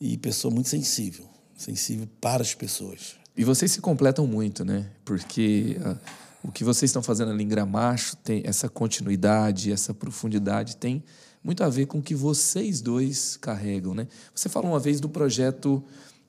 E 0.00 0.16
pessoa 0.16 0.52
muito 0.52 0.68
sensível. 0.68 1.26
Sensível 1.56 2.08
para 2.20 2.42
as 2.42 2.54
pessoas. 2.54 3.14
E 3.36 3.44
vocês 3.44 3.70
se 3.70 3.80
completam 3.80 4.26
muito, 4.26 4.64
né? 4.64 4.90
Porque 5.04 5.78
uh, 5.80 5.96
o 6.42 6.50
que 6.50 6.64
vocês 6.64 6.88
estão 6.88 7.02
fazendo 7.02 7.30
ali 7.30 7.44
em 7.44 7.48
Gramacho 7.48 8.16
tem 8.16 8.42
essa 8.44 8.68
continuidade, 8.68 9.70
essa 9.70 9.94
profundidade, 9.94 10.76
tem 10.76 11.04
muito 11.42 11.62
a 11.62 11.68
ver 11.68 11.86
com 11.86 11.98
o 11.98 12.02
que 12.02 12.14
vocês 12.14 12.80
dois 12.80 13.36
carregam, 13.36 13.94
né? 13.94 14.06
Você 14.34 14.48
falou 14.48 14.72
uma 14.72 14.80
vez 14.80 15.00
do 15.00 15.08
projeto 15.08 15.82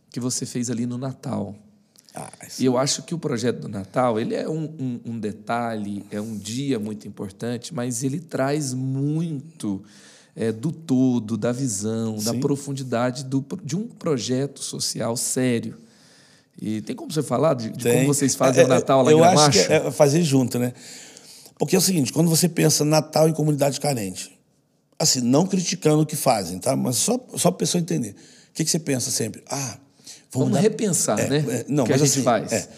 que 0.10 0.20
você 0.20 0.46
fez 0.46 0.70
ali 0.70 0.86
no 0.86 0.98
Natal. 0.98 1.56
Ah, 2.14 2.32
e 2.60 2.66
eu 2.66 2.78
acho 2.78 3.04
que 3.04 3.14
o 3.14 3.20
projeto 3.20 3.60
do 3.60 3.70
Natal 3.70 4.20
ele 4.20 4.34
é 4.34 4.50
um, 4.50 4.64
um, 4.80 5.00
um, 5.12 5.20
detalhe, 5.20 6.04
é 6.10 6.20
um 6.20 6.36
dia 6.36 6.80
muito 6.80 7.08
importante, 7.08 7.74
mas 7.74 8.04
ele 8.04 8.20
traz 8.20 8.74
muito 8.74 9.84
é, 10.36 10.52
do 10.52 10.72
todo, 10.72 11.38
da 11.38 11.52
visão, 11.52 12.18
Sim. 12.18 12.26
da 12.26 12.34
profundidade 12.34 13.26
do, 13.26 13.46
de 13.64 13.76
um 13.76 13.88
projeto 13.88 14.60
social 14.64 15.16
sério. 15.16 15.78
E 16.62 16.82
tem 16.82 16.96
como 16.96 17.12
você 17.12 17.24
falar 17.24 17.54
de, 17.54 17.70
de 17.70 17.92
como 17.92 18.08
vocês 18.08 18.36
fazem 18.36 18.64
é, 18.64 18.66
o 18.66 18.70
Natal 18.70 19.04
lá 19.04 19.12
eu 19.12 19.20
em 19.20 19.22
Eu 19.22 19.26
acho 19.26 19.52
que 19.52 19.72
é 19.72 19.92
fazer 19.92 20.24
junto, 20.24 20.58
né? 20.58 20.74
Porque 21.58 21.76
é 21.76 21.80
o 21.80 21.82
seguinte, 21.82 22.12
quando 22.12 22.30
você 22.30 22.50
pensa 22.50 22.84
Natal 22.84 23.30
em 23.30 23.34
comunidade 23.34 23.80
carente, 23.80 24.39
assim, 25.00 25.22
não 25.22 25.48
criticando 25.48 26.02
o 26.02 26.06
que 26.06 26.18
fazem, 26.18 26.60
tá? 26.60 26.76
Mas 26.76 26.98
só, 26.98 27.14
só 27.36 27.50
para 27.50 27.58
a 27.58 27.60
pessoa 27.60 27.82
entender. 27.82 28.12
O 28.12 28.54
que, 28.54 28.66
que 28.66 28.70
você 28.70 28.80
pensa 28.80 29.10
sempre? 29.10 29.42
Ah, 29.48 29.80
vamos, 30.30 30.50
vamos 30.50 30.54
dar... 30.54 30.60
repensar, 30.60 31.20
é, 31.20 31.30
né? 31.30 31.38
É, 31.38 31.66
não, 31.70 31.86
que 31.86 31.92
mas 31.92 32.02
a 32.02 32.06
gente 32.06 32.14
assim, 32.16 32.24
faz. 32.24 32.52
É, 32.52 32.70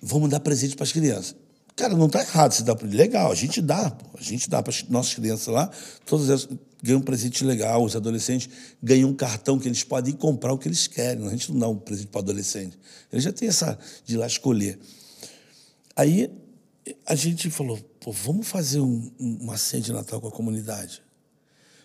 vamos 0.00 0.30
dar 0.30 0.40
presente 0.40 0.76
para 0.76 0.84
as 0.84 0.92
crianças. 0.92 1.34
Cara, 1.74 1.94
não 1.94 2.06
está 2.06 2.20
errado 2.20 2.52
se 2.52 2.62
dá 2.62 2.74
para 2.74 2.88
legal, 2.88 3.30
a 3.30 3.34
gente 3.34 3.60
dá, 3.60 3.90
pô, 3.90 4.06
a 4.18 4.22
gente 4.22 4.48
dá 4.48 4.62
para 4.62 4.72
as 4.72 4.84
nossas 4.84 5.12
crianças 5.12 5.48
lá, 5.48 5.70
todas 6.06 6.30
elas 6.30 6.48
ganham 6.82 7.00
um 7.00 7.02
presente 7.02 7.44
legal, 7.44 7.84
os 7.84 7.94
adolescentes 7.94 8.48
ganham 8.82 9.10
um 9.10 9.14
cartão 9.14 9.58
que 9.58 9.68
eles 9.68 9.84
podem 9.84 10.14
ir 10.14 10.16
comprar 10.16 10.54
o 10.54 10.58
que 10.58 10.68
eles 10.68 10.86
querem, 10.86 11.26
a 11.26 11.30
gente 11.30 11.52
não 11.52 11.58
dá 11.58 11.68
um 11.68 11.76
presente 11.76 12.06
para 12.06 12.22
adolescente. 12.22 12.78
Eles 13.12 13.24
já 13.24 13.32
têm 13.32 13.48
essa 13.48 13.78
de 14.06 14.14
ir 14.14 14.16
lá 14.16 14.26
escolher. 14.26 14.78
Aí 15.94 16.30
a 17.04 17.14
gente 17.14 17.50
falou, 17.50 17.78
pô, 18.00 18.10
vamos 18.10 18.46
fazer 18.46 18.80
um, 18.80 19.10
uma 19.18 19.58
ceia 19.58 19.82
de 19.82 19.92
Natal 19.92 20.18
com 20.18 20.28
a 20.28 20.32
comunidade. 20.32 21.02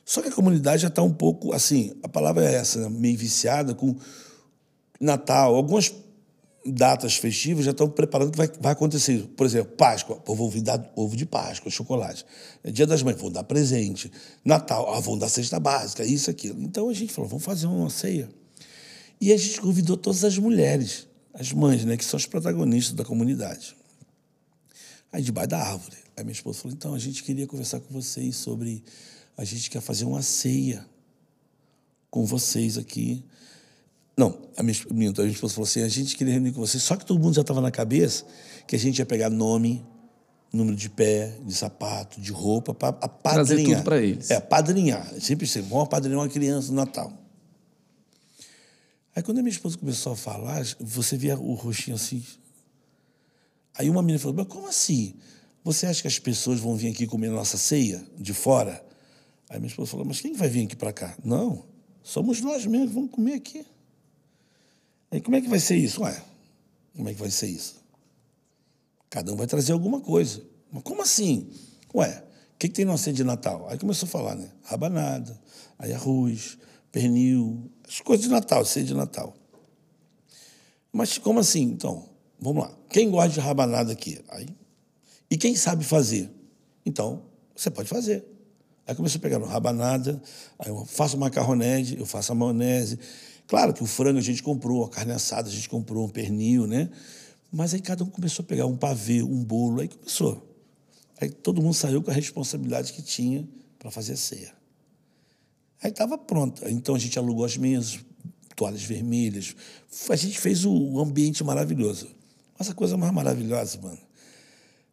Só 0.06 0.22
que 0.22 0.30
a 0.30 0.32
comunidade 0.32 0.82
já 0.82 0.88
está 0.88 1.02
um 1.02 1.14
pouco, 1.14 1.54
assim, 1.54 1.94
a 2.04 2.10
palavra 2.10 2.44
é 2.44 2.56
essa, 2.56 2.80
né? 2.80 2.90
meio 2.90 3.18
viciada 3.18 3.74
com 3.74 3.96
Natal. 5.00 5.56
Algumas 5.56 5.94
datas 6.66 7.16
festivas 7.16 7.66
já 7.66 7.72
estão 7.72 7.90
preparando 7.90 8.32
que 8.32 8.38
vai, 8.38 8.50
vai 8.60 8.72
acontecer. 8.74 9.28
Por 9.36 9.46
exemplo, 9.46 9.74
Páscoa, 9.76 10.18
pô, 10.18 10.36
vou 10.36 10.52
dar 10.62 10.92
ovo 10.96 11.16
de 11.16 11.26
Páscoa, 11.26 11.72
chocolate. 11.72 12.26
Dia 12.64 12.86
das 12.86 13.02
Mães, 13.02 13.20
vou 13.20 13.30
dar 13.30 13.44
presente. 13.44 14.12
Natal, 14.46 14.94
ah, 14.94 15.00
vão 15.00 15.18
dar 15.18 15.30
cesta 15.30 15.60
básica, 15.60 16.04
isso, 16.04 16.30
aquilo. 16.30 16.62
Então 16.62 16.90
a 16.90 16.94
gente 16.94 17.12
falou, 17.12 17.30
vamos 17.30 17.44
fazer 17.44 17.68
uma 17.68 17.90
ceia. 17.90 18.30
E 19.20 19.32
a 19.32 19.38
gente 19.38 19.62
convidou 19.62 19.98
todas 19.98 20.24
as 20.24 20.38
mulheres, 20.38 21.08
as 21.34 21.52
mães, 21.52 21.86
né, 21.86 21.96
que 21.96 22.06
são 22.06 22.18
as 22.18 22.26
protagonistas 22.26 22.96
da 22.96 23.06
comunidade. 23.06 23.76
Aí 25.12 25.22
debaixo 25.22 25.50
da 25.50 25.60
árvore. 25.60 25.98
Aí 26.16 26.24
minha 26.24 26.34
esposa 26.34 26.60
falou, 26.60 26.76
então 26.76 26.94
a 26.94 27.00
gente 27.00 27.24
queria 27.24 27.48
conversar 27.48 27.80
com 27.80 27.94
vocês 27.94 28.36
sobre 28.36 28.84
a 29.42 29.44
gente 29.44 29.72
quer 29.72 29.82
fazer 29.82 30.06
uma 30.06 30.22
ceia 30.22 30.86
com 32.12 32.24
vocês 32.24 32.78
aqui. 32.78 33.26
Não, 34.16 34.38
a 34.56 34.62
minha, 34.62 34.78
a 34.88 34.94
minha 34.94 35.12
esposa 35.32 35.56
falou 35.56 35.68
assim: 35.68 35.82
a 35.82 35.88
gente 35.88 36.16
queria 36.16 36.34
reunir 36.34 36.52
com 36.52 36.60
vocês, 36.60 36.84
só 36.84 36.96
que 36.96 37.04
todo 37.04 37.20
mundo 37.20 37.34
já 37.34 37.42
estava 37.42 37.60
na 37.60 37.72
cabeça 37.72 38.24
que 38.68 38.76
a 38.76 38.80
gente 38.80 39.00
ia 39.00 39.06
pegar 39.06 39.32
nome, 39.32 39.84
número 40.54 40.78
de 40.78 40.92
pé, 40.92 41.40
de 41.44 41.56
sapato, 41.56 42.22
de 42.22 42.32
roupa, 42.32 42.72
para 42.72 42.90
apadrinhar. 42.90 43.46
Trazer 43.46 43.64
tudo 43.64 43.84
para 43.84 43.98
eles. 44.00 44.30
É, 44.30 44.36
apadrinhar. 44.36 45.12
Sempre 45.20 45.48
assim, 45.48 45.62
vamos 45.62 45.86
apadrinhar 45.86 46.20
uma 46.20 46.30
criança 46.30 46.68
no 46.68 46.76
Natal. 46.76 47.12
Aí 49.16 49.24
quando 49.24 49.40
a 49.40 49.42
minha 49.42 49.52
esposa 49.52 49.76
começou 49.76 50.14
a 50.14 50.16
falar, 50.16 50.64
você 50.80 51.18
via 51.18 51.36
o 51.36 51.56
rostinho 51.56 51.96
assim. 51.96 52.24
Aí 53.74 53.90
uma 53.90 54.04
menina 54.04 54.20
falou: 54.20 54.38
Mas 54.38 54.46
como 54.46 54.68
assim? 54.68 55.16
Você 55.64 55.88
acha 55.88 56.00
que 56.00 56.08
as 56.08 56.20
pessoas 56.20 56.60
vão 56.60 56.76
vir 56.76 56.90
aqui 56.90 57.08
comer 57.08 57.32
nossa 57.32 57.58
ceia 57.58 58.06
de 58.20 58.36
fora? 58.36 58.91
Aí 59.52 59.60
minha 59.60 59.68
esposa 59.68 59.92
falou: 59.92 60.06
Mas 60.06 60.22
quem 60.22 60.32
vai 60.32 60.48
vir 60.48 60.66
aqui 60.66 60.78
para 60.78 60.94
cá? 60.94 61.14
Não, 61.24 61.66
somos 62.02 62.40
nós 62.40 62.66
mesmos, 62.66 62.94
vamos 62.94 63.12
comer 63.12 63.34
aqui. 63.34 63.66
Aí 65.12 65.20
como 65.20 65.36
é 65.36 65.42
que 65.42 65.50
vai 65.50 65.60
ser 65.60 65.76
isso? 65.76 66.02
Ué, 66.02 66.24
como 66.96 67.10
é 67.10 67.14
que 67.14 67.20
vai 67.20 67.30
ser 67.30 67.48
isso? 67.48 67.84
Cada 69.10 69.34
um 69.34 69.36
vai 69.36 69.46
trazer 69.46 69.74
alguma 69.74 70.00
coisa. 70.00 70.42
Mas 70.72 70.82
como 70.84 71.02
assim? 71.02 71.50
Ué, 71.94 72.24
o 72.56 72.58
que, 72.58 72.70
que 72.70 72.74
tem 72.74 72.86
no 72.86 72.98
ceia 72.98 73.14
de 73.14 73.26
Natal? 73.26 73.68
Aí 73.70 73.78
começou 73.78 74.08
a 74.08 74.10
falar, 74.10 74.36
né? 74.36 74.50
Rabanada, 74.64 75.38
aí 75.78 75.92
arroz, 75.92 76.58
pernil, 76.90 77.70
as 77.86 78.00
coisas 78.00 78.24
de 78.26 78.32
Natal, 78.32 78.64
ceia 78.64 78.86
de 78.86 78.94
Natal. 78.94 79.36
Mas 80.94 81.18
como 81.18 81.42
assim? 81.42 81.64
Então, 81.64 82.08
vamos 82.40 82.64
lá. 82.64 82.74
Quem 82.90 83.12
gosta 83.12 83.32
de 83.32 83.42
rabanada 83.42 83.92
aqui? 83.92 84.24
Aí, 84.30 84.48
e 85.30 85.38
quem 85.38 85.58
sabe 85.58 85.84
fazer? 85.84 86.32
Então, 86.86 87.24
você 87.54 87.70
pode 87.70 87.90
fazer. 87.90 88.26
Aí 88.88 88.96
começou 88.96 89.20
a 89.20 89.22
pegar 89.22 89.40
no 89.40 89.46
rabanada, 89.46 90.22
aí 90.60 90.70
eu 90.70 90.86
faço 90.86 91.18
macarronese, 91.18 91.98
eu 91.98 92.06
faço 92.06 92.32
a 92.32 92.36
maionese. 92.36 93.00
Claro 93.48 93.74
que 93.74 93.84
o 93.84 93.86
frango 93.86 94.18
a 94.18 94.22
gente 94.22 94.42
comprou, 94.42 94.86
a 94.86 94.90
carne 94.90 95.12
assada 95.12 95.50
a 95.50 95.52
gente 95.52 95.70
comprou, 95.70 96.06
um 96.06 96.10
pernil, 96.10 96.66
né? 96.66 96.90
Mas 97.52 97.74
aí 97.74 97.82
cada 97.82 98.04
um 98.04 98.08
começou 98.08 98.44
a 98.44 98.46
pegar 98.46 98.66
um 98.66 98.78
pavê, 98.78 99.22
um 99.22 99.44
bolo, 99.44 99.82
aí 99.82 99.88
começou. 99.88 100.48
Aí 101.20 101.30
todo 101.30 101.62
mundo 101.62 101.74
saiu 101.74 102.02
com 102.02 102.10
a 102.10 102.14
responsabilidade 102.14 102.94
que 102.94 103.02
tinha 103.02 103.48
para 103.78 103.92
fazer 103.92 104.14
a 104.14 104.18
ceia. 104.18 104.54
Aí 105.84 105.92
estava 105.92 106.18
pronto. 106.18 106.68
Então 106.68 106.96
a 106.96 107.00
gente 107.00 107.18
alugou 107.20 107.44
as 107.44 107.58
mesas, 107.58 108.00
toalhas 108.56 108.84
vermelhas. 108.84 109.56
A 110.10 110.16
gente 110.16 110.40
fez 110.40 110.66
o 110.66 111.00
ambiente 111.00 111.44
maravilhoso. 111.44 112.08
Mas 112.58 112.70
a 112.70 112.74
coisa 112.74 112.96
mais 112.96 113.12
maravilhosa, 113.12 113.80
mano, 113.82 114.00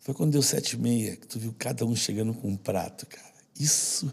foi 0.01 0.15
quando 0.15 0.33
deu 0.33 0.43
sete 0.43 0.73
e 0.73 0.79
meia, 0.79 1.17
que 1.17 1.27
tu 1.27 1.39
viu 1.39 1.55
cada 1.59 1.85
um 1.85 1.95
chegando 1.95 2.33
com 2.33 2.49
um 2.49 2.57
prato, 2.57 3.07
cara. 3.07 3.38
Isso 3.59 4.13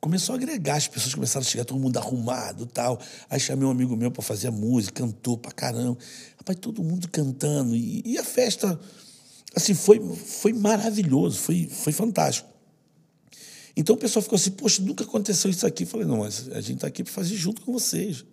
começou 0.00 0.32
a 0.32 0.36
agregar, 0.36 0.76
as 0.76 0.88
pessoas 0.88 1.14
começaram 1.14 1.46
a 1.46 1.48
chegar, 1.48 1.64
todo 1.64 1.78
mundo 1.78 1.96
arrumado 1.96 2.66
tal. 2.66 3.00
Aí 3.30 3.38
chamei 3.38 3.66
um 3.66 3.70
amigo 3.70 3.96
meu 3.96 4.10
para 4.10 4.22
fazer 4.22 4.48
a 4.48 4.50
música, 4.50 5.00
cantou 5.00 5.38
pra 5.38 5.52
caramba. 5.52 5.96
Rapaz, 6.36 6.58
todo 6.60 6.82
mundo 6.82 7.08
cantando. 7.08 7.76
E, 7.76 8.02
e, 8.04 8.18
a 8.18 8.24
festa, 8.24 8.78
assim, 9.54 9.74
foi, 9.74 10.00
foi 10.16 10.52
maravilhoso, 10.52 11.38
foi, 11.38 11.68
foi 11.68 11.92
fantástico. 11.92 12.48
Então 13.76 13.94
o 13.94 13.98
pessoal 13.98 14.22
ficou 14.22 14.36
assim, 14.36 14.50
poxa, 14.50 14.82
nunca 14.82 15.04
aconteceu 15.04 15.50
isso 15.50 15.66
aqui. 15.66 15.84
Eu 15.84 15.86
falei, 15.86 16.06
não, 16.06 16.18
mas 16.18 16.48
a 16.48 16.60
gente 16.60 16.74
está 16.74 16.88
aqui 16.88 17.04
para 17.04 17.12
fazer 17.12 17.36
junto 17.36 17.62
com 17.62 17.72
vocês. 17.72 18.24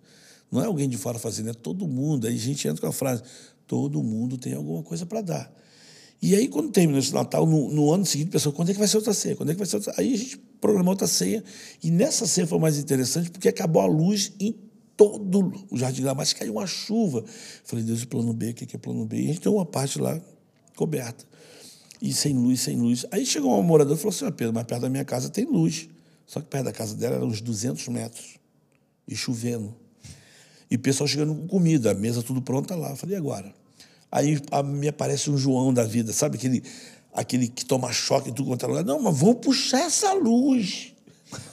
Não 0.50 0.60
é 0.60 0.66
alguém 0.66 0.88
de 0.88 0.96
fora 0.96 1.20
fazendo, 1.20 1.50
é 1.50 1.54
todo 1.54 1.86
mundo. 1.86 2.26
Aí 2.26 2.34
a 2.34 2.38
gente 2.38 2.66
entra 2.66 2.80
com 2.80 2.88
a 2.88 2.92
frase, 2.92 3.22
todo 3.66 4.02
mundo 4.02 4.36
tem 4.36 4.54
alguma 4.54 4.82
coisa 4.82 5.06
para 5.06 5.20
dar. 5.20 5.52
E 6.22 6.34
aí, 6.34 6.48
quando 6.48 6.70
terminou 6.70 6.98
esse 6.98 7.14
Natal, 7.14 7.46
no, 7.46 7.70
no, 7.70 7.90
ano 7.90 8.04
seguinte, 8.04 8.30
pensou, 8.30 8.52
quando 8.52 8.70
é 8.70 8.72
que 8.72 8.78
vai 8.78 8.88
ser 8.88 8.98
outra 8.98 9.14
ceia? 9.14 9.34
Quando 9.36 9.50
é 9.50 9.52
que 9.54 9.58
vai 9.58 9.66
ser 9.66 9.76
outra 9.76 9.94
Aí 9.96 10.12
a 10.12 10.16
gente 10.16 10.36
programou 10.60 10.92
outra 10.92 11.06
ceia. 11.06 11.42
E 11.82 11.90
nessa 11.90 12.26
ceia 12.26 12.46
foi 12.46 12.58
mais 12.58 12.78
interessante, 12.78 13.30
porque 13.30 13.48
acabou 13.48 13.80
a 13.80 13.86
luz 13.86 14.32
em 14.38 14.54
todo 14.96 15.50
o 15.70 15.78
Jardim 15.78 16.02
Mas 16.14 16.34
caiu 16.34 16.52
uma 16.52 16.66
chuva. 16.66 17.24
Falei, 17.64 17.82
Deus, 17.84 18.04
plano 18.04 18.34
B, 18.34 18.50
o 18.50 18.54
que 18.54 18.76
é 18.76 18.78
plano 18.78 19.06
B? 19.06 19.16
E 19.16 19.24
a 19.24 19.26
gente 19.28 19.40
tem 19.40 19.50
uma 19.50 19.64
parte 19.64 19.98
lá 19.98 20.20
coberta. 20.76 21.24
E 22.02 22.12
sem 22.12 22.34
luz, 22.34 22.60
sem 22.60 22.76
luz. 22.76 23.06
Aí 23.10 23.24
chegou 23.24 23.52
uma 23.54 23.62
moradora 23.62 23.96
e 23.96 23.98
falou 23.98 24.14
assim, 24.14 24.30
Pedro, 24.32 24.52
mas 24.52 24.64
perto 24.64 24.82
da 24.82 24.90
minha 24.90 25.04
casa 25.04 25.30
tem 25.30 25.46
luz. 25.46 25.88
Só 26.26 26.40
que 26.40 26.46
perto 26.46 26.66
da 26.66 26.72
casa 26.72 26.94
dela 26.94 27.16
eram 27.16 27.28
uns 27.28 27.40
200 27.40 27.88
metros. 27.88 28.36
E 29.08 29.16
chovendo. 29.16 29.74
E 30.70 30.76
o 30.76 30.78
pessoal 30.78 31.08
chegando 31.08 31.34
com 31.34 31.46
comida, 31.48 31.92
a 31.92 31.94
mesa 31.94 32.22
tudo 32.22 32.42
pronta 32.42 32.76
lá. 32.76 32.90
Eu 32.90 32.96
falei, 32.96 33.16
e 33.16 33.18
agora? 33.18 33.54
Aí 34.10 34.40
me 34.64 34.88
aparece 34.88 35.30
um 35.30 35.38
João 35.38 35.72
da 35.72 35.84
vida, 35.84 36.12
sabe 36.12 36.36
aquele, 36.36 36.62
aquele 37.12 37.48
que 37.48 37.64
toma 37.64 37.92
choque 37.92 38.30
em 38.30 38.32
tudo 38.32 38.48
quanto 38.48 38.64
é 38.64 38.68
lugar. 38.68 38.84
Não, 38.84 39.00
mas 39.00 39.16
vamos 39.16 39.36
puxar 39.36 39.80
essa 39.80 40.12
luz. 40.12 40.92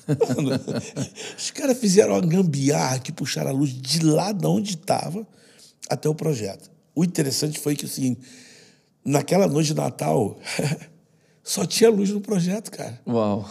Mano, 0.07 0.59
os 1.37 1.51
caras 1.51 1.77
fizeram 1.77 2.13
uma 2.13 2.21
gambiarra 2.21 2.99
que 2.99 3.11
puxaram 3.11 3.51
a 3.51 3.53
luz 3.53 3.71
de 3.73 4.03
lá 4.03 4.31
de 4.31 4.45
onde 4.45 4.71
estava 4.71 5.27
até 5.89 6.09
o 6.09 6.15
projeto. 6.15 6.71
O 6.95 7.03
interessante 7.03 7.59
foi 7.59 7.75
que, 7.75 7.85
assim, 7.85 8.17
naquela 9.05 9.47
noite 9.47 9.67
de 9.67 9.75
Natal, 9.75 10.39
só 11.43 11.65
tinha 11.65 11.89
luz 11.89 12.09
no 12.09 12.21
projeto, 12.21 12.71
cara. 12.71 12.99
Uau! 13.05 13.47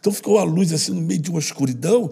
Então 0.00 0.12
ficou 0.12 0.38
a 0.38 0.44
luz 0.44 0.72
assim 0.72 0.92
no 0.92 1.00
meio 1.00 1.20
de 1.20 1.30
uma 1.30 1.40
escuridão 1.40 2.10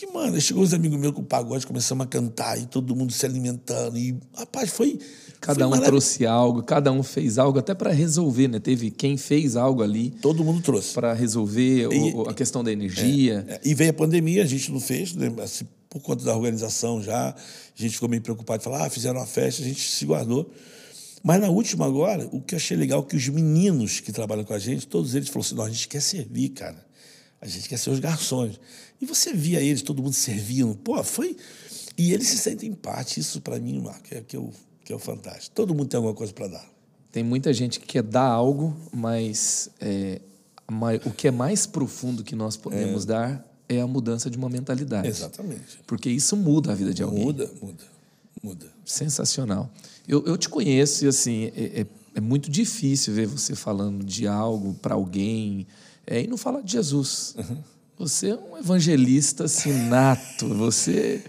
E, 0.00 0.06
mano, 0.12 0.40
chegou 0.40 0.62
uns 0.62 0.72
amigos 0.72 0.98
meus 0.98 1.12
com 1.12 1.20
o 1.20 1.24
pagode, 1.24 1.66
começamos 1.66 2.06
a 2.06 2.08
cantar, 2.08 2.58
e 2.58 2.66
todo 2.66 2.94
mundo 2.94 3.12
se 3.12 3.26
alimentando. 3.26 3.98
E, 3.98 4.16
rapaz, 4.34 4.70
foi. 4.70 4.98
Cada 5.40 5.68
foi 5.68 5.78
um 5.78 5.82
trouxe 5.82 6.26
algo, 6.26 6.62
cada 6.62 6.90
um 6.90 7.02
fez 7.02 7.38
algo, 7.38 7.58
até 7.58 7.74
para 7.74 7.90
resolver, 7.92 8.48
né? 8.48 8.58
Teve 8.58 8.90
quem 8.90 9.16
fez 9.16 9.56
algo 9.56 9.82
ali. 9.82 10.10
Todo 10.10 10.44
mundo 10.44 10.60
trouxe. 10.60 10.92
Para 10.92 11.12
resolver 11.12 11.88
e, 11.92 12.12
o, 12.12 12.22
a 12.22 12.34
questão 12.34 12.64
da 12.64 12.72
energia. 12.72 13.44
É, 13.48 13.54
é, 13.54 13.60
e 13.64 13.74
veio 13.74 13.90
a 13.90 13.94
pandemia, 13.94 14.42
a 14.42 14.46
gente 14.46 14.70
não 14.72 14.80
fez, 14.80 15.14
né? 15.14 15.32
assim, 15.42 15.66
por 15.88 16.00
conta 16.00 16.24
da 16.24 16.34
organização 16.34 17.02
já. 17.02 17.30
A 17.30 17.34
gente 17.82 17.94
ficou 17.94 18.08
meio 18.08 18.22
preocupado, 18.22 18.62
falar, 18.62 18.86
ah, 18.86 18.90
fizeram 18.90 19.20
uma 19.20 19.26
festa, 19.26 19.62
a 19.62 19.64
gente 19.64 19.80
se 19.80 20.04
guardou. 20.04 20.50
Mas 21.22 21.40
na 21.40 21.48
última 21.48 21.86
agora, 21.86 22.28
o 22.32 22.40
que 22.40 22.54
eu 22.54 22.56
achei 22.56 22.76
legal 22.76 23.02
é 23.02 23.10
que 23.10 23.16
os 23.16 23.28
meninos 23.28 24.00
que 24.00 24.12
trabalham 24.12 24.44
com 24.44 24.54
a 24.54 24.58
gente, 24.58 24.86
todos 24.86 25.14
eles 25.14 25.28
falaram 25.28 25.46
assim: 25.46 25.54
não, 25.54 25.64
a 25.64 25.70
gente 25.70 25.88
quer 25.88 26.00
servir, 26.00 26.50
cara. 26.50 26.86
A 27.40 27.46
gente 27.46 27.68
quer 27.68 27.78
ser 27.78 27.90
os 27.90 28.00
garçons. 28.00 28.58
E 29.00 29.06
você 29.06 29.32
via 29.32 29.60
eles, 29.60 29.82
todo 29.82 30.02
mundo 30.02 30.14
servindo. 30.14 30.74
Pô, 30.76 31.02
foi. 31.04 31.36
E 31.96 32.12
eles 32.12 32.28
se 32.28 32.38
sentem 32.38 32.72
parte. 32.72 33.20
Isso, 33.20 33.40
para 33.40 33.58
mim, 33.58 33.80
Marco, 33.80 34.06
é 34.10 34.20
que, 34.20 34.36
eu, 34.36 34.52
que 34.88 34.92
é 34.94 34.96
o 34.96 34.98
fantástico. 34.98 35.54
Todo 35.54 35.74
mundo 35.74 35.86
tem 35.86 35.98
alguma 35.98 36.14
coisa 36.14 36.32
para 36.32 36.48
dar. 36.48 36.66
Tem 37.12 37.22
muita 37.22 37.52
gente 37.52 37.78
que 37.78 37.84
quer 37.84 38.02
dar 38.02 38.22
algo, 38.22 38.74
mas 38.90 39.68
é, 39.78 40.18
o 41.04 41.10
que 41.10 41.28
é 41.28 41.30
mais 41.30 41.66
profundo 41.66 42.24
que 42.24 42.34
nós 42.34 42.56
podemos 42.56 43.04
é. 43.04 43.06
dar 43.06 43.58
é 43.68 43.82
a 43.82 43.86
mudança 43.86 44.30
de 44.30 44.38
uma 44.38 44.48
mentalidade. 44.48 45.06
Exatamente. 45.06 45.78
Porque 45.86 46.08
isso 46.08 46.34
muda 46.38 46.72
a 46.72 46.74
vida 46.74 46.94
de 46.94 47.02
alguém. 47.02 47.22
Muda, 47.22 47.50
muda, 47.60 47.84
muda. 48.42 48.66
Sensacional. 48.82 49.70
Eu, 50.08 50.24
eu 50.24 50.38
te 50.38 50.48
conheço 50.48 51.04
e, 51.04 51.08
assim, 51.08 51.52
é, 51.54 51.82
é, 51.82 51.86
é 52.14 52.20
muito 52.22 52.50
difícil 52.50 53.12
ver 53.12 53.26
você 53.26 53.54
falando 53.54 54.02
de 54.02 54.26
algo 54.26 54.72
para 54.72 54.94
alguém 54.94 55.66
é, 56.06 56.22
e 56.22 56.26
não 56.26 56.38
falar 56.38 56.62
de 56.62 56.72
Jesus. 56.72 57.34
Uhum. 57.36 57.58
Você 57.98 58.28
é 58.30 58.36
um 58.36 58.56
evangelista 58.56 59.44
assim, 59.44 59.70
nato. 59.86 60.48
Você, 60.54 61.22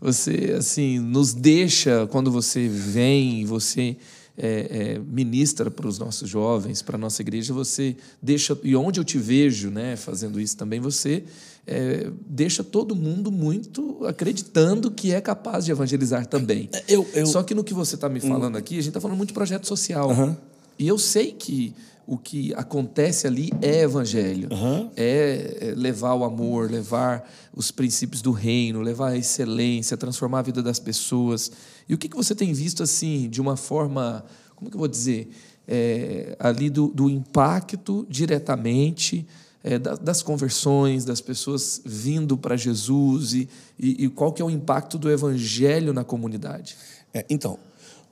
você 0.00 0.54
assim, 0.56 0.98
nos 0.98 1.34
deixa, 1.34 2.06
quando 2.06 2.30
você 2.30 2.68
vem, 2.68 3.44
você 3.44 3.96
é, 4.36 4.94
é, 4.96 4.98
ministra 4.98 5.70
para 5.70 5.86
os 5.86 5.98
nossos 5.98 6.28
jovens, 6.28 6.80
para 6.80 6.96
a 6.96 6.98
nossa 6.98 7.20
igreja, 7.20 7.52
você 7.52 7.94
deixa, 8.22 8.56
e 8.62 8.74
onde 8.74 8.98
eu 8.98 9.04
te 9.04 9.18
vejo 9.18 9.70
né, 9.70 9.96
fazendo 9.96 10.40
isso 10.40 10.56
também, 10.56 10.80
você 10.80 11.24
é, 11.66 12.10
deixa 12.26 12.64
todo 12.64 12.96
mundo 12.96 13.30
muito 13.30 14.04
acreditando 14.06 14.90
que 14.90 15.12
é 15.12 15.20
capaz 15.20 15.66
de 15.66 15.72
evangelizar 15.72 16.26
também. 16.26 16.70
É, 16.72 16.84
eu, 16.88 17.06
eu... 17.12 17.26
Só 17.26 17.42
que 17.42 17.54
no 17.54 17.62
que 17.62 17.74
você 17.74 17.96
está 17.96 18.08
me 18.08 18.20
falando 18.20 18.56
aqui, 18.56 18.74
a 18.74 18.80
gente 18.80 18.88
está 18.88 19.00
falando 19.00 19.18
muito 19.18 19.28
de 19.28 19.34
projeto 19.34 19.66
social. 19.66 20.10
Uhum. 20.10 20.34
E 20.78 20.88
eu 20.88 20.96
sei 20.96 21.32
que 21.32 21.74
o 22.10 22.18
que 22.18 22.52
acontece 22.54 23.28
ali 23.28 23.52
é 23.62 23.82
evangelho. 23.82 24.48
Uhum. 24.50 24.90
É 24.96 25.72
levar 25.76 26.14
o 26.14 26.24
amor, 26.24 26.68
levar 26.68 27.30
os 27.54 27.70
princípios 27.70 28.20
do 28.20 28.32
reino, 28.32 28.80
levar 28.80 29.10
a 29.10 29.16
excelência, 29.16 29.96
transformar 29.96 30.40
a 30.40 30.42
vida 30.42 30.60
das 30.60 30.80
pessoas. 30.80 31.52
E 31.88 31.94
o 31.94 31.98
que, 31.98 32.08
que 32.08 32.16
você 32.16 32.34
tem 32.34 32.52
visto 32.52 32.82
assim, 32.82 33.28
de 33.30 33.40
uma 33.40 33.56
forma, 33.56 34.24
como 34.56 34.68
que 34.68 34.76
eu 34.76 34.80
vou 34.80 34.88
dizer, 34.88 35.30
é, 35.68 36.36
ali 36.40 36.68
do, 36.68 36.88
do, 36.88 37.08
impacto 37.08 38.04
diretamente 38.10 39.24
é, 39.62 39.78
das 39.78 40.20
conversões, 40.20 41.04
das 41.04 41.20
pessoas 41.20 41.80
vindo 41.86 42.36
para 42.36 42.56
Jesus 42.56 43.34
e, 43.34 43.48
e, 43.78 44.06
e, 44.06 44.08
qual 44.08 44.32
que 44.32 44.42
é 44.42 44.44
o 44.44 44.50
impacto 44.50 44.98
do 44.98 45.08
evangelho 45.08 45.92
na 45.92 46.02
comunidade? 46.02 46.76
É, 47.14 47.24
então, 47.30 47.56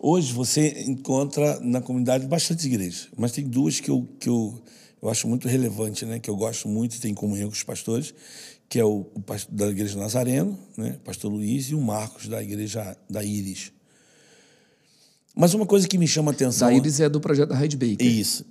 Hoje 0.00 0.32
você 0.32 0.84
encontra 0.86 1.58
na 1.58 1.80
comunidade 1.80 2.24
bastante 2.26 2.66
igrejas, 2.66 3.08
mas 3.16 3.32
tem 3.32 3.44
duas 3.44 3.80
que 3.80 3.90
eu, 3.90 4.06
que 4.20 4.28
eu, 4.28 4.56
eu 5.02 5.10
acho 5.10 5.26
muito 5.26 5.48
relevante, 5.48 6.06
né? 6.06 6.20
que 6.20 6.30
eu 6.30 6.36
gosto 6.36 6.68
muito 6.68 6.94
e 6.94 7.00
tenho 7.00 7.16
comunhão 7.16 7.48
com 7.48 7.54
os 7.54 7.64
pastores, 7.64 8.14
que 8.68 8.78
é 8.78 8.84
o, 8.84 9.06
o 9.12 9.20
pastor 9.20 9.52
da 9.52 9.66
Igreja 9.66 9.98
Nazareno, 9.98 10.56
né? 10.76 11.00
pastor 11.04 11.32
Luiz, 11.32 11.70
e 11.70 11.74
o 11.74 11.80
Marcos, 11.80 12.28
da 12.28 12.40
Igreja 12.40 12.96
da 13.10 13.24
Íris. 13.24 13.72
Mas 15.34 15.52
uma 15.52 15.66
coisa 15.66 15.88
que 15.88 15.98
me 15.98 16.06
chama 16.06 16.30
a 16.30 16.34
atenção... 16.34 16.68
Da 16.68 16.74
Íris 16.74 17.00
é 17.00 17.08
do 17.08 17.20
projeto 17.20 17.48
da 17.48 17.56
Hyde 17.56 17.76
Baker. 17.76 18.06
Isso. 18.06 18.46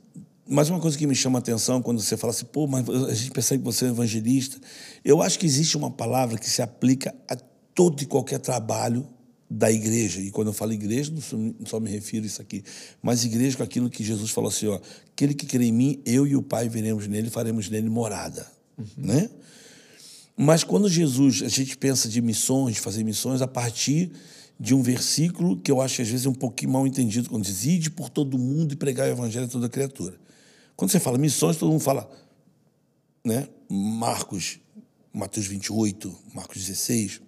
Mas 0.46 0.70
uma 0.70 0.82
coisa 0.82 0.98
que 0.98 1.08
me 1.08 1.16
chama 1.16 1.40
a 1.40 1.42
atenção 1.42 1.82
quando 1.82 2.02
você 2.02 2.18
fala 2.18 2.32
assim, 2.32 2.46
pô, 2.46 2.68
mas 2.68 2.90
a 2.90 3.14
gente 3.14 3.32
percebe 3.32 3.60
que 3.60 3.66
você 3.66 3.86
é 3.86 3.90
evangelista. 3.90 4.60
Eu 5.04 5.22
acho 5.22 5.40
que 5.40 5.46
existe 5.46 5.78
uma 5.78 5.92
palavra 5.92 6.38
que 6.38 6.50
se 6.50 6.62
aplica 6.62 7.16
a 7.30 7.38
todo 7.74 8.02
e 8.02 8.06
qualquer 8.06 8.40
trabalho 8.40 9.08
da 9.50 9.72
igreja. 9.72 10.20
E 10.20 10.30
quando 10.30 10.48
eu 10.48 10.54
falo 10.54 10.74
igreja, 10.74 11.12
não 11.12 11.66
só 11.66 11.80
me 11.80 11.90
refiro 11.90 12.24
a 12.24 12.28
isso 12.28 12.42
aqui, 12.42 12.64
mas 13.02 13.24
igreja 13.24 13.58
com 13.58 13.64
aquilo 13.64 13.90
que 13.90 14.04
Jesus 14.04 14.32
falou 14.32 14.50
assim: 14.50 14.68
ó, 14.68 14.80
aquele 15.12 15.34
que 15.34 15.46
crê 15.46 15.66
em 15.66 15.72
mim, 15.72 16.02
eu 16.06 16.28
e 16.28 16.36
o 16.36 16.42
Pai 16.42 16.68
veremos 16.68 17.08
nele, 17.08 17.30
faremos 17.30 17.70
nele 17.70 17.90
morada. 17.90 18.50
Uhum. 18.78 18.86
Né? 18.98 19.30
Mas 20.36 20.64
quando 20.64 20.88
Jesus, 20.88 21.42
a 21.42 21.48
gente 21.48 21.78
pensa 21.78 22.08
de 22.08 22.22
missões, 22.22 22.76
de 22.76 22.82
fazer 22.82 23.04
missões, 23.04 23.42
a 23.42 23.48
partir 23.48 24.12
de 24.60 24.74
um 24.74 24.82
versículo 24.82 25.58
que 25.58 25.72
eu 25.72 25.82
acho 25.82 26.02
às 26.02 26.08
vezes 26.08 26.26
é 26.26 26.30
um 26.30 26.34
pouquinho 26.34 26.72
mal 26.72 26.86
entendido, 26.86 27.30
quando 27.30 27.44
diz: 27.44 27.66
ide 27.66 27.90
por 27.90 28.10
todo 28.10 28.38
mundo 28.38 28.74
e 28.74 28.76
pregar 28.76 29.08
o 29.08 29.12
evangelho 29.12 29.46
a 29.46 29.50
toda 29.50 29.70
criatura. 29.70 30.16
Quando 30.76 30.92
você 30.92 31.00
fala 31.00 31.18
missões, 31.18 31.58
todo 31.58 31.72
mundo 31.72 31.82
fala, 31.82 32.10
né? 33.26 33.48
Marcos, 33.70 34.60
Mateus 35.12 35.48
28, 35.48 36.16
Marcos 36.34 36.58
16. 36.58 37.22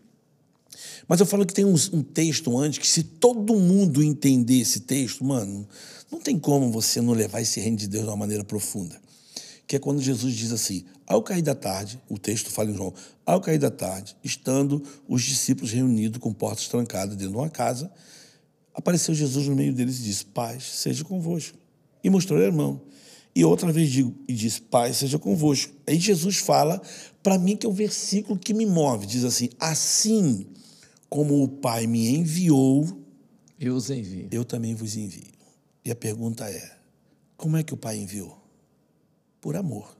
Mas 1.07 1.19
eu 1.19 1.25
falo 1.25 1.45
que 1.45 1.53
tem 1.53 1.65
um, 1.65 1.75
um, 1.93 2.03
texto 2.03 2.57
antes 2.57 2.80
que, 2.80 2.88
se 2.88 3.03
todo 3.03 3.55
mundo 3.55 4.03
entender 4.03 4.59
esse 4.59 4.82
texto, 4.82 5.23
mano, 5.23 5.67
não 6.11 6.19
tem 6.19 6.38
como 6.38 6.71
você 6.71 7.01
não 7.01 7.13
levar 7.13 7.41
esse 7.41 7.59
reino 7.59 7.77
de 7.77 7.88
Deus 7.88 8.03
de 8.03 8.09
uma 8.09 8.17
maneira 8.17 8.43
profunda. 8.43 8.99
Que 9.67 9.75
é 9.75 9.80
quando 9.80 10.01
Jesus 10.01 10.34
diz 10.34 10.51
assim: 10.51 10.86
ao 11.07 11.23
cair 11.23 11.41
da 11.41 11.55
tarde, 11.55 11.99
o 12.09 12.17
texto 12.17 12.49
fala 12.49 12.69
em 12.69 12.75
João, 12.75 12.93
ao 13.25 13.41
cair 13.41 13.59
da 13.59 13.71
tarde, 13.71 14.15
estando 14.23 14.84
os 15.07 15.23
discípulos 15.23 15.71
reunidos 15.71 16.19
com 16.19 16.34
portas 16.34 16.67
trancadas 16.67 17.15
dentro 17.15 17.34
de 17.34 17.38
uma 17.38 17.49
casa, 17.49 17.91
apareceu 18.73 19.13
Jesus 19.13 19.47
no 19.47 19.55
meio 19.55 19.73
deles 19.73 19.99
e 19.99 20.03
disse: 20.03 20.25
Paz 20.25 20.63
seja 20.63 21.03
convosco. 21.03 21.57
E 22.03 22.09
mostrou 22.09 22.45
a 22.45 22.51
mão. 22.51 22.82
E 23.36 23.43
outra 23.45 23.71
vez 23.71 23.89
digo, 23.89 24.13
e 24.27 24.34
disse: 24.34 24.61
Pai 24.61 24.93
seja 24.93 25.19
convosco. 25.19 25.73
Aí 25.88 25.99
Jesus 25.99 26.38
fala, 26.38 26.82
para 27.21 27.38
mim, 27.38 27.55
que 27.55 27.65
é 27.65 27.69
o 27.69 27.73
versículo 27.73 28.38
que 28.38 28.53
me 28.53 28.65
move: 28.65 29.05
diz 29.05 29.23
assim, 29.23 29.49
assim 29.59 30.47
como 31.10 31.43
o 31.43 31.47
Pai 31.47 31.88
me 31.88 32.07
enviou, 32.07 32.88
eu 33.60 33.76
os 33.76 33.89
envio. 33.89 34.28
Eu 34.32 34.45
também 34.45 34.76
vos 34.76 34.95
envio. 34.95 35.34
E 35.84 35.91
a 35.91 35.95
pergunta 35.95 36.45
é: 36.49 36.72
como 37.36 37.57
é 37.57 37.64
que 37.64 37.74
o 37.74 37.78
Pai 37.78 37.97
enviou? 37.97 38.38
Por 39.41 39.55
amor. 39.55 39.97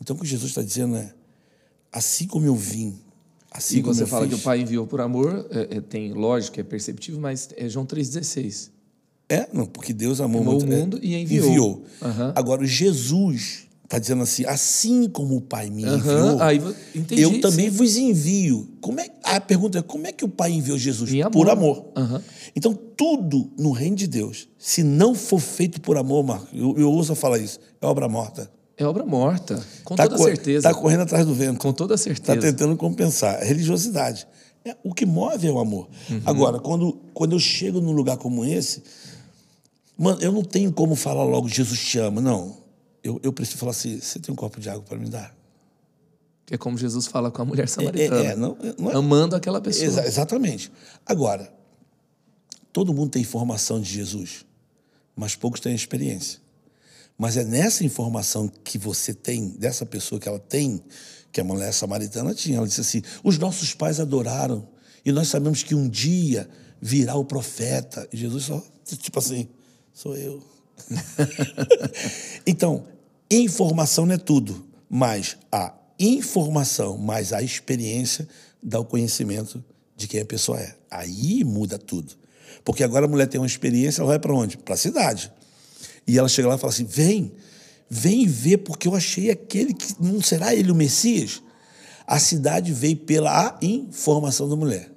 Então 0.00 0.16
o 0.16 0.18
que 0.18 0.26
Jesus 0.26 0.50
está 0.50 0.62
dizendo 0.62 0.96
é: 0.96 1.14
assim 1.92 2.26
como 2.26 2.44
eu 2.44 2.56
vim, 2.56 2.98
assim 3.50 3.78
e 3.78 3.82
como 3.82 3.94
você 3.94 4.02
eu 4.02 4.06
fala 4.06 4.26
fiz, 4.26 4.34
que 4.34 4.40
o 4.40 4.44
Pai 4.44 4.60
enviou 4.60 4.86
por 4.86 5.00
amor, 5.00 5.46
é, 5.50 5.76
é, 5.76 5.80
tem 5.80 6.12
lógica, 6.12 6.60
é 6.60 6.64
perceptível, 6.64 7.20
mas 7.20 7.50
é 7.56 7.68
João 7.68 7.86
3,16. 7.86 8.70
É, 9.28 9.48
não, 9.52 9.64
porque 9.64 9.94
Deus 9.94 10.20
amou, 10.20 10.42
amou 10.42 10.54
muito, 10.54 10.66
o 10.66 10.76
mundo 10.76 10.98
é, 10.98 11.06
e 11.06 11.14
enviou. 11.14 11.46
enviou. 11.46 11.84
Uhum. 12.02 12.32
Agora, 12.34 12.66
Jesus 12.66 13.66
Está 13.92 13.98
dizendo 13.98 14.22
assim, 14.22 14.46
assim 14.46 15.06
como 15.06 15.36
o 15.36 15.40
Pai 15.42 15.68
me 15.68 15.84
enviou, 15.84 16.40
Aí, 16.40 16.58
entendi, 16.94 17.20
eu 17.20 17.42
também 17.42 17.70
sim. 17.70 17.76
vos 17.76 17.94
envio. 17.98 18.66
Como 18.80 18.98
é, 18.98 19.10
a 19.22 19.38
pergunta 19.38 19.80
é, 19.80 19.82
como 19.82 20.06
é 20.06 20.12
que 20.12 20.24
o 20.24 20.30
Pai 20.30 20.50
enviou 20.50 20.78
Jesus? 20.78 21.12
Amor. 21.12 21.30
Por 21.30 21.50
amor. 21.50 21.84
Uhum. 21.94 22.18
Então, 22.56 22.72
tudo 22.72 23.50
no 23.58 23.70
reino 23.70 23.94
de 23.94 24.06
Deus, 24.06 24.48
se 24.58 24.82
não 24.82 25.14
for 25.14 25.38
feito 25.38 25.78
por 25.78 25.98
amor, 25.98 26.24
Marco, 26.24 26.48
eu, 26.54 26.74
eu 26.78 26.90
ouso 26.90 27.14
falar 27.14 27.36
isso, 27.36 27.60
é 27.82 27.86
obra 27.86 28.08
morta. 28.08 28.50
É 28.78 28.86
obra 28.86 29.04
morta, 29.04 29.62
com 29.84 29.94
tá 29.94 30.08
toda 30.08 30.24
certeza. 30.24 30.68
Está 30.68 30.80
correndo 30.80 31.02
atrás 31.02 31.26
do 31.26 31.34
vento. 31.34 31.58
Com 31.58 31.74
toda 31.74 31.94
certeza. 31.98 32.32
Está 32.32 32.34
tentando 32.34 32.74
compensar. 32.78 33.42
É 33.42 33.44
religiosidade. 33.44 34.26
É, 34.64 34.74
o 34.82 34.94
que 34.94 35.04
move 35.04 35.46
é 35.46 35.50
o 35.50 35.58
amor. 35.58 35.86
Uhum. 36.08 36.22
Agora, 36.24 36.58
quando, 36.58 36.98
quando 37.12 37.32
eu 37.32 37.38
chego 37.38 37.78
num 37.78 37.92
lugar 37.92 38.16
como 38.16 38.42
esse, 38.42 38.82
mano, 39.98 40.18
eu 40.22 40.32
não 40.32 40.42
tenho 40.42 40.72
como 40.72 40.96
falar 40.96 41.24
logo, 41.24 41.46
Jesus 41.46 41.78
te 41.78 41.98
ama. 41.98 42.22
Não 42.22 42.61
eu, 43.02 43.20
eu 43.22 43.32
preciso 43.32 43.58
falar 43.58 43.72
assim: 43.72 44.00
você 44.00 44.18
tem 44.18 44.32
um 44.32 44.36
copo 44.36 44.60
de 44.60 44.68
água 44.68 44.82
para 44.82 44.98
me 44.98 45.08
dar? 45.08 45.34
Que 46.46 46.54
é 46.54 46.58
como 46.58 46.76
Jesus 46.76 47.06
fala 47.06 47.30
com 47.30 47.42
a 47.42 47.44
mulher 47.44 47.68
samaritana. 47.68 48.22
É, 48.22 48.26
é, 48.32 48.36
não, 48.36 48.56
não 48.78 48.90
é, 48.90 48.96
amando 48.96 49.36
aquela 49.36 49.60
pessoa. 49.60 49.86
Exa 49.86 50.06
exatamente. 50.06 50.70
Agora, 51.06 51.52
todo 52.72 52.92
mundo 52.92 53.10
tem 53.10 53.22
informação 53.22 53.80
de 53.80 53.90
Jesus, 53.92 54.44
mas 55.14 55.34
poucos 55.34 55.60
têm 55.60 55.74
experiência. 55.74 56.40
Mas 57.16 57.36
é 57.36 57.44
nessa 57.44 57.84
informação 57.84 58.48
que 58.48 58.78
você 58.78 59.14
tem, 59.14 59.50
dessa 59.50 59.86
pessoa 59.86 60.20
que 60.20 60.28
ela 60.28 60.40
tem, 60.40 60.82
que 61.30 61.40
a 61.40 61.44
mulher 61.44 61.72
samaritana 61.72 62.34
tinha. 62.34 62.58
Ela 62.58 62.66
disse 62.66 62.80
assim: 62.80 63.02
os 63.22 63.38
nossos 63.38 63.74
pais 63.74 64.00
adoraram, 64.00 64.68
e 65.04 65.12
nós 65.12 65.28
sabemos 65.28 65.62
que 65.62 65.74
um 65.74 65.88
dia 65.88 66.48
virá 66.80 67.14
o 67.14 67.24
profeta. 67.24 68.08
E 68.12 68.16
Jesus 68.16 68.44
só, 68.44 68.62
tipo 68.84 69.18
assim, 69.18 69.48
sou 69.92 70.16
eu. 70.16 70.42
então, 72.46 72.84
informação 73.36 74.06
não 74.06 74.14
é 74.14 74.18
tudo, 74.18 74.66
mas 74.88 75.36
a 75.50 75.74
informação 75.98 76.98
mais 76.98 77.32
a 77.32 77.42
experiência 77.42 78.28
dá 78.62 78.78
o 78.78 78.84
conhecimento 78.84 79.64
de 79.96 80.08
quem 80.08 80.20
a 80.20 80.24
pessoa 80.24 80.60
é. 80.60 80.74
Aí 80.90 81.44
muda 81.44 81.78
tudo. 81.78 82.14
Porque 82.64 82.84
agora 82.84 83.06
a 83.06 83.08
mulher 83.08 83.26
tem 83.26 83.40
uma 83.40 83.46
experiência, 83.46 84.00
ela 84.00 84.08
vai 84.08 84.18
para 84.18 84.34
onde? 84.34 84.56
Para 84.56 84.74
a 84.74 84.78
cidade. 84.78 85.32
E 86.06 86.18
ela 86.18 86.28
chega 86.28 86.48
lá 86.48 86.56
e 86.56 86.58
fala 86.58 86.72
assim: 86.72 86.84
vem, 86.84 87.32
vem 87.88 88.26
ver, 88.26 88.58
porque 88.58 88.88
eu 88.88 88.94
achei 88.94 89.30
aquele 89.30 89.72
que 89.74 89.94
não 90.00 90.20
será 90.20 90.54
ele 90.54 90.70
o 90.70 90.74
Messias. 90.74 91.42
A 92.06 92.18
cidade 92.18 92.72
veio 92.72 92.96
pela 92.96 93.58
informação 93.62 94.48
da 94.48 94.56
mulher. 94.56 94.90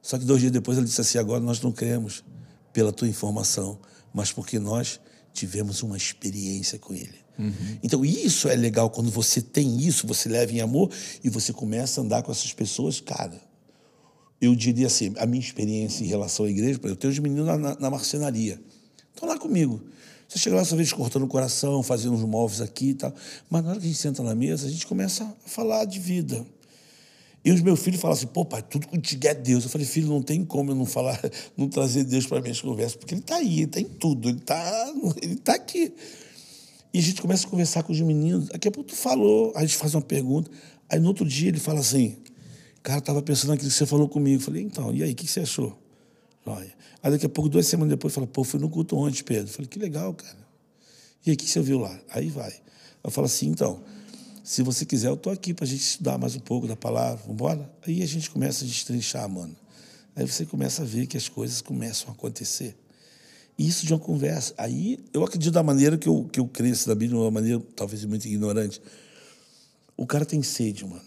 Só 0.00 0.18
que 0.18 0.24
dois 0.24 0.40
dias 0.40 0.52
depois 0.52 0.78
ele 0.78 0.86
disse 0.86 1.00
assim: 1.00 1.18
agora 1.18 1.40
nós 1.40 1.60
não 1.60 1.72
cremos 1.72 2.24
pela 2.72 2.92
tua 2.92 3.08
informação, 3.08 3.78
mas 4.12 4.32
porque 4.32 4.58
nós 4.58 5.00
tivemos 5.32 5.82
uma 5.82 5.96
experiência 5.96 6.78
com 6.78 6.94
ele. 6.94 7.23
Uhum. 7.38 7.52
Então, 7.82 8.04
isso 8.04 8.48
é 8.48 8.54
legal 8.54 8.90
quando 8.90 9.10
você 9.10 9.40
tem 9.40 9.80
isso, 9.80 10.06
você 10.06 10.28
leva 10.28 10.52
em 10.52 10.60
amor 10.60 10.90
e 11.22 11.28
você 11.28 11.52
começa 11.52 12.00
a 12.00 12.04
andar 12.04 12.22
com 12.22 12.30
essas 12.30 12.52
pessoas, 12.52 13.00
cara. 13.00 13.40
Eu 14.40 14.54
diria 14.54 14.86
assim: 14.86 15.12
a 15.16 15.26
minha 15.26 15.42
experiência 15.42 16.04
em 16.04 16.06
relação 16.06 16.46
à 16.46 16.50
igreja, 16.50 16.78
eu 16.82 16.96
tenho 16.96 17.12
os 17.12 17.18
meninos 17.18 17.46
na, 17.46 17.58
na 17.78 17.90
marcenaria, 17.90 18.60
estão 19.12 19.28
lá 19.28 19.38
comigo. 19.38 19.82
Você 20.28 20.38
chega 20.38 20.56
lá, 20.56 20.64
você 20.64 20.74
vê 20.74 20.86
cortando 20.90 21.24
o 21.24 21.28
coração, 21.28 21.82
fazendo 21.82 22.14
uns 22.14 22.22
móveis 22.22 22.60
aqui 22.60 22.90
e 22.90 22.94
tal. 22.94 23.14
Mas 23.48 23.62
na 23.62 23.70
hora 23.70 23.78
que 23.78 23.84
a 23.84 23.88
gente 23.88 23.98
senta 23.98 24.22
na 24.22 24.34
mesa, 24.34 24.66
a 24.66 24.70
gente 24.70 24.86
começa 24.86 25.24
a 25.24 25.48
falar 25.48 25.84
de 25.84 25.98
vida. 25.98 26.44
E 27.44 27.52
os 27.52 27.60
meus 27.60 27.78
filhos 27.80 28.00
falam 28.00 28.16
assim, 28.16 28.26
pô, 28.26 28.44
pai, 28.44 28.62
tudo 28.62 28.88
contigo 28.88 29.26
é 29.26 29.34
Deus. 29.34 29.64
Eu 29.64 29.70
falei, 29.70 29.86
filho, 29.86 30.08
não 30.08 30.22
tem 30.22 30.42
como 30.44 30.70
eu 30.70 30.74
não 30.74 30.86
falar, 30.86 31.20
não 31.56 31.68
trazer 31.68 32.04
Deus 32.04 32.26
para 32.26 32.40
minhas 32.40 32.60
conversas, 32.60 32.96
porque 32.96 33.14
ele 33.14 33.20
está 33.20 33.36
aí, 33.36 33.54
ele 33.54 33.64
está 33.64 33.80
em 33.80 33.84
tudo, 33.84 34.30
ele 34.30 34.38
está 34.38 34.92
ele 35.20 35.36
tá 35.36 35.54
aqui. 35.54 35.92
E 36.94 37.00
a 37.00 37.02
gente 37.02 37.20
começa 37.20 37.44
a 37.44 37.50
conversar 37.50 37.82
com 37.82 37.92
os 37.92 38.00
meninos. 38.00 38.50
Daqui 38.50 38.68
a 38.68 38.70
pouco 38.70 38.90
tu 38.90 38.94
falou, 38.96 39.52
a 39.56 39.62
gente 39.62 39.76
faz 39.76 39.96
uma 39.96 40.00
pergunta. 40.00 40.48
Aí 40.88 41.00
no 41.00 41.08
outro 41.08 41.26
dia 41.26 41.48
ele 41.48 41.58
fala 41.58 41.80
assim, 41.80 42.16
cara, 42.84 43.00
estava 43.00 43.20
pensando 43.20 43.50
naquilo 43.50 43.68
que 43.68 43.76
você 43.76 43.84
falou 43.84 44.08
comigo. 44.08 44.36
Eu 44.36 44.44
falei, 44.44 44.62
então, 44.62 44.94
e 44.94 45.02
aí, 45.02 45.10
o 45.10 45.14
que 45.16 45.26
você 45.26 45.40
achou? 45.40 45.76
Olha. 46.46 46.72
Aí 47.02 47.10
daqui 47.10 47.26
a 47.26 47.28
pouco, 47.28 47.50
duas 47.50 47.66
semanas 47.66 47.90
depois, 47.90 48.14
fala, 48.14 48.28
pô, 48.28 48.44
fui 48.44 48.60
no 48.60 48.70
culto 48.70 48.96
ontem, 48.96 49.24
Pedro. 49.24 49.48
Eu 49.48 49.52
falei, 49.52 49.66
que 49.66 49.76
legal, 49.76 50.14
cara. 50.14 50.38
E 51.26 51.30
aí, 51.30 51.34
o 51.34 51.36
que 51.36 51.50
você 51.50 51.60
viu 51.60 51.80
lá? 51.80 51.98
Aí 52.10 52.30
vai. 52.30 52.54
Eu 53.02 53.10
falo 53.10 53.24
assim, 53.24 53.48
então, 53.48 53.82
se 54.44 54.62
você 54.62 54.86
quiser, 54.86 55.08
eu 55.08 55.14
estou 55.14 55.32
aqui 55.32 55.52
para 55.52 55.64
a 55.64 55.68
gente 55.68 55.80
estudar 55.80 56.16
mais 56.16 56.36
um 56.36 56.40
pouco 56.40 56.68
da 56.68 56.76
palavra, 56.76 57.16
vamos 57.16 57.34
embora? 57.34 57.74
Aí 57.84 58.04
a 58.04 58.06
gente 58.06 58.30
começa 58.30 58.64
a 58.64 58.68
destrinchar, 58.68 59.28
mano. 59.28 59.56
Aí 60.14 60.24
você 60.24 60.46
começa 60.46 60.82
a 60.82 60.84
ver 60.84 61.08
que 61.08 61.16
as 61.16 61.28
coisas 61.28 61.60
começam 61.60 62.08
a 62.08 62.12
acontecer. 62.12 62.76
Isso 63.58 63.86
de 63.86 63.92
uma 63.92 64.00
conversa. 64.00 64.52
Aí 64.58 64.98
eu 65.12 65.24
acredito 65.24 65.52
da 65.52 65.62
maneira 65.62 65.96
que 65.96 66.08
eu, 66.08 66.28
que 66.30 66.40
eu 66.40 66.48
cresço 66.48 66.88
da 66.88 66.94
Bíblia, 66.94 67.18
de 67.18 67.24
uma 67.24 67.30
maneira 67.30 67.62
talvez 67.76 68.04
muito 68.04 68.26
ignorante. 68.26 68.82
O 69.96 70.06
cara 70.06 70.24
tem 70.24 70.42
sede, 70.42 70.84
mano. 70.84 71.02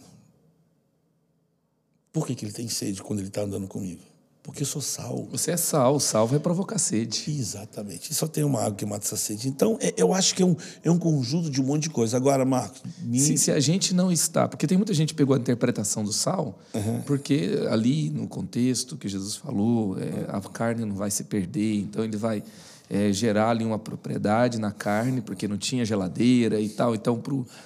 Por 2.12 2.26
que, 2.26 2.34
que 2.34 2.46
ele 2.46 2.54
tem 2.54 2.70
sede 2.70 3.04
quando 3.04 3.20
ele 3.20 3.28
está 3.28 3.42
andando 3.42 3.68
comigo? 3.68 4.02
Porque 4.48 4.64
eu 4.64 4.66
sou 4.66 4.82
sal. 4.82 5.28
Você 5.30 5.52
é 5.52 5.58
sal, 5.58 6.00
sal 6.00 6.26
vai 6.26 6.40
provocar 6.40 6.78
sede. 6.78 7.26
Exatamente. 7.28 8.14
E 8.14 8.16
só 8.16 8.26
tem 8.28 8.46
uma 8.46 8.62
água 8.62 8.76
que 8.76 8.86
mata 8.86 9.06
essa 9.06 9.18
sede. 9.18 9.50
Então, 9.50 9.78
é, 9.82 9.94
eu 9.98 10.14
acho 10.14 10.34
que 10.34 10.42
é 10.42 10.46
um, 10.46 10.56
é 10.86 10.90
um 10.90 10.98
conjunto 10.98 11.50
de 11.50 11.62
um 11.62 11.66
monte 11.66 11.84
de 11.84 11.90
coisa. 11.90 12.16
Agora, 12.16 12.46
Marcos. 12.46 12.82
Me... 13.02 13.20
Se, 13.20 13.38
se, 13.38 13.52
a 13.52 13.60
gente 13.60 13.94
não 13.94 14.10
está. 14.10 14.48
Porque 14.48 14.66
tem 14.66 14.78
muita 14.78 14.94
gente 14.94 15.10
que 15.10 15.16
pegou 15.16 15.36
a 15.36 15.38
interpretação 15.38 16.02
do 16.02 16.14
sal, 16.14 16.58
uhum. 16.74 17.02
porque 17.02 17.60
ali, 17.70 18.10
no 18.10 18.26
contexto 18.26 18.96
que 18.96 19.10
Jesus 19.10 19.36
falou, 19.36 19.98
é, 20.00 20.26
a 20.30 20.40
carne 20.40 20.86
não 20.86 20.96
vai 20.96 21.12
se 21.12 21.26
perder, 21.26 21.82
então 21.82 22.04
ele 22.04 22.18
vai. 22.18 22.42
É, 22.90 23.12
gerar 23.12 23.50
ali 23.50 23.66
uma 23.66 23.78
propriedade 23.78 24.58
na 24.58 24.72
carne, 24.72 25.20
porque 25.20 25.46
não 25.46 25.58
tinha 25.58 25.84
geladeira 25.84 26.58
e 26.58 26.70
tal, 26.70 26.96
então 26.96 27.22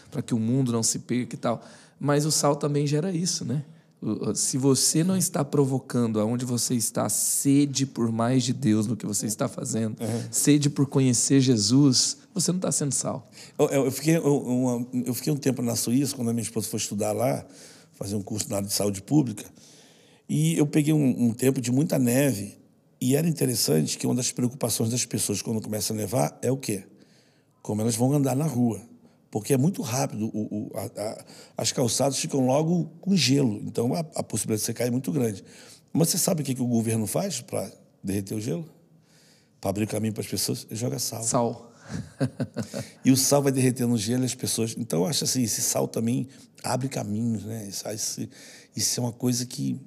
para 0.10 0.24
que 0.24 0.34
o 0.34 0.40
mundo 0.40 0.72
não 0.72 0.82
se 0.82 0.98
perca 0.98 1.36
e 1.36 1.38
tal. 1.38 1.64
Mas 2.00 2.26
o 2.26 2.32
sal 2.32 2.56
também 2.56 2.88
gera 2.88 3.12
isso, 3.12 3.46
né? 3.46 3.64
Se 4.34 4.58
você 4.58 5.04
não 5.04 5.16
está 5.16 5.46
provocando 5.46 6.20
aonde 6.20 6.44
você 6.44 6.74
está 6.74 7.08
sede 7.08 7.86
por 7.86 8.12
mais 8.12 8.44
de 8.44 8.52
Deus 8.52 8.88
no 8.88 8.98
que 8.98 9.06
você 9.06 9.28
está 9.28 9.48
fazendo, 9.48 10.02
uhum. 10.02 10.24
sede 10.32 10.72
por 10.72 10.88
conhecer 10.88 11.40
Jesus, 11.40 12.18
você 12.34 12.52
não 12.52 12.58
está 12.58 12.72
sendo 12.72 12.94
sal. 12.94 13.30
Eu, 13.60 13.68
eu, 13.68 13.92
fiquei, 13.92 14.18
eu, 14.18 14.90
eu, 15.06 15.14
fiquei 15.14 15.32
um 15.32 15.38
tempo 15.38 15.62
na 15.62 15.76
Suíça, 15.76 16.16
quando 16.16 16.30
a 16.30 16.34
minha 16.34 16.42
esposa 16.42 16.68
foi 16.68 16.80
estudar 16.80 17.12
lá, 17.12 17.46
fazer 17.94 18.16
um 18.16 18.24
curso 18.24 18.50
na 18.50 18.56
área 18.58 18.68
de 18.68 18.74
saúde 18.74 19.04
pública, 19.04 19.46
e 20.28 20.58
eu 20.58 20.66
peguei 20.66 20.94
um, 20.94 21.28
um 21.28 21.32
tempo 21.32 21.62
de 21.62 21.72
muita 21.72 22.00
neve, 22.00 22.58
e 23.00 23.16
era 23.16 23.28
interessante 23.28 24.00
que 24.00 24.08
uma 24.08 24.16
das 24.16 24.32
preocupações 24.32 24.90
das 24.90 25.06
pessoas 25.06 25.44
quando 25.44 25.62
começa 25.62 25.94
a 25.94 25.96
nevar 25.96 26.40
é 26.42 26.52
o 26.52 26.58
quê? 26.58 26.86
Como 27.62 27.82
elas 27.82 27.96
vão 27.96 28.12
andar 28.14 28.36
na 28.36 28.46
rua 28.46 28.82
porque 29.32 29.54
é 29.54 29.58
muito 29.58 29.82
rápido. 29.82 30.30
O, 30.34 30.68
o, 30.68 30.72
a, 30.76 31.02
a, 31.02 31.26
as 31.58 31.72
calçadas 31.72 32.20
ficam 32.20 32.46
logo 32.46 32.92
com 33.00 33.16
gelo, 33.16 33.62
então 33.64 33.94
a, 33.96 34.00
a, 34.00 34.22
possibilidade 34.22 34.60
de 34.60 34.66
você 34.66 34.74
cair 34.74 34.90
é 34.90 34.92
muito 34.92 35.12
grande. 35.12 35.44
Mas 35.94 36.10
você 36.10 36.18
sabe 36.18 36.42
o 36.42 36.46
que, 36.46 36.54
que 36.54 36.62
o 36.62 36.68
governo 36.68 37.08
faz 37.08 37.40
para 37.40 37.72
derreter 38.04 38.36
o 38.36 38.42
gelo? 38.42 38.70
Para 39.60 39.70
abrir 39.70 39.88
caminho 39.88 40.14
para 40.14 40.22
as 40.22 40.28
pessoas? 40.28 40.68
Ele 40.70 40.78
joga 40.78 41.00
sal. 41.00 41.24
Sal. 41.24 41.72
e 43.04 43.12
o 43.12 43.18
sal 43.18 43.42
vai 43.42 43.52
derretendo 43.52 43.94
o 43.94 43.98
gelo 43.98 44.24
e 44.24 44.26
as 44.26 44.36
pessoas. 44.36 44.76
Então, 44.78 45.00
eu 45.00 45.08
acho 45.08 45.24
assim: 45.24 45.44
esse 45.44 45.62
sal 45.62 45.88
também 45.88 46.28
abre 46.64 46.90
caminhos, 46.90 47.44
né? 47.44 47.68
Isso, 47.68 47.90
isso, 47.90 48.28
isso 48.76 49.00
é 49.00 49.04
uma 49.04 49.12
coisa 49.12 49.46
que, 49.46 49.80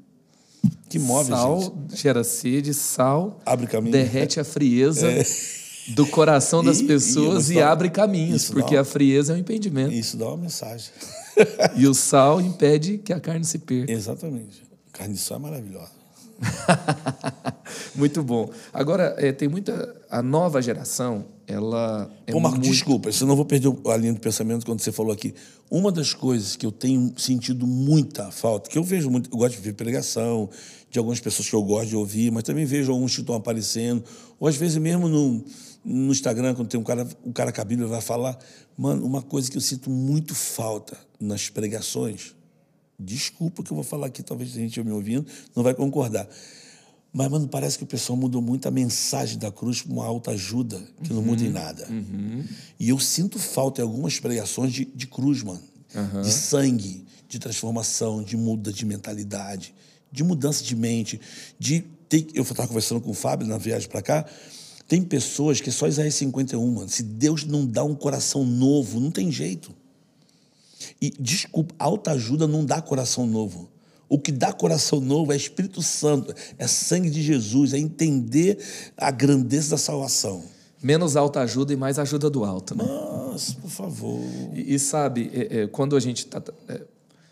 que 0.88 0.98
move 0.98 1.30
sal 1.30 1.58
a 1.58 1.60
gente. 1.60 1.96
gera 1.96 2.24
sede, 2.24 2.74
sal 2.74 3.40
abre 3.44 3.66
caminho. 3.66 3.92
derrete 3.92 4.40
a 4.40 4.44
frieza. 4.44 5.10
É 5.10 5.24
do 5.88 6.06
coração 6.06 6.62
das 6.64 6.80
e, 6.80 6.84
pessoas 6.84 7.50
e, 7.50 7.54
e 7.54 7.62
abre 7.62 7.90
caminhos, 7.90 8.50
porque 8.50 8.74
uma, 8.74 8.82
a 8.82 8.84
frieza 8.84 9.32
é 9.32 9.36
um 9.36 9.38
impedimento. 9.38 9.92
Isso 9.92 10.16
dá 10.16 10.28
uma 10.28 10.38
mensagem. 10.38 10.90
e 11.76 11.86
o 11.86 11.94
sal 11.94 12.40
impede 12.40 12.98
que 12.98 13.12
a 13.12 13.20
carne 13.20 13.44
se 13.44 13.58
perca. 13.58 13.92
Exatamente. 13.92 14.62
A 14.92 14.98
carne 14.98 15.14
de 15.14 15.20
sal 15.20 15.38
é 15.38 15.40
maravilhosa. 15.40 16.04
muito 17.94 18.22
bom. 18.22 18.50
Agora, 18.72 19.14
é, 19.18 19.32
tem 19.32 19.48
muita. 19.48 19.94
A 20.10 20.22
nova 20.22 20.60
geração, 20.60 21.26
ela. 21.46 22.10
É 22.26 22.32
Pô, 22.32 22.40
Marco, 22.40 22.58
muito... 22.58 22.70
desculpa, 22.70 23.12
senão 23.12 23.32
eu 23.32 23.36
vou 23.36 23.44
perder 23.44 23.72
a 23.86 23.96
linha 23.96 24.12
do 24.12 24.20
pensamento 24.20 24.64
quando 24.64 24.80
você 24.80 24.92
falou 24.92 25.12
aqui. 25.12 25.34
Uma 25.70 25.90
das 25.90 26.12
coisas 26.12 26.56
que 26.56 26.66
eu 26.66 26.72
tenho 26.72 27.12
sentido 27.16 27.66
muita 27.66 28.30
falta, 28.30 28.68
que 28.68 28.78
eu 28.78 28.84
vejo 28.84 29.10
muito, 29.10 29.30
eu 29.32 29.38
gosto 29.38 29.56
de 29.56 29.60
ver 29.60 29.74
pregação, 29.74 30.48
de 30.90 30.98
algumas 30.98 31.20
pessoas 31.20 31.48
que 31.48 31.54
eu 31.54 31.62
gosto 31.62 31.88
de 31.88 31.96
ouvir, 31.96 32.30
mas 32.30 32.44
também 32.44 32.64
vejo 32.64 32.92
alguns 32.92 33.14
que 33.14 33.20
estão 33.20 33.34
aparecendo, 33.34 34.04
ou 34.38 34.46
às 34.46 34.56
vezes 34.56 34.76
mesmo 34.76 35.08
no 35.08 35.44
no 35.84 36.12
Instagram, 36.12 36.54
quando 36.54 36.68
tem 36.68 36.80
um 36.80 36.84
cara, 36.84 37.06
um 37.24 37.32
cara 37.32 37.52
com 37.52 37.60
a 37.60 37.64
Bíblia 37.64 37.86
vai 37.86 38.00
falar, 38.00 38.38
mano, 38.76 39.04
uma 39.04 39.22
coisa 39.22 39.50
que 39.50 39.56
eu 39.56 39.60
sinto 39.60 39.90
muito 39.90 40.34
falta 40.34 40.96
nas 41.20 41.50
pregações, 41.50 42.34
desculpa 42.98 43.62
que 43.62 43.70
eu 43.70 43.74
vou 43.74 43.84
falar 43.84 44.06
aqui, 44.06 44.22
talvez 44.22 44.50
a 44.52 44.58
gente 44.58 44.82
me 44.82 44.92
ouvindo 44.92 45.26
não 45.54 45.62
vai 45.62 45.74
concordar, 45.74 46.28
mas, 47.16 47.30
mano, 47.30 47.46
parece 47.46 47.78
que 47.78 47.84
o 47.84 47.86
pessoal 47.86 48.18
mudou 48.18 48.42
muito 48.42 48.66
a 48.66 48.72
mensagem 48.72 49.38
da 49.38 49.52
cruz 49.52 49.80
para 49.82 49.92
uma 49.92 50.04
alta 50.04 50.32
ajuda, 50.32 50.82
que 51.00 51.10
uhum, 51.10 51.16
não 51.16 51.22
muda 51.22 51.44
em 51.44 51.48
nada. 51.48 51.86
Uhum. 51.88 52.44
E 52.76 52.88
eu 52.88 52.98
sinto 52.98 53.38
falta 53.38 53.80
em 53.80 53.84
algumas 53.84 54.18
pregações 54.18 54.72
de, 54.72 54.84
de 54.84 55.06
cruz, 55.06 55.40
mano. 55.40 55.62
Uhum. 55.94 56.22
De 56.22 56.32
sangue, 56.32 57.04
de 57.28 57.38
transformação, 57.38 58.20
de 58.20 58.36
muda 58.36 58.72
de 58.72 58.84
mentalidade, 58.84 59.72
de 60.10 60.24
mudança 60.24 60.64
de 60.64 60.74
mente, 60.74 61.20
de 61.56 61.84
ter... 62.08 62.26
Eu 62.34 62.42
estava 62.42 62.66
conversando 62.66 63.00
com 63.00 63.10
o 63.10 63.14
Fábio 63.14 63.46
na 63.46 63.58
viagem 63.58 63.88
para 63.88 64.02
cá, 64.02 64.26
tem 64.86 65.02
pessoas 65.02 65.60
que 65.60 65.70
é 65.70 65.72
só 65.72 65.86
Isaías 65.86 66.14
51, 66.14 66.70
mano. 66.70 66.88
Se 66.88 67.02
Deus 67.02 67.44
não 67.44 67.66
dá 67.66 67.82
um 67.82 67.94
coração 67.94 68.44
novo, 68.44 69.00
não 69.00 69.10
tem 69.10 69.30
jeito. 69.32 69.72
E, 71.00 71.10
desculpa, 71.18 71.74
alta 71.78 72.12
ajuda 72.12 72.46
não 72.46 72.64
dá 72.64 72.80
coração 72.80 73.26
novo. 73.26 73.70
O 74.08 74.18
que 74.18 74.30
dá 74.30 74.52
coração 74.52 75.00
novo 75.00 75.32
é 75.32 75.36
Espírito 75.36 75.82
Santo, 75.82 76.34
é 76.58 76.66
sangue 76.66 77.08
de 77.08 77.22
Jesus, 77.22 77.72
é 77.72 77.78
entender 77.78 78.58
a 78.96 79.10
grandeza 79.10 79.70
da 79.70 79.78
salvação. 79.78 80.44
Menos 80.82 81.16
alta 81.16 81.40
ajuda 81.40 81.72
e 81.72 81.76
mais 81.76 81.98
ajuda 81.98 82.28
do 82.28 82.44
alto, 82.44 82.76
né? 82.76 82.84
Nossa, 82.84 83.54
por 83.54 83.70
favor. 83.70 84.20
E, 84.52 84.74
e 84.74 84.78
sabe, 84.78 85.30
é, 85.32 85.62
é, 85.62 85.66
quando 85.66 85.96
a 85.96 86.00
gente 86.00 86.18
está 86.18 86.42
é, 86.68 86.82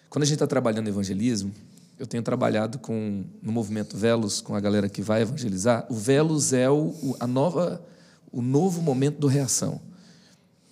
quando 0.09 0.25
a 0.25 0.27
gente 0.27 0.35
está 0.35 0.47
trabalhando 0.47 0.89
evangelismo, 0.89 1.53
eu 2.03 2.07
tenho 2.07 2.23
trabalhado 2.25 2.81
com 2.81 3.25
no 3.41 3.53
movimento 3.53 3.97
Velos 3.97 4.41
com 4.41 4.57
a 4.57 4.61
galera 4.61 4.89
que 4.89 5.01
vai 5.01 5.23
evangelizar. 5.23 5.87
O 5.89 5.95
Velos 5.95 6.53
é 6.53 6.69
o, 6.69 7.17
a 7.21 7.29
nova, 7.29 7.81
o 8.33 8.43
novo 8.43 8.83
momento 8.83 9.21
do 9.21 9.29
reação. 9.29 9.81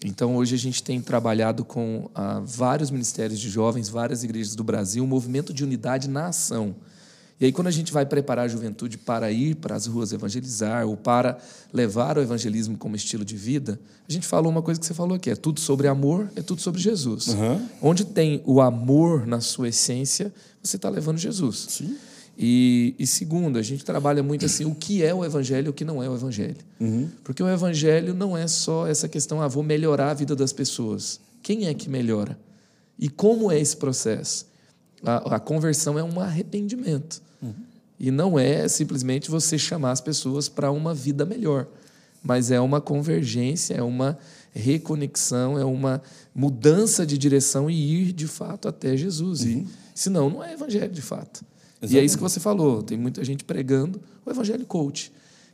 Então 0.05 0.35
hoje 0.35 0.57
a 0.57 0.59
gente 0.59 0.82
tem 0.82 1.01
trabalhado 1.01 1.65
com 1.65 2.11
ah, 2.16 2.43
vários 2.44 2.90
ministérios 2.90 3.39
de 3.39 3.48
jovens, 3.48 3.89
várias 3.89 4.24
igrejas 4.24 4.57
do 4.57 4.65
Brasil, 4.65 5.05
um 5.05 5.07
movimento 5.07 5.55
de 5.55 5.62
unidade 5.62 6.11
na 6.11 6.27
ação. 6.27 6.74
E 7.40 7.46
aí, 7.46 7.52
quando 7.52 7.68
a 7.68 7.70
gente 7.70 7.90
vai 7.90 8.04
preparar 8.04 8.44
a 8.44 8.48
juventude 8.48 8.98
para 8.98 9.32
ir 9.32 9.54
para 9.54 9.74
as 9.74 9.86
ruas 9.86 10.12
evangelizar 10.12 10.86
ou 10.86 10.94
para 10.94 11.38
levar 11.72 12.18
o 12.18 12.20
evangelismo 12.20 12.76
como 12.76 12.94
estilo 12.94 13.24
de 13.24 13.34
vida, 13.34 13.80
a 14.06 14.12
gente 14.12 14.26
falou 14.26 14.52
uma 14.52 14.60
coisa 14.60 14.78
que 14.78 14.84
você 14.84 14.92
falou 14.92 15.16
aqui: 15.16 15.30
é 15.30 15.36
tudo 15.36 15.58
sobre 15.58 15.88
amor, 15.88 16.30
é 16.36 16.42
tudo 16.42 16.60
sobre 16.60 16.80
Jesus. 16.82 17.28
Uhum. 17.28 17.66
Onde 17.80 18.04
tem 18.04 18.42
o 18.44 18.60
amor 18.60 19.26
na 19.26 19.40
sua 19.40 19.68
essência, 19.68 20.30
você 20.62 20.76
está 20.76 20.90
levando 20.90 21.16
Jesus. 21.16 21.66
Sim. 21.70 21.96
E, 22.42 22.94
e, 22.98 23.06
segundo, 23.06 23.58
a 23.58 23.62
gente 23.62 23.84
trabalha 23.84 24.22
muito 24.22 24.44
assim 24.44 24.64
o 24.64 24.74
que 24.74 25.02
é 25.02 25.14
o 25.14 25.24
evangelho 25.24 25.66
e 25.66 25.70
o 25.70 25.72
que 25.72 25.84
não 25.84 26.02
é 26.02 26.08
o 26.08 26.14
evangelho. 26.14 26.56
Uhum. 26.78 27.08
Porque 27.24 27.42
o 27.42 27.48
evangelho 27.48 28.14
não 28.14 28.36
é 28.36 28.46
só 28.46 28.86
essa 28.86 29.08
questão, 29.08 29.42
ah, 29.42 29.48
vou 29.48 29.62
melhorar 29.62 30.10
a 30.10 30.14
vida 30.14 30.36
das 30.36 30.52
pessoas. 30.52 31.20
Quem 31.42 31.66
é 31.66 31.74
que 31.74 31.88
melhora? 31.88 32.38
E 32.98 33.08
como 33.08 33.50
é 33.50 33.58
esse 33.58 33.76
processo? 33.76 34.46
A, 35.02 35.36
a 35.36 35.40
conversão 35.40 35.98
é 35.98 36.02
um 36.02 36.20
arrependimento. 36.20 37.22
Uhum. 37.42 37.54
E 37.98 38.10
não 38.10 38.38
é 38.38 38.66
simplesmente 38.68 39.30
você 39.30 39.58
chamar 39.58 39.90
as 39.90 40.00
pessoas 40.00 40.48
para 40.48 40.70
uma 40.70 40.94
vida 40.94 41.24
melhor. 41.26 41.66
mas 42.22 42.50
é 42.50 42.60
uma 42.60 42.80
convergência, 42.80 43.74
é 43.74 43.82
uma 43.82 44.18
reconexão, 44.52 45.58
é 45.58 45.64
uma 45.64 46.02
mudança 46.34 47.06
de 47.06 47.16
direção 47.16 47.70
e 47.70 48.02
ir 48.02 48.12
de 48.12 48.26
fato 48.26 48.68
até 48.68 48.96
Jesus. 48.96 49.40
Uhum. 49.40 49.48
E, 49.48 49.66
senão, 49.94 50.28
não 50.28 50.44
é 50.44 50.52
evangelho 50.52 50.92
de 50.92 51.02
fato. 51.02 51.44
Exatamente. 51.80 51.94
E 51.94 51.98
é 51.98 52.04
isso 52.04 52.16
que 52.16 52.22
você 52.22 52.38
falou. 52.38 52.82
Tem 52.82 52.98
muita 52.98 53.24
gente 53.24 53.42
pregando 53.42 54.00
o 54.24 54.30
evangelho 54.30 54.66
coach, 54.66 55.10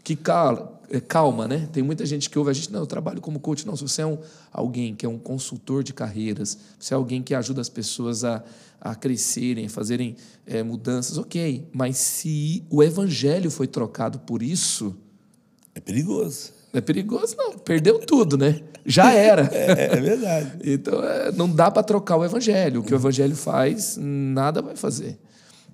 que 0.06 0.14
calma, 0.14 0.70
é, 0.88 1.00
calma, 1.00 1.48
né? 1.48 1.68
Tem 1.72 1.82
muita 1.82 2.06
gente 2.06 2.30
que 2.30 2.38
ouve 2.38 2.52
a 2.52 2.54
gente, 2.54 2.72
não, 2.72 2.78
eu 2.78 2.86
trabalho 2.86 3.20
como 3.20 3.40
coach. 3.40 3.66
Não, 3.66 3.74
se 3.74 3.82
você 3.82 4.02
é 4.02 4.06
um, 4.06 4.16
alguém 4.52 4.94
que 4.94 5.04
é 5.04 5.08
um 5.08 5.18
consultor 5.18 5.82
de 5.82 5.92
carreiras, 5.92 6.56
você 6.78 6.94
é 6.94 6.96
alguém 6.96 7.24
que 7.24 7.34
ajuda 7.34 7.60
as 7.60 7.68
pessoas 7.68 8.22
a, 8.22 8.40
a 8.80 8.94
crescerem, 8.94 9.66
a 9.66 9.68
fazerem 9.68 10.14
é, 10.46 10.62
mudanças, 10.62 11.18
ok. 11.18 11.66
Mas 11.72 11.96
se 11.96 12.62
o 12.70 12.84
evangelho 12.84 13.50
foi 13.50 13.66
trocado 13.66 14.20
por 14.20 14.44
isso. 14.44 14.96
É 15.74 15.80
perigoso. 15.80 16.52
É 16.72 16.80
perigoso, 16.80 17.34
não. 17.36 17.58
Perdeu 17.58 17.98
tudo, 17.98 18.38
né? 18.38 18.60
Já 18.84 19.12
era. 19.12 19.50
É, 19.52 19.96
é 19.96 20.00
verdade. 20.00 20.52
então, 20.72 21.02
é, 21.02 21.32
não 21.32 21.50
dá 21.50 21.68
para 21.68 21.82
trocar 21.82 22.16
o 22.16 22.24
evangelho. 22.24 22.82
O 22.82 22.84
que 22.84 22.94
o 22.94 22.96
evangelho 22.96 23.34
faz, 23.34 23.98
nada 24.00 24.62
vai 24.62 24.76
fazer. 24.76 25.18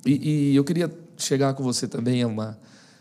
E, 0.07 0.53
e 0.53 0.57
eu 0.57 0.65
queria 0.65 0.91
chegar 1.19 1.53
com 1.53 1.63
você 1.63 1.87
também 1.87 2.23
a 2.23 2.27
uma 2.27 2.59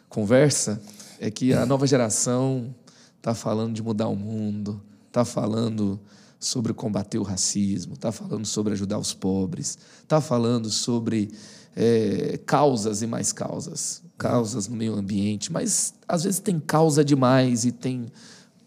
conversa. 0.09 0.81
É 1.23 1.29
que 1.29 1.53
a 1.53 1.67
nova 1.67 1.85
geração 1.85 2.73
está 3.15 3.35
falando 3.35 3.75
de 3.75 3.83
mudar 3.83 4.07
o 4.07 4.15
mundo, 4.15 4.81
está 5.07 5.23
falando 5.23 5.99
sobre 6.39 6.73
combater 6.73 7.19
o 7.19 7.23
racismo, 7.23 7.93
está 7.93 8.11
falando 8.11 8.43
sobre 8.43 8.73
ajudar 8.73 8.97
os 8.97 9.13
pobres, 9.13 9.77
está 10.01 10.19
falando 10.19 10.71
sobre 10.71 11.31
é, 11.75 12.39
causas 12.43 13.03
e 13.03 13.07
mais 13.07 13.31
causas, 13.31 14.01
causas 14.17 14.67
no 14.67 14.75
meio 14.75 14.95
ambiente, 14.95 15.51
mas 15.51 15.93
às 16.07 16.23
vezes 16.23 16.39
tem 16.39 16.59
causa 16.59 17.05
demais 17.05 17.65
e 17.65 17.71
tem 17.71 18.07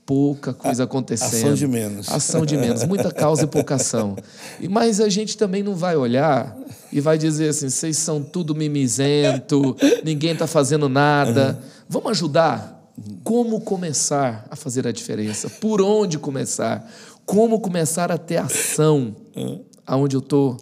pouca 0.07 0.53
coisa 0.53 0.85
acontecendo. 0.85 1.35
Ação 1.35 1.55
de 1.55 1.67
menos. 1.67 2.09
Ação 2.11 2.47
de 2.47 2.57
menos, 2.57 2.85
muita 2.85 3.11
causa 3.11 3.45
e 3.45 3.47
pouca 3.47 3.77
ação. 3.77 4.17
E, 4.61 4.69
mas 4.69 5.01
a 5.01 5.09
gente 5.09 5.37
também 5.37 5.63
não 5.63 5.75
vai 5.75 5.97
olhar 5.97 6.57
e 6.93 7.01
vai 7.01 7.17
dizer 7.17 7.49
assim: 7.49 7.69
vocês 7.69 7.97
são 7.97 8.23
tudo 8.23 8.55
mimizento, 8.55 9.77
ninguém 10.05 10.33
está 10.33 10.47
fazendo 10.47 10.89
nada. 10.89 11.59
Uhum. 11.59 11.69
Vamos 11.89 12.11
ajudar? 12.11 12.73
Como 13.25 13.61
começar 13.61 14.47
a 14.51 14.57
fazer 14.57 14.87
a 14.87 14.93
diferença? 14.93 15.51
Por 15.51 15.81
onde 15.81 16.19
começar? 16.19 16.89
Como 17.27 17.59
começar 17.59 18.13
a 18.13 18.19
ter 18.19 18.37
ação 18.37 19.17
uhum. 19.35 19.65
aonde 19.87 20.17
eu 20.17 20.21
estou 20.21 20.57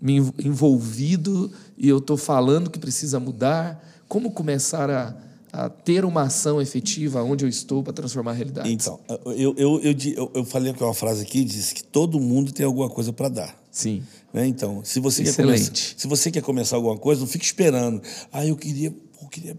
me 0.00 0.16
envolvido 0.38 1.50
e 1.76 1.88
eu 1.88 1.98
estou 1.98 2.16
falando 2.16 2.70
que 2.70 2.78
precisa 2.78 3.18
mudar? 3.18 3.84
Como 4.08 4.30
começar 4.30 4.88
a 4.88 5.25
a 5.56 5.70
ter 5.70 6.04
uma 6.04 6.24
ação 6.24 6.60
efetiva 6.60 7.22
onde 7.22 7.42
eu 7.42 7.48
estou 7.48 7.82
para 7.82 7.94
transformar 7.94 8.32
a 8.32 8.34
realidade. 8.34 8.70
Então, 8.70 9.00
eu, 9.34 9.54
eu, 9.56 9.80
eu, 9.80 10.30
eu, 10.34 10.44
falei 10.44 10.70
uma 10.78 10.92
frase 10.92 11.22
aqui, 11.22 11.42
disse 11.42 11.74
que 11.74 11.82
todo 11.82 12.20
mundo 12.20 12.52
tem 12.52 12.66
alguma 12.66 12.90
coisa 12.90 13.10
para 13.10 13.30
dar. 13.30 13.58
Sim. 13.70 14.02
Né? 14.34 14.46
Então, 14.46 14.84
se 14.84 15.00
você, 15.00 15.24
quer 15.24 15.34
começar, 15.34 15.74
se 15.74 16.06
você 16.06 16.30
quer 16.30 16.42
começar 16.42 16.76
alguma 16.76 16.98
coisa, 16.98 17.22
não 17.22 17.26
fique 17.26 17.46
esperando. 17.46 18.02
Ah, 18.30 18.44
eu 18.44 18.54
queria, 18.54 18.94
eu 19.22 19.28
queria. 19.28 19.58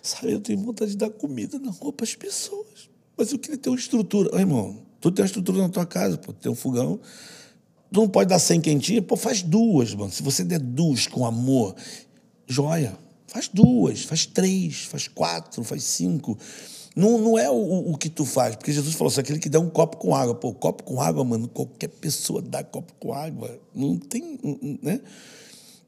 Sabe, 0.00 0.32
eu 0.32 0.40
tenho 0.40 0.60
vontade 0.60 0.92
de 0.92 0.96
dar 0.96 1.10
comida 1.10 1.58
na 1.58 1.72
rua 1.72 1.92
para 1.92 2.04
as 2.04 2.14
pessoas. 2.14 2.88
Mas 3.16 3.32
eu 3.32 3.38
queria 3.38 3.58
ter 3.58 3.68
uma 3.68 3.78
estrutura. 3.78 4.32
Ô, 4.32 4.38
irmão, 4.38 4.78
tu 5.00 5.10
tem 5.10 5.24
uma 5.24 5.26
estrutura 5.26 5.58
na 5.58 5.68
tua 5.68 5.84
casa, 5.84 6.18
pô, 6.18 6.32
tem 6.32 6.52
um 6.52 6.54
fogão. 6.54 7.00
Tu 7.92 8.00
não 8.00 8.08
pode 8.08 8.28
dar 8.28 8.38
100 8.38 8.60
quentinhas, 8.60 9.04
pô, 9.04 9.16
faz 9.16 9.42
duas, 9.42 9.92
mano. 9.92 10.12
Se 10.12 10.22
você 10.22 10.44
der 10.44 10.60
duas 10.60 11.08
com 11.08 11.26
amor, 11.26 11.74
joia. 12.46 12.96
Faz 13.30 13.46
duas, 13.46 14.02
faz 14.02 14.26
três, 14.26 14.82
faz 14.82 15.06
quatro, 15.06 15.62
faz 15.62 15.84
cinco. 15.84 16.36
Não, 16.96 17.16
não 17.16 17.38
é 17.38 17.48
o, 17.48 17.92
o 17.92 17.96
que 17.96 18.08
tu 18.08 18.24
faz, 18.24 18.56
porque 18.56 18.72
Jesus 18.72 18.96
falou 18.96 19.08
assim: 19.08 19.20
aquele 19.20 19.38
que 19.38 19.48
dá 19.48 19.60
um 19.60 19.70
copo 19.70 19.98
com 19.98 20.16
água. 20.16 20.34
Pô, 20.34 20.52
copo 20.52 20.82
com 20.82 21.00
água, 21.00 21.24
mano, 21.24 21.46
qualquer 21.46 21.86
pessoa 21.86 22.42
dá 22.42 22.64
copo 22.64 22.92
com 22.98 23.14
água. 23.14 23.56
Não 23.72 23.96
tem. 23.96 24.36
Né? 24.82 25.00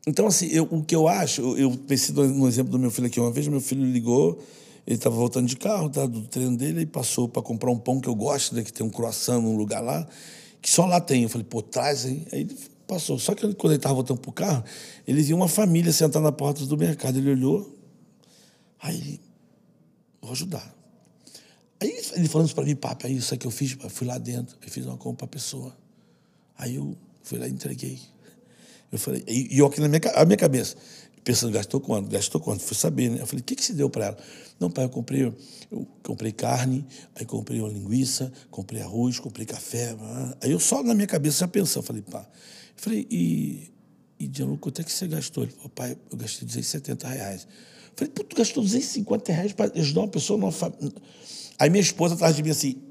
Então, 0.07 0.29
assim, 0.29 0.47
eu, 0.53 0.69
o 0.71 0.85
que 0.85 0.95
eu 0.95 1.09
acho, 1.09 1.57
eu, 1.59 1.73
pensei 1.73 2.15
no 2.15 2.47
exemplo 2.47 2.71
do 2.71 2.79
meu 2.79 2.93
filho 2.93 3.09
aqui. 3.09 3.19
Uma 3.19 3.33
vez 3.33 3.49
meu 3.49 3.61
filho 3.61 3.85
ligou, 3.85 4.39
ele 4.87 4.95
estava 4.95 5.17
voltando 5.17 5.49
de 5.49 5.57
carro, 5.57 5.91
tá, 5.91 6.07
do 6.07 6.23
treino 6.23 6.57
dele, 6.57 6.83
e 6.83 6.87
passou 6.87 7.29
para 7.29 7.43
comprar 7.43 7.73
um 7.73 7.79
pão 7.79 8.01
que 8.01 8.09
eu 8.09 8.15
gosto, 8.15 8.55
né, 8.55 8.63
que 8.63 8.73
tem 8.73 8.87
um 8.87 8.91
croissant 8.91 9.41
num 9.41 9.57
lugar 9.57 9.81
lá, 9.81 10.07
que 10.61 10.71
só 10.71 10.87
lá 10.87 11.01
tem. 11.01 11.25
Eu 11.25 11.29
falei, 11.29 11.47
pô, 11.51 11.61
traz 11.61 12.07
aí. 12.07 12.25
Aí 12.31 12.41
ele 12.43 12.57
Passou. 12.93 13.19
Só 13.19 13.35
que 13.35 13.41
quando 13.55 13.73
ele 13.73 13.77
estava 13.77 13.95
voltando 13.95 14.21
para 14.21 14.29
o 14.29 14.33
carro, 14.35 14.65
ele 15.07 15.23
viu 15.23 15.35
uma 15.35 15.49
família 15.49 15.91
sentada 15.91 16.23
na 16.23 16.31
porta 16.31 16.67
do 16.67 16.77
mercado. 16.77 17.17
Ele 17.17 17.31
olhou, 17.31 17.75
aí 18.79 18.97
ele, 18.97 19.21
vou 20.21 20.33
ajudar. 20.33 20.75
Aí 21.81 21.89
ele 21.89 22.29
falando 22.29 22.49
isso 22.49 22.55
para 22.55 22.65
mim, 22.65 22.77
papo, 22.77 23.07
aí 23.07 23.17
isso 23.17 23.35
que 23.39 23.47
eu 23.47 23.51
fiz, 23.51 23.79
eu 23.83 23.89
fui 23.89 24.07
lá 24.07 24.19
dentro, 24.19 24.59
eu 24.61 24.71
fiz 24.71 24.85
uma 24.85 24.99
compra 24.99 25.27
para 25.27 25.39
a 25.39 25.41
pessoa. 25.41 25.75
Aí 26.59 26.77
eu 26.77 26.95
fui 27.23 27.39
lá 27.39 27.49
e 27.49 27.51
entreguei. 27.51 27.99
Eu 28.93 28.99
falei, 28.99 29.25
e, 29.27 29.59
eu 29.59 29.65
aqui 29.65 29.81
na 29.81 29.89
minha, 29.89 30.01
a 30.15 30.27
minha 30.27 30.37
cabeça, 30.37 30.77
pensando, 31.25 31.51
gastou 31.51 31.81
quanto? 31.81 32.11
Gastou 32.11 32.43
quanto? 32.43 32.63
Fui 32.63 32.77
saber, 32.77 33.11
né? 33.11 33.23
Eu 33.23 33.27
falei, 33.27 33.41
o 33.41 33.45
que, 33.45 33.57
que 33.57 33.65
se 33.65 33.73
deu 33.73 33.89
para 33.89 34.09
ela? 34.09 34.19
Não, 34.61 34.71
pai, 34.71 34.85
eu 34.85 34.91
comprei, 34.91 35.25
eu 35.25 35.89
comprei 36.03 36.31
carne, 36.31 36.87
aí 37.17 37.25
comprei 37.25 37.59
uma 37.59 37.71
linguiça, 37.71 38.31
comprei 38.51 38.83
arroz, 38.83 39.19
comprei 39.19 39.47
café. 39.47 39.97
Aí 40.43 40.51
eu 40.51 40.61
só 40.61 40.83
na 40.83 40.95
minha 40.95 41.07
cabeça 41.07 41.39
já 41.39 41.49
pensando, 41.49 41.85
falei, 41.85 42.03
pá, 42.03 42.29
Falei, 42.83 43.07
e, 43.09 43.71
e 44.19 44.27
Diano, 44.27 44.59
quanto 44.59 44.81
é 44.81 44.85
que 44.85 44.91
você 44.91 45.07
gastou? 45.07 45.45
Ele 45.45 45.53
falou, 45.53 45.69
pai, 45.69 45.97
eu 46.11 46.19
gastei 46.19 46.45
270 46.45 47.07
reais. 47.07 47.47
Falei, 47.95 48.13
pô, 48.13 48.25
tu 48.25 48.35
gastou 48.35 48.61
250 48.61 49.33
reais 49.33 49.53
para 49.53 49.71
ajudar 49.79 50.01
uma 50.01 50.09
pessoa 50.09 50.37
numa 50.37 50.51
família. 50.51 50.93
Aí 51.61 51.71
minha 51.71 51.81
esposa 51.81 52.17
atrás 52.17 52.35
de 52.35 52.43
mim 52.43 52.51
assim. 52.51 52.83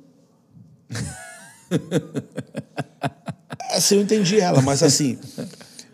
assim, 3.71 3.95
eu 3.95 4.01
entendi 4.01 4.39
ela, 4.39 4.61
mas 4.61 4.81
assim. 4.81 5.19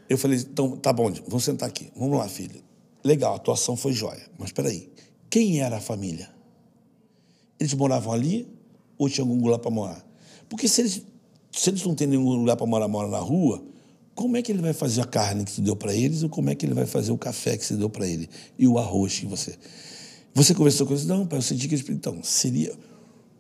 Eu 0.08 0.20
falei, 0.20 0.38
então, 0.38 0.78
tá 0.78 0.94
bom, 0.94 1.12
vamos 1.26 1.44
sentar 1.44 1.68
aqui. 1.68 1.92
Vamos 1.96 2.20
lá, 2.20 2.30
filha. 2.30 2.62
Legal, 3.04 3.34
a 3.34 3.38
atuação 3.38 3.76
foi 3.76 3.94
jóia. 3.94 4.30
Mas 4.38 4.52
peraí, 4.52 4.92
quem 5.28 5.60
era 5.60 5.78
a 5.78 5.82
família? 5.82 6.30
Eles 7.60 7.74
moravam 7.74 8.14
ali 8.14 8.48
ou 8.96 9.10
tinha 9.10 9.26
algum 9.26 9.44
lugar 9.44 9.58
para 9.58 9.72
morar? 9.72 10.06
Porque 10.48 10.68
se 10.68 10.82
eles, 10.82 11.02
se 11.52 11.72
eles 11.72 11.84
não 11.84 11.96
têm 11.96 12.06
nenhum 12.06 12.30
lugar 12.30 12.56
para 12.56 12.68
morar, 12.68 12.88
moram 12.88 13.10
na 13.10 13.18
rua, 13.18 13.66
como 14.18 14.36
é 14.36 14.42
que 14.42 14.52
ele 14.52 14.64
vai 14.64 14.74
fazer 14.74 15.00
a 15.02 15.06
carne 15.06 15.46
que 15.46 15.52
você 15.52 15.62
deu 15.62 15.76
para 15.76 15.94
eles 15.94 16.24
ou 16.24 16.30
como 16.30 16.50
é 16.50 16.56
que 16.56 16.66
ele 16.66 16.74
vai 16.74 16.88
fazer 16.88 17.12
o 17.12 17.18
café 17.20 17.56
que 17.56 17.64
você 17.64 17.76
deu 17.76 17.88
para 17.88 18.08
ele 18.08 18.28
e 18.58 18.68
o 18.68 18.80
arroz 18.80 19.20
que 19.20 19.28
você. 19.28 19.56
Você 20.34 20.56
conversou 20.56 20.88
com 20.88 20.94
eles? 20.94 21.06
Não, 21.06 21.28
pai, 21.28 21.38
eu 21.38 21.44
senti 21.44 21.68
que 21.68 21.76
eles. 21.76 21.88
Então, 21.88 22.24
seria. 22.24 22.72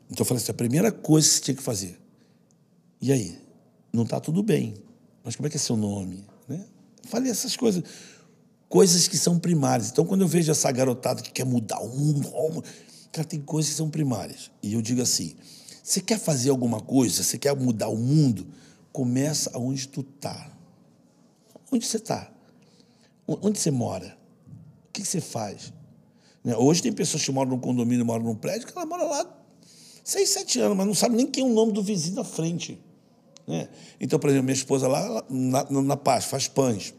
Então 0.07 0.19
eu 0.19 0.25
falei 0.25 0.41
assim: 0.41 0.51
a 0.51 0.53
primeira 0.53 0.91
coisa 0.91 1.27
que 1.27 1.33
você 1.33 1.41
tinha 1.41 1.55
que 1.55 1.63
fazer. 1.63 1.99
E 3.01 3.11
aí? 3.11 3.39
Não 3.91 4.03
está 4.03 4.19
tudo 4.19 4.43
bem, 4.43 4.75
mas 5.23 5.35
como 5.35 5.47
é 5.47 5.49
que 5.49 5.57
é 5.57 5.59
seu 5.59 5.75
nome? 5.75 6.23
Né? 6.47 6.63
Falei 7.05 7.31
essas 7.31 7.55
coisas. 7.55 7.83
Coisas 8.69 9.07
que 9.07 9.17
são 9.17 9.39
primárias. 9.39 9.89
Então, 9.89 10.05
quando 10.05 10.21
eu 10.21 10.27
vejo 10.27 10.51
essa 10.51 10.71
garotada 10.71 11.23
que 11.23 11.31
quer 11.31 11.45
mudar 11.45 11.79
o 11.79 11.89
mundo, 11.89 12.63
cara, 13.11 13.27
tem 13.27 13.41
coisas 13.41 13.71
que 13.71 13.77
são 13.77 13.89
primárias. 13.89 14.51
E 14.61 14.75
eu 14.75 14.81
digo 14.83 15.01
assim: 15.01 15.33
você 15.83 15.99
quer 16.01 16.19
fazer 16.19 16.51
alguma 16.51 16.79
coisa, 16.79 17.23
você 17.23 17.39
quer 17.39 17.55
mudar 17.55 17.89
o 17.89 17.97
mundo, 17.97 18.45
começa 18.93 19.49
aonde 19.55 19.87
tu 19.87 20.01
está. 20.01 20.55
Onde 21.71 21.85
você 21.85 21.97
está? 21.97 22.31
Onde 23.27 23.59
você 23.59 23.71
mora? 23.71 24.17
O 24.87 24.91
que 24.93 25.03
você 25.03 25.19
faz? 25.19 25.73
Né? 26.43 26.55
Hoje 26.55 26.81
tem 26.81 26.93
pessoas 26.93 27.23
que 27.23 27.31
moram 27.31 27.51
num 27.51 27.59
condomínio, 27.59 28.05
moram 28.05 28.23
num 28.23 28.35
prédio, 28.35 28.67
que 28.67 28.77
ela 28.77 28.85
mora 28.85 29.03
lá 29.03 29.37
seis, 30.03 30.29
sete 30.29 30.61
anos, 30.61 30.77
mas 30.77 30.87
não 30.87 30.93
sabe 30.93 31.17
nem 31.17 31.27
quem 31.27 31.43
é 31.43 31.45
o 31.45 31.53
nome 31.53 31.73
do 31.73 31.83
vizinho 31.83 32.15
da 32.15 32.23
frente. 32.23 32.79
Né? 33.45 33.67
Então, 33.99 34.17
por 34.17 34.29
exemplo, 34.29 34.45
minha 34.45 34.55
esposa 34.55 34.87
lá 34.87 35.23
na, 35.29 35.69
na 35.69 35.97
Paz 35.97 36.25
faz 36.25 36.47
pães. 36.47 36.93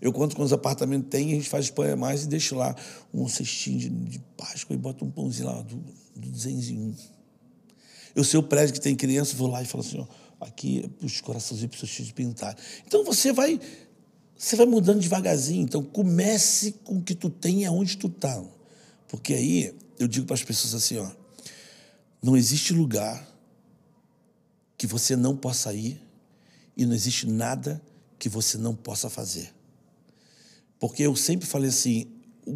Eu 0.00 0.12
conto 0.12 0.34
quantos 0.34 0.52
apartamentos 0.52 1.08
tem, 1.08 1.30
a 1.30 1.34
gente 1.36 1.48
faz 1.48 1.70
pão 1.70 1.84
a 1.84 1.94
mais 1.94 2.24
e 2.24 2.26
deixa 2.26 2.56
lá 2.56 2.74
um 3.14 3.28
cestinho 3.28 3.78
de, 3.78 3.88
de 3.88 4.18
Páscoa 4.36 4.74
e 4.74 4.76
bota 4.76 5.04
um 5.04 5.10
pãozinho 5.12 5.46
lá 5.46 5.62
do, 5.62 5.76
do 6.16 6.28
201. 6.28 6.92
Eu 8.16 8.24
sei 8.24 8.40
o 8.40 8.42
prédio 8.42 8.74
que 8.74 8.80
tem 8.80 8.96
criança, 8.96 9.36
vou 9.36 9.48
lá 9.48 9.62
e 9.62 9.64
falo 9.64 9.84
assim, 9.84 10.00
ó, 10.00 10.06
aqui 10.42 10.90
os 11.02 11.20
corações 11.20 11.64
precisam 11.66 12.04
de 12.04 12.12
pintar. 12.12 12.56
Então 12.86 13.04
você 13.04 13.32
vai 13.32 13.60
você 14.36 14.56
vai 14.56 14.66
mudando 14.66 15.00
devagarzinho. 15.00 15.62
Então 15.62 15.82
comece 15.82 16.72
com 16.84 16.98
o 16.98 17.02
que 17.02 17.14
tu 17.14 17.30
tem 17.30 17.64
aonde 17.64 17.96
tu 17.96 18.08
tá. 18.08 18.42
Porque 19.06 19.34
aí 19.34 19.74
eu 19.98 20.08
digo 20.08 20.26
para 20.26 20.34
as 20.34 20.42
pessoas 20.42 20.74
assim, 20.74 20.98
ó, 20.98 21.08
não 22.20 22.36
existe 22.36 22.72
lugar 22.72 23.28
que 24.76 24.86
você 24.86 25.14
não 25.14 25.36
possa 25.36 25.72
ir 25.72 26.00
e 26.76 26.84
não 26.84 26.94
existe 26.94 27.26
nada 27.26 27.80
que 28.18 28.28
você 28.28 28.58
não 28.58 28.74
possa 28.74 29.08
fazer. 29.08 29.52
Porque 30.80 31.04
eu 31.04 31.14
sempre 31.14 31.46
falei 31.46 31.68
assim, 31.68 32.08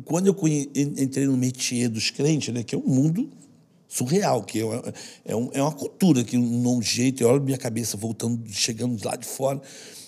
quando 0.04 0.26
eu 0.26 0.36
entrei 0.74 1.26
no 1.26 1.36
métier 1.36 1.88
dos 1.88 2.10
crentes, 2.10 2.52
né, 2.52 2.64
que 2.64 2.74
é 2.74 2.78
um 2.78 2.88
mundo 2.88 3.30
surreal, 3.88 4.42
que 4.42 4.60
é, 4.60 4.92
é, 5.26 5.36
um, 5.36 5.50
é 5.52 5.62
uma 5.62 5.72
cultura 5.72 6.24
que 6.24 6.36
num 6.36 6.82
jeito, 6.82 7.22
eu 7.22 7.28
olho 7.28 7.42
minha 7.42 7.58
cabeça 7.58 7.96
voltando, 7.96 8.42
chegando 8.48 9.02
lá 9.04 9.16
de 9.16 9.26
fora, 9.26 9.60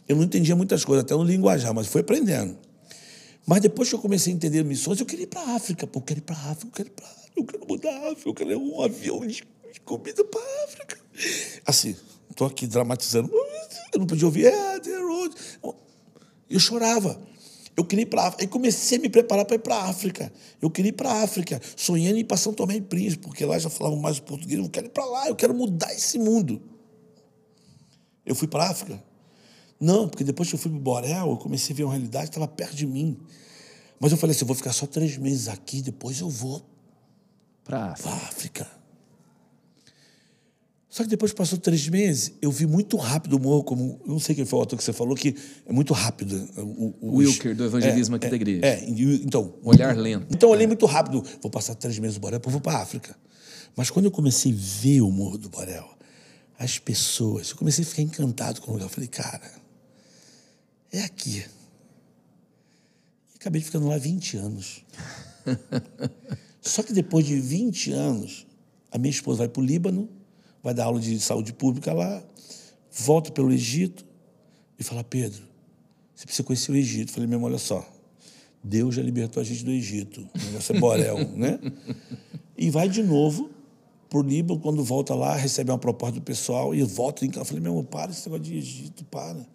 eu 0.09 0.17
não 0.17 0.25
entendia 0.25 0.57
muitas 0.57 0.85
coisas, 0.85 1.05
até 1.05 1.15
no 1.15 1.23
linguajar, 1.23 1.73
mas 1.75 1.87
fui 1.87 2.01
aprendendo. 2.01 2.57
Mas 3.47 3.61
depois 3.61 3.89
que 3.89 3.95
eu 3.95 3.99
comecei 3.99 4.33
a 4.33 4.37
entender 4.37 4.63
missões, 4.65 5.01
eu 5.01 5.07
queria 5.07 5.25
ir 5.25 5.29
para 5.29 5.41
a 5.41 5.55
África, 5.55 5.87
pô, 5.87 6.01
eu 6.01 6.03
quero 6.03 6.21
ir 6.21 6.23
para 6.23 6.37
a 6.37 6.51
África, 6.51 6.67
eu 6.67 6.73
quero 6.73 6.89
ir 6.89 6.93
para 6.93 7.19
eu 7.39 7.45
quero 7.45 7.67
mudar 7.67 7.91
a 7.91 8.13
África, 8.13 8.29
eu 8.29 8.35
quero 8.35 8.59
um 8.59 8.83
avião 8.83 9.21
de, 9.21 9.45
de 9.73 9.81
comida 9.85 10.25
para 10.25 10.41
a 10.41 10.65
África. 10.65 10.99
Assim, 11.65 11.97
estou 12.29 12.47
aqui 12.47 12.67
dramatizando. 12.67 13.31
Eu 13.93 14.01
não 14.01 14.07
podia 14.07 14.27
ouvir, 14.27 14.47
é, 14.47 14.81
the 14.81 14.97
road. 14.99 15.35
Eu 16.51 16.59
chorava. 16.59 17.21
Eu 17.79 17.85
queria 17.85 18.03
ir 18.03 18.07
para 18.07 18.23
África. 18.23 18.43
Aí 18.43 18.49
comecei 18.49 18.99
a 18.99 19.01
me 19.01 19.09
preparar 19.09 19.45
para 19.45 19.55
ir 19.55 19.61
para 19.61 19.77
a 19.77 19.85
África. 19.85 20.33
Eu 20.61 20.69
queria 20.69 20.89
ir 20.89 20.95
para 20.95 21.13
a 21.13 21.23
África, 21.23 21.63
sonhando 21.77 22.17
em 22.17 22.23
ir 22.23 22.25
para 22.25 22.37
São 22.37 22.53
Tomé 22.53 22.75
e 22.75 22.81
Príncipe, 22.81 23.23
porque 23.23 23.45
lá 23.45 23.57
já 23.57 23.71
falavam 23.71 24.01
mais 24.01 24.19
português. 24.19 24.59
Eu 24.59 24.69
quero 24.69 24.87
ir 24.87 24.91
para 24.91 25.05
lá, 25.05 25.29
eu 25.29 25.37
quero 25.37 25.55
mudar 25.55 25.93
esse 25.95 26.19
mundo. 26.19 26.61
Eu 28.27 28.35
fui 28.35 28.49
para 28.49 28.65
a 28.65 28.71
África? 28.71 29.01
Não, 29.79 30.09
porque 30.09 30.25
depois 30.25 30.49
que 30.49 30.57
eu 30.57 30.59
fui 30.59 30.73
para 30.73 30.79
o 30.79 30.83
Borel, 30.83 31.31
eu 31.31 31.37
comecei 31.37 31.73
a 31.73 31.77
ver 31.77 31.85
uma 31.85 31.93
realidade 31.93 32.25
que 32.25 32.31
estava 32.31 32.49
perto 32.49 32.75
de 32.75 32.85
mim. 32.85 33.17
Mas 34.01 34.11
eu 34.11 34.19
falei 34.19 34.35
assim: 34.35 34.43
eu 34.43 34.49
vou 34.49 34.57
ficar 34.57 34.73
só 34.73 34.85
três 34.85 35.17
meses 35.17 35.47
aqui, 35.47 35.81
depois 35.81 36.19
eu 36.19 36.29
vou 36.29 36.69
para 37.63 37.91
a 37.91 37.93
África. 37.93 38.69
Só 40.91 41.03
que 41.03 41.11
depois 41.11 41.33
que 41.33 41.37
passou 41.37 41.59
três 41.59 41.87
meses, 41.89 42.33
eu 42.41 42.51
vi 42.51 42.67
muito 42.67 42.97
rápido 42.97 43.35
o 43.35 43.39
morro, 43.39 43.63
como. 43.63 44.01
Eu 44.07 44.13
não 44.13 44.19
sei 44.19 44.35
quem 44.35 44.47
foi 44.47 44.59
o 44.59 44.61
autor 44.61 44.79
que 44.79 44.83
você 44.83 44.93
falou, 44.93 45.15
que 45.15 45.37
é 45.67 45.73
muito 45.73 45.93
rápido. 45.93 46.49
O, 46.57 46.95
o 47.01 47.17
Wilker, 47.17 47.55
do 47.55 47.65
evangelismo 47.65 48.15
é, 48.15 48.17
aqui 48.17 48.29
da 48.29 48.37
igreja. 48.37 48.67
É, 48.67 48.85
então. 48.89 49.55
Um 49.63 49.69
olhar 49.69 49.95
lento. 49.95 50.27
Então 50.31 50.49
eu 50.49 50.55
olhei 50.55 50.67
muito 50.67 50.87
rápido. 50.87 51.23
Vou 51.43 51.51
passar 51.51 51.75
três 51.75 51.99
meses 51.99 52.17
no 52.17 52.23
Borel, 52.23 52.39
depois 52.39 52.53
vou 52.53 52.63
para 52.63 52.79
a 52.79 52.83
África. 52.83 53.15
Mas 53.77 53.91
quando 53.91 54.07
eu 54.07 54.11
comecei 54.11 54.51
a 54.53 54.57
ver 54.57 55.03
o 55.03 55.11
Morro 55.11 55.37
do 55.37 55.51
Borel, 55.51 55.89
as 56.59 56.79
pessoas, 56.79 57.51
eu 57.51 57.57
comecei 57.57 57.85
a 57.85 57.87
ficar 57.87 58.03
encantado 58.03 58.63
com 58.63 58.71
o 58.71 58.75
lugar. 58.75 58.87
Eu 58.87 58.91
falei, 58.91 59.09
cara, 59.09 59.53
é 60.91 61.03
aqui. 61.03 61.45
E 63.31 63.37
acabei 63.37 63.61
ficando 63.61 63.87
lá 63.87 63.99
20 63.99 64.39
anos. 64.39 64.85
Só 66.63 66.83
que 66.83 66.95
depois 66.95 67.27
de 67.27 67.39
20 67.39 67.93
anos, 67.93 68.47
a 68.91 68.97
minha 68.97 69.11
esposa 69.11 69.39
vai 69.39 69.49
para 69.49 69.63
o 69.63 69.65
Líbano, 69.65 70.09
vai 70.69 70.75
dar 70.75 70.85
aula 70.85 71.01
de 71.01 71.19
saúde 71.19 71.53
pública 71.53 71.95
lá, 71.95 72.23
volta 72.93 73.33
pelo 73.33 73.51
Egito 73.51 74.05
e 74.79 74.85
fala: 74.85 75.03
Pedro, 75.03 75.43
você 76.15 76.27
precisa 76.27 76.45
conhecer 76.45 76.73
o 76.73 76.77
Egito. 76.77 77.09
Eu 77.09 77.15
falei: 77.15 77.29
mesmo, 77.29 77.47
olha 77.47 77.59
só, 77.59 77.87
Deus 78.63 78.95
já 78.95 79.03
libertou 79.03 79.41
a 79.41 79.45
gente 79.45 79.65
do 79.65 79.71
Egito. 79.71 80.21
O 80.21 80.45
negócio 80.47 80.77
é 80.77 80.79
Borel, 80.79 81.19
né? 81.35 81.59
E 82.57 82.71
vai 82.71 82.89
de 82.89 83.03
novo 83.03 83.51
para 84.11 84.19
o 84.19 84.23
Líbano, 84.23 84.61
quando 84.61 84.85
volta 84.85 85.15
lá, 85.15 85.35
recebe 85.37 85.71
uma 85.71 85.79
proposta 85.79 86.17
do 86.17 86.23
pessoal 86.23 86.75
e 86.75 86.83
volta 86.83 87.25
em 87.25 87.29
casa. 87.29 87.41
Eu 87.41 87.45
falei: 87.47 87.63
meu, 87.63 87.83
para 87.83 88.11
esse 88.11 88.29
negócio 88.29 88.45
de 88.45 88.59
Egito, 88.59 89.05
para. 89.07 89.47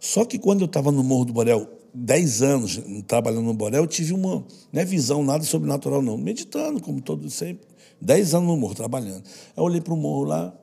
Só 0.00 0.24
que 0.24 0.38
quando 0.38 0.62
eu 0.62 0.66
estava 0.66 0.90
no 0.90 1.02
Morro 1.02 1.26
do 1.26 1.32
Borel, 1.34 1.68
10 1.92 2.42
anos 2.42 2.80
trabalhando 3.06 3.44
no 3.44 3.54
Borel, 3.54 3.82
eu 3.82 3.86
tive 3.86 4.12
uma 4.12 4.44
não 4.72 4.82
é 4.82 4.84
visão, 4.84 5.22
nada 5.22 5.44
sobrenatural, 5.44 6.00
não. 6.00 6.16
Meditando, 6.16 6.80
como 6.80 7.00
todo 7.00 7.28
sempre. 7.28 7.66
10 8.06 8.34
anos 8.34 8.48
no 8.48 8.56
morro, 8.56 8.74
trabalhando. 8.74 9.24
Aí 9.26 9.54
eu 9.56 9.64
olhei 9.64 9.80
para 9.80 9.92
o 9.92 9.96
morro 9.96 10.22
lá, 10.22 10.56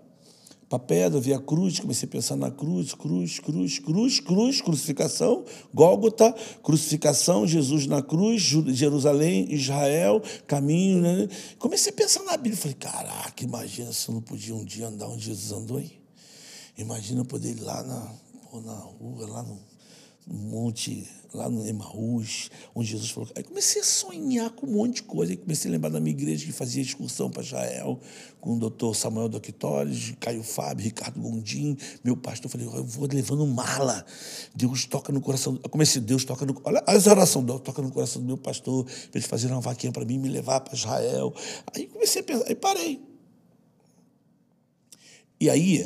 para 0.70 0.78
a 0.78 0.80
pedra, 0.80 1.20
vi 1.20 1.34
a 1.34 1.40
cruz, 1.40 1.78
comecei 1.78 2.08
a 2.08 2.12
pensar 2.12 2.38
na 2.38 2.50
cruz, 2.50 2.94
cruz, 2.94 3.38
cruz, 3.38 3.80
cruz, 3.80 4.20
cruz, 4.22 4.62
crucificação, 4.62 5.44
Gólgota, 5.74 6.34
crucificação, 6.64 7.46
Jesus 7.46 7.86
na 7.86 8.02
cruz, 8.02 8.42
Jerusalém, 8.42 9.54
Israel, 9.54 10.22
caminho. 10.48 11.02
Né? 11.02 11.28
Comecei 11.60 11.92
a 11.92 11.96
pensar 11.96 12.24
na 12.24 12.38
Bíblia. 12.38 12.56
Falei, 12.56 12.78
caraca, 12.78 13.44
imagina 13.44 13.92
se 13.92 14.08
eu 14.08 14.16
não 14.16 14.22
podia 14.22 14.56
um 14.56 14.64
dia 14.64 14.88
andar 14.88 15.10
onde 15.10 15.26
Jesus 15.26 15.52
andou 15.52 15.78
aí. 15.78 15.92
Imagina 16.78 17.22
eu 17.22 17.26
poder 17.26 17.50
ir 17.50 17.60
lá 17.60 17.84
na, 17.84 18.62
na 18.62 18.74
rua, 18.74 19.28
lá 19.28 19.44
no 19.44 19.60
monte, 20.28 21.08
lá 21.34 21.50
no 21.50 21.66
Emaús, 21.66 22.50
onde 22.76 22.90
Jesus 22.90 23.10
falou. 23.10 23.30
Aí 23.36 23.44
comecei 23.44 23.82
a 23.82 23.86
sonhar 23.86 24.50
com 24.52 24.68
um 24.68 24.72
monte 24.72 24.96
de 24.96 25.04
coisa. 25.04 25.32
Aí 25.34 25.38
comecei 25.38 25.70
a 25.70 25.72
lembrar 25.72 25.90
da 25.90 26.00
minha 26.00 26.16
igreja 26.16 26.46
que 26.46 26.52
fazia 26.52 26.82
excursão 26.82 27.30
para 27.30 27.42
Israel, 27.42 28.00
com 28.40 28.56
o 28.56 28.60
doutor 28.60 28.96
Samuel 28.96 29.30
Doctores, 29.30 30.14
Caio 30.20 30.44
Fábio, 30.44 30.86
Ricardo 30.86 31.20
Gondim, 31.20 31.78
meu 32.04 32.16
pastor. 32.16 32.50
Falei, 32.50 32.68
eu 32.68 32.84
vou 32.84 33.08
levando 33.12 33.46
mala. 33.48 34.06
Deus 34.56 34.86
toca 34.86 35.12
no 35.12 35.22
coração. 35.22 35.60
Eu 35.64 35.70
comecei, 35.70 36.02
Deus 36.02 36.24
toca 36.24 36.46
no. 36.46 36.60
Olha 36.64 36.84
as 36.88 37.08
orações, 37.08 37.46
Deus 37.46 37.62
toca 37.62 37.82
no 37.82 37.92
coração 37.92 38.22
do 38.22 38.28
meu 38.28 38.38
pastor, 38.38 38.86
para 38.86 39.20
eles 39.20 39.28
fazerem 39.28 39.56
uma 39.56 39.62
vaquinha 39.62 39.92
para 39.92 40.06
mim, 40.06 40.18
me 40.18 40.30
levar 40.30 40.62
para 40.62 40.76
Israel. 40.76 41.34
Aí 41.76 41.88
comecei 41.88 42.22
a 42.22 42.24
pensar, 42.24 42.46
aí 42.48 42.56
parei. 42.56 43.02
E 45.40 45.50
aí, 45.50 45.86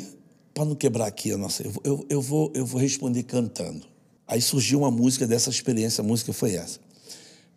para 0.54 0.64
não 0.64 0.74
quebrar 0.74 1.06
aqui 1.06 1.32
a 1.32 1.36
nossa. 1.36 1.62
Eu, 1.62 1.72
eu, 1.84 2.06
eu, 2.08 2.20
vou, 2.20 2.52
eu 2.54 2.66
vou 2.66 2.80
responder 2.80 3.22
cantando. 3.22 3.97
Aí 4.28 4.42
surgiu 4.42 4.80
uma 4.80 4.90
música 4.90 5.26
dessa 5.26 5.48
experiência, 5.48 6.02
a 6.02 6.06
música 6.06 6.34
foi 6.34 6.54
essa. 6.54 6.78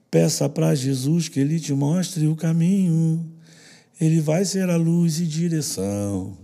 Peça 0.09 0.47
para 0.47 0.73
Jesus 0.73 1.27
que 1.27 1.39
ele 1.39 1.59
te 1.59 1.73
mostre 1.73 2.25
o 2.27 2.35
caminho, 2.35 3.29
ele 3.99 4.21
vai 4.21 4.45
ser 4.45 4.69
a 4.69 4.77
luz 4.77 5.19
e 5.19 5.25
direção. 5.25 6.37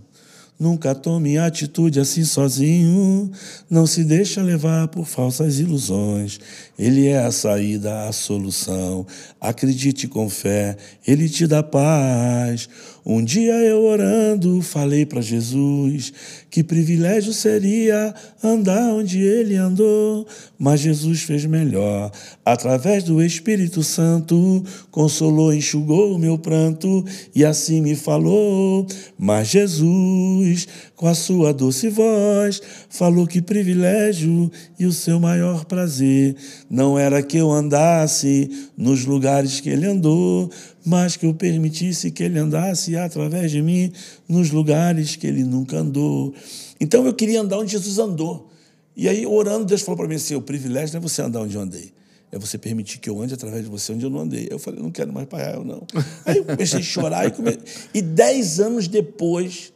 Nunca 0.58 0.92
tome 0.92 1.38
atitude 1.38 2.00
assim 2.00 2.24
sozinho, 2.24 3.30
não 3.70 3.86
se 3.86 4.02
deixa 4.02 4.42
levar 4.42 4.88
por 4.88 5.06
falsas 5.06 5.60
ilusões. 5.60 6.40
Ele 6.76 7.06
é 7.06 7.24
a 7.24 7.30
saída, 7.30 8.08
a 8.08 8.12
solução. 8.12 9.06
Acredite 9.40 10.08
com 10.08 10.28
fé, 10.28 10.76
ele 11.06 11.28
te 11.28 11.46
dá 11.46 11.62
paz. 11.62 12.68
Um 13.10 13.24
dia 13.24 13.54
eu 13.54 13.84
orando, 13.84 14.60
falei 14.60 15.06
para 15.06 15.22
Jesus 15.22 16.12
que 16.50 16.62
privilégio 16.62 17.32
seria 17.32 18.14
andar 18.44 18.92
onde 18.92 19.22
ele 19.22 19.56
andou, 19.56 20.26
mas 20.58 20.80
Jesus 20.80 21.22
fez 21.22 21.46
melhor. 21.46 22.10
Através 22.44 23.04
do 23.04 23.22
Espírito 23.22 23.82
Santo, 23.82 24.62
consolou, 24.90 25.54
enxugou 25.54 26.14
o 26.14 26.18
meu 26.18 26.36
pranto 26.36 27.02
e 27.34 27.46
assim 27.46 27.80
me 27.80 27.94
falou. 27.94 28.86
Mas 29.18 29.48
Jesus, 29.48 30.68
com 30.94 31.06
a 31.06 31.14
sua 31.14 31.54
doce 31.54 31.88
voz, 31.88 32.60
falou 32.90 33.26
que 33.26 33.40
privilégio 33.40 34.50
e 34.78 34.84
o 34.84 34.92
seu 34.92 35.18
maior 35.20 35.64
prazer 35.64 36.36
não 36.70 36.98
era 36.98 37.22
que 37.22 37.38
eu 37.38 37.50
andasse 37.50 38.68
nos 38.76 39.04
lugares 39.04 39.60
que 39.60 39.70
ele 39.70 39.86
andou, 39.86 40.50
mas 40.84 41.16
que 41.16 41.26
eu 41.26 41.34
permitisse 41.34 42.10
que 42.10 42.22
ele 42.22 42.38
andasse 42.38 42.96
através 42.96 43.50
de 43.50 43.60
mim 43.62 43.92
nos 44.28 44.50
lugares 44.50 45.16
que 45.16 45.26
ele 45.26 45.44
nunca 45.44 45.78
andou. 45.78 46.34
Então 46.80 47.06
eu 47.06 47.14
queria 47.14 47.40
andar 47.40 47.58
onde 47.58 47.72
Jesus 47.72 47.98
andou. 47.98 48.50
E 48.96 49.08
aí, 49.08 49.24
orando, 49.24 49.64
Deus 49.64 49.82
falou 49.82 49.96
para 49.96 50.08
mim 50.08 50.16
assim: 50.16 50.34
o 50.34 50.42
privilégio 50.42 50.94
não 50.94 50.98
é 50.98 51.02
você 51.08 51.22
andar 51.22 51.40
onde 51.40 51.54
eu 51.54 51.60
andei. 51.60 51.92
É 52.30 52.38
você 52.38 52.58
permitir 52.58 52.98
que 52.98 53.08
eu 53.08 53.20
ande 53.22 53.32
através 53.32 53.64
de 53.64 53.70
você 53.70 53.92
onde 53.92 54.04
eu 54.04 54.10
não 54.10 54.20
andei. 54.20 54.48
Eu 54.50 54.58
falei, 54.58 54.82
não 54.82 54.90
quero 54.90 55.12
mais 55.12 55.26
para 55.26 55.40
Israel, 55.40 55.64
não. 55.64 55.86
Aí 56.26 56.36
eu 56.36 56.44
comecei 56.44 56.80
a 56.80 56.82
chorar. 56.82 57.26
E, 57.26 57.30
come... 57.30 57.58
e 57.94 58.02
dez 58.02 58.60
anos 58.60 58.86
depois, 58.86 59.72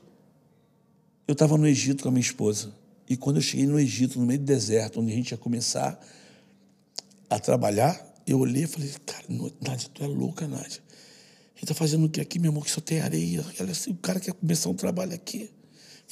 eu 1.27 1.33
estava 1.33 1.57
no 1.57 1.67
Egito 1.67 2.03
com 2.03 2.09
a 2.11 2.13
minha 2.13 2.21
esposa. 2.21 2.71
E 3.09 3.17
quando 3.17 3.37
eu 3.37 3.43
cheguei 3.43 3.67
no 3.67 3.79
Egito, 3.79 4.19
no 4.19 4.27
meio 4.27 4.39
do 4.39 4.45
deserto, 4.45 5.01
onde 5.01 5.13
a 5.13 5.15
gente 5.15 5.31
ia 5.31 5.39
começar 5.39 5.99
a 7.31 7.39
trabalhar, 7.39 7.99
eu 8.27 8.39
olhei 8.39 8.65
e 8.65 8.67
falei, 8.67 8.91
cara, 9.07 9.25
Nádia, 9.61 9.89
tu 9.93 10.05
é 10.05 10.07
louca, 10.07 10.47
Nádia. 10.47 10.81
Gente 11.63 11.71
está 11.71 11.75
fazendo 11.77 12.07
o 12.07 12.09
que 12.09 12.21
aqui, 12.21 12.41
meu 12.41 12.49
irmão, 12.49 12.61
que 12.61 12.73
só 12.73 12.81
tem 12.81 13.01
areia. 13.01 13.47
Olha 13.61 13.71
assim, 13.71 13.93
o 13.93 13.95
cara 13.95 14.19
quer 14.19 14.35
começar 14.35 14.69
um 14.69 14.75
trabalho 14.75 15.15
aqui. 15.15 15.49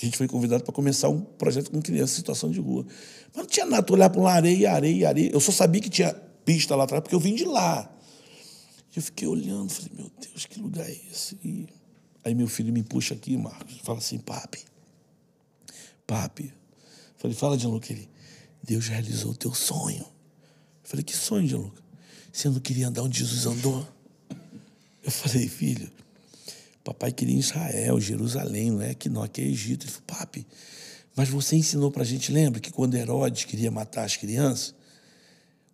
A 0.00 0.04
gente 0.04 0.16
foi 0.16 0.28
convidado 0.28 0.62
para 0.62 0.72
começar 0.72 1.08
um 1.08 1.20
projeto 1.20 1.72
com 1.72 1.82
criança 1.82 2.12
em 2.12 2.16
situação 2.18 2.52
de 2.52 2.60
rua. 2.60 2.86
Mas 3.34 3.36
não 3.36 3.46
tinha 3.46 3.66
nada, 3.66 3.82
tu 3.82 3.94
olhar 3.94 4.08
para 4.10 4.20
uma 4.20 4.30
areia, 4.30 4.70
areia, 4.70 5.08
areia. 5.08 5.28
Eu 5.32 5.40
só 5.40 5.50
sabia 5.50 5.80
que 5.80 5.90
tinha 5.90 6.14
pista 6.44 6.76
lá 6.76 6.84
atrás, 6.84 7.02
porque 7.02 7.16
eu 7.16 7.18
vim 7.18 7.34
de 7.34 7.44
lá. 7.44 7.92
Eu 8.94 9.02
fiquei 9.02 9.26
olhando, 9.26 9.70
falei, 9.70 9.90
meu 9.92 10.08
Deus, 10.20 10.46
que 10.46 10.60
lugar 10.60 10.88
é 10.88 10.96
esse? 11.10 11.36
E 11.44 11.66
aí 12.24 12.32
meu 12.32 12.46
filho 12.46 12.72
me 12.72 12.84
puxa 12.84 13.14
aqui, 13.14 13.36
Marcos, 13.36 13.80
fala 13.82 13.98
assim, 13.98 14.18
papi, 14.18 14.60
papi. 16.06 16.54
Falei, 17.16 17.36
fala, 17.36 17.58
Gianluca. 17.58 17.92
Ele, 17.92 18.08
Deus 18.62 18.86
realizou 18.86 19.32
o 19.32 19.36
teu 19.36 19.52
sonho. 19.52 20.06
Falei, 20.84 21.02
que 21.02 21.16
sonho, 21.16 21.44
Gianluca? 21.48 21.82
Você 22.32 22.48
não 22.48 22.60
queria 22.60 22.86
andar 22.86 23.02
onde 23.02 23.18
Jesus 23.18 23.46
andou? 23.46 23.84
Eu 25.02 25.10
falei, 25.10 25.48
filho, 25.48 25.90
papai 26.84 27.12
queria 27.12 27.38
Israel, 27.38 28.00
Jerusalém, 28.00 28.70
não 28.70 28.82
é 28.82 28.94
que 28.94 29.08
não, 29.08 29.22
aqui 29.22 29.40
é 29.40 29.44
Egito. 29.44 29.84
Ele 29.84 29.92
falou, 29.92 30.06
papi, 30.06 30.46
mas 31.16 31.28
você 31.28 31.56
ensinou 31.56 31.90
para 31.90 32.02
a 32.02 32.06
gente, 32.06 32.32
lembra 32.32 32.60
que 32.60 32.70
quando 32.70 32.94
Herodes 32.94 33.44
queria 33.44 33.70
matar 33.70 34.04
as 34.04 34.16
crianças, 34.16 34.74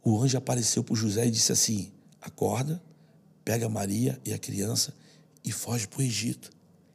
o 0.03 0.23
anjo 0.23 0.39
apareceu 0.39 0.85
para 0.85 0.95
José 0.95 1.27
e 1.27 1.31
disse 1.31 1.51
assim: 1.51 1.91
acorda, 2.21 2.81
pega 3.45 3.69
Maria 3.69 4.21
e 4.25 4.33
a 4.33 4.39
criança 4.39 4.95
e 5.45 5.51
foge 5.51 5.89
para 5.89 6.01
o 6.01 6.03
Egito. 6.03 6.51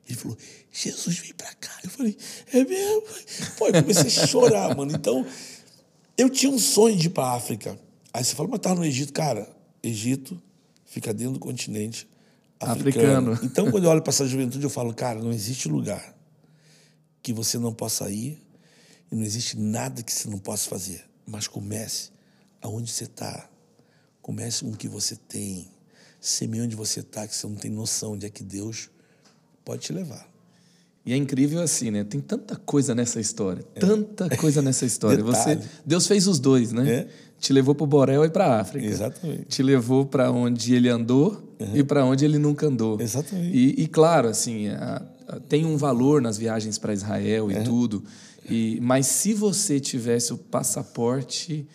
Ele 0.07 0.17
falou: 0.17 0.37
Jesus 0.71 1.17
vem 1.19 1.33
para 1.33 1.53
cá. 1.55 1.77
Eu 1.83 1.89
falei: 1.89 2.17
é 2.53 2.63
mesmo? 2.63 3.03
Pô, 3.57 3.67
eu 3.67 3.73
comecei 3.73 4.23
a 4.23 4.27
chorar, 4.27 4.73
mano. 4.75 4.93
Então, 4.95 5.25
eu 6.17 6.29
tinha 6.29 6.51
um 6.51 6.59
sonho 6.59 6.95
de 6.95 7.07
ir 7.07 7.09
para 7.09 7.25
a 7.25 7.35
África. 7.35 7.77
Aí 8.13 8.23
você 8.23 8.35
fala, 8.35 8.49
mas 8.49 8.59
tá 8.59 8.73
no 8.73 8.85
Egito. 8.85 9.11
Cara, 9.13 9.47
Egito 9.83 10.41
fica 10.85 11.13
dentro 11.13 11.33
do 11.33 11.39
continente 11.39 12.07
africano. 12.65 13.31
africano. 13.31 13.39
Então, 13.43 13.71
quando 13.71 13.85
eu 13.85 13.89
olho 13.89 14.01
para 14.01 14.11
essa 14.11 14.25
juventude, 14.25 14.63
eu 14.63 14.69
falo, 14.69 14.93
cara, 14.93 15.19
não 15.21 15.31
existe 15.31 15.67
lugar 15.67 16.15
que 17.21 17.33
você 17.33 17.57
não 17.57 17.73
possa 17.73 18.09
ir 18.09 18.41
e 19.11 19.15
não 19.15 19.23
existe 19.23 19.57
nada 19.57 20.01
que 20.01 20.11
você 20.11 20.29
não 20.29 20.37
possa 20.37 20.69
fazer. 20.69 21.03
Mas 21.25 21.47
comece 21.47 22.11
aonde 22.61 22.91
você 22.91 23.05
está. 23.05 23.49
Comece 24.21 24.63
com 24.63 24.71
o 24.71 24.77
que 24.77 24.87
você 24.87 25.15
tem. 25.15 25.69
semeia 26.19 26.63
onde 26.63 26.75
você 26.75 26.99
está, 26.99 27.27
que 27.27 27.35
você 27.35 27.47
não 27.47 27.55
tem 27.55 27.71
noção 27.71 28.13
onde 28.13 28.25
é 28.25 28.29
que 28.29 28.43
Deus 28.43 28.89
pode 29.65 29.81
te 29.81 29.93
levar. 29.93 30.29
E 31.05 31.13
é 31.13 31.17
incrível 31.17 31.61
assim, 31.61 31.89
né? 31.89 32.03
Tem 32.03 32.19
tanta 32.19 32.55
coisa 32.55 32.93
nessa 32.93 33.19
história, 33.19 33.65
é. 33.73 33.79
tanta 33.79 34.29
coisa 34.37 34.61
nessa 34.61 34.85
história. 34.85 35.23
Você, 35.25 35.59
Deus 35.83 36.05
fez 36.05 36.27
os 36.27 36.39
dois, 36.39 36.71
né? 36.71 36.91
É. 36.91 37.07
Te 37.39 37.51
levou 37.51 37.73
para 37.73 37.83
o 37.83 37.87
Borel 37.87 38.23
e 38.23 38.29
para 38.29 38.45
a 38.45 38.61
África. 38.61 38.85
Exatamente. 38.85 39.45
Te 39.45 39.63
levou 39.63 40.05
para 40.05 40.31
onde 40.31 40.75
ele 40.75 40.89
andou 40.89 41.50
uhum. 41.61 41.75
e 41.75 41.83
para 41.83 42.05
onde 42.05 42.25
ele 42.25 42.37
nunca 42.37 42.67
andou. 42.67 42.99
Exatamente. 42.99 43.55
E, 43.55 43.83
e 43.83 43.87
claro, 43.87 44.27
assim, 44.27 44.69
a, 44.69 45.01
a, 45.27 45.39
tem 45.39 45.65
um 45.65 45.77
valor 45.77 46.21
nas 46.21 46.37
viagens 46.37 46.77
para 46.77 46.93
Israel 46.93 47.51
e 47.51 47.55
uhum. 47.55 47.63
tudo. 47.63 48.03
E, 48.49 48.79
mas 48.81 49.07
se 49.07 49.33
você 49.33 49.79
tivesse 49.79 50.33
o 50.33 50.37
passaporte 50.37 51.67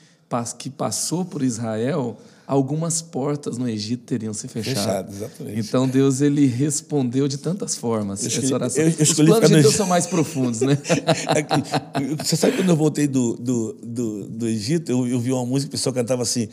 que 0.59 0.69
passou 0.69 1.25
por 1.25 1.43
Israel, 1.43 2.19
algumas 2.47 3.03
portas 3.03 3.59
no 3.59 3.69
Egito 3.69 4.05
teriam 4.05 4.33
se 4.33 4.49
fechado. 4.49 4.77
Fechado, 4.77 5.13
exatamente. 5.13 5.61
Então 5.61 5.89
Deus 5.89 6.21
ele 6.21 6.47
respondeu 6.47 7.27
de 7.27 7.39
tantas 7.39 7.77
formas 7.77 8.23
eu 8.23 8.29
escolhi, 8.29 8.47
essa 8.47 8.55
oração. 8.55 8.85
Eu, 8.85 8.91
eu 8.91 9.03
Os 9.03 9.13
planos 9.15 9.51
de 9.51 9.63
Deus 9.63 9.75
são 9.75 9.87
mais 9.87 10.07
profundos, 10.07 10.61
né? 10.61 10.79
Você 12.23 12.37
sabe 12.37 12.57
quando 12.57 12.69
eu 12.69 12.77
voltei 12.77 13.07
do, 13.07 13.37
do, 13.37 13.73
do, 13.83 14.29
do 14.29 14.49
Egito, 14.49 14.91
eu, 14.91 15.07
eu 15.07 15.19
vi 15.19 15.33
uma 15.33 15.45
música 15.45 15.69
o 15.69 15.73
pessoal 15.73 15.95
cantava 15.95 16.23
assim: 16.23 16.49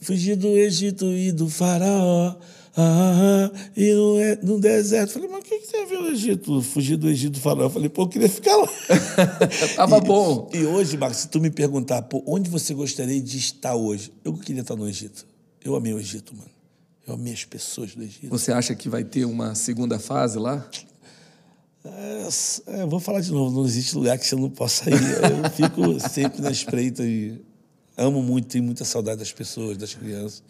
Fugir 0.00 0.36
do 0.36 0.48
Egito 0.48 1.06
e 1.06 1.32
do 1.32 1.48
faraó 1.48 2.36
ah, 2.80 3.50
e 3.76 3.92
no, 3.92 4.20
é, 4.20 4.36
no 4.36 4.60
deserto. 4.60 5.14
Falei, 5.14 5.28
mas 5.28 5.40
o 5.40 5.42
que, 5.42 5.58
que 5.58 5.66
tem 5.66 5.82
a 5.82 5.86
ver 5.86 5.98
o 5.98 6.06
Egito? 6.06 6.62
Fugir 6.62 6.96
do 6.96 7.08
Egito 7.08 7.32
do 7.32 7.40
faraó. 7.40 7.64
Eu 7.64 7.70
falei, 7.70 7.88
pô, 7.88 8.02
eu 8.02 8.08
queria 8.08 8.28
ficar 8.28 8.56
lá. 8.56 8.68
Tava 9.74 9.98
bom. 9.98 10.48
E 10.54 10.64
hoje, 10.64 10.96
Marcos, 10.96 11.18
se 11.18 11.28
tu 11.28 11.40
me 11.40 11.50
perguntar, 11.50 12.02
pô, 12.02 12.22
onde 12.24 12.48
você 12.48 12.72
gostaria 12.72 13.20
de 13.20 13.36
estar 13.36 13.74
hoje? 13.74 14.12
Eu 14.24 14.32
queria 14.32 14.62
estar 14.62 14.76
no 14.76 14.88
Egito. 14.88 15.26
Eu 15.64 15.74
amei 15.74 15.92
o 15.92 15.98
Egito, 15.98 16.32
mano. 16.36 16.50
Eu 17.04 17.14
amei 17.14 17.32
as 17.32 17.44
pessoas 17.44 17.96
do 17.96 18.02
Egito. 18.04 18.28
Você 18.28 18.52
acha 18.52 18.72
que 18.76 18.88
vai 18.88 19.02
ter 19.02 19.24
uma 19.24 19.56
segunda 19.56 19.98
fase 19.98 20.38
lá? 20.38 20.64
É, 21.84 22.28
é, 22.80 22.86
vou 22.86 23.00
falar 23.00 23.22
de 23.22 23.32
novo, 23.32 23.56
não 23.56 23.66
existe 23.66 23.96
lugar 23.96 24.16
que 24.18 24.26
você 24.26 24.36
não 24.36 24.50
possa 24.50 24.88
ir. 24.88 24.94
Eu 24.94 25.50
fico 25.50 25.98
sempre 26.08 26.40
na 26.42 26.52
espreita 26.52 27.02
e 27.02 27.40
amo 27.98 28.22
muito, 28.22 28.46
tenho 28.46 28.62
muita 28.62 28.84
saudade 28.84 29.18
das 29.18 29.32
pessoas, 29.32 29.76
das 29.76 29.92
crianças. 29.92 30.42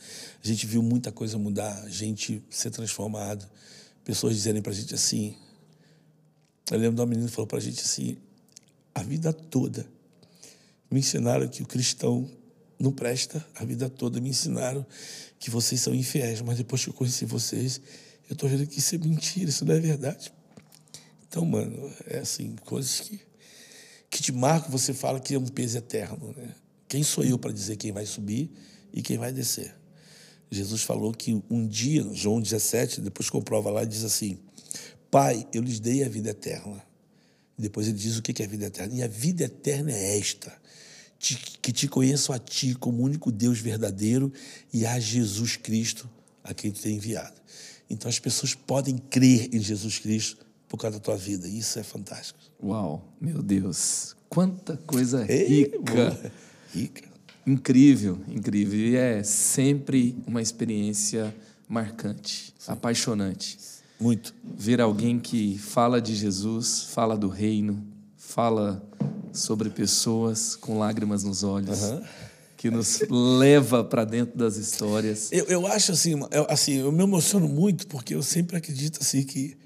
A 0.44 0.46
gente 0.46 0.66
viu 0.66 0.82
muita 0.82 1.10
coisa 1.10 1.38
mudar, 1.38 1.88
gente 1.88 2.44
ser 2.50 2.70
transformada, 2.70 3.50
pessoas 4.04 4.34
dizerem 4.34 4.60
para 4.60 4.70
a 4.70 4.74
gente 4.74 4.94
assim. 4.94 5.34
Eu 6.70 6.78
lembro 6.78 6.96
de 6.96 7.00
uma 7.00 7.06
menina 7.06 7.26
que 7.26 7.34
falou 7.34 7.46
para 7.46 7.58
a 7.58 7.62
gente 7.62 7.80
assim: 7.80 8.18
a 8.94 9.02
vida 9.02 9.32
toda 9.32 9.86
me 10.90 11.00
ensinaram 11.00 11.48
que 11.48 11.62
o 11.62 11.66
cristão 11.66 12.30
não 12.78 12.92
presta, 12.92 13.44
a 13.54 13.64
vida 13.64 13.88
toda 13.88 14.20
me 14.20 14.28
ensinaram 14.28 14.86
que 15.38 15.50
vocês 15.50 15.80
são 15.80 15.94
infiéis, 15.94 16.42
mas 16.42 16.58
depois 16.58 16.84
que 16.84 16.90
eu 16.90 16.94
conheci 16.94 17.24
vocês, 17.24 17.80
eu 18.28 18.34
estou 18.34 18.48
vendo 18.48 18.66
que 18.66 18.78
isso 18.78 18.94
é 18.94 18.98
mentira, 18.98 19.48
isso 19.48 19.64
não 19.64 19.74
é 19.74 19.80
verdade. 19.80 20.32
Então, 21.26 21.44
mano, 21.44 21.90
é 22.06 22.18
assim, 22.18 22.56
coisas 22.64 23.00
que, 23.00 23.20
que 24.10 24.22
te 24.22 24.32
marcam, 24.32 24.70
você 24.70 24.92
fala 24.92 25.18
que 25.18 25.34
é 25.34 25.38
um 25.38 25.46
peso 25.46 25.78
eterno, 25.78 26.34
né? 26.36 26.54
Quem 26.88 27.02
sou 27.02 27.22
eu 27.22 27.38
para 27.38 27.52
dizer 27.52 27.76
quem 27.76 27.92
vai 27.92 28.06
subir 28.06 28.50
e 28.92 29.02
quem 29.02 29.18
vai 29.18 29.32
descer? 29.32 29.74
Jesus 30.50 30.82
falou 30.82 31.12
que 31.12 31.42
um 31.50 31.66
dia, 31.66 32.06
João 32.12 32.40
17, 32.40 33.02
depois 33.02 33.28
comprova 33.28 33.70
lá, 33.70 33.84
diz 33.84 34.02
assim: 34.02 34.38
Pai, 35.10 35.46
eu 35.52 35.62
lhes 35.62 35.78
dei 35.78 36.02
a 36.02 36.08
vida 36.08 36.30
eterna. 36.30 36.82
Depois 37.58 37.88
ele 37.88 37.98
diz 37.98 38.16
o 38.16 38.22
que 38.22 38.40
é 38.40 38.46
a 38.46 38.48
vida 38.48 38.66
eterna. 38.66 38.94
E 38.94 39.02
a 39.02 39.08
vida 39.08 39.44
eterna 39.44 39.92
é 39.92 40.18
esta: 40.18 40.52
que 41.60 41.72
te 41.72 41.88
conheçam 41.88 42.34
a 42.34 42.38
ti 42.38 42.74
como 42.74 43.02
único 43.02 43.30
Deus 43.30 43.58
verdadeiro 43.58 44.32
e 44.72 44.86
a 44.86 44.98
Jesus 44.98 45.56
Cristo, 45.56 46.08
a 46.42 46.54
quem 46.54 46.70
tu 46.70 46.80
tem 46.80 46.96
enviado. 46.96 47.38
Então 47.90 48.08
as 48.08 48.18
pessoas 48.18 48.54
podem 48.54 48.96
crer 48.96 49.54
em 49.54 49.60
Jesus 49.60 49.98
Cristo 49.98 50.46
por 50.68 50.78
causa 50.78 50.98
da 50.98 51.04
tua 51.04 51.16
vida. 51.16 51.48
Isso 51.48 51.78
é 51.78 51.82
fantástico. 51.82 52.38
Uau, 52.62 53.06
meu 53.20 53.42
Deus, 53.42 54.14
quanta 54.28 54.76
coisa 54.76 55.22
rica. 55.22 55.32
Ei, 55.34 55.72
rica. 56.74 57.08
Incrível, 57.46 58.18
incrível. 58.28 58.78
E 58.78 58.96
é 58.96 59.22
sempre 59.22 60.16
uma 60.26 60.42
experiência 60.42 61.34
marcante, 61.66 62.54
Sim. 62.58 62.72
apaixonante. 62.72 63.58
Muito. 63.98 64.34
Ver 64.44 64.80
alguém 64.80 65.18
que 65.18 65.56
fala 65.58 66.00
de 66.00 66.14
Jesus, 66.14 66.82
fala 66.92 67.16
do 67.16 67.28
reino, 67.28 67.84
fala 68.16 68.86
sobre 69.32 69.70
pessoas 69.70 70.56
com 70.56 70.78
lágrimas 70.78 71.24
nos 71.24 71.42
olhos. 71.42 71.82
Uhum. 71.82 72.02
Que 72.56 72.70
nos 72.70 73.00
leva 73.08 73.84
para 73.84 74.04
dentro 74.04 74.36
das 74.36 74.56
histórias. 74.56 75.30
Eu, 75.32 75.44
eu 75.46 75.66
acho 75.66 75.92
assim, 75.92 76.20
eu, 76.30 76.46
assim, 76.50 76.74
eu 76.74 76.92
me 76.92 77.02
emociono 77.02 77.48
muito 77.48 77.86
porque 77.86 78.14
eu 78.14 78.22
sempre 78.22 78.56
acredito 78.56 78.98
assim 79.00 79.22
que 79.22 79.56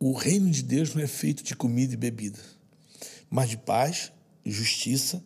o 0.00 0.12
reino 0.12 0.50
de 0.50 0.62
Deus 0.62 0.94
não 0.94 1.02
é 1.02 1.06
feito 1.06 1.44
de 1.44 1.54
comida 1.54 1.94
e 1.94 1.96
bebida, 1.96 2.38
mas 3.30 3.50
de 3.50 3.56
paz, 3.56 4.10
justiça 4.44 5.22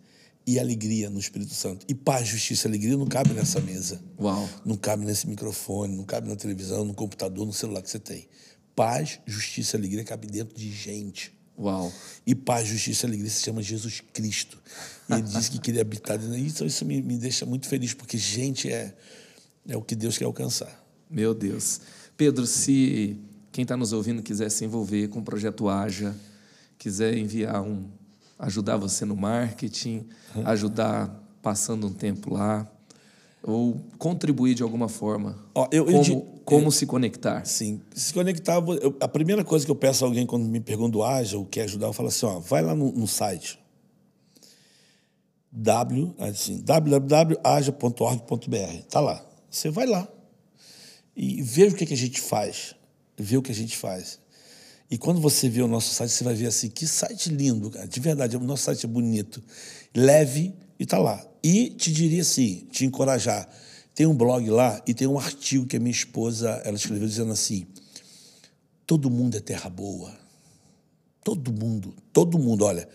e 0.47 0.59
alegria 0.59 1.09
no 1.11 1.19
Espírito 1.19 1.55
Santo. 1.55 1.87
E 1.89 1.95
paz, 1.95 2.29
justiça 2.29 2.67
e 2.67 2.71
alegria 2.71 2.97
não 2.97 3.07
cabe 3.07 3.31
nessa 3.31 3.61
mesa. 3.61 4.01
Uau. 4.19 4.49
Não 4.65 4.77
cabe 4.77 5.05
nesse 5.05 5.29
microfone, 5.29 5.97
não 5.97 6.05
cabe 6.05 6.29
na 6.29 6.37
televisão, 6.37 6.85
no 6.85 6.95
computador, 6.95 7.47
no 7.47 7.53
celular 7.53 7.83
que 7.83 7.91
você 7.91 7.99
tem. 7.99 8.29
Paz, 8.75 9.21
justiça 9.27 9.77
e 9.77 9.81
alegria 9.81 10.05
cabe 10.05 10.27
dentro 10.27 10.57
de 10.57 10.71
gente. 10.73 11.33
Uau. 11.59 11.93
E 12.27 12.35
paz, 12.35 12.67
justiça 12.67 13.07
e 13.07 13.09
alegria 13.09 13.31
se 13.31 13.43
chama 13.43 13.63
Jesus 13.63 14.03
Cristo. 14.13 14.59
E 15.09 15.13
ele 15.13 15.23
disse 15.23 15.51
que 15.51 15.59
queria 15.59 15.83
habitar 15.83 16.19
dentro 16.19 16.37
Então 16.37 16.67
isso 16.67 16.85
me, 16.85 17.03
me 17.03 17.19
deixa 17.19 17.45
muito 17.45 17.69
feliz, 17.69 17.93
porque 17.93 18.17
gente 18.17 18.71
é, 18.73 18.95
é 19.69 19.77
o 19.77 19.83
que 19.83 19.95
Deus 19.95 20.17
quer 20.17 20.25
alcançar. 20.25 20.85
Meu 21.09 21.35
Deus. 21.35 21.81
Pedro, 22.17 22.47
se 22.47 23.19
quem 23.53 23.63
está 23.63 23.77
nos 23.77 23.93
ouvindo 23.93 24.23
quiser 24.23 24.51
se 24.51 24.65
envolver 24.65 25.09
com 25.09 25.19
o 25.19 25.23
projeto 25.23 25.69
Haja, 25.69 26.15
quiser 26.79 27.17
enviar 27.17 27.63
um, 27.63 27.91
ajudar 28.41 28.77
você 28.77 29.05
no 29.05 29.17
marketing, 29.17 30.07
ajudar 30.45 31.15
passando 31.43 31.87
um 31.87 31.93
tempo 31.93 32.35
lá, 32.35 32.67
ou 33.43 33.81
contribuir 33.99 34.55
de 34.55 34.63
alguma 34.63 34.89
forma. 34.89 35.39
Ó, 35.55 35.69
eu, 35.71 35.85
como 35.85 36.05
eu, 36.05 36.41
como 36.45 36.67
eu, 36.67 36.71
se 36.71 36.87
conectar? 36.87 37.45
Sim, 37.45 37.81
se 37.95 38.13
conectar. 38.13 38.63
Eu, 38.81 38.97
a 39.01 39.09
primeira 39.09 39.45
coisa 39.45 39.65
que 39.65 39.71
eu 39.71 39.77
peço 39.77 40.05
a 40.05 40.09
alguém 40.09 40.27
quando 40.27 40.45
me 40.45 40.61
pergunta 40.61 40.93
do 40.93 41.03
Ágil 41.03 41.41
ou 41.41 41.47
quer 41.47 41.63
ajudar, 41.63 41.87
eu 41.87 41.93
falo 41.93 42.09
assim: 42.09 42.27
ó, 42.27 42.39
vai 42.39 42.63
lá 42.63 42.75
no, 42.75 42.93
no 42.93 43.07
site 43.07 43.59
w, 45.53 46.15
assim, 46.19 46.63
www.aja.org.br. 46.63 48.83
Tá 48.89 49.01
lá. 49.01 49.25
Você 49.51 49.69
vai 49.69 49.87
lá 49.87 50.07
e 51.17 51.43
veja 51.43 51.75
o 51.75 51.79
que, 51.79 51.87
que 51.87 51.95
a 51.95 51.97
gente 51.97 52.21
faz. 52.21 52.75
Vê 53.17 53.37
o 53.37 53.43
que 53.43 53.51
a 53.51 53.55
gente 53.55 53.77
faz. 53.77 54.21
E 54.91 54.99
quando 54.99 55.21
você 55.21 55.49
vê 55.49 55.63
o 55.63 55.69
nosso 55.69 55.95
site, 55.95 56.11
você 56.11 56.25
vai 56.25 56.35
ver 56.35 56.47
assim, 56.47 56.69
que 56.69 56.87
site 56.87 57.31
lindo, 57.31 57.71
cara. 57.71 57.87
De 57.87 58.01
verdade, 58.01 58.37
o 58.37 58.41
nosso 58.41 58.65
site 58.65 58.85
é 58.85 58.89
bonito, 58.89 59.41
leve 59.95 60.53
e 60.79 60.85
tá 60.85 60.99
lá. 60.99 61.25
E 61.45 61.71
te 61.71 61.93
diria 61.93 62.23
assim, 62.23 62.67
te 62.73 62.85
encorajar. 62.85 63.49
Tem 63.95 64.07
um 64.07 64.17
blog 64.17 64.49
lá 64.51 64.83
e 64.87 64.93
tem 64.93 65.07
um 65.07 65.19
artigo 65.19 65.67
que 65.67 65.77
a 65.77 65.81
minha 65.81 65.93
esposa, 65.93 66.61
ela 66.65 66.77
escreveu 66.77 67.07
dizendo 67.07 67.33
assim: 67.33 67.67
todo 68.87 69.09
mundo 69.09 69.37
é 69.37 69.41
terra 69.41 69.71
boa. 69.71 70.19
Todo 71.23 71.53
mundo, 71.53 71.95
todo 72.13 72.39
mundo, 72.39 72.65
olha, 72.65 72.89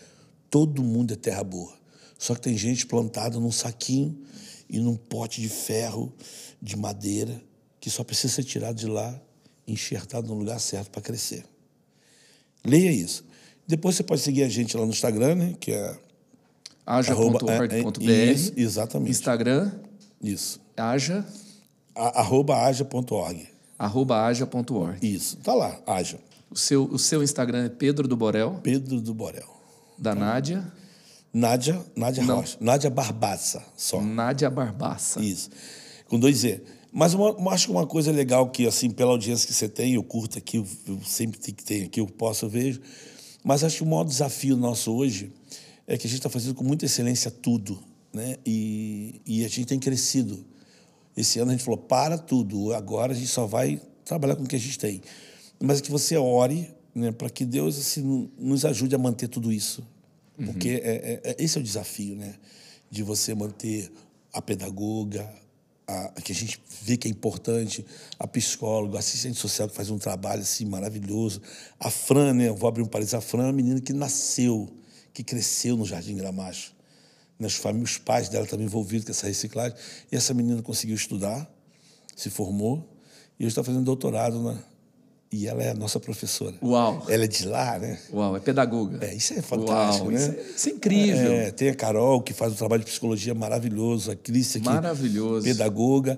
todo 0.50 0.84
mundo 0.84 1.14
é 1.14 1.16
terra 1.16 1.44
boa. 1.44 1.74
Só 2.18 2.34
que 2.36 2.42
tem 2.42 2.58
gente 2.58 2.86
plantada 2.88 3.40
num 3.40 3.52
saquinho 3.52 4.20
e 4.70 4.80
num 4.80 4.96
pote 4.98 5.40
de 5.40 5.48
ferro, 5.48 6.12
de 6.62 6.76
madeira, 6.76 7.42
que 7.80 7.90
só 7.90 8.04
precisa 8.04 8.34
ser 8.34 8.44
tirado 8.44 8.76
de 8.76 8.88
lá, 8.88 9.22
enxertado 9.68 10.28
no 10.28 10.34
lugar 10.34 10.60
certo 10.60 10.90
para 10.90 11.02
crescer. 11.02 11.46
Leia 12.66 12.92
isso. 12.92 13.24
Depois 13.68 13.96
você 13.96 14.04
pode 14.04 14.22
seguir 14.22 14.44
a 14.44 14.50
gente 14.50 14.76
lá 14.78 14.86
no 14.86 14.92
Instagram, 14.92 15.36
né? 15.36 15.56
Que 15.60 15.72
é. 15.72 15.98
aja.org.br. 16.86 18.10
É, 18.10 18.32
é, 18.32 18.62
exatamente. 18.62 19.12
Instagram. 19.12 19.72
Isso. 20.22 20.60
Aja. 20.78 21.26
A, 21.96 22.20
arroba 22.20 22.66
aja.org. 22.66 23.48
Arroba 23.78 24.26
aja.org. 24.26 24.98
Isso. 25.02 25.38
Tá 25.38 25.54
lá, 25.54 25.80
aja. 25.88 26.20
O 26.50 26.58
seu, 26.58 26.86
o 26.86 27.00
seu 27.00 27.24
Instagram 27.24 27.66
é 27.66 27.70
Pedro 27.70 28.08
do 28.08 28.16
Borel. 28.16 28.60
Pedro 28.62 29.02
do 29.02 29.14
Borel. 29.14 29.50
Da 29.98 30.14
tá. 30.14 30.20
Nádia. 30.20 30.72
Nádia, 31.34 31.86
Nádia 31.96 32.24
Não. 32.24 32.38
Rocha. 32.38 32.58
Nádia 32.62 32.90
Barbaça, 32.90 33.62
só. 33.76 34.00
Nádia 34.00 34.50
Barbaça. 34.50 35.22
Isso. 35.22 35.50
Com 36.08 36.18
dois 36.18 36.38
Z. 36.38 36.64
Mas 36.98 37.14
uma, 37.14 37.52
acho 37.52 37.66
que 37.66 37.72
uma 37.74 37.86
coisa 37.86 38.10
legal 38.10 38.50
que, 38.50 38.66
assim, 38.66 38.90
pela 38.90 39.12
audiência 39.12 39.46
que 39.46 39.54
você 39.54 39.68
tem, 39.68 39.96
eu 39.96 40.04
curto 40.04 40.38
aqui, 40.38 40.56
eu, 40.56 40.66
eu 40.88 40.98
sempre 41.04 41.38
que 41.38 41.62
tem 41.62 41.84
aqui, 41.84 42.00
eu 42.00 42.08
posso, 42.08 42.46
eu 42.46 42.50
vejo. 42.50 42.80
Mas 43.44 43.66
acho 43.66 43.76
que 43.80 43.84
o 43.84 43.86
maior 43.86 44.06
desafio 44.06 44.56
nosso 44.56 44.94
hoje 44.94 45.30
é 45.86 45.98
que 45.98 46.08
a 46.08 46.10
gente 46.10 46.20
está 46.20 46.30
fazendo 46.30 46.56
com 46.56 46.64
muita 46.64 46.86
excelência 46.86 47.30
tudo, 47.30 47.78
né? 48.14 48.38
E, 48.46 49.20
e 49.26 49.44
a 49.44 49.50
gente 49.50 49.66
tem 49.66 49.78
crescido. 49.78 50.46
Esse 51.18 51.38
ano 51.38 51.52
a 51.52 51.54
gente 51.54 51.66
falou, 51.66 51.78
para 51.78 52.18
tudo, 52.18 52.72
agora 52.72 53.12
a 53.12 53.16
gente 53.16 53.28
só 53.28 53.46
vai 53.46 53.82
trabalhar 54.06 54.38
com 54.38 54.46
o 54.46 54.48
que 54.48 54.56
a 54.56 54.60
gente 54.60 54.80
tem. 54.80 55.02
Mas 55.62 55.82
que 55.82 55.92
você 55.92 56.16
ore 56.16 56.74
né, 56.96 57.12
para 57.12 57.30
que 57.30 57.44
Deus 57.44 57.78
assim, 57.78 58.32
nos 58.40 58.64
ajude 58.64 58.96
a 58.96 58.98
manter 58.98 59.28
tudo 59.28 59.52
isso. 59.52 59.86
Uhum. 60.40 60.46
Porque 60.46 60.70
é, 60.70 61.22
é, 61.26 61.32
é, 61.32 61.36
esse 61.44 61.58
é 61.58 61.60
o 61.60 61.64
desafio, 61.64 62.16
né? 62.16 62.36
De 62.90 63.04
você 63.04 63.36
manter 63.36 63.92
a 64.32 64.42
pedagoga, 64.42 65.30
a, 65.88 66.22
que 66.22 66.32
a 66.32 66.36
gente 66.36 66.62
vê 66.82 66.98
que 66.98 67.08
é 67.08 67.12
importante, 67.12 67.86
a 68.18 68.28
psicóloga, 68.28 68.98
a 68.98 69.00
assistente 69.00 69.38
social 69.38 69.70
que 69.70 69.76
faz 69.76 69.90
um 69.90 69.98
trabalho 69.98 70.42
assim 70.42 70.66
maravilhoso, 70.66 71.42
a 71.80 71.92
Fran, 71.92 72.34
né? 72.34 72.50
Vou 72.52 72.68
abrir 72.68 72.82
um 72.82 72.88
parênteses, 72.88 73.14
a 73.14 73.22
Fran 73.22 73.44
é 73.44 73.46
uma 73.48 73.54
menina 73.54 73.80
que 73.80 73.94
nasceu, 73.94 74.70
que 75.14 75.24
cresceu 75.24 75.78
no 75.78 75.86
Jardim 75.86 76.16
Gramacho. 76.16 76.74
Nas 77.38 77.54
famílias, 77.54 77.92
os 77.92 77.98
pais 77.98 78.30
dela 78.30 78.46
também 78.46 78.66
envolvidos 78.66 79.06
com 79.06 79.12
essa 79.12 79.28
reciclagem. 79.28 79.78
E 80.12 80.16
essa 80.16 80.34
menina 80.34 80.62
conseguiu 80.62 80.96
estudar, 80.96 81.50
se 82.16 82.30
formou, 82.30 82.90
e 83.38 83.44
hoje 83.44 83.52
está 83.52 83.64
fazendo 83.64 83.84
doutorado 83.84 84.42
na, 84.42 84.58
e 85.36 85.48
ela 85.48 85.62
é 85.62 85.72
a 85.72 85.74
nossa 85.74 86.00
professora. 86.00 86.56
Uau! 86.64 87.06
Ela 87.10 87.26
é 87.26 87.28
de 87.28 87.46
lá, 87.46 87.78
né? 87.78 88.00
Uau, 88.14 88.38
é 88.38 88.40
pedagoga. 88.40 89.06
É, 89.06 89.14
isso 89.14 89.34
é 89.34 89.42
fantástico, 89.42 90.06
Uau, 90.06 90.14
né? 90.14 90.18
Isso 90.18 90.32
é, 90.32 90.42
isso 90.56 90.70
é 90.70 90.72
incrível. 90.72 91.32
É, 91.34 91.52
tem 91.52 91.70
a 91.70 91.76
Carol, 91.76 92.22
que 92.22 92.34
faz 92.34 92.54
um 92.54 92.56
trabalho 92.56 92.84
de 92.84 92.90
psicologia 92.90 93.34
maravilhoso, 93.36 94.12
a 94.12 94.16
Cris 94.16 94.56
aqui, 94.56 94.66
Maravilhoso. 94.66 95.46
pedagoga. 95.46 96.18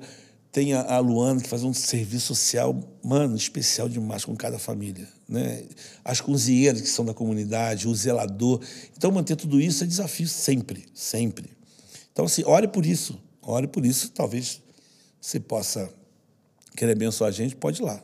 Tem 0.51 0.73
a, 0.73 0.81
a 0.81 0.99
Luana, 0.99 1.41
que 1.41 1.49
faz 1.49 1.63
um 1.63 1.73
serviço 1.73 2.27
social, 2.27 2.79
mano, 3.03 3.35
especial 3.35 3.89
demais 3.89 4.23
com 4.23 4.35
cada 4.35 4.59
família. 4.59 5.07
Né? 5.27 5.63
As 6.05 6.21
cozinheiras 6.21 6.79
que 6.79 6.87
são 6.87 7.03
da 7.03 7.13
comunidade, 7.13 7.87
o 7.87 7.95
zelador. 7.95 8.61
Então, 8.95 9.11
manter 9.11 9.35
tudo 9.35 9.59
isso 9.59 9.83
é 9.83 9.87
desafio 9.87 10.27
sempre, 10.27 10.85
sempre. 10.93 11.49
Então, 12.13 12.25
assim, 12.25 12.43
ore 12.45 12.67
por 12.67 12.85
isso. 12.85 13.19
Ore 13.41 13.67
por 13.67 13.85
isso. 13.85 14.09
Talvez 14.11 14.61
você 15.19 15.39
possa 15.39 15.89
querer 16.75 16.91
abençoar 16.91 17.29
a 17.29 17.31
gente, 17.31 17.55
pode 17.55 17.81
ir 17.81 17.85
lá. 17.85 18.01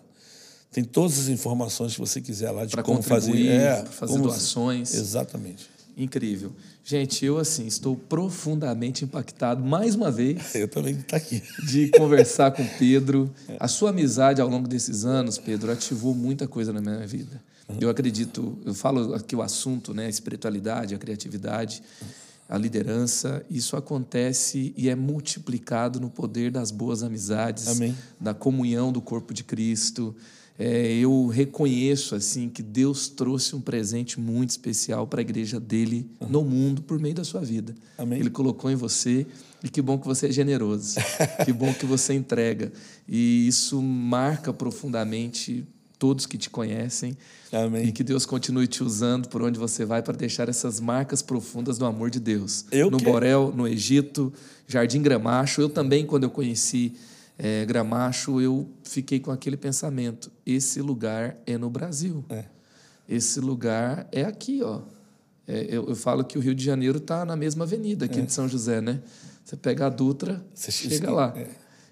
Tem 0.73 0.83
todas 0.83 1.19
as 1.19 1.27
informações 1.29 1.93
que 1.93 1.99
você 1.99 2.19
quiser 2.19 2.51
lá 2.51 2.65
de 2.65 2.71
Pra 2.73 2.81
como 2.83 3.01
fazer, 3.01 3.27
contribuir, 3.31 3.51
é, 3.51 3.85
fazer 3.85 4.11
como- 4.13 4.23
doações. 4.25 4.93
Exatamente. 4.93 5.69
Incrível. 5.95 6.51
Gente, 6.83 7.23
eu 7.23 7.37
assim 7.37 7.67
estou 7.67 7.95
profundamente 7.95 9.05
impactado 9.05 9.63
mais 9.63 9.93
uma 9.93 10.09
vez 10.09 10.53
Eu 10.55 10.67
também 10.67 10.95
tá 10.95 11.15
aqui. 11.17 11.41
de 11.67 11.89
conversar 11.89 12.51
com 12.51 12.63
o 12.63 12.69
Pedro. 12.79 13.31
A 13.59 13.67
sua 13.67 13.91
amizade 13.91 14.41
ao 14.41 14.49
longo 14.49 14.67
desses 14.67 15.05
anos, 15.05 15.37
Pedro, 15.37 15.71
ativou 15.71 16.15
muita 16.15 16.47
coisa 16.47 16.73
na 16.73 16.81
minha 16.81 17.05
vida. 17.05 17.39
Eu 17.79 17.89
acredito, 17.89 18.57
eu 18.65 18.73
falo 18.73 19.13
aqui 19.13 19.35
o 19.35 19.41
assunto, 19.41 19.93
né, 19.93 20.07
a 20.07 20.09
espiritualidade, 20.09 20.93
a 20.93 20.97
criatividade, 20.97 21.81
a 22.49 22.57
liderança, 22.57 23.43
isso 23.49 23.77
acontece 23.77 24.73
e 24.75 24.89
é 24.89 24.95
multiplicado 24.95 25.99
no 25.99 26.09
poder 26.09 26.51
das 26.51 26.71
boas 26.71 27.03
amizades, 27.03 27.67
Amém. 27.67 27.95
da 28.19 28.33
comunhão 28.33 28.91
do 28.91 29.01
corpo 29.01 29.33
de 29.33 29.43
Cristo. 29.43 30.13
É, 30.57 30.93
eu 30.93 31.27
reconheço 31.27 32.13
assim 32.13 32.47
que 32.47 32.61
Deus 32.61 33.07
trouxe 33.09 33.55
um 33.55 33.61
presente 33.61 34.19
muito 34.19 34.51
especial 34.51 35.07
para 35.07 35.19
a 35.19 35.23
igreja 35.23 35.59
dele 35.59 36.07
no 36.29 36.43
mundo 36.43 36.81
por 36.83 36.99
meio 36.99 37.15
da 37.15 37.23
sua 37.23 37.41
vida. 37.41 37.73
Amém. 37.97 38.19
Ele 38.19 38.29
colocou 38.29 38.69
em 38.69 38.75
você 38.75 39.25
e 39.63 39.69
que 39.69 39.81
bom 39.81 39.97
que 39.97 40.05
você 40.05 40.27
é 40.27 40.31
generoso, 40.31 40.95
que 41.43 41.51
bom 41.51 41.73
que 41.73 41.85
você 41.87 42.13
entrega 42.13 42.71
e 43.09 43.47
isso 43.47 43.81
marca 43.81 44.53
profundamente 44.53 45.65
todos 45.97 46.25
que 46.25 46.37
te 46.37 46.49
conhecem 46.49 47.17
Amém. 47.51 47.87
e 47.87 47.91
que 47.91 48.03
Deus 48.03 48.25
continue 48.25 48.67
te 48.67 48.83
usando 48.83 49.29
por 49.29 49.41
onde 49.41 49.57
você 49.57 49.85
vai 49.85 50.03
para 50.03 50.15
deixar 50.17 50.49
essas 50.49 50.79
marcas 50.79 51.21
profundas 51.21 51.77
do 51.77 51.85
amor 51.85 52.09
de 52.11 52.19
Deus. 52.19 52.65
Eu 52.71 52.91
no 52.91 52.97
que- 52.97 53.05
Borel, 53.05 53.53
no 53.55 53.65
Egito, 53.67 54.31
Jardim 54.67 55.01
Gramacho. 55.01 55.61
Eu 55.61 55.69
também, 55.69 56.05
quando 56.05 56.23
eu 56.23 56.29
conheci 56.29 56.93
eh, 57.37 57.65
Gramacho, 57.65 58.39
eu 58.41 58.69
fiquei 58.83 59.19
com 59.19 59.31
aquele 59.31 59.57
pensamento: 59.57 60.31
esse 60.45 60.81
lugar 60.81 61.37
é 61.45 61.57
no 61.57 61.69
Brasil. 61.69 62.23
É. 62.29 62.45
Esse 63.07 63.39
lugar 63.39 64.07
é 64.11 64.23
aqui, 64.23 64.61
ó. 64.63 64.81
É, 65.45 65.65
eu, 65.69 65.89
eu 65.89 65.95
falo 65.95 66.23
que 66.23 66.37
o 66.37 66.41
Rio 66.41 66.55
de 66.55 66.63
Janeiro 66.63 66.99
está 66.99 67.25
na 67.25 67.35
mesma 67.35 67.65
avenida 67.65 68.05
aqui 68.05 68.21
de 68.21 68.31
São 68.31 68.47
José, 68.47 68.79
né? 68.79 69.01
Você 69.43 69.57
pega 69.57 69.87
a 69.87 69.89
Dutra, 69.89 70.41
Você 70.53 70.71
chega 70.71 70.95
chega- 70.95 71.11
lá. 71.11 71.33
é. 71.35 71.47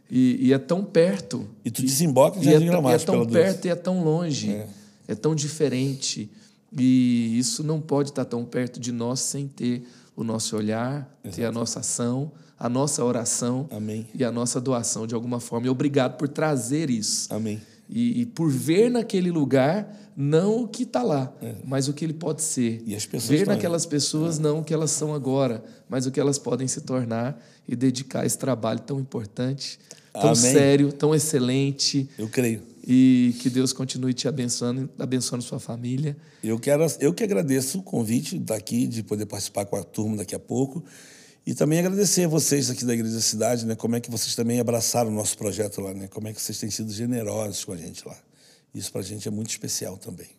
E, 0.09 0.47
e 0.47 0.53
é 0.53 0.57
tão 0.57 0.83
perto. 0.85 1.47
E 1.63 1.71
tu 1.71 1.81
desemboca 1.81 2.37
em 2.37 2.41
é, 2.41 2.43
Jardim 2.43 2.57
tão- 2.59 2.65
e 2.65 2.67
é 2.67 2.81
Gramacho, 2.81 3.05
tão 3.05 3.15
Deus. 3.25 3.31
perto 3.31 3.65
e 3.65 3.69
é 3.69 3.75
tão 3.75 4.03
longe, 4.03 4.51
É. 4.51 4.67
é. 5.09 5.15
tão 5.15 5.35
diferente. 5.35 6.29
E 6.77 7.37
isso 7.37 7.63
não 7.63 7.81
pode 7.81 8.09
estar 8.09 8.23
tão 8.25 8.45
perto 8.45 8.79
de 8.79 8.91
nós 8.93 9.19
sem 9.19 9.47
ter 9.47 9.85
o 10.15 10.23
nosso 10.23 10.55
olhar, 10.55 11.09
ter 11.33 11.45
a 11.45 11.51
nossa 11.51 11.79
ação, 11.79 12.31
a 12.59 12.69
nossa 12.69 13.03
oração 13.03 13.67
Amém. 13.71 14.07
e 14.13 14.23
a 14.23 14.31
nossa 14.31 14.61
doação 14.61 15.07
de 15.07 15.15
alguma 15.15 15.39
forma. 15.39 15.67
E 15.67 15.69
obrigado 15.69 16.17
por 16.17 16.27
trazer 16.27 16.89
isso. 16.89 17.33
Amém. 17.33 17.59
E, 17.89 18.21
e 18.21 18.25
por 18.25 18.49
ver 18.49 18.89
naquele 18.89 19.31
lugar 19.31 19.97
não 20.15 20.63
o 20.63 20.67
que 20.67 20.83
está 20.83 21.01
lá, 21.01 21.33
mas 21.65 21.87
o 21.87 21.93
que 21.93 22.05
ele 22.05 22.13
pode 22.13 22.41
ser. 22.41 22.81
É. 22.85 22.91
E 22.91 22.95
as 22.95 23.05
pessoas 23.05 23.39
ver 23.39 23.47
naquelas 23.47 23.85
pessoas 23.85 24.39
não 24.39 24.59
o 24.59 24.63
que 24.63 24.73
elas 24.73 24.91
são 24.91 25.13
agora, 25.13 25.63
mas 25.89 26.05
o 26.05 26.11
que 26.11 26.19
elas 26.19 26.37
podem 26.37 26.67
se 26.67 26.81
tornar 26.81 27.41
e 27.67 27.75
dedicar 27.75 28.25
esse 28.25 28.37
trabalho 28.37 28.79
tão 28.79 28.99
importante, 28.99 29.79
tão 30.13 30.21
Amém. 30.21 30.35
sério, 30.35 30.91
tão 30.91 31.15
excelente. 31.15 32.09
Eu 32.17 32.29
creio. 32.29 32.70
E 32.85 33.35
que 33.39 33.49
Deus 33.49 33.71
continue 33.71 34.13
te 34.13 34.27
abençoando, 34.27 34.89
abençoando 34.97 35.43
sua 35.43 35.59
família. 35.59 36.17
Eu, 36.43 36.57
quero, 36.57 36.85
eu 36.99 37.13
que 37.13 37.23
agradeço 37.23 37.79
o 37.79 37.83
convite 37.83 38.39
daqui, 38.39 38.87
de 38.87 39.03
poder 39.03 39.27
participar 39.27 39.65
com 39.65 39.75
a 39.75 39.83
turma 39.83 40.17
daqui 40.17 40.33
a 40.33 40.39
pouco. 40.39 40.83
E 41.45 41.53
também 41.53 41.79
agradecer 41.79 42.25
a 42.25 42.27
vocês 42.27 42.69
aqui 42.69 42.85
da 42.85 42.93
Igreja 42.93 43.15
da 43.15 43.21
Cidade, 43.21 43.65
né? 43.65 43.75
Como 43.75 43.95
é 43.95 43.99
que 43.99 44.09
vocês 44.09 44.35
também 44.35 44.59
abraçaram 44.59 45.11
o 45.11 45.13
nosso 45.13 45.37
projeto 45.37 45.81
lá, 45.81 45.93
né? 45.93 46.07
Como 46.07 46.27
é 46.27 46.33
que 46.33 46.41
vocês 46.41 46.59
têm 46.59 46.69
sido 46.69 46.91
generosos 46.91 47.65
com 47.65 47.71
a 47.71 47.77
gente 47.77 48.07
lá. 48.07 48.17
Isso 48.73 48.91
pra 48.91 49.01
gente 49.01 49.27
é 49.27 49.31
muito 49.31 49.49
especial 49.49 49.97
também. 49.97 50.29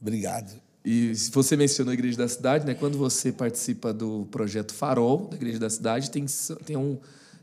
Obrigado. 0.00 0.52
E 0.84 1.14
se 1.16 1.32
você 1.32 1.56
mencionou 1.56 1.90
a 1.90 1.94
Igreja 1.94 2.16
da 2.16 2.28
Cidade, 2.28 2.64
né? 2.64 2.74
Quando 2.74 2.96
você 2.96 3.32
participa 3.32 3.92
do 3.92 4.26
projeto 4.30 4.72
Farol 4.72 5.26
da 5.28 5.36
Igreja 5.36 5.58
da 5.58 5.68
Cidade, 5.68 6.10
tem, 6.12 6.24
tem 6.64 6.76
um, 6.76 6.96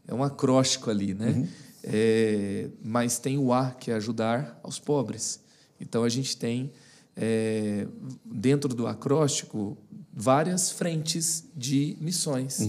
é 0.08 0.14
um 0.14 0.24
acróstico 0.24 0.90
ali, 0.90 1.14
né? 1.14 1.48
É, 1.84 2.70
mas 2.84 3.20
tem 3.20 3.38
o 3.38 3.52
A, 3.54 3.72
que 3.72 3.92
é 3.92 3.96
ajudar 3.96 4.60
aos 4.64 4.80
pobres. 4.80 5.40
Então 5.80 6.04
a 6.04 6.10
gente 6.10 6.38
tem, 6.38 6.72
é, 7.16 7.86
dentro 8.26 8.74
do 8.74 8.88
acróstico, 8.88 9.78
várias 10.14 10.72
frentes 10.72 11.44
de 11.56 11.98
missões. 12.00 12.62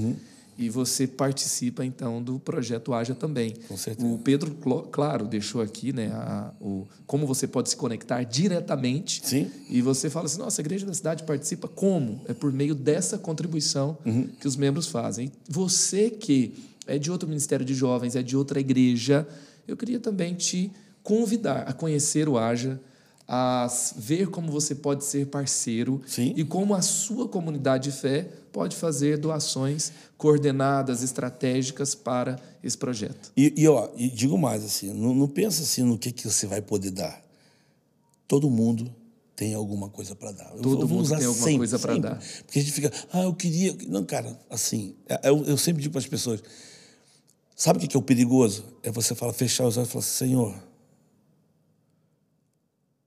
E 0.57 0.71
você 0.71 1.05
participa, 1.07 1.85
então, 1.85 2.23
do 2.23 2.39
projeto 2.39 2.93
Haja 2.95 3.13
também. 3.13 3.55
Com 3.67 3.77
certeza. 3.77 4.07
O 4.07 4.19
Pedro, 4.21 4.55
claro, 4.93 5.27
deixou 5.27 5.61
aqui 5.61 5.93
né, 5.93 6.13
a- 6.13 6.53
o, 6.61 6.87
como 7.09 7.27
você 7.27 7.45
pode 7.49 7.71
se 7.71 7.77
conectar 7.77 8.23
diretamente 8.23 9.21
Sim. 9.27 9.51
e 9.69 9.83
você 9.83 10.09
fala 10.09 10.27
assim, 10.27 10.39
nossa, 10.39 10.61
a 10.61 10.63
igreja 10.63 10.87
da 10.87 10.95
cidade 10.95 11.25
participa 11.25 11.67
como? 11.67 12.21
É 12.29 12.33
por 12.33 12.53
meio 12.53 12.73
dessa 12.73 13.19
contribuição 13.19 13.99
Uhum. 14.07 14.29
que 14.41 14.47
os 14.47 14.55
membros 14.55 14.87
fazem. 14.87 15.33
E 15.49 15.53
você 15.53 16.09
que 16.09 16.55
é 16.87 16.99
de 16.99 17.11
outro 17.11 17.29
ministério 17.29 17.65
de 17.65 17.75
jovens, 17.75 18.17
é 18.17 18.23
de 18.23 18.37
outra 18.37 18.61
igreja, 18.61 19.27
eu 19.67 19.77
queria 19.77 19.99
também 20.01 20.35
te 20.35 20.71
convidar 21.03 21.63
a 21.69 21.73
conhecer 21.73 22.29
o 22.29 22.39
Haja, 22.39 22.81
a 23.27 23.67
ver 23.97 24.29
como 24.29 24.53
você 24.53 24.75
pode 24.75 25.05
ser 25.05 25.27
parceiro 25.27 26.03
Sim. 26.07 26.35
e 26.37 26.45
como 26.45 26.75
a 26.75 26.83
sua 26.83 27.27
comunidade 27.27 27.91
de 27.91 27.97
fé 27.97 28.29
pode 28.53 28.77
fazer 28.77 29.17
doações 29.17 29.93
coordenadas, 30.19 31.03
estratégicas 31.03 31.95
para 31.95 32.39
esse 32.63 32.77
projeto. 32.77 33.33
E, 33.37 33.53
e, 33.57 33.67
ó, 33.67 33.89
e 33.97 34.11
digo 34.11 34.37
mais, 34.37 34.63
assim, 34.63 34.93
não, 34.93 35.15
não 35.15 35.27
pensa 35.27 35.63
assim 35.63 35.83
no 35.83 35.97
que, 35.99 36.13
que 36.13 36.29
você 36.29 36.47
vai 36.47 36.61
poder 36.61 36.91
dar. 36.91 37.23
Todo 38.29 38.51
mundo 38.51 38.95
tem 39.35 39.55
alguma 39.55 39.89
coisa 39.89 40.15
para 40.15 40.33
dar. 40.33 40.51
Eu 40.55 40.63
Todo 40.63 40.87
vou 40.87 40.99
mundo 40.99 41.09
tem 41.09 41.25
alguma 41.25 41.35
sempre, 41.35 41.59
coisa 41.59 41.79
sempre. 41.79 42.01
dar. 42.01 42.23
Porque 42.45 42.59
a 42.59 42.63
gente 42.63 42.73
fica, 42.73 42.93
ah, 43.13 43.23
eu 43.23 43.35
queria. 43.35 43.77
Não, 43.89 44.05
cara, 44.05 44.39
assim, 44.49 44.95
é- 45.09 45.29
eu, 45.29 45.45
eu 45.45 45.57
sempre 45.57 45.83
digo 45.83 45.93
para 45.93 46.01
as 46.01 46.07
pessoas: 46.07 46.43
sabe 47.55 47.85
o 47.85 47.89
que 47.89 47.97
é 47.97 47.99
o 47.99 48.03
perigoso? 48.03 48.65
É 48.83 48.91
você 48.91 49.15
falar, 49.15 49.33
fechar 49.33 49.65
os 49.67 49.77
olhos 49.77 49.89
e 49.89 49.93
falar 49.93 50.05
assim, 50.05 50.27
Senhor, 50.27 50.55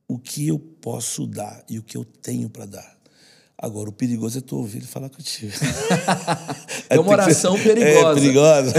o 0.07 0.17
que 0.17 0.47
eu 0.47 0.57
posso 0.57 1.27
dar 1.27 1.63
e 1.69 1.77
o 1.79 1.83
que 1.83 1.97
eu 1.97 2.05
tenho 2.05 2.49
para 2.49 2.65
dar. 2.65 2.97
Agora, 3.57 3.89
o 3.89 3.93
perigoso 3.93 4.37
é 4.37 4.41
tu 4.41 4.55
ouvir 4.57 4.77
ele 4.79 4.87
falar 4.87 5.09
contigo. 5.09 5.51
É 6.89 6.97
uma 6.97 7.17
que 7.17 7.33
ser- 7.33 7.47
oração 7.47 7.59
perigosa. 7.59 8.09
É, 8.09 8.13
perigosa. 8.13 8.73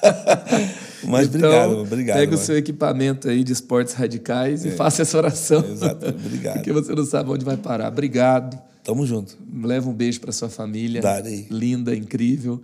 Mas 1.04 1.26
obrigado, 1.28 1.70
Então, 1.72 1.82
obrigado. 1.82 2.16
Pega 2.18 2.30
o 2.30 2.34
mano. 2.34 2.46
seu 2.46 2.56
equipamento 2.56 3.28
aí 3.28 3.42
de 3.42 3.52
esportes 3.52 3.94
radicais 3.94 4.64
e 4.64 4.70
faça 4.70 5.02
essa 5.02 5.16
oração. 5.18 5.64
Exato, 5.68 6.06
obrigado. 6.08 6.54
Porque 6.54 6.72
você 6.72 6.94
não 6.94 7.04
sabe 7.04 7.30
onde 7.30 7.44
vai 7.44 7.56
parar. 7.56 7.88
Obrigado. 7.88 8.60
Tamo 8.84 9.04
junto. 9.06 9.36
Leva 9.62 9.88
um 9.90 9.94
beijo 9.94 10.20
para 10.20 10.30
sua 10.32 10.48
família. 10.48 11.00
Darei. 11.02 11.46
Linda, 11.50 11.94
incrível. 11.96 12.62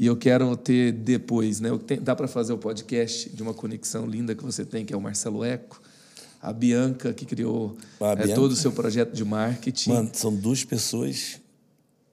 E 0.00 0.06
eu 0.06 0.16
quero 0.16 0.56
ter 0.56 0.92
depois, 0.92 1.58
né? 1.58 1.70
Dá 2.00 2.14
para 2.14 2.28
fazer 2.28 2.52
o 2.52 2.58
podcast 2.58 3.28
de 3.30 3.42
uma 3.42 3.52
conexão 3.52 4.06
linda 4.06 4.32
que 4.32 4.44
você 4.44 4.64
tem, 4.64 4.84
que 4.84 4.94
é 4.94 4.96
o 4.96 5.00
Marcelo 5.00 5.44
Eco. 5.44 5.82
A 6.40 6.52
Bianca, 6.52 7.12
que 7.12 7.26
criou 7.26 7.76
A 8.00 8.10
é, 8.10 8.16
Bianca. 8.16 8.34
todo 8.36 8.52
o 8.52 8.56
seu 8.56 8.70
projeto 8.70 9.12
de 9.12 9.24
marketing. 9.24 9.90
Mano, 9.90 10.10
são 10.12 10.32
duas 10.32 10.62
pessoas 10.62 11.40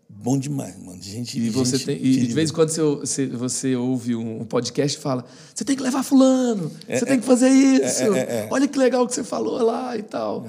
bom 0.09 0.35
demais, 0.35 0.75
mano. 0.79 0.99
Gente, 0.99 1.37
E, 1.37 1.51
você 1.51 1.77
gente 1.77 1.85
tem, 1.85 2.03
e 2.03 2.25
de 2.25 2.33
vez 2.33 2.49
em 2.49 2.53
quando 2.53 2.69
você, 2.69 3.27
você, 3.27 3.75
ouve 3.75 4.15
um 4.15 4.43
podcast 4.45 4.97
e 4.97 5.01
fala: 5.01 5.23
você 5.53 5.63
tem 5.63 5.75
que 5.75 5.83
levar 5.83 6.01
Fulano, 6.01 6.71
É, 6.87 6.97
você 6.97 7.05
tem 7.05 7.19
que 7.19 7.25
fazer 7.25 7.49
isso, 7.49 8.01
olha 8.49 8.67
que 8.67 8.79
legal 8.79 9.05
que 9.05 9.13
você 9.13 9.23
falou 9.23 9.61
lá 9.61 9.95
e 9.95 10.01
tal. 10.01 10.47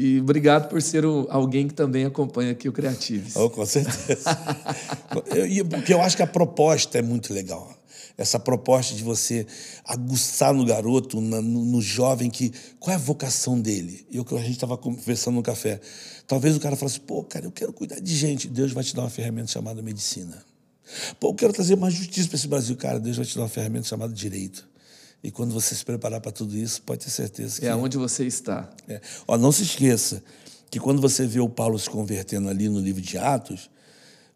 E 0.00 0.20
obrigado 0.20 0.68
por 0.68 0.80
ser 0.80 1.04
o- 1.04 1.26
alguém 1.28 1.66
que 1.66 1.74
também 1.74 2.04
acompanha 2.04 2.52
aqui 2.52 2.68
o 2.68 2.72
Creatives. 2.72 3.34
Oh, 3.34 3.50
com 3.50 3.66
certeza. 3.66 4.30
eu, 5.50 5.66
porque 5.66 5.92
eu 5.92 6.00
acho 6.00 6.16
que 6.16 6.22
a 6.22 6.26
proposta 6.26 6.98
é 6.98 7.02
muito 7.02 7.34
legal. 7.34 7.74
Essa 8.16 8.38
proposta 8.38 8.94
de 8.94 9.02
você 9.02 9.44
aguçar 9.84 10.54
no 10.54 10.64
garoto, 10.64 11.20
no, 11.20 11.42
no 11.42 11.82
jovem, 11.82 12.30
que 12.30 12.52
qual 12.78 12.92
é 12.92 12.96
a 12.96 12.98
vocação 12.98 13.60
dele? 13.60 14.06
E 14.08 14.20
o 14.20 14.24
que 14.24 14.34
a 14.36 14.38
gente 14.38 14.52
estava 14.52 14.76
conversando 14.76 15.34
no 15.34 15.42
café. 15.42 15.80
Talvez 16.28 16.56
o 16.56 16.60
cara 16.60 16.76
falasse, 16.76 17.00
pô, 17.00 17.24
cara, 17.24 17.46
eu 17.46 17.50
quero 17.52 17.72
cuidar 17.72 18.00
de 18.00 18.14
gente. 18.14 18.46
Deus 18.46 18.72
vai 18.72 18.84
te 18.84 18.94
dar 18.94 19.02
uma 19.02 19.10
ferramenta 19.10 19.48
chamada 19.48 19.82
medicina. 19.82 20.44
Pô, 21.18 21.30
eu 21.30 21.34
quero 21.34 21.52
trazer 21.52 21.76
mais 21.76 21.92
justiça 21.94 22.28
para 22.28 22.36
esse 22.36 22.46
Brasil. 22.46 22.76
Cara, 22.76 23.00
Deus 23.00 23.16
vai 23.16 23.26
te 23.26 23.34
dar 23.34 23.42
uma 23.42 23.48
ferramenta 23.48 23.86
chamada 23.88 24.12
direito. 24.12 24.64
E 25.22 25.30
quando 25.30 25.52
você 25.52 25.74
se 25.74 25.84
preparar 25.84 26.20
para 26.20 26.30
tudo 26.30 26.56
isso, 26.56 26.82
pode 26.82 27.04
ter 27.04 27.10
certeza 27.10 27.60
que. 27.60 27.66
É 27.66 27.74
onde 27.74 27.96
você 27.96 28.24
está. 28.24 28.68
É. 28.88 29.00
Ó, 29.26 29.36
não 29.36 29.50
se 29.50 29.62
esqueça 29.62 30.22
que 30.70 30.78
quando 30.78 31.00
você 31.00 31.26
vê 31.26 31.40
o 31.40 31.48
Paulo 31.48 31.78
se 31.78 31.90
convertendo 31.90 32.48
ali 32.48 32.68
no 32.68 32.78
livro 32.78 33.00
de 33.00 33.18
Atos, 33.18 33.70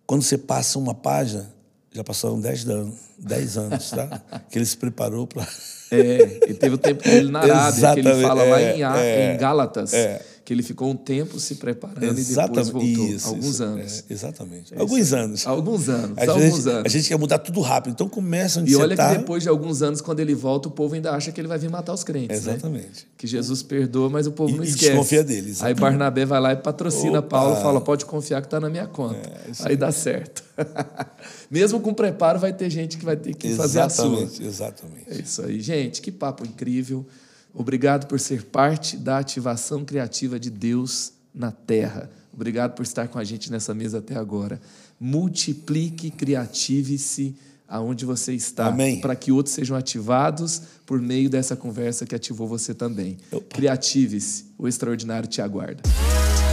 quando 0.07 0.23
você 0.23 0.37
passa 0.37 0.79
uma 0.79 0.95
página, 0.95 1.53
já 1.93 2.03
passaram 2.03 2.41
10 2.41 2.69
anos, 2.69 2.95
10 3.19 3.57
anos, 3.59 3.91
tá? 3.91 4.23
que 4.51 4.59
ele 4.59 4.67
se 4.67 4.77
preparou 4.77 5.27
para. 5.27 5.47
É, 5.91 6.51
e 6.51 6.55
teve 6.55 6.75
o 6.75 6.79
tempo 6.79 7.03
dele 7.03 7.31
na 7.31 7.41
Arábia, 7.41 7.95
que 7.95 8.01
ele 8.01 8.23
fala 8.27 8.43
é, 8.43 8.51
lá 8.51 8.63
em, 8.63 8.83
é, 8.99 9.35
em 9.35 9.37
Gálatas. 9.37 9.93
É 9.93 10.32
que 10.53 10.55
ele 10.55 10.63
ficou 10.63 10.91
um 10.91 10.97
tempo 10.97 11.41
se 11.41 11.55
preparando 11.55 12.19
exatamente. 12.19 12.69
e 12.69 12.73
depois 12.73 12.97
voltou. 12.97 13.09
Isso, 13.09 13.29
alguns 13.29 13.47
isso, 13.47 13.65
anos. 13.65 14.05
É, 14.09 14.13
exatamente. 14.13 14.75
É 14.75 14.81
alguns 14.81 15.13
anos. 15.15 15.47
Alguns 15.47 15.89
anos. 15.89 16.19
A 16.19 16.31
alguns 16.31 16.43
gente, 16.43 16.69
anos. 16.69 16.85
A 16.85 16.89
gente 16.89 17.09
quer 17.09 17.19
mudar 17.19 17.39
tudo 17.39 17.61
rápido. 17.61 17.93
Então 17.93 18.09
começa 18.09 18.61
onde 18.61 18.71
E 18.71 18.77
olha 18.77 18.95
tá. 18.95 19.11
que 19.11 19.19
depois 19.19 19.43
de 19.43 19.49
alguns 19.49 19.81
anos, 19.81 20.03
quando 20.03 20.21
ele 20.21 20.35
volta, 20.35 20.69
o 20.69 20.71
povo 20.71 20.95
ainda 20.95 21.13
acha 21.13 21.33
que 21.33 21.41
ele 21.41 21.49
vai 21.49 21.59
vir 21.59 21.71
matar 21.71 21.95
os 21.95 22.05
crentes. 22.05 22.45
Né? 22.45 22.53
Exatamente. 22.53 22.87
Né? 22.87 23.11
Que 23.17 23.27
Jesus 23.27 23.63
perdoa, 23.63 24.11
mas 24.11 24.27
o 24.27 24.33
povo 24.33 24.53
e, 24.53 24.57
não 24.59 24.65
e 24.65 24.69
esquece. 24.69 24.91
desconfia 24.91 25.25
deles. 25.25 25.63
Aí 25.63 25.73
Barnabé 25.73 26.27
vai 26.27 26.41
lá 26.41 26.53
e 26.53 26.57
patrocina 26.57 27.21
Opa. 27.21 27.29
Paulo 27.29 27.57
fala: 27.57 27.81
pode 27.81 28.05
confiar 28.05 28.43
que 28.43 28.47
está 28.47 28.61
na 28.61 28.69
minha 28.69 28.87
conta. 28.87 29.17
É, 29.17 29.69
aí 29.69 29.77
dá 29.77 29.91
certo. 29.91 30.45
Mesmo 31.51 31.81
com 31.81 31.95
preparo, 31.95 32.39
vai 32.39 32.53
ter 32.53 32.69
gente 32.69 32.99
que 32.99 33.05
vai 33.07 33.17
ter 33.17 33.35
que 33.35 33.47
exatamente, 33.47 33.73
fazer 33.73 33.81
a 33.81 33.89
sua. 33.89 34.47
Exatamente. 34.47 35.05
É 35.09 35.15
isso 35.15 35.43
aí. 35.43 35.61
Gente, 35.61 36.03
que 36.03 36.13
papo 36.13 36.45
incrível. 36.45 37.07
Obrigado 37.55 38.07
por 38.07 38.19
ser 38.19 38.45
parte 38.45 38.97
da 38.97 39.19
ativação 39.19 39.85
criativa 39.85 40.39
de 40.39 40.51
Deus 40.51 41.13
na 41.35 41.51
terra. 41.51 42.11
Obrigado 42.33 42.75
por 42.75 42.83
estar 42.83 43.09
com 43.09 43.19
a 43.19 43.25
gente 43.25 43.51
nessa 43.51 43.75
mesa 43.75 43.99
até 43.99 44.17
agora. 44.17 44.61
Multiplique, 44.99 46.11
criative-se 46.11 47.37
aonde 47.69 48.05
você 48.05 48.35
está, 48.35 48.75
para 49.01 49.17
que 49.17 49.33
outros 49.33 49.55
sejam 49.55 49.77
ativados 49.77 50.63
por 50.85 51.01
meio 51.01 51.31
dessa 51.31 51.57
conversa 51.57 52.05
que 52.05 52.15
ativou 52.15 52.47
você 52.47 52.75
também. 52.75 53.17
Criative-se, 53.49 54.45
o 54.59 54.69
extraordinário 54.69 55.29
te 55.29 55.41
aguarda. 55.41 55.83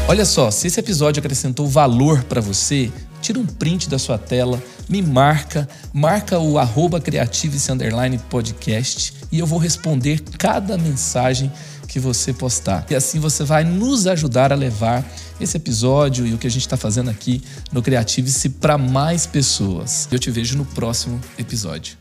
Olha 0.09 0.25
só, 0.25 0.49
se 0.49 0.65
esse 0.65 0.79
episódio 0.79 1.19
acrescentou 1.19 1.67
valor 1.67 2.23
para 2.23 2.41
você, 2.41 2.91
tira 3.21 3.37
um 3.37 3.45
print 3.45 3.87
da 3.87 3.99
sua 3.99 4.17
tela, 4.17 4.59
me 4.89 5.03
marca, 5.03 5.69
marca 5.93 6.39
o 6.39 6.57
arroba 6.57 6.99
podcast 8.27 9.13
e 9.31 9.37
eu 9.37 9.45
vou 9.45 9.59
responder 9.59 10.19
cada 10.39 10.79
mensagem 10.79 11.51
que 11.87 11.99
você 11.99 12.33
postar. 12.33 12.87
E 12.89 12.95
assim 12.95 13.19
você 13.19 13.43
vai 13.43 13.63
nos 13.63 14.07
ajudar 14.07 14.51
a 14.51 14.55
levar 14.55 15.05
esse 15.39 15.55
episódio 15.55 16.25
e 16.25 16.33
o 16.33 16.39
que 16.39 16.47
a 16.47 16.51
gente 16.51 16.63
está 16.63 16.75
fazendo 16.75 17.11
aqui 17.11 17.43
no 17.71 17.83
Creative-se 17.83 18.49
para 18.49 18.79
mais 18.79 19.27
pessoas. 19.27 20.09
Eu 20.11 20.17
te 20.17 20.31
vejo 20.31 20.57
no 20.57 20.65
próximo 20.65 21.21
episódio. 21.37 21.99